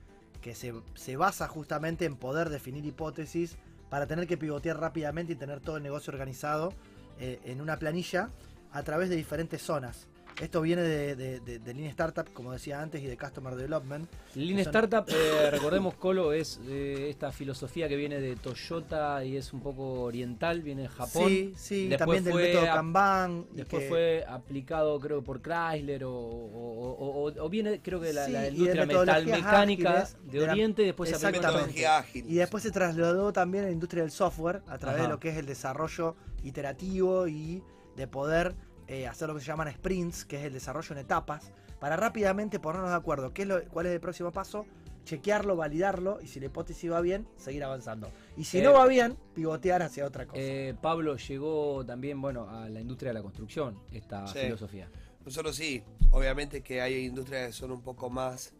que 0.41 0.55
se, 0.55 0.73
se 0.95 1.17
basa 1.17 1.47
justamente 1.47 2.05
en 2.05 2.15
poder 2.15 2.49
definir 2.49 2.85
hipótesis 2.85 3.57
para 3.89 4.07
tener 4.07 4.27
que 4.27 4.37
pivotear 4.37 4.79
rápidamente 4.79 5.33
y 5.33 5.35
tener 5.35 5.59
todo 5.59 5.77
el 5.77 5.83
negocio 5.83 6.11
organizado 6.11 6.73
eh, 7.19 7.39
en 7.45 7.61
una 7.61 7.77
planilla 7.77 8.29
a 8.71 8.83
través 8.83 9.09
de 9.09 9.15
diferentes 9.15 9.61
zonas. 9.61 10.07
Esto 10.39 10.61
viene 10.61 10.83
de, 10.83 11.15
de, 11.15 11.39
de- 11.39 11.57
de 11.57 11.73
Lean 11.73 11.89
Startup, 11.89 12.31
como 12.31 12.51
decía 12.51 12.79
antes, 12.79 13.01
y 13.01 13.07
de 13.07 13.17
Customer 13.17 13.55
Development. 13.55 14.07
Lean 14.35 14.49
son- 14.51 14.59
Startup, 14.59 15.05
eh, 15.09 15.49
recordemos, 15.49 15.95
Colo, 15.95 16.31
es 16.31 16.59
eh, 16.67 17.07
esta 17.09 17.31
filosofía 17.31 17.89
que 17.89 17.95
viene 17.95 18.19
de 18.19 18.35
Toyota 18.35 19.25
y 19.25 19.35
es 19.35 19.51
un 19.51 19.61
poco 19.61 20.01
oriental, 20.03 20.61
viene 20.61 20.83
de 20.83 20.87
Japón. 20.89 21.27
Sí, 21.27 21.53
sí, 21.57 21.87
Después 21.87 21.97
también 21.97 22.23
del 22.25 22.33
fue 22.33 22.41
método 22.43 22.71
a- 22.71 22.75
Kanban. 22.75 23.45
y 23.51 23.57
Después 23.57 23.83
que- 23.83 23.89
fue 23.89 24.25
aplicado, 24.29 24.99
creo, 24.99 25.23
por 25.23 25.41
Chrysler 25.41 26.03
o, 26.03 26.11
o- 26.11 26.91
o- 26.91 27.29
o- 27.31 27.43
o 27.45 27.49
viene, 27.49 27.81
creo 27.81 27.99
que 27.99 28.13
la, 28.13 28.25
Sí, 28.27 28.31
la 28.31 28.41
de 28.41 28.49
industria 28.49 28.85
metodologías 28.85 29.25
metalmecánica 29.25 29.89
ágiles, 30.01 30.17
de 30.31 30.39
de 30.39 30.45
la- 30.45 30.51
Oriente 30.53 30.81
y 30.83 30.85
después 30.85 31.09
se. 31.09 32.21
Y 32.27 32.35
después 32.35 32.61
se 32.61 32.69
trasladó 32.71 33.33
también 33.33 33.63
a 33.63 33.67
la 33.67 33.73
industria 33.73 34.03
del 34.03 34.11
software 34.11 34.61
a 34.67 34.77
través 34.77 34.99
Ajá. 34.99 35.07
de 35.07 35.13
lo 35.13 35.19
que 35.19 35.29
es 35.29 35.37
el 35.37 35.47
desarrollo 35.47 36.15
iterativo 36.43 37.27
y 37.27 37.63
de 37.95 38.07
poder 38.07 38.53
eh, 38.87 39.07
hacer 39.07 39.27
lo 39.27 39.35
que 39.35 39.41
se 39.41 39.47
llaman 39.47 39.71
sprints, 39.71 40.25
que 40.25 40.37
es 40.37 40.43
el 40.45 40.53
desarrollo 40.53 40.91
en 40.93 40.99
etapas, 40.99 41.51
para 41.79 41.95
rápidamente 41.95 42.59
ponernos 42.59 42.89
de 42.89 42.95
acuerdo 42.95 43.33
qué 43.33 43.43
es 43.43 43.47
lo, 43.47 43.63
cuál 43.65 43.85
es 43.87 43.93
el 43.93 43.99
próximo 43.99 44.31
paso, 44.31 44.65
chequearlo, 45.03 45.55
validarlo 45.55 46.19
y 46.21 46.27
si 46.27 46.39
la 46.39 46.47
hipótesis 46.47 46.91
va 46.91 46.99
bien, 47.01 47.27
seguir 47.37 47.63
avanzando. 47.63 48.11
Y 48.35 48.43
si 48.43 48.59
Eh, 48.59 48.63
no 48.63 48.73
va 48.73 48.85
bien, 48.87 49.17
pivotear 49.33 49.81
hacia 49.81 50.05
otra 50.05 50.25
cosa. 50.25 50.41
Eh, 50.41 50.75
Pablo 50.81 51.15
llegó 51.15 51.85
también, 51.85 52.19
bueno, 52.21 52.49
a 52.49 52.67
la 52.69 52.81
industria 52.81 53.09
de 53.11 53.13
la 53.15 53.21
construcción, 53.21 53.79
esta 53.91 54.27
Sí. 54.27 54.39
filosofía. 54.39 54.89
Nosotros 55.25 55.55
sí, 55.55 55.83
obviamente 56.11 56.61
que 56.61 56.81
hay 56.81 57.05
industrias 57.05 57.47
que 57.47 57.53
son 57.53 57.71
un 57.71 57.81
poco 57.81 58.09
más, 58.09 58.53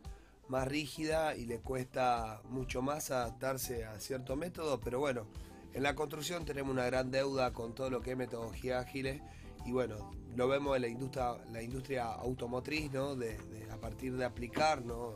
más 0.47 0.67
rígidas 0.67 1.37
y 1.37 1.45
le 1.45 1.59
cuesta 1.59 2.41
mucho 2.49 2.81
más 2.81 3.11
adaptarse 3.11 3.83
a 3.85 3.99
cierto 3.99 4.35
método, 4.37 4.79
pero 4.79 4.99
bueno, 4.99 5.27
en 5.73 5.83
la 5.83 5.95
construcción 5.95 6.45
tenemos 6.45 6.71
una 6.71 6.85
gran 6.85 7.11
deuda 7.11 7.51
con 7.51 7.75
todo 7.75 7.89
lo 7.89 8.01
que 8.01 8.11
es 8.11 8.17
metodología 8.17 8.79
ágiles 8.79 9.21
y 9.65 9.71
bueno, 9.71 10.11
lo 10.35 10.47
vemos 10.47 10.75
en 10.75 10.81
la 10.83 10.87
industria, 10.87 11.37
la 11.51 11.61
industria 11.61 12.05
automotriz, 12.13 12.91
¿no? 12.91 13.15
De, 13.15 13.37
de- 13.37 13.71
a 13.71 13.77
partir 13.77 14.15
de 14.15 14.25
aplicar, 14.25 14.83
¿no? 14.85 15.13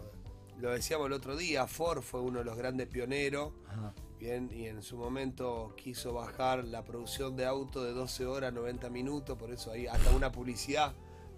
Lo 0.59 0.72
decíamos 0.72 1.07
el 1.07 1.13
otro 1.13 1.35
día, 1.35 1.65
Ford 1.68 2.01
fue 2.01 2.22
uno 2.22 2.39
de 2.39 2.45
los 2.45 2.55
grandes 2.57 2.88
pioneros, 2.88 3.53
Ajá. 3.68 3.93
bien, 4.19 4.49
y 4.53 4.68
en 4.68 4.81
su 4.84 4.95
momento 4.97 5.73
quiso 5.76 6.13
bajar 6.13 6.63
la 6.65 6.84
producción 6.84 7.35
de 7.35 7.45
auto 7.45 7.84
de 7.84 7.93
12 7.93 8.26
horas 8.26 8.49
a 8.49 8.51
90 8.51 8.89
minutos, 8.89 9.38
por 9.38 9.51
eso 9.51 9.72
hay 9.72 9.88
hasta 9.88 10.11
una 10.15 10.31
publicidad, 10.31 10.93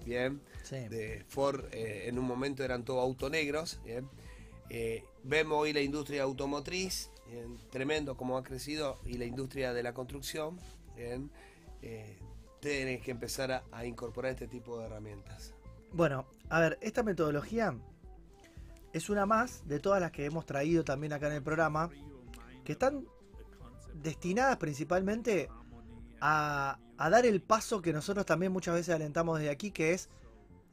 bien, 0.05 0.41
Sí. 0.63 0.75
de 0.89 1.23
Ford 1.29 1.65
eh, 1.71 2.05
en 2.07 2.19
un 2.19 2.25
momento 2.25 2.63
eran 2.63 2.83
todos 2.83 3.01
autonegros. 3.03 3.79
Bien. 3.85 4.09
Eh, 4.69 5.03
vemos 5.23 5.59
hoy 5.61 5.71
la 5.73 5.81
industria 5.81 6.23
automotriz, 6.23 7.09
bien, 7.29 7.57
tremendo 7.69 8.17
como 8.17 8.37
ha 8.37 8.43
crecido, 8.43 8.99
y 9.05 9.13
la 9.17 9.25
industria 9.25 9.71
de 9.73 9.83
la 9.83 9.93
construcción. 9.93 10.57
Bien. 10.95 11.29
Eh, 11.81 12.17
tienen 12.69 13.01
que 13.01 13.11
empezar 13.11 13.51
a, 13.51 13.63
a 13.71 13.85
incorporar 13.85 14.31
este 14.31 14.47
tipo 14.47 14.79
de 14.79 14.85
herramientas. 14.85 15.53
Bueno, 15.91 16.25
a 16.49 16.59
ver, 16.59 16.77
esta 16.81 17.03
metodología 17.03 17.75
es 18.93 19.09
una 19.09 19.25
más 19.25 19.67
de 19.67 19.79
todas 19.79 19.99
las 20.01 20.11
que 20.11 20.25
hemos 20.25 20.45
traído 20.45 20.83
también 20.83 21.13
acá 21.13 21.27
en 21.27 21.33
el 21.33 21.43
programa, 21.43 21.89
que 22.63 22.71
están 22.71 23.05
destinadas 23.93 24.57
principalmente 24.57 25.49
a, 26.21 26.79
a 26.97 27.09
dar 27.09 27.25
el 27.25 27.41
paso 27.41 27.81
que 27.81 27.93
nosotros 27.93 28.25
también 28.25 28.51
muchas 28.51 28.75
veces 28.75 28.95
alentamos 28.95 29.39
desde 29.39 29.51
aquí, 29.51 29.71
que 29.71 29.93
es 29.93 30.09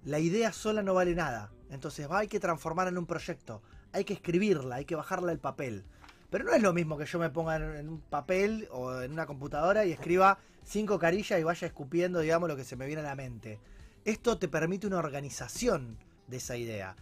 la 0.05 0.19
idea 0.19 0.53
sola 0.53 0.83
no 0.83 0.95
vale 0.95 1.15
nada. 1.15 1.53
Entonces 1.71 2.11
va, 2.11 2.21
hay 2.21 2.29
que 2.29 2.41
transformarla 2.41 2.91
en 2.91 2.99
un 2.99 3.07
proyecto, 3.07 3.63
hay 3.93 4.05
que 4.05 4.15
escribirla, 4.15 4.77
hay 4.77 4.85
que 4.85 4.97
bajarla 4.97 5.33
al 5.33 5.39
papel. 5.39 5.85
Pero 6.31 6.45
no 6.45 6.53
es 6.53 6.63
lo 6.63 6.73
mismo 6.73 6.97
que 6.97 7.07
yo 7.07 7.19
me 7.19 7.31
ponga 7.31 7.57
en, 7.57 7.89
un 7.89 8.01
papel 8.01 8.69
o 8.71 9.01
en 9.03 9.13
una 9.13 9.27
computadora 9.27 9.85
y 9.85 9.93
escriba 9.93 10.39
cinco 10.65 10.99
carillas 10.99 11.41
y 11.41 11.43
vaya 11.43 11.67
escupiendo, 11.67 12.21
digamos, 12.21 12.49
lo 12.49 12.57
que 12.57 12.65
se 12.65 12.77
me 12.77 12.87
viene 12.87 13.03
a 13.03 13.05
la 13.05 13.17
mente. 13.17 13.59
Esto 14.05 14.39
te 14.39 14.49
permite 14.49 14.87
una 14.87 14.99
organización 14.99 15.99
de 16.29 16.37
esa 16.37 16.57
idea. 16.57 16.95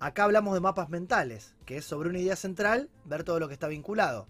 Acá 0.00 0.24
hablamos 0.24 0.54
de 0.54 0.60
mapas 0.60 0.88
mentales, 0.88 1.54
que 1.64 1.76
es 1.76 1.84
sobre 1.84 2.10
una 2.10 2.18
idea 2.18 2.34
central, 2.34 2.90
ver 3.04 3.22
todo 3.22 3.38
lo 3.38 3.46
que 3.46 3.54
está 3.54 3.68
vinculado. 3.68 4.26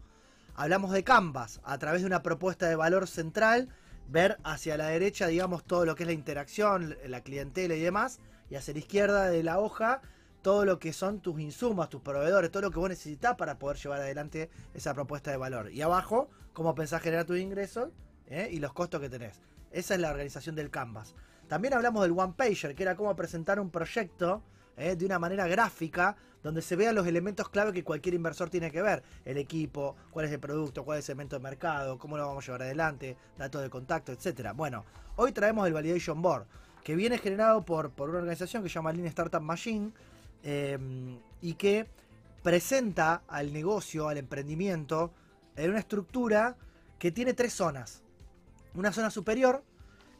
Hablamos 0.55 0.93
de 0.93 1.03
Canvas, 1.03 1.63
a 1.65 1.79
través 1.79 2.03
de 2.03 2.07
una 2.07 2.23
propuesta 2.23 2.69
de 2.69 2.77
valor 2.77 3.09
central, 3.09 3.71
ver 4.07 4.37
hacia 4.45 4.77
la 4.77 4.89
derecha, 4.89 5.29
digamos, 5.29 5.65
todo 5.65 5.87
lo 5.87 5.95
que 5.95 6.03
es 6.03 6.09
la 6.09 6.13
interacción, 6.13 6.95
la 7.07 7.23
clientela 7.23 7.75
y 7.75 7.81
demás, 7.81 8.21
y 8.51 8.57
hacia 8.57 8.75
la 8.75 8.81
izquierda 8.81 9.31
de 9.31 9.43
la 9.43 9.59
hoja, 9.59 10.03
todo 10.43 10.65
lo 10.65 10.79
que 10.79 10.93
son 10.93 11.21
tus 11.21 11.41
insumos, 11.41 11.89
tus 11.89 12.03
proveedores, 12.03 12.51
todo 12.51 12.63
lo 12.63 12.71
que 12.71 12.79
vos 12.79 12.89
necesitas 12.89 13.37
para 13.37 13.59
poder 13.59 13.79
llevar 13.79 14.01
adelante 14.01 14.51
esa 14.75 14.93
propuesta 14.93 15.31
de 15.31 15.37
valor. 15.37 15.71
Y 15.71 15.83
abajo, 15.83 16.29
cómo 16.53 16.75
pensás 16.75 17.01
generar 17.01 17.25
tus 17.25 17.39
ingresos 17.39 17.91
¿eh? 18.27 18.49
y 18.51 18.59
los 18.59 18.73
costos 18.73 19.01
que 19.01 19.09
tenés. 19.09 19.41
Esa 19.71 19.95
es 19.95 20.01
la 20.01 20.11
organización 20.11 20.55
del 20.55 20.71
Canvas. 20.71 21.15
También 21.49 21.75
hablamos 21.75 22.03
del 22.03 22.13
One 22.13 22.35
Pager, 22.37 22.75
que 22.75 22.83
era 22.83 22.97
cómo 22.97 23.15
presentar 23.15 23.61
un 23.61 23.71
proyecto 23.71 24.43
¿eh? 24.77 24.97
de 24.97 25.07
una 25.07 25.19
manera 25.19 25.47
gráfica, 25.47 26.17
donde 26.43 26.61
se 26.61 26.75
vean 26.75 26.95
los 26.95 27.07
elementos 27.07 27.49
clave 27.49 27.73
que 27.73 27.85
cualquier 27.85 28.15
inversor 28.15 28.51
tiene 28.51 28.71
que 28.71 28.83
ver. 28.83 29.03
El 29.25 29.37
equipo, 29.39 29.97
cuál 30.11 30.27
es 30.27 30.33
el 30.33 30.41
producto, 30.41 30.85
cuál 30.85 30.99
es 30.99 31.05
el 31.05 31.07
segmento 31.07 31.37
de 31.37 31.43
mercado, 31.43 31.99
cómo 31.99 32.17
lo 32.17 32.27
vamos 32.27 32.45
a 32.45 32.47
llevar 32.47 32.63
adelante, 32.63 33.17
datos 33.39 33.63
de 33.63 33.71
contacto, 33.71 34.13
etcétera. 34.13 34.53
Bueno, 34.53 34.85
hoy 35.17 35.33
traemos 35.33 35.67
el 35.69 35.73
Validation 35.73 36.21
Board, 36.21 36.47
que 36.83 36.97
viene 36.97 37.19
generado 37.19 37.63
por, 37.65 37.91
por 37.91 38.11
una 38.11 38.19
organización 38.19 38.63
que 38.63 38.69
se 38.69 38.75
llama 38.75 38.93
Lean 38.93 39.07
Startup 39.07 39.41
Machine, 39.41 39.93
eh, 40.43 40.79
y 41.41 41.55
que 41.55 41.87
presenta 42.43 43.23
al 43.29 43.53
negocio, 43.53 44.09
al 44.09 44.19
emprendimiento, 44.19 45.13
en 45.57 45.71
una 45.71 45.79
estructura 45.79 46.57
que 46.99 47.13
tiene 47.13 47.35
tres 47.35 47.53
zonas. 47.53 48.03
Una 48.75 48.93
zona 48.93 49.11
superior, 49.11 49.65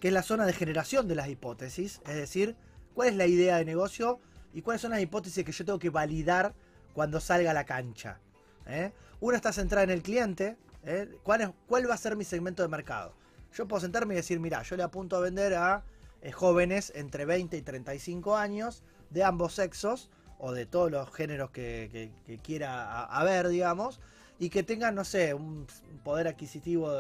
que 0.01 0.09
es 0.09 0.15
la 0.15 0.23
zona 0.23 0.47
de 0.47 0.53
generación 0.53 1.09
de 1.09 1.15
las 1.15 1.29
hipótesis, 1.29 2.01
es 2.07 2.17
decir, 2.17 2.57
cuál 2.95 3.09
es 3.09 3.17
la 3.17 3.27
idea 3.27 3.57
de 3.57 3.65
negocio 3.65 4.21
y 4.53 4.63
cuáles 4.63 4.83
son 4.83 4.91
las 4.91 5.01
hipótesis 5.01 5.45
que 5.45 5.53
yo 5.53 5.65
tengo 5.65 5.79
que 5.79 5.91
validar 5.91 6.55
cuando 6.93 7.21
salga 7.21 7.53
a 7.53 7.55
la 7.55 7.65
cancha. 7.65 8.21
¿eh? 8.67 8.93
Una 9.21 9.37
está 9.37 9.53
centrada 9.53 9.85
en 9.85 9.91
el 9.91 10.03
cliente, 10.03 10.57
¿eh? 10.85 11.09
¿Cuál, 11.23 11.41
es, 11.43 11.51
¿cuál 11.67 11.89
va 11.89 11.95
a 11.95 11.99
ser 11.99 12.17
mi 12.17 12.25
segmento 12.25 12.63
de 12.63 12.69
mercado? 12.69 13.15
Yo 13.55 13.67
puedo 13.69 13.81
sentarme 13.81 14.15
y 14.15 14.17
decir, 14.17 14.41
mira, 14.41 14.63
yo 14.63 14.77
le 14.77 14.83
apunto 14.83 15.17
a 15.17 15.21
vender 15.21 15.55
a 15.55 15.85
eh, 16.21 16.33
jóvenes 16.33 16.93
entre 16.95 17.25
20 17.25 17.57
y 17.57 17.63
35 17.63 18.37
años, 18.37 18.83
de 19.13 19.25
ambos 19.25 19.55
sexos, 19.55 20.11
o 20.45 20.51
de 20.53 20.67
todos 20.67 20.91
los 20.91 21.13
géneros 21.13 21.51
que, 21.51 22.11
quiera 22.43 23.05
haber, 23.05 23.47
digamos, 23.47 24.01
y 24.41 24.51
que 24.51 24.65
tengan, 24.65 24.97
no 24.97 25.05
sé, 25.05 25.35
un 25.35 25.69
poder 26.03 26.27
adquisitivo, 26.27 26.91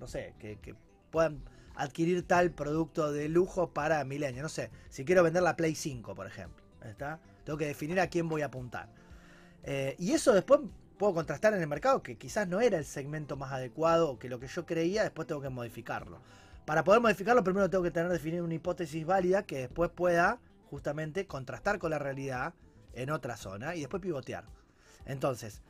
no 0.00 0.06
sé, 0.08 0.34
que, 0.40 0.74
puedan 1.12 1.40
adquirir 1.76 2.26
tal 2.26 2.50
producto 2.50 3.12
de 3.12 3.28
lujo 3.28 3.70
para 3.70 4.02
milenios. 4.04 4.42
No 4.42 4.48
sé, 4.48 4.70
si 4.88 5.04
quiero 5.04 5.22
vender 5.22 5.44
la 5.44 5.54
Play 5.54 5.76
5, 5.76 6.14
por 6.16 6.26
ejemplo. 6.26 6.64
¿está? 6.84 7.20
Tengo 7.44 7.56
que 7.56 7.66
definir 7.66 8.00
a 8.00 8.08
quién 8.08 8.28
voy 8.28 8.42
a 8.42 8.46
apuntar. 8.46 8.88
Eh, 9.62 9.94
y 10.00 10.10
eso 10.10 10.32
después 10.32 10.58
puedo 10.98 11.14
contrastar 11.14 11.54
en 11.54 11.60
el 11.60 11.68
mercado, 11.68 12.02
que 12.02 12.16
quizás 12.16 12.48
no 12.48 12.60
era 12.60 12.78
el 12.78 12.84
segmento 12.84 13.36
más 13.36 13.52
adecuado 13.52 14.18
que 14.18 14.28
lo 14.28 14.40
que 14.40 14.48
yo 14.48 14.66
creía, 14.66 15.04
después 15.04 15.28
tengo 15.28 15.40
que 15.40 15.50
modificarlo. 15.50 16.18
Para 16.64 16.82
poder 16.82 17.00
modificarlo, 17.00 17.44
primero 17.44 17.70
tengo 17.70 17.84
que 17.84 17.92
tener 17.92 18.10
definida 18.10 18.42
una 18.42 18.54
hipótesis 18.54 19.06
válida 19.06 19.44
que 19.44 19.58
después 19.58 19.88
pueda 19.90 20.40
justamente 20.72 21.26
contrastar 21.26 21.78
con 21.78 21.90
la 21.90 21.98
realidad 21.98 22.54
en 22.94 23.10
otra 23.10 23.36
zona 23.36 23.74
y 23.76 23.80
después 23.80 24.00
pivotear. 24.00 24.46
Entonces, 25.04 25.60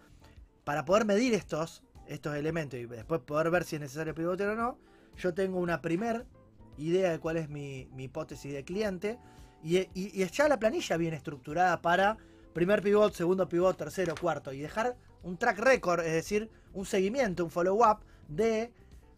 para 0.62 0.84
poder 0.84 1.04
medir 1.04 1.34
estos, 1.34 1.82
estos 2.06 2.36
elementos 2.36 2.78
y 2.78 2.86
después 2.86 3.20
poder 3.22 3.50
ver 3.50 3.64
si 3.64 3.74
es 3.74 3.82
necesario 3.82 4.14
pivotear 4.14 4.50
o 4.50 4.54
no, 4.54 4.78
yo 5.18 5.34
tengo 5.34 5.58
una 5.58 5.82
primer 5.82 6.24
idea 6.78 7.10
de 7.10 7.18
cuál 7.18 7.36
es 7.36 7.48
mi, 7.48 7.88
mi 7.94 8.04
hipótesis 8.04 8.52
de 8.52 8.62
cliente 8.62 9.18
y, 9.64 9.78
y- 9.92 10.24
ya 10.30 10.46
la 10.46 10.60
planilla 10.60 10.96
bien 10.96 11.14
estructurada 11.14 11.82
para 11.82 12.16
primer 12.52 12.80
pivot, 12.80 13.12
segundo 13.12 13.48
pivot, 13.48 13.76
tercero, 13.76 14.14
cuarto 14.14 14.52
y 14.52 14.60
dejar 14.60 14.96
un 15.24 15.36
track 15.36 15.58
record, 15.58 16.00
es 16.06 16.12
decir, 16.12 16.48
un 16.74 16.86
seguimiento, 16.86 17.44
un 17.44 17.50
follow-up 17.50 18.04
de 18.28 18.72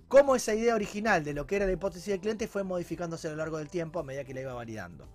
cómo 0.08 0.34
esa 0.34 0.54
idea 0.54 0.74
original 0.74 1.24
de 1.24 1.34
lo 1.34 1.46
que 1.46 1.56
era 1.56 1.66
la 1.66 1.72
hipótesis 1.72 2.06
del 2.08 2.20
cliente 2.20 2.48
fue 2.48 2.62
modificándose 2.64 3.28
a 3.28 3.32
lo 3.32 3.36
largo 3.36 3.58
del 3.58 3.68
tiempo 3.68 4.00
a 4.00 4.02
medida 4.02 4.24
que 4.24 4.32
la 4.32 4.40
iba 4.40 4.54
validando. 4.54 5.06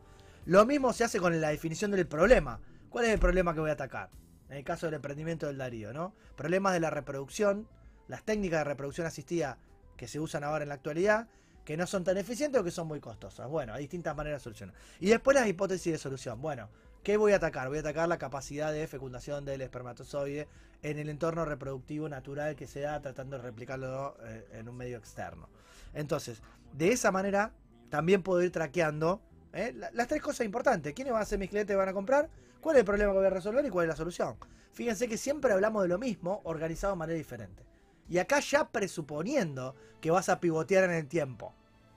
Lo 0.46 0.66
mismo 0.66 0.94
se 0.94 1.04
hace 1.04 1.20
con 1.20 1.40
la 1.40 1.50
definición 1.50 1.92
del 1.92 2.08
problema. 2.08 2.60
¿Cuál 2.90 3.06
es 3.06 3.12
el 3.12 3.20
problema 3.20 3.54
que 3.54 3.60
voy 3.60 3.70
a 3.70 3.74
atacar? 3.74 4.10
En 4.50 4.58
el 4.58 4.64
caso 4.64 4.88
del 4.88 4.96
emprendimiento 4.96 5.46
del 5.46 5.58
Darío, 5.58 5.94
¿no? 5.94 6.16
Problemas 6.36 6.74
de 6.74 6.80
la 6.80 6.90
reproducción, 6.90 7.68
las 8.08 8.24
técnicas 8.24 8.62
de 8.62 8.64
reproducción 8.64 9.06
asistida 9.06 9.60
que 9.96 10.08
se 10.08 10.20
usan 10.20 10.44
ahora 10.44 10.64
en 10.64 10.70
la 10.70 10.76
actualidad, 10.76 11.28
que 11.66 11.78
no 11.78 11.86
son 11.86 12.04
tan 12.04 12.18
eficientes 12.18 12.60
o 12.60 12.64
que 12.64 12.72
son 12.72 12.88
muy 12.88 13.00
costosas. 13.00 13.48
Bueno, 13.48 13.74
hay 13.74 13.82
distintas 13.82 14.16
maneras 14.16 14.40
de 14.40 14.44
solucionar. 14.46 14.76
Y 15.00 15.10
después 15.10 15.36
las 15.36 15.48
hipótesis 15.48 15.92
de 15.92 16.00
solución. 16.00 16.42
Bueno, 16.42 16.70
¿qué 17.04 17.18
voy 17.18 17.34
a 17.34 17.36
atacar? 17.36 17.68
Voy 17.68 17.78
a 17.78 17.82
atacar 17.82 18.08
la 18.08 18.18
capacidad 18.18 18.74
de 18.74 18.88
fecundación 18.88 19.46
del 19.46 19.62
espermatozoide 19.62 20.48
en 20.82 20.98
el 20.98 21.10
entorno 21.10 21.46
reproductivo 21.46 22.10
natural 22.10 22.56
que 22.56 22.66
se 22.66 22.80
da 22.80 23.00
tratando 23.02 23.38
de 23.38 23.44
replicarlo 23.44 24.18
eh, 24.24 24.48
en 24.54 24.68
un 24.68 24.78
medio 24.78 24.98
externo. 24.98 25.50
Entonces, 25.94 26.42
de 26.74 26.92
esa 26.92 27.12
manera 27.12 27.52
también 27.90 28.24
puedo 28.24 28.42
ir 28.42 28.52
traqueando 28.52 29.22
¿eh? 29.54 29.74
la- 29.76 29.92
las 29.92 30.08
tres 30.08 30.22
cosas 30.22 30.46
importantes. 30.46 30.94
¿Quiénes 30.94 31.14
van 31.14 31.22
a 31.22 31.26
ser 31.26 31.40
mis 31.40 31.50
clientes 31.50 31.74
que 31.74 31.78
van 31.78 31.90
a 31.90 31.94
comprar? 31.94 32.30
¿Cuál 32.62 32.76
es 32.76 32.80
el 32.82 32.86
problema 32.86 33.12
que 33.14 33.18
voy 33.20 33.28
a 33.28 33.32
resolver 33.32 33.66
y 33.66 33.70
cuál 33.70 33.86
es 33.86 33.90
la 33.90 33.96
solución? 33.96 34.36
Fíjense 34.74 35.08
que 35.08 35.18
siempre 35.18 35.52
hablamos 35.54 35.82
de 35.84 35.90
lo 35.90 35.98
mismo, 35.98 36.42
organizado 36.44 36.94
de 36.94 37.00
manera 37.00 37.18
diferente. 37.18 37.64
Y 38.10 38.18
acá 38.18 38.40
ya 38.40 38.70
presuponiendo 38.70 39.76
que 40.02 40.12
vas 40.12 40.30
a 40.30 40.40
pivotear 40.40 40.86
en 40.86 40.92
el 40.92 41.08
tiempo. 41.08 41.54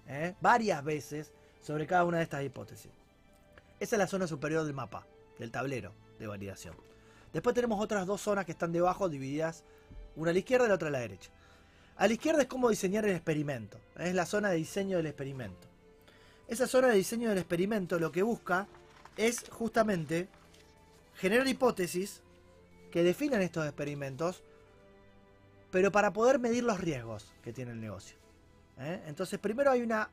¿eh? 0.06 0.34
Varias 0.40 0.82
veces 0.84 1.32
sobre 1.60 1.86
cada 1.86 2.04
una 2.04 2.18
de 2.18 2.24
estas 2.24 2.44
hipótesis. 2.44 2.90
Esa 3.80 3.96
es 3.96 3.98
la 3.98 4.06
zona 4.06 4.26
superior 4.26 4.64
del 4.64 4.74
mapa, 4.74 5.06
del 5.38 5.50
tablero 5.50 5.92
de 6.18 6.26
validación. 6.26 6.76
Después 7.32 7.54
tenemos 7.54 7.82
otras 7.82 8.06
dos 8.06 8.20
zonas 8.20 8.44
que 8.44 8.52
están 8.52 8.72
debajo, 8.72 9.08
divididas, 9.08 9.64
una 10.16 10.30
a 10.30 10.32
la 10.32 10.38
izquierda 10.38 10.66
y 10.66 10.68
la 10.68 10.74
otra 10.74 10.88
a 10.88 10.92
la 10.92 10.98
derecha. 11.00 11.30
A 11.96 12.06
la 12.06 12.12
izquierda 12.12 12.42
es 12.42 12.48
cómo 12.48 12.68
diseñar 12.68 13.04
el 13.06 13.12
experimento. 13.16 13.78
Es 13.98 14.14
la 14.14 14.26
zona 14.26 14.50
de 14.50 14.56
diseño 14.56 14.98
del 14.98 15.06
experimento. 15.06 15.68
Esa 16.52 16.66
zona 16.66 16.88
de 16.88 16.96
diseño 16.96 17.30
del 17.30 17.38
experimento 17.38 17.98
lo 17.98 18.12
que 18.12 18.22
busca 18.22 18.66
es 19.16 19.42
justamente 19.48 20.28
generar 21.14 21.48
hipótesis 21.48 22.20
que 22.90 23.02
definan 23.02 23.40
estos 23.40 23.64
experimentos, 23.64 24.42
pero 25.70 25.90
para 25.90 26.12
poder 26.12 26.38
medir 26.38 26.64
los 26.64 26.78
riesgos 26.78 27.32
que 27.42 27.54
tiene 27.54 27.70
el 27.70 27.80
negocio. 27.80 28.18
¿eh? 28.80 29.02
Entonces, 29.06 29.38
primero 29.38 29.70
hay 29.70 29.80
una... 29.80 30.10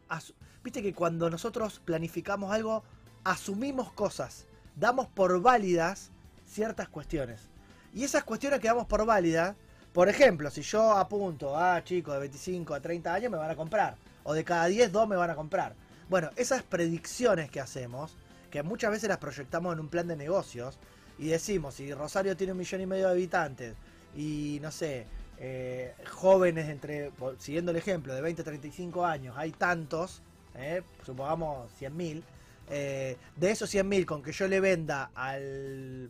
Viste 0.64 0.82
que 0.82 0.94
cuando 0.94 1.30
nosotros 1.30 1.82
planificamos 1.84 2.53
algo, 2.53 2.86
asumimos 3.26 3.91
cosas, 3.91 4.45
damos 4.78 5.07
por 5.07 5.41
válidas 5.41 6.10
ciertas 6.48 6.88
cuestiones. 6.88 7.49
Y 7.94 8.06
esas 8.06 8.24
cuestiones 8.24 8.61
que 8.61 8.70
damos 8.70 8.86
por 8.86 9.06
válidas, 9.06 9.57
por 9.91 10.07
ejemplo, 10.07 10.49
si 10.49 10.61
yo 10.61 10.94
apunto 10.94 11.57
a 11.57 11.84
chicos 11.84 12.14
de 12.14 12.22
25 12.22 12.76
a 12.76 12.80
30 12.80 13.14
años, 13.14 13.30
me 13.30 13.38
van 13.38 13.52
a 13.52 13.57
comprar. 13.57 13.98
O 14.24 14.34
de 14.34 14.45
cada 14.45 14.68
10, 14.68 14.90
2 14.94 15.06
me 15.06 15.18
van 15.18 15.32
a 15.32 15.36
comprar. 15.36 15.76
Bueno, 16.10 16.31
esas 16.36 16.64
predicciones 16.64 17.52
que 17.52 17.60
hacemos, 17.60 18.18
que 18.49 18.64
muchas 18.64 18.90
veces 18.90 19.07
las 19.10 19.19
proyectamos 19.19 19.73
en 19.73 19.80
un 19.80 19.90
plan 19.90 20.07
de 20.07 20.15
negocios, 20.15 20.80
y 21.19 21.27
decimos, 21.27 21.76
si 21.76 21.94
Rosario 21.94 22.36
tiene 22.36 22.53
un 22.53 22.57
millón 22.57 22.81
y 22.81 22.88
medio 22.88 23.06
de 23.06 23.11
habitantes, 23.11 23.76
y 24.15 24.57
no 24.60 24.72
sé, 24.72 25.06
eh, 25.38 25.94
jóvenes 26.10 26.68
entre, 26.68 27.11
siguiendo 27.38 27.69
el 27.69 27.77
ejemplo, 27.77 28.15
de 28.15 28.22
20 28.22 28.41
a 28.41 28.45
35 28.45 29.06
años, 29.06 29.36
hay 29.38 29.52
tantos, 29.52 30.23
eh, 30.56 30.81
supongamos 31.06 31.69
100.000, 31.80 32.23
eh, 32.72 33.15
de 33.36 33.52
esos 33.52 33.72
100.000 33.72 34.06
con 34.06 34.23
que 34.23 34.31
yo 34.31 34.48
le 34.48 34.60
venda 34.60 35.11
al 35.14 36.10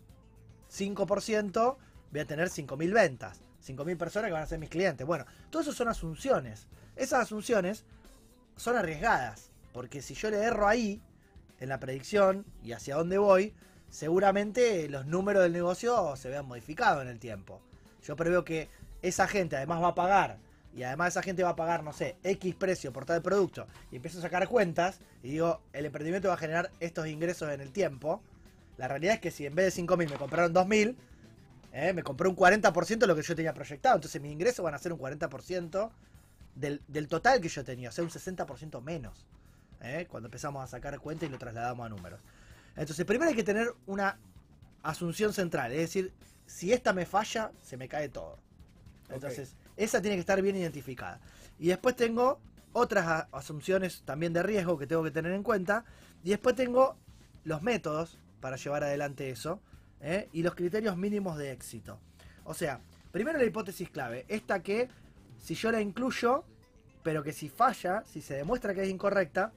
5%, 0.70 1.78
voy 2.12 2.20
a 2.22 2.26
tener 2.26 2.50
5.000 2.50 2.94
ventas. 2.94 3.42
5.000 3.68 3.98
personas 3.98 4.30
que 4.30 4.34
van 4.34 4.44
a 4.44 4.48
ser 4.48 4.60
mis 4.60 4.70
clientes. 4.70 5.06
Bueno, 5.06 5.26
todo 5.50 5.62
eso 5.62 5.74
son 5.74 5.90
asunciones. 5.90 6.68
Esas 6.96 7.24
asunciones 7.24 7.84
son 8.56 8.78
arriesgadas. 8.78 9.52
Porque 9.74 10.02
si 10.02 10.14
yo 10.14 10.30
le 10.30 10.38
erro 10.38 10.68
ahí, 10.68 11.02
en 11.60 11.70
la 11.70 11.80
predicción 11.80 12.46
y 12.64 12.72
hacia 12.72 12.96
dónde 12.96 13.18
voy, 13.18 13.54
seguramente 13.90 14.88
los 14.90 15.06
números 15.06 15.44
del 15.44 15.54
negocio 15.54 16.16
se 16.16 16.30
vean 16.30 16.46
modificados 16.46 17.02
en 17.02 17.10
el 17.10 17.20
tiempo. 17.20 17.62
Yo 18.04 18.16
preveo 18.16 18.46
que 18.46 18.70
esa 19.02 19.28
gente 19.28 19.58
además 19.58 19.82
va 19.82 19.90
a 19.90 19.96
pagar, 19.96 20.38
y 20.76 20.84
además 20.84 21.10
esa 21.10 21.24
gente 21.24 21.44
va 21.44 21.50
a 21.50 21.56
pagar, 21.56 21.84
no 21.84 21.94
sé, 21.94 22.18
X 22.24 22.56
precio 22.56 22.94
por 22.94 23.06
tal 23.06 23.22
producto, 23.22 23.68
y 23.92 23.98
empiezo 23.98 24.20
a 24.20 24.22
sacar 24.22 24.48
cuentas, 24.48 25.00
y 25.24 25.32
digo, 25.32 25.62
el 25.74 25.86
emprendimiento 25.86 26.28
va 26.28 26.36
a 26.36 26.38
generar 26.38 26.72
estos 26.80 27.08
ingresos 27.08 27.52
en 27.52 27.62
el 27.62 27.72
tiempo. 27.72 28.22
La 28.78 28.88
realidad 28.88 29.16
es 29.16 29.20
que 29.20 29.32
si 29.32 29.46
en 29.46 29.56
vez 29.56 29.76
de 29.76 29.84
5.000 29.84 30.10
me 30.10 30.18
compraron 30.18 30.54
2.000, 30.54 30.96
eh, 31.74 31.94
me 31.94 32.04
compré 32.04 32.30
un 32.30 32.36
40% 32.36 32.98
de 32.98 33.08
lo 33.08 33.16
que 33.16 33.22
yo 33.22 33.36
tenía 33.36 33.54
proyectado. 33.54 33.96
Entonces 33.96 34.22
mis 34.22 34.32
ingresos 34.32 34.64
van 34.64 34.74
a 34.74 34.78
ser 34.78 34.94
un 34.94 35.00
40% 35.00 35.90
del, 36.56 36.82
del 36.88 37.08
total 37.08 37.42
que 37.42 37.50
yo 37.50 37.64
tenía, 37.64 37.90
o 37.90 37.92
sea, 37.92 38.04
un 38.04 38.10
60% 38.10 38.82
menos. 38.82 39.26
Eh, 39.82 40.08
cuando 40.10 40.28
empezamos 40.28 40.64
a 40.64 40.68
sacar 40.68 41.00
cuenta 41.00 41.26
y 41.26 41.30
lo 41.30 41.38
trasladamos 41.38 41.86
a 41.86 41.90
números. 41.90 42.20
Entonces, 42.76 43.06
primero 43.06 43.30
hay 43.30 43.36
que 43.36 43.44
tener 43.44 43.74
una 43.86 44.18
asunción 44.84 45.34
central, 45.34 45.72
es 45.72 45.80
decir, 45.80 46.14
si 46.46 46.74
esta 46.74 46.94
me 46.94 47.06
falla, 47.06 47.52
se 47.62 47.78
me 47.78 47.88
cae 47.88 48.10
todo. 48.10 48.40
Entonces, 49.10 49.56
esa 49.78 50.02
tiene 50.02 50.16
que 50.16 50.22
estar 50.22 50.42
bien 50.42 50.56
identificada. 50.56 51.20
Y 51.58 51.68
después 51.68 51.96
tengo 51.96 52.40
otras 52.74 53.28
asunciones 53.32 54.04
también 54.04 54.34
de 54.34 54.44
riesgo 54.44 54.78
que 54.78 54.88
tengo 54.88 55.04
que 55.04 55.12
tener 55.12 55.32
en 55.34 55.44
cuenta. 55.44 55.86
Y 56.24 56.30
después 56.30 56.56
tengo 56.56 56.98
los 57.44 57.62
métodos 57.62 58.18
para 58.40 58.56
llevar 58.56 58.84
adelante 58.84 59.30
eso. 59.30 59.62
¿eh? 60.02 60.30
Y 60.34 60.44
los 60.44 60.56
criterios 60.56 60.98
mínimos 60.98 61.38
de 61.38 61.52
éxito. 61.52 62.00
O 62.44 62.54
sea, 62.54 62.82
primero 63.12 63.38
la 63.38 63.46
hipótesis 63.46 63.90
clave. 63.90 64.26
Esta 64.28 64.62
que, 64.62 64.90
si 65.38 65.56
yo 65.56 65.72
la 65.72 65.82
incluyo, 65.82 66.44
pero 67.04 67.24
que 67.24 67.34
si 67.34 67.50
falla, 67.50 68.04
si 68.06 68.22
se 68.22 68.36
demuestra 68.36 68.74
que 68.74 68.84
es 68.84 68.90
incorrecta, 68.90 69.52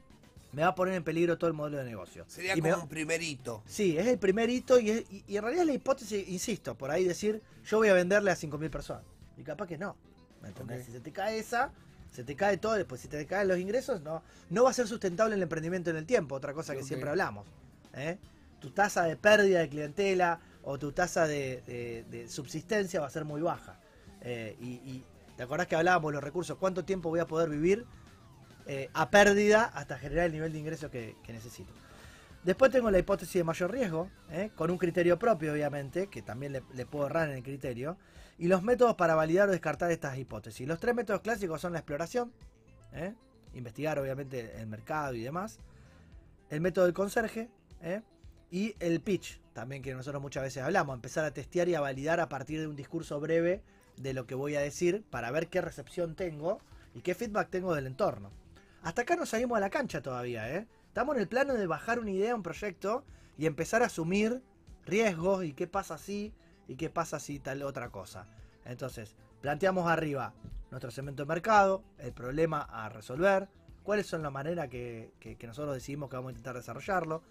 me 0.52 0.62
va 0.62 0.68
a 0.68 0.74
poner 0.74 0.94
en 0.94 1.02
peligro 1.04 1.38
todo 1.38 1.48
el 1.48 1.54
modelo 1.54 1.78
de 1.78 1.84
negocio. 1.84 2.24
Sería 2.28 2.56
Y 2.56 2.60
como 2.60 2.72
va- 2.76 2.82
un 2.82 2.88
primer 2.88 3.22
hito. 3.22 3.62
Sí, 3.66 3.96
es 3.96 4.06
el 4.06 4.18
primer 4.18 4.50
hito 4.50 4.78
y, 4.78 4.90
es- 4.90 5.04
y- 5.10 5.24
y 5.26 5.36
en 5.36 5.42
realidad 5.42 5.62
es 5.62 5.66
la 5.68 5.74
hipótesis, 5.74 6.28
insisto, 6.28 6.74
por 6.76 6.90
ahí 6.90 7.04
decir, 7.04 7.42
yo 7.64 7.78
voy 7.78 7.88
a 7.88 7.94
venderle 7.94 8.30
a 8.30 8.36
5.000 8.36 8.70
personas. 8.70 9.02
Y 9.36 9.42
capaz 9.42 9.66
que 9.66 9.78
no. 9.78 9.96
¿Me 10.42 10.48
entendés? 10.48 10.84
Si 10.86 10.92
se 10.92 11.00
te 11.00 11.12
cae 11.12 11.38
esa, 11.38 11.72
se 12.10 12.24
te 12.24 12.36
cae 12.36 12.58
todo, 12.58 12.74
después 12.74 13.00
si 13.00 13.08
te 13.08 13.24
caen 13.26 13.48
los 13.48 13.58
ingresos, 13.58 14.02
no, 14.02 14.22
no 14.50 14.64
va 14.64 14.70
a 14.70 14.74
ser 14.74 14.86
sustentable 14.88 15.34
el 15.36 15.42
emprendimiento 15.42 15.88
en 15.90 15.96
el 15.96 16.04
tiempo, 16.04 16.34
otra 16.34 16.52
cosa 16.52 16.74
que 16.74 16.82
siempre 16.82 17.08
hablamos. 17.08 17.46
¿eh? 17.94 18.18
Tu 18.60 18.70
tasa 18.70 19.04
de 19.04 19.16
pérdida 19.16 19.60
de 19.60 19.68
clientela 19.68 20.40
o 20.62 20.78
tu 20.78 20.92
tasa 20.92 21.26
de, 21.26 21.62
de- 21.66 22.04
de 22.10 22.28
subsistencia 22.28 23.00
va 23.00 23.06
a 23.06 23.10
ser 23.10 23.24
muy 23.24 23.40
baja. 23.40 23.78
Eh, 24.20 24.56
y, 24.60 24.66
y 24.90 25.04
te 25.36 25.42
acordás 25.44 25.66
que 25.66 25.74
hablábamos 25.76 26.10
de 26.10 26.14
los 26.16 26.24
recursos, 26.24 26.58
cuánto 26.58 26.84
tiempo 26.84 27.08
voy 27.08 27.20
a 27.20 27.26
poder 27.26 27.48
vivir 27.48 27.86
eh, 28.66 28.90
a 28.94 29.10
pérdida 29.10 29.64
hasta 29.64 29.98
generar 29.98 30.26
el 30.26 30.32
nivel 30.32 30.52
de 30.52 30.58
ingreso 30.58 30.90
que, 30.90 31.16
necesito. 31.28 31.72
Después 32.44 32.70
tengo 32.72 32.90
la 32.90 32.98
hipótesis 32.98 33.34
de 33.34 33.44
mayor 33.44 33.70
riesgo, 33.70 34.10
¿eh? 34.30 34.50
con 34.54 34.70
un 34.70 34.78
criterio 34.78 35.18
propio, 35.18 35.52
obviamente, 35.52 36.08
que 36.08 36.22
también 36.22 36.52
le, 36.52 36.86
puedo 36.86 37.06
errar 37.06 37.28
en 37.28 37.36
el 37.36 37.42
criterio, 37.42 37.96
y 38.38 38.48
los 38.48 38.62
métodos 38.62 38.96
para 38.96 39.14
validar 39.14 39.48
o 39.48 39.52
descartar 39.52 39.90
estas 39.92 40.18
hipótesis. 40.18 40.66
Los 40.66 40.80
tres 40.80 40.94
métodos 40.94 41.20
clásicos 41.20 41.60
son 41.60 41.72
la 41.72 41.78
exploración, 41.78 42.32
¿eh? 42.92 43.14
investigar 43.54 43.98
obviamente 43.98 44.60
el 44.60 44.66
mercado 44.66 45.14
y 45.14 45.22
demás, 45.22 45.60
el 46.50 46.60
método 46.60 46.84
del 46.86 46.94
conserje, 46.94 47.48
y 48.52 48.76
el 48.80 49.00
pitch, 49.00 49.40
también 49.54 49.82
que 49.82 49.94
nosotros 49.94 50.20
muchas 50.20 50.42
veces 50.42 50.62
hablamos, 50.62 50.94
empezar 50.94 51.24
a 51.24 51.32
testear 51.32 51.68
y 51.68 51.74
a 51.74 51.80
validar 51.80 52.20
a 52.20 52.28
partir 52.28 52.60
de 52.60 52.66
un 52.66 52.76
discurso 52.76 53.18
breve 53.18 53.62
de 53.96 54.12
lo 54.12 54.26
que 54.26 54.34
voy 54.34 54.56
a 54.56 54.60
decir 54.60 55.04
para 55.10 55.30
ver 55.30 55.48
qué 55.48 55.60
recepción 55.60 56.14
tengo 56.14 56.60
y 56.94 57.00
qué 57.00 57.14
feedback 57.14 57.48
tengo 57.50 57.74
del 57.74 57.86
entorno. 57.86 58.30
Hasta 58.82 59.02
acá 59.02 59.16
no 59.16 59.26
salimos 59.26 59.56
a 59.56 59.60
la 59.60 59.70
cancha 59.70 60.02
todavía, 60.02 60.52
¿eh? 60.54 60.66
Estamos 60.88 61.14
en 61.16 61.22
el 61.22 61.28
plano 61.28 61.54
de 61.54 61.66
bajar 61.66 61.98
una 61.98 62.10
idea, 62.10 62.34
un 62.34 62.42
proyecto 62.42 63.04
y 63.38 63.46
empezar 63.46 63.82
a 63.82 63.86
asumir 63.86 64.42
riesgos 64.84 65.44
y 65.44 65.52
qué 65.52 65.66
pasa 65.66 65.98
si 65.98 66.32
y 66.68 66.76
qué 66.76 66.90
pasa 66.90 67.20
si 67.20 67.38
tal 67.38 67.62
otra 67.62 67.90
cosa. 67.90 68.26
Entonces, 68.64 69.14
planteamos 69.40 69.88
arriba 69.88 70.34
nuestro 70.70 70.90
segmento 70.90 71.22
de 71.22 71.28
mercado, 71.28 71.82
el 71.98 72.12
problema 72.12 72.62
a 72.62 72.88
resolver, 72.88 73.48
cuáles 73.82 74.06
son 74.06 74.22
las 74.22 74.32
maneras 74.32 74.68
que, 74.68 75.12
que- 75.20 75.36
nosotros 75.46 75.74
decidimos 75.74 76.08
que 76.08 76.16
vamos 76.16 76.30
a 76.30 76.32
intentar 76.32 76.56
desarrollarlo, 76.56 77.22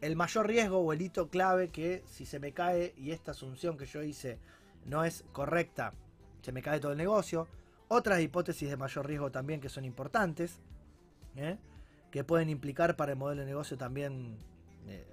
el 0.00 0.16
mayor 0.16 0.46
riesgo 0.46 0.78
o 0.78 0.92
el 0.92 1.02
hito 1.02 1.28
clave 1.28 1.68
que 1.68 2.02
si 2.06 2.26
se 2.26 2.40
me 2.40 2.52
cae 2.52 2.94
y 2.96 3.12
esta 3.12 3.32
asunción 3.32 3.76
que 3.76 3.86
yo 3.86 4.02
hice 4.02 4.38
no 4.86 5.04
es 5.04 5.24
correcta, 5.32 5.92
se 6.42 6.52
me 6.52 6.62
cae 6.62 6.80
todo 6.80 6.92
el 6.92 6.98
negocio. 6.98 7.46
Otras 7.88 8.20
hipótesis 8.20 8.70
de 8.70 8.76
mayor 8.76 9.06
riesgo 9.06 9.30
también 9.30 9.60
que 9.60 9.68
son 9.68 9.84
importantes, 9.84 10.60
¿eh? 11.36 11.58
que 12.10 12.24
pueden 12.24 12.50
implicar 12.50 12.96
para 12.96 13.12
el 13.12 13.18
modelo 13.18 13.42
de 13.42 13.46
negocio 13.46 13.78
también 13.78 14.36
eh, 14.86 15.06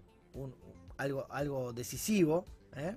algo, 0.98 1.27
algo 1.30 1.73
decisivo. 1.73 2.45
¿eh? 2.76 2.95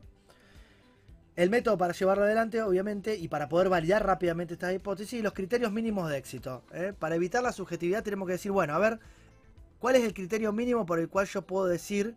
El 1.37 1.51
método 1.51 1.79
para 1.79 1.93
llevarlo 1.93 2.25
adelante, 2.25 2.63
obviamente, 2.63 3.17
y 3.17 3.29
para 3.29 3.49
poder 3.49 3.69
validar 3.69 4.05
rápidamente 4.05 4.55
estas 4.55 4.75
hipótesis 4.75 5.21
y 5.21 5.23
los 5.23 5.33
criterios 5.33 5.73
mínimos 5.73 6.11
de 6.11 6.19
éxito. 6.19 6.65
¿eh? 6.73 6.93
Para 6.99 7.15
evitar 7.15 7.43
la 7.43 7.53
subjetividad 7.53 8.03
tenemos 8.03 8.27
que 8.27 8.33
decir, 8.33 8.53
bueno, 8.53 8.75
a 8.75 8.79
ver, 8.79 8.99
¿cuál 9.79 9.97
es 9.97 10.05
el 10.05 10.15
criterio 10.15 10.53
mínimo 10.53 10.87
por 10.87 10.99
el 10.99 11.09
cual 11.09 11.27
yo 11.27 11.43
puedo 11.43 11.67
decir 11.67 12.17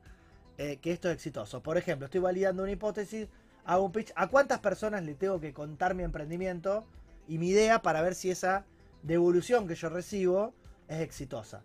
que 0.56 0.92
esto 0.92 1.10
es 1.10 1.16
exitoso? 1.16 1.64
Por 1.64 1.78
ejemplo, 1.78 2.06
estoy 2.06 2.22
validando 2.22 2.64
una 2.64 2.72
hipótesis, 2.72 3.28
hago 3.66 3.86
un 3.86 3.92
pitch, 3.92 4.14
¿a 4.16 4.28
cuántas 4.28 4.60
personas 4.60 5.04
le 5.04 5.16
tengo 5.16 5.40
que 5.40 5.52
contar 5.52 5.94
mi 5.96 6.04
emprendimiento 6.04 6.86
y 7.28 7.38
mi 7.38 7.50
idea 7.50 7.82
para 7.82 8.02
ver 8.02 8.16
si 8.16 8.30
esa 8.30 8.66
devolución 9.02 9.68
que 9.68 9.76
yo 9.76 9.90
recibo 9.90 10.54
es 10.94 11.02
exitosa? 11.02 11.64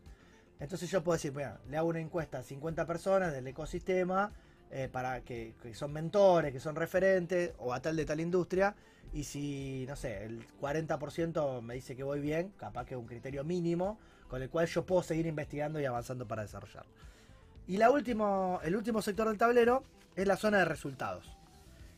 Entonces 0.60 0.90
yo 0.90 1.02
puedo 1.02 1.16
decir, 1.16 1.32
mira, 1.32 1.60
le 1.68 1.76
hago 1.76 1.88
una 1.88 2.00
encuesta 2.00 2.38
a 2.38 2.42
50 2.42 2.86
personas 2.86 3.32
del 3.32 3.46
ecosistema 3.46 4.32
eh, 4.70 4.88
para 4.90 5.20
que, 5.22 5.54
son 5.72 5.92
mentores, 5.92 6.52
que 6.52 6.60
son 6.60 6.74
referentes 6.74 7.52
o 7.58 7.72
a 7.72 7.80
tal 7.80 7.96
de 7.96 8.04
tal 8.04 8.20
industria. 8.20 8.74
Y 9.12 9.24
si, 9.24 9.86
no 9.88 9.96
sé, 9.96 10.24
el 10.24 10.46
40% 10.60 11.62
me 11.62 11.74
dice 11.74 11.96
que 11.96 12.02
voy 12.02 12.20
bien, 12.20 12.52
capaz 12.58 12.84
que 12.84 12.94
es 12.94 13.00
un 13.00 13.06
criterio 13.06 13.44
mínimo 13.44 13.98
con 14.28 14.42
el 14.42 14.50
cual 14.50 14.66
yo 14.66 14.84
puedo 14.84 15.02
seguir 15.02 15.26
investigando 15.26 15.80
y 15.80 15.86
avanzando 15.86 16.28
para 16.28 16.42
desarrollarlo. 16.42 16.90
Y 17.66 17.78
la 17.78 17.90
último, 17.90 18.60
el 18.62 18.76
último 18.76 19.00
sector 19.00 19.28
del 19.28 19.38
tablero 19.38 19.84
es 20.16 20.26
la 20.26 20.36
zona 20.36 20.58
de 20.58 20.64
resultados. 20.66 21.36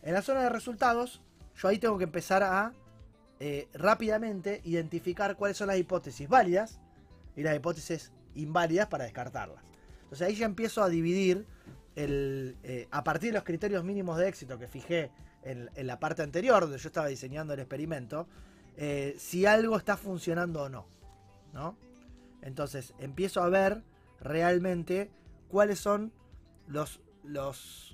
En 0.03 0.15
la 0.15 0.23
zona 0.23 0.43
de 0.43 0.49
resultados, 0.49 1.21
yo 1.57 1.69
ahí 1.69 1.79
tengo 1.79 1.99
que 1.99 2.05
empezar 2.05 2.43
a 2.43 2.73
eh, 3.41 3.69
rápidamente 3.75 4.61
identificar 4.65 5.37
cuáles 5.37 5.57
son 5.57 5.69
las 5.69 5.79
hipótesis 5.79 6.29
válidas 6.29 6.79
y 7.37 7.43
las 7.43 7.57
hipótesis 7.57 8.13
inválidas 8.35 8.87
para 8.89 9.05
descartarlas. 9.05 9.63
Entonces 10.05 10.27
ahí 10.27 10.35
ya 10.35 10.47
empiezo 10.47 10.83
a 10.83 10.89
dividir 10.89 11.47
el, 11.97 12.57
eh, 12.63 12.89
a 12.91 13.05
partir 13.05 13.31
de 13.31 13.39
los 13.39 13.45
criterios 13.45 13.85
mínimos 13.85 14.19
de 14.19 14.29
éxito 14.29 14.59
que 14.59 14.67
fijé 14.67 15.11
en, 15.43 15.71
la 15.87 15.99
parte 15.99 16.23
anterior, 16.23 16.63
donde 16.63 16.79
yo 16.79 16.89
estaba 16.89 17.07
diseñando 17.07 17.55
el 17.55 17.61
experimento, 17.61 18.27
eh, 18.77 19.15
si 19.19 19.47
algo 19.47 19.77
está 19.77 19.97
funcionando 19.97 20.63
o 20.63 20.69
no. 20.69 20.87
¿no? 21.53 21.77
Entonces 22.43 22.95
empiezo 22.99 23.43
a 23.43 23.49
ver 23.49 23.83
realmente 24.21 25.11
cuáles 25.49 25.79
son 25.79 26.13
los, 26.67 27.01
los 27.25 27.90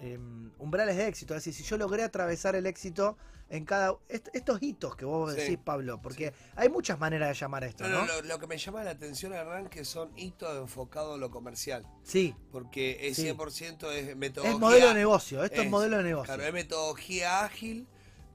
em, 0.00 0.50
umbrales 0.58 0.96
de 0.96 1.06
éxito. 1.06 1.34
Es 1.34 1.44
decir, 1.44 1.54
si 1.64 1.68
yo 1.68 1.76
logré 1.78 2.02
atravesar 2.02 2.54
el 2.56 2.66
éxito 2.66 3.16
en 3.50 3.64
cada... 3.64 3.96
est- 4.08 4.28
estos 4.32 4.62
hitos 4.62 4.94
que 4.96 5.04
vos 5.04 5.34
Sí, 5.34 5.40
decís, 5.40 5.58
Pablo, 5.64 6.00
porque 6.00 6.32
hay 6.56 6.68
muchas 6.68 6.98
maneras 6.98 7.28
de 7.28 7.34
llamar 7.34 7.64
a 7.64 7.66
esto, 7.66 7.86
No, 7.88 8.00
¿no? 8.00 8.06
lo, 8.06 8.22
lo 8.22 8.38
que 8.38 8.46
me 8.46 8.56
llama 8.56 8.84
la 8.84 8.92
atención, 8.92 9.32
Hernán, 9.32 9.68
que 9.68 9.84
son 9.84 10.10
hitos 10.16 10.56
enfocados 10.56 11.14
en 11.16 11.20
lo 11.20 11.30
comercial. 11.30 11.84
Sí, 12.04 12.34
Porque 12.52 13.08
es 13.08 13.16
Sí. 13.16 13.24
100% 13.28 13.90
es 13.92 14.16
metodología. 14.16 14.54
es 14.54 14.60
modelo 14.60 14.88
de 14.88 14.94
negocio, 14.94 15.44
esto 15.44 15.60
es, 15.60 15.64
es, 15.66 15.70
modelo 15.70 15.96
de 15.98 16.04
negocio. 16.04 16.34
Claro, 16.34 16.44
es 16.48 16.52
metodología 16.54 17.44
ágil, 17.44 17.86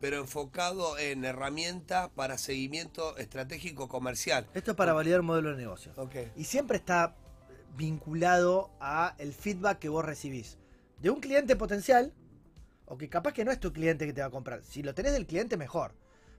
pero 0.02 0.18
enfocado 0.18 0.98
en 1.00 1.24
herramientas 1.24 2.10
para 2.14 2.38
seguimiento 2.38 3.16
estratégico 3.18 3.88
comercial. 3.88 4.46
Esto 4.54 4.72
es 4.72 4.78
para 4.78 4.92
validar 4.94 5.22
un 5.22 5.28
modelo 5.28 5.52
de 5.52 5.56
negocio. 5.58 5.94
Ok. 5.96 6.16
Y 6.36 6.44
siempre 6.44 6.78
está 6.78 7.16
vinculado 7.78 8.70
a 8.80 9.16
el 9.18 9.34
feedback 9.34 9.80
que 9.80 9.90
vos 9.90 10.04
recibís. 10.06 10.58
De 11.06 11.12
un 11.12 11.20
cliente 11.20 11.56
potencial, 11.56 12.12
o 12.88 12.98
que 12.98 13.10
capaz 13.10 13.32
que 13.32 13.46
no 13.46 13.52
es 13.52 13.60
tu 13.60 13.72
cliente 13.72 14.08
que 14.08 14.14
te 14.14 14.22
va 14.22 14.28
a 14.28 14.32
comprar. 14.32 14.64
Si 14.64 14.82
lo 14.82 14.96
tenés 14.96 15.14
del 15.14 15.28
cliente, 15.28 15.56
mejor. 15.56 15.94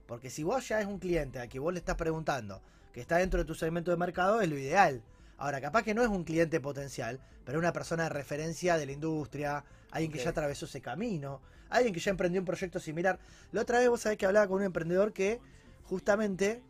Porque 0.05 0.29
si 0.29 0.43
vos 0.43 0.67
ya 0.67 0.81
es 0.81 0.87
un 0.87 0.99
cliente 0.99 1.39
a 1.39 1.47
que 1.47 1.57
vos 1.57 1.71
le 1.71 1.79
estás 1.79 1.95
preguntando, 1.95 2.61
que 2.91 2.99
está 2.99 3.15
dentro 3.15 3.39
de 3.39 3.45
tu 3.45 3.55
segmento 3.55 3.91
de 3.91 3.95
mercado, 3.95 4.41
es 4.41 4.49
lo 4.49 4.57
ideal. 4.57 5.01
Ahora, 5.37 5.61
capaz 5.61 5.83
que 5.83 5.93
no 5.93 6.01
es 6.01 6.09
un 6.09 6.25
cliente 6.25 6.59
potencial, 6.59 7.21
pero 7.45 7.57
es 7.57 7.61
una 7.61 7.71
persona 7.71 8.03
de 8.03 8.09
referencia 8.09 8.75
de 8.77 8.85
la 8.85 8.91
industria, 8.91 9.63
alguien 9.89 10.11
que 10.11 10.19
ya 10.19 10.31
atravesó 10.31 10.65
ese 10.65 10.81
camino, 10.81 11.39
alguien 11.69 11.93
que 11.93 12.01
ya 12.01 12.11
emprendió 12.11 12.41
un 12.41 12.45
proyecto 12.45 12.81
similar. 12.81 13.19
La 13.53 13.61
otra 13.61 13.79
vez 13.79 13.87
vos 13.87 14.01
sabés 14.01 14.17
que 14.17 14.25
hablaba 14.25 14.49
con 14.49 14.57
un 14.57 14.63
emprendedor 14.65 15.13
que 15.13 15.39
justamente 15.85 16.61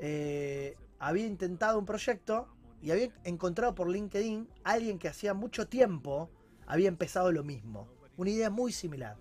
eh, 0.00 0.76
había 0.98 1.26
intentado 1.26 1.78
un 1.78 1.86
proyecto 1.86 2.48
y 2.82 2.90
había 2.90 3.10
encontrado 3.22 3.76
por 3.76 3.88
LinkedIn 3.88 4.48
a 4.64 4.72
alguien 4.72 4.98
que 4.98 5.06
hacía 5.06 5.34
mucho 5.34 5.68
tiempo 5.68 6.30
había 6.66 6.88
empezado 6.88 7.30
lo 7.32 7.42
mismo. 7.44 7.88
Una 8.16 8.30
idea 8.30 8.50
muy 8.50 8.72
similar. 8.72 9.16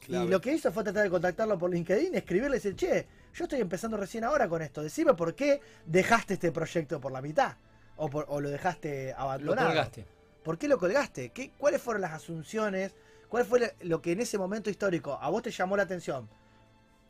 Clave. 0.00 0.26
Y 0.26 0.28
lo 0.28 0.40
que 0.40 0.52
hizo 0.52 0.70
fue 0.72 0.84
tratar 0.84 1.02
de 1.04 1.10
contactarlo 1.10 1.58
por 1.58 1.70
LinkedIn, 1.72 2.14
escribirle 2.14 2.56
y 2.56 2.60
decir, 2.60 2.76
che, 2.76 3.06
yo 3.34 3.44
estoy 3.44 3.60
empezando 3.60 3.96
recién 3.96 4.24
ahora 4.24 4.48
con 4.48 4.62
esto. 4.62 4.82
Decime 4.82 5.14
por 5.14 5.34
qué 5.34 5.60
dejaste 5.84 6.34
este 6.34 6.52
proyecto 6.52 7.00
por 7.00 7.12
la 7.12 7.20
mitad. 7.22 7.56
O, 7.96 8.08
por- 8.10 8.26
o 8.28 8.40
lo 8.40 8.50
dejaste 8.50 9.12
Lo 9.12 9.18
abandonado. 9.20 9.68
colgaste. 9.68 10.06
¿Por 10.44 10.58
qué 10.58 10.68
lo 10.68 10.78
colgaste? 10.78 11.30
¿Qué, 11.30 11.50
¿Cuáles 11.58 11.80
fueron 11.82 12.02
las 12.02 12.12
asunciones? 12.12 12.94
¿Cuál 13.28 13.44
fue 13.44 13.74
lo 13.80 14.00
que 14.00 14.12
en 14.12 14.20
ese 14.20 14.38
momento 14.38 14.70
histórico 14.70 15.18
a 15.20 15.28
vos 15.30 15.42
te 15.42 15.50
llamó 15.50 15.76
la 15.76 15.82
atención? 15.84 16.28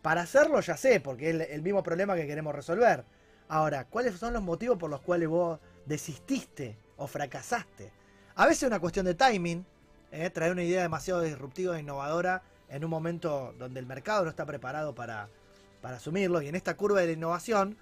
Para 0.00 0.22
hacerlo 0.22 0.60
ya 0.60 0.76
sé, 0.76 1.00
porque 1.00 1.30
es 1.30 1.50
el 1.50 1.62
mismo 1.62 1.82
problema 1.82 2.14
que 2.14 2.26
queremos 2.26 2.54
resolver. 2.54 3.04
Ahora, 3.48 3.84
¿cuáles 3.86 4.16
son 4.18 4.32
los 4.32 4.42
motivos 4.42 4.78
por 4.78 4.88
los 4.88 5.00
cuales 5.02 5.28
vos 5.28 5.58
desististe 5.84 6.78
o 6.96 7.06
fracasaste? 7.06 7.92
A 8.38 8.44
veces 8.44 8.64
es 8.64 8.66
una 8.66 8.80
cuestión 8.80 9.06
de 9.06 9.14
timing, 9.14 9.64
¿eh? 10.12 10.28
traer 10.28 10.52
una 10.52 10.62
idea 10.62 10.82
demasiado 10.82 11.22
disruptiva 11.22 11.74
e 11.74 11.80
innovadora 11.80 12.42
en 12.68 12.84
un 12.84 12.90
momento 12.90 13.54
donde 13.58 13.80
el 13.80 13.86
mercado 13.86 14.24
no 14.24 14.30
está 14.30 14.44
preparado 14.44 14.94
para, 14.94 15.30
para 15.80 15.96
asumirlo. 15.96 16.42
Y 16.42 16.48
en 16.48 16.54
esta 16.54 16.76
curva 16.76 17.00
de 17.00 17.06
la 17.06 17.12
innovación, 17.12 17.78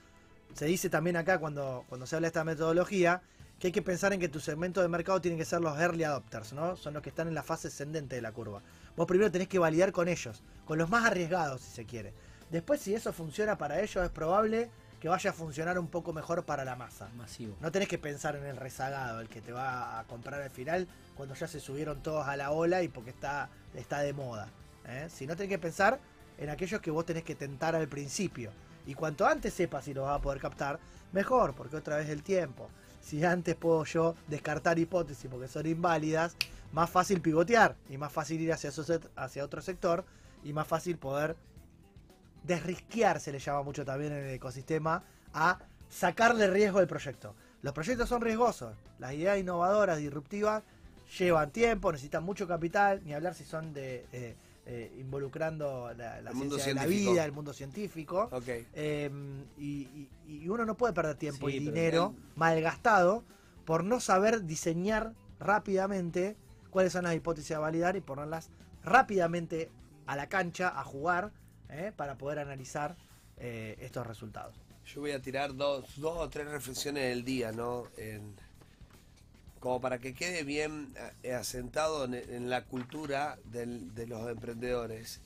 se 0.54 0.66
dice 0.66 0.88
también 0.88 1.16
acá 1.16 1.40
cuando, 1.40 1.84
cuando 1.88 2.06
se 2.06 2.14
habla 2.14 2.26
de 2.26 2.28
esta 2.28 2.44
metodología, 2.44 3.20
que 3.58 3.68
hay 3.68 3.72
que 3.72 3.82
pensar 3.82 4.12
en 4.12 4.20
que 4.20 4.28
tu 4.28 4.38
segmento 4.38 4.80
de 4.80 4.86
mercado 4.86 5.20
tiene 5.20 5.36
que 5.36 5.44
ser 5.44 5.60
los 5.60 5.76
early 5.76 6.04
adopters, 6.04 6.52
¿no? 6.52 6.76
Son 6.76 6.94
los 6.94 7.02
que 7.02 7.08
están 7.08 7.26
en 7.26 7.34
la 7.34 7.42
fase 7.42 7.66
ascendente 7.66 8.14
de 8.14 8.22
la 8.22 8.30
curva. 8.30 8.62
Vos 8.96 9.08
primero 9.08 9.32
tenés 9.32 9.48
que 9.48 9.58
validar 9.58 9.90
con 9.90 10.06
ellos, 10.06 10.44
con 10.66 10.78
los 10.78 10.88
más 10.88 11.04
arriesgados 11.04 11.62
si 11.62 11.72
se 11.72 11.84
quiere. 11.84 12.14
Después 12.52 12.80
si 12.80 12.94
eso 12.94 13.12
funciona 13.12 13.58
para 13.58 13.80
ellos 13.80 14.04
es 14.04 14.10
probable 14.10 14.70
que 15.04 15.10
vaya 15.10 15.28
a 15.28 15.32
funcionar 15.34 15.78
un 15.78 15.88
poco 15.88 16.14
mejor 16.14 16.46
para 16.46 16.64
la 16.64 16.76
masa. 16.76 17.10
Masivo. 17.18 17.58
No 17.60 17.70
tenés 17.70 17.88
que 17.88 17.98
pensar 17.98 18.36
en 18.36 18.46
el 18.46 18.56
rezagado, 18.56 19.20
el 19.20 19.28
que 19.28 19.42
te 19.42 19.52
va 19.52 20.00
a 20.00 20.04
comprar 20.04 20.40
al 20.40 20.48
final 20.48 20.88
cuando 21.14 21.34
ya 21.34 21.46
se 21.46 21.60
subieron 21.60 22.02
todos 22.02 22.26
a 22.26 22.38
la 22.38 22.52
ola 22.52 22.82
y 22.82 22.88
porque 22.88 23.10
está, 23.10 23.50
está 23.74 23.98
de 23.98 24.14
moda. 24.14 24.48
¿eh? 24.86 25.08
Sino 25.10 25.36
tenés 25.36 25.50
que 25.50 25.58
pensar 25.58 26.00
en 26.38 26.48
aquellos 26.48 26.80
que 26.80 26.90
vos 26.90 27.04
tenés 27.04 27.22
que 27.22 27.34
tentar 27.34 27.74
al 27.74 27.86
principio. 27.86 28.50
Y 28.86 28.94
cuanto 28.94 29.26
antes 29.26 29.52
sepas 29.52 29.84
si 29.84 29.92
los 29.92 30.06
vas 30.06 30.18
a 30.18 30.22
poder 30.22 30.40
captar, 30.40 30.80
mejor, 31.12 31.54
porque 31.54 31.76
otra 31.76 31.98
vez 31.98 32.08
el 32.08 32.22
tiempo. 32.22 32.70
Si 33.02 33.22
antes 33.26 33.56
puedo 33.56 33.84
yo 33.84 34.14
descartar 34.26 34.78
hipótesis 34.78 35.30
porque 35.30 35.48
son 35.48 35.66
inválidas, 35.66 36.34
más 36.72 36.88
fácil 36.88 37.20
pivotear 37.20 37.76
y 37.90 37.98
más 37.98 38.10
fácil 38.10 38.40
ir 38.40 38.54
hacia 38.54 39.44
otro 39.44 39.60
sector 39.60 40.02
y 40.42 40.54
más 40.54 40.66
fácil 40.66 40.96
poder 40.96 41.36
desrisquear, 42.44 43.20
se 43.20 43.32
le 43.32 43.38
llama 43.38 43.62
mucho 43.62 43.84
también 43.84 44.12
en 44.12 44.24
el 44.24 44.34
ecosistema, 44.34 45.02
a 45.32 45.58
sacarle 45.88 46.46
riesgo 46.48 46.78
al 46.78 46.86
proyecto. 46.86 47.34
Los 47.62 47.72
proyectos 47.72 48.08
son 48.08 48.20
riesgosos, 48.20 48.76
las 48.98 49.12
ideas 49.14 49.38
innovadoras, 49.38 49.98
disruptivas, 49.98 50.62
llevan 51.18 51.50
tiempo, 51.50 51.90
necesitan 51.92 52.22
mucho 52.24 52.46
capital, 52.46 53.00
ni 53.04 53.14
hablar 53.14 53.34
si 53.34 53.44
son 53.44 53.72
de 53.72 54.06
eh, 54.12 54.36
eh, 54.66 54.94
involucrando 54.98 55.92
la, 55.96 56.20
la 56.22 56.32
mundo 56.32 56.56
ciencia 56.56 56.66
de 56.66 56.74
la 56.74 56.86
vida, 56.86 57.24
el 57.24 57.32
mundo 57.32 57.52
científico. 57.52 58.28
Eh, 58.74 59.10
y, 59.58 59.64
y- 59.64 60.08
y 60.26 60.48
uno 60.48 60.64
no 60.64 60.76
puede 60.76 60.92
perder 60.94 61.16
tiempo 61.16 61.48
Sí, 61.48 61.56
y 61.56 61.58
dinero 61.60 62.14
malgastado 62.36 63.24
por 63.64 63.84
no 63.84 64.00
saber 64.00 64.44
diseñar 64.44 65.12
rápidamente 65.38 66.36
cuáles 66.70 66.92
son 66.92 67.04
las 67.04 67.14
hipótesis 67.14 67.52
a 67.52 67.58
validar 67.60 67.96
y 67.96 68.00
ponerlas 68.00 68.50
rápidamente 68.82 69.70
a 70.06 70.16
la 70.16 70.28
cancha, 70.28 70.68
a 70.78 70.84
jugar, 70.84 71.32
¿eh? 71.74 71.92
para 71.96 72.16
poder 72.16 72.38
analizar 72.38 72.96
eh, 73.38 73.76
estos 73.80 74.06
resultados. 74.06 74.54
Yo 74.86 75.00
voy 75.00 75.12
a 75.12 75.20
tirar 75.22 75.54
dos, 75.56 75.84
dos 75.98 76.18
o 76.18 76.28
tres 76.28 76.46
reflexiones 76.48 77.04
del 77.04 77.24
día, 77.24 77.52
¿no? 77.52 77.84
Como 79.60 79.80
para 79.80 79.98
que 79.98 80.12
quede 80.14 80.44
bien 80.44 80.94
eh, 81.22 81.32
asentado 81.32 82.04
en, 82.04 82.50
la 82.50 82.64
cultura 82.64 83.38
de 83.44 84.06
los 84.06 84.28
emprendedores 84.30 85.20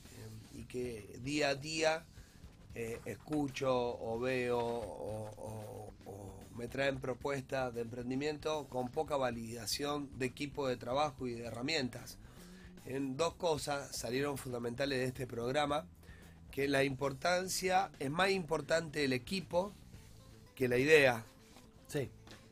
y 0.53 0.63
que 0.63 1.19
día 1.23 1.49
a 1.49 1.55
día 1.55 2.05
escucho 3.05 3.99
o 3.99 4.17
veo 4.19 4.57
o, 4.59 5.29
o- 5.37 5.93
o 6.05 6.39
me 6.55 6.67
traen 6.69 6.99
propuestas 6.99 7.73
de 7.73 7.81
emprendimiento 7.81 8.67
con 8.69 8.89
poca 8.89 9.17
validación 9.17 10.09
de 10.17 10.25
equipo 10.27 10.67
de 10.67 10.77
trabajo 10.77 11.27
y 11.27 11.33
de 11.33 11.45
herramientas. 11.45 12.17
En 12.85 13.17
dos 13.17 13.33
cosas 13.35 13.93
salieron 13.95 14.37
fundamentales 14.37 14.99
de 14.99 15.05
este 15.05 15.27
programa, 15.27 15.85
que 16.51 16.67
la 16.67 16.83
importancia, 16.83 17.91
es 17.99 18.09
más 18.09 18.29
importante 18.31 19.03
el 19.03 19.13
equipo 19.13 19.71
que 20.55 20.67
la 20.67 20.77
idea. 20.77 21.23
Sí. 21.87 22.09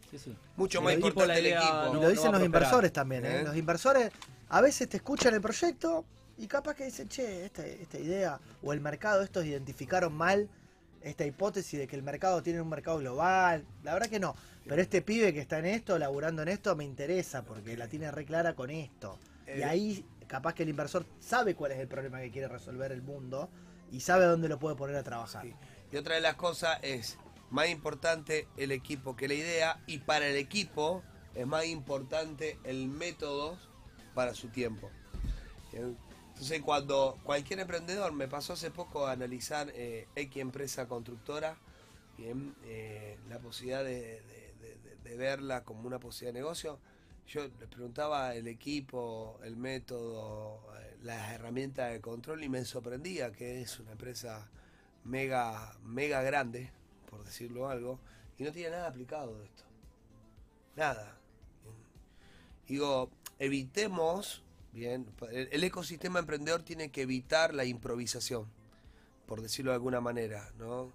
Sí, 0.09 0.17
sí. 0.19 0.35
Mucho 0.55 0.81
más 0.81 0.93
importante 0.93 1.37
el 1.37 1.47
equipo. 1.47 1.91
y 1.91 2.01
lo 2.01 2.09
dicen 2.09 2.31
los 2.31 2.43
inversores 2.43 2.93
también. 2.93 3.25
¿eh? 3.25 3.39
¿Eh? 3.39 3.43
Los 3.43 3.57
inversores 3.57 4.11
a 4.49 4.61
veces 4.61 4.87
te 4.87 4.97
escuchan 4.97 5.33
el 5.33 5.41
proyecto 5.41 6.05
y 6.37 6.47
capaz 6.47 6.75
que 6.75 6.85
dicen, 6.85 7.09
che, 7.09 7.45
esta, 7.45 7.65
esta 7.65 7.99
idea 7.99 8.39
o 8.63 8.71
el 8.71 8.79
mercado, 8.79 9.21
estos 9.21 9.45
identificaron 9.45 10.13
mal 10.13 10.49
esta 11.01 11.25
hipótesis 11.25 11.79
de 11.79 11.87
que 11.87 11.95
el 11.95 12.03
mercado 12.03 12.41
tiene 12.41 12.61
un 12.61 12.69
mercado 12.69 12.99
global. 12.99 13.65
La 13.83 13.93
verdad 13.93 14.07
que 14.07 14.19
no. 14.19 14.35
Pero 14.65 14.81
este 14.81 15.01
pibe 15.01 15.33
que 15.33 15.39
está 15.41 15.59
en 15.59 15.65
esto, 15.65 15.97
laburando 15.97 16.41
en 16.41 16.49
esto, 16.49 16.75
me 16.75 16.83
interesa 16.85 17.43
porque 17.43 17.77
la 17.77 17.87
tiene 17.87 18.11
re 18.11 18.25
clara 18.25 18.53
con 18.53 18.69
esto. 18.69 19.19
Y 19.45 19.61
Eh, 19.61 19.65
ahí 19.65 20.05
capaz 20.27 20.53
que 20.53 20.63
el 20.63 20.69
inversor 20.69 21.05
sabe 21.19 21.55
cuál 21.55 21.71
es 21.71 21.79
el 21.79 21.87
problema 21.87 22.19
que 22.19 22.31
quiere 22.31 22.47
resolver 22.47 22.91
el 22.91 23.01
mundo 23.01 23.49
y 23.91 23.99
sabe 24.01 24.25
dónde 24.25 24.49
lo 24.49 24.59
puede 24.59 24.75
poner 24.75 24.95
a 24.95 25.03
trabajar. 25.03 25.45
Y 25.91 25.95
otra 25.97 26.15
de 26.15 26.21
las 26.21 26.35
cosas 26.35 26.79
es 26.81 27.17
más 27.49 27.69
importante 27.69 28.47
el 28.57 28.71
equipo 28.71 29.15
que 29.15 29.27
la 29.27 29.33
idea 29.35 29.81
y 29.87 29.99
para 29.99 30.27
el 30.27 30.35
equipo 30.35 31.03
es 31.35 31.47
más 31.47 31.65
importante 31.65 32.57
el 32.63 32.87
método 32.87 33.57
para 34.13 34.33
su 34.33 34.49
tiempo. 34.49 34.89
Entonces 35.73 36.61
cuando 36.61 37.17
cualquier 37.23 37.59
emprendedor 37.59 38.11
me 38.13 38.27
pasó 38.27 38.53
hace 38.53 38.71
poco 38.71 39.07
a 39.07 39.11
analizar 39.11 39.71
eh, 39.73 40.07
X 40.15 40.41
empresa 40.41 40.87
constructora, 40.87 41.57
eh, 42.19 43.17
la 43.29 43.39
posibilidad 43.39 43.83
de, 43.83 44.21
de- 44.21 45.17
verla 45.17 45.63
como 45.63 45.87
una 45.87 45.99
posibilidad 45.99 46.33
de 46.33 46.39
negocio, 46.41 46.79
yo 47.27 47.41
les 47.59 47.67
preguntaba 47.69 48.35
el 48.35 48.45
equipo, 48.47 49.39
el 49.43 49.55
método, 49.55 50.59
las 51.03 51.31
herramientas 51.31 51.91
de 51.91 52.01
control 52.01 52.43
y 52.43 52.49
me 52.49 52.65
sorprendía 52.65 53.31
que 53.31 53.61
es 53.61 53.79
una 53.79 53.91
empresa 53.91 54.49
mega, 55.03 55.75
mega 55.83 56.21
grande, 56.21 56.71
por 57.09 57.23
decirlo 57.23 57.69
algo, 57.69 57.99
y 58.37 58.43
no 58.43 58.51
tiene 58.51 58.71
nada 58.71 58.87
aplicado 58.87 59.37
de 59.39 59.45
esto. 59.45 59.63
Nada. 60.75 61.17
Digo, 62.67 63.09
evitemos, 63.39 64.43
bien, 64.73 65.07
el, 65.31 65.63
ecosistema 65.63 66.19
emprendedor 66.19 66.63
tiene 66.63 66.91
que 66.91 67.01
evitar 67.01 67.53
la 67.53 67.65
improvisación, 67.65 68.45
por 69.25 69.41
decirlo 69.41 69.71
de 69.71 69.75
alguna 69.75 70.01
manera, 70.01 70.51
¿no? 70.59 70.91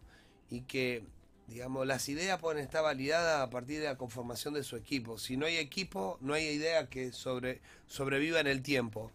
Y 0.50 0.62
que, 0.62 1.04
digamos, 1.48 1.86
las 1.86 2.08
ideas 2.08 2.38
pueden 2.38 2.62
estar 2.62 2.82
validadas 2.82 3.40
a 3.40 3.50
partir 3.50 3.80
de 3.80 3.86
la 3.86 3.96
conformación 3.96 4.54
de 4.54 4.62
su 4.62 4.76
equipo. 4.76 5.18
Si 5.18 5.36
no 5.36 5.46
hay 5.46 5.56
equipo, 5.56 6.18
no 6.20 6.34
hay 6.34 6.46
idea 6.46 6.88
que 6.88 7.10
sobre, 7.10 7.62
sobreviva 7.86 8.38
en 8.38 8.46
el 8.46 8.62
tiempo. 8.62 9.10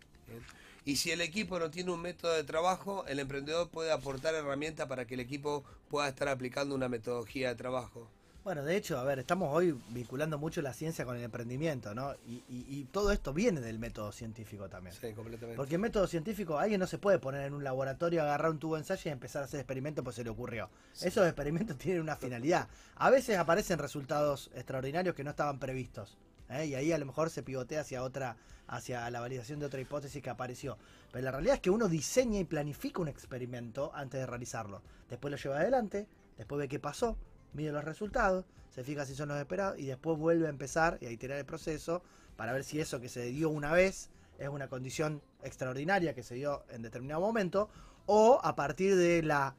Y 0.87 0.95
si 0.95 1.11
el 1.11 1.19
equipo 1.19 1.59
no 1.59 1.69
tiene 1.69 1.91
un 1.91 2.01
método 2.01 2.31
de 2.31 2.45
trabajo, 2.45 3.03
el 3.07 3.19
emprendedor 3.19 3.67
puede 3.67 3.91
aportar 3.91 4.33
herramientas 4.33 4.87
para 4.87 5.03
que 5.05 5.15
el 5.15 5.19
equipo 5.19 5.65
pueda 5.89 6.07
estar 6.07 6.29
aplicando 6.29 6.73
una 6.73 6.87
metodología 6.87 7.49
de 7.49 7.55
trabajo. 7.55 8.07
Bueno, 8.45 8.63
de 8.63 8.77
hecho, 8.77 8.97
a 8.97 9.03
ver, 9.03 9.19
estamos 9.19 9.49
hoy 9.53 9.77
vinculando 9.89 10.37
mucho 10.37 10.61
la 10.61 10.71
ciencia 10.71 11.03
con 11.03 11.17
el 11.17 11.23
emprendimiento, 11.23 11.93
¿no? 11.93 12.13
Y, 12.25 12.35
y- 12.47 12.65
y 12.69 12.83
todo 12.85 13.11
esto 13.11 13.33
viene 13.33 13.59
del 13.59 13.79
método 13.79 14.13
científico 14.13 14.69
también. 14.69 14.95
Sí, 14.95 15.11
completamente. 15.11 15.57
Porque 15.57 15.75
en 15.75 15.81
método 15.81 16.07
científico 16.07 16.57
alguien 16.57 16.79
no 16.79 16.87
se 16.87 16.97
puede 16.97 17.19
poner 17.19 17.41
en 17.41 17.53
un 17.53 17.65
laboratorio, 17.65 18.21
agarrar 18.21 18.49
un 18.51 18.59
tubo 18.59 18.75
de 18.75 18.83
ensayo 18.83 19.09
y 19.09 19.11
empezar 19.11 19.41
a 19.41 19.45
hacer 19.45 19.59
experimentos 19.59 20.05
pues 20.05 20.15
se 20.15 20.23
le 20.23 20.29
ocurrió. 20.29 20.69
Esos 21.01 21.25
experimentos 21.27 21.77
tienen 21.77 22.01
una 22.01 22.15
finalidad. 22.15 22.69
A 22.95 23.09
veces 23.09 23.37
aparecen 23.37 23.77
resultados 23.79 24.49
extraordinarios 24.55 25.13
que 25.13 25.25
no 25.25 25.31
estaban 25.31 25.59
previstos. 25.59 26.15
¿eh? 26.49 26.67
Y 26.67 26.75
ahí 26.75 26.93
a 26.93 26.97
lo 26.97 27.05
mejor 27.05 27.29
se 27.29 27.43
pivotea 27.43 27.81
hacia 27.81 28.01
otra, 28.01 28.37
hacia 28.67 29.09
la 29.09 29.19
validación 29.19 29.59
de 29.59 29.65
otra 29.65 29.81
hipótesis 29.81 30.21
que 30.21 30.29
apareció. 30.29 30.77
Pero 31.11 31.25
la 31.25 31.31
realidad 31.31 31.55
es 31.55 31.61
que 31.61 31.69
uno 31.69 31.87
diseña 31.87 32.39
y 32.39 32.43
planifica 32.43 33.01
un 33.01 33.07
experimento 33.07 33.91
antes 33.93 34.19
de 34.19 34.25
realizarlo. 34.25 34.81
Después 35.09 35.31
lo 35.31 35.37
lleva 35.37 35.57
adelante, 35.57 36.07
después 36.37 36.59
ve 36.59 36.67
qué 36.67 36.79
pasó, 36.79 37.17
mide 37.53 37.71
los 37.71 37.83
resultados, 37.83 38.45
se 38.69 38.83
fija 38.83 39.05
si 39.05 39.15
son 39.15 39.29
los 39.29 39.39
esperados 39.39 39.79
y 39.79 39.85
después 39.85 40.17
vuelve 40.17 40.47
a 40.47 40.49
empezar 40.49 40.97
y 41.01 41.05
a 41.05 41.11
iterar 41.11 41.37
el 41.37 41.45
proceso 41.45 42.03
para 42.35 42.53
ver 42.53 42.63
si 42.63 42.79
eso 42.79 42.99
que 42.99 43.09
se 43.09 43.23
dio 43.25 43.49
una 43.49 43.71
vez 43.71 44.09
es 44.37 44.49
una 44.49 44.67
condición 44.67 45.21
extraordinaria 45.43 46.13
que 46.13 46.23
se 46.23 46.35
dio 46.35 46.63
en 46.69 46.83
determinado 46.83 47.21
momento, 47.21 47.69
o 48.05 48.39
a 48.43 48.55
partir 48.55 48.95
de 48.95 49.23
la 49.23 49.55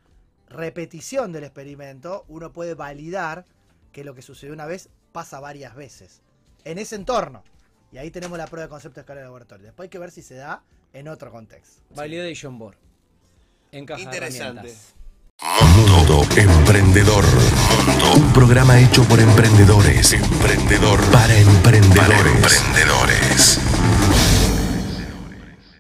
repetición 0.49 1.33
del 1.33 1.45
experimento, 1.45 2.25
uno 2.29 2.53
puede 2.53 2.75
validar 2.75 3.45
que 3.93 4.05
lo 4.05 4.15
que 4.15 4.23
sucedió 4.23 4.55
una 4.55 4.67
vez 4.67 4.89
pasa 5.13 5.41
varias 5.41 5.75
veces 5.75 6.23
en 6.65 6.79
ese 6.79 6.97
entorno. 6.97 7.43
Y 7.93 7.99
ahí 7.99 8.11
tenemos 8.11 8.37
la 8.39 8.47
prueba 8.47 8.67
de 8.67 8.71
concepto 8.71 8.97
de 8.97 9.01
escala 9.03 9.21
de 9.21 9.27
laboratorio. 9.27 9.67
Después 9.67 9.87
hay 9.87 9.91
que 9.91 9.99
ver 9.99 10.11
si 10.11 10.23
se 10.23 10.35
da 10.35 10.63
en 10.93 11.09
otro 11.09 11.31
contexto. 11.31 11.83
Validation 11.95 12.59
Board. 12.59 12.77
En 13.73 13.87
caja 13.87 13.99
de 13.99 14.05
Interesante. 14.05 14.75
Mundo 15.77 16.27
Emprendedor. 16.37 17.25
Un 18.17 18.33
programa 18.33 18.81
hecho 18.81 19.05
por 19.05 19.21
emprendedores. 19.21 20.13
Emprendedor 20.13 21.01
para 21.13 21.37
emprendedores. 21.37 21.97
Para 21.97 22.18
emprendedores. 22.18 22.18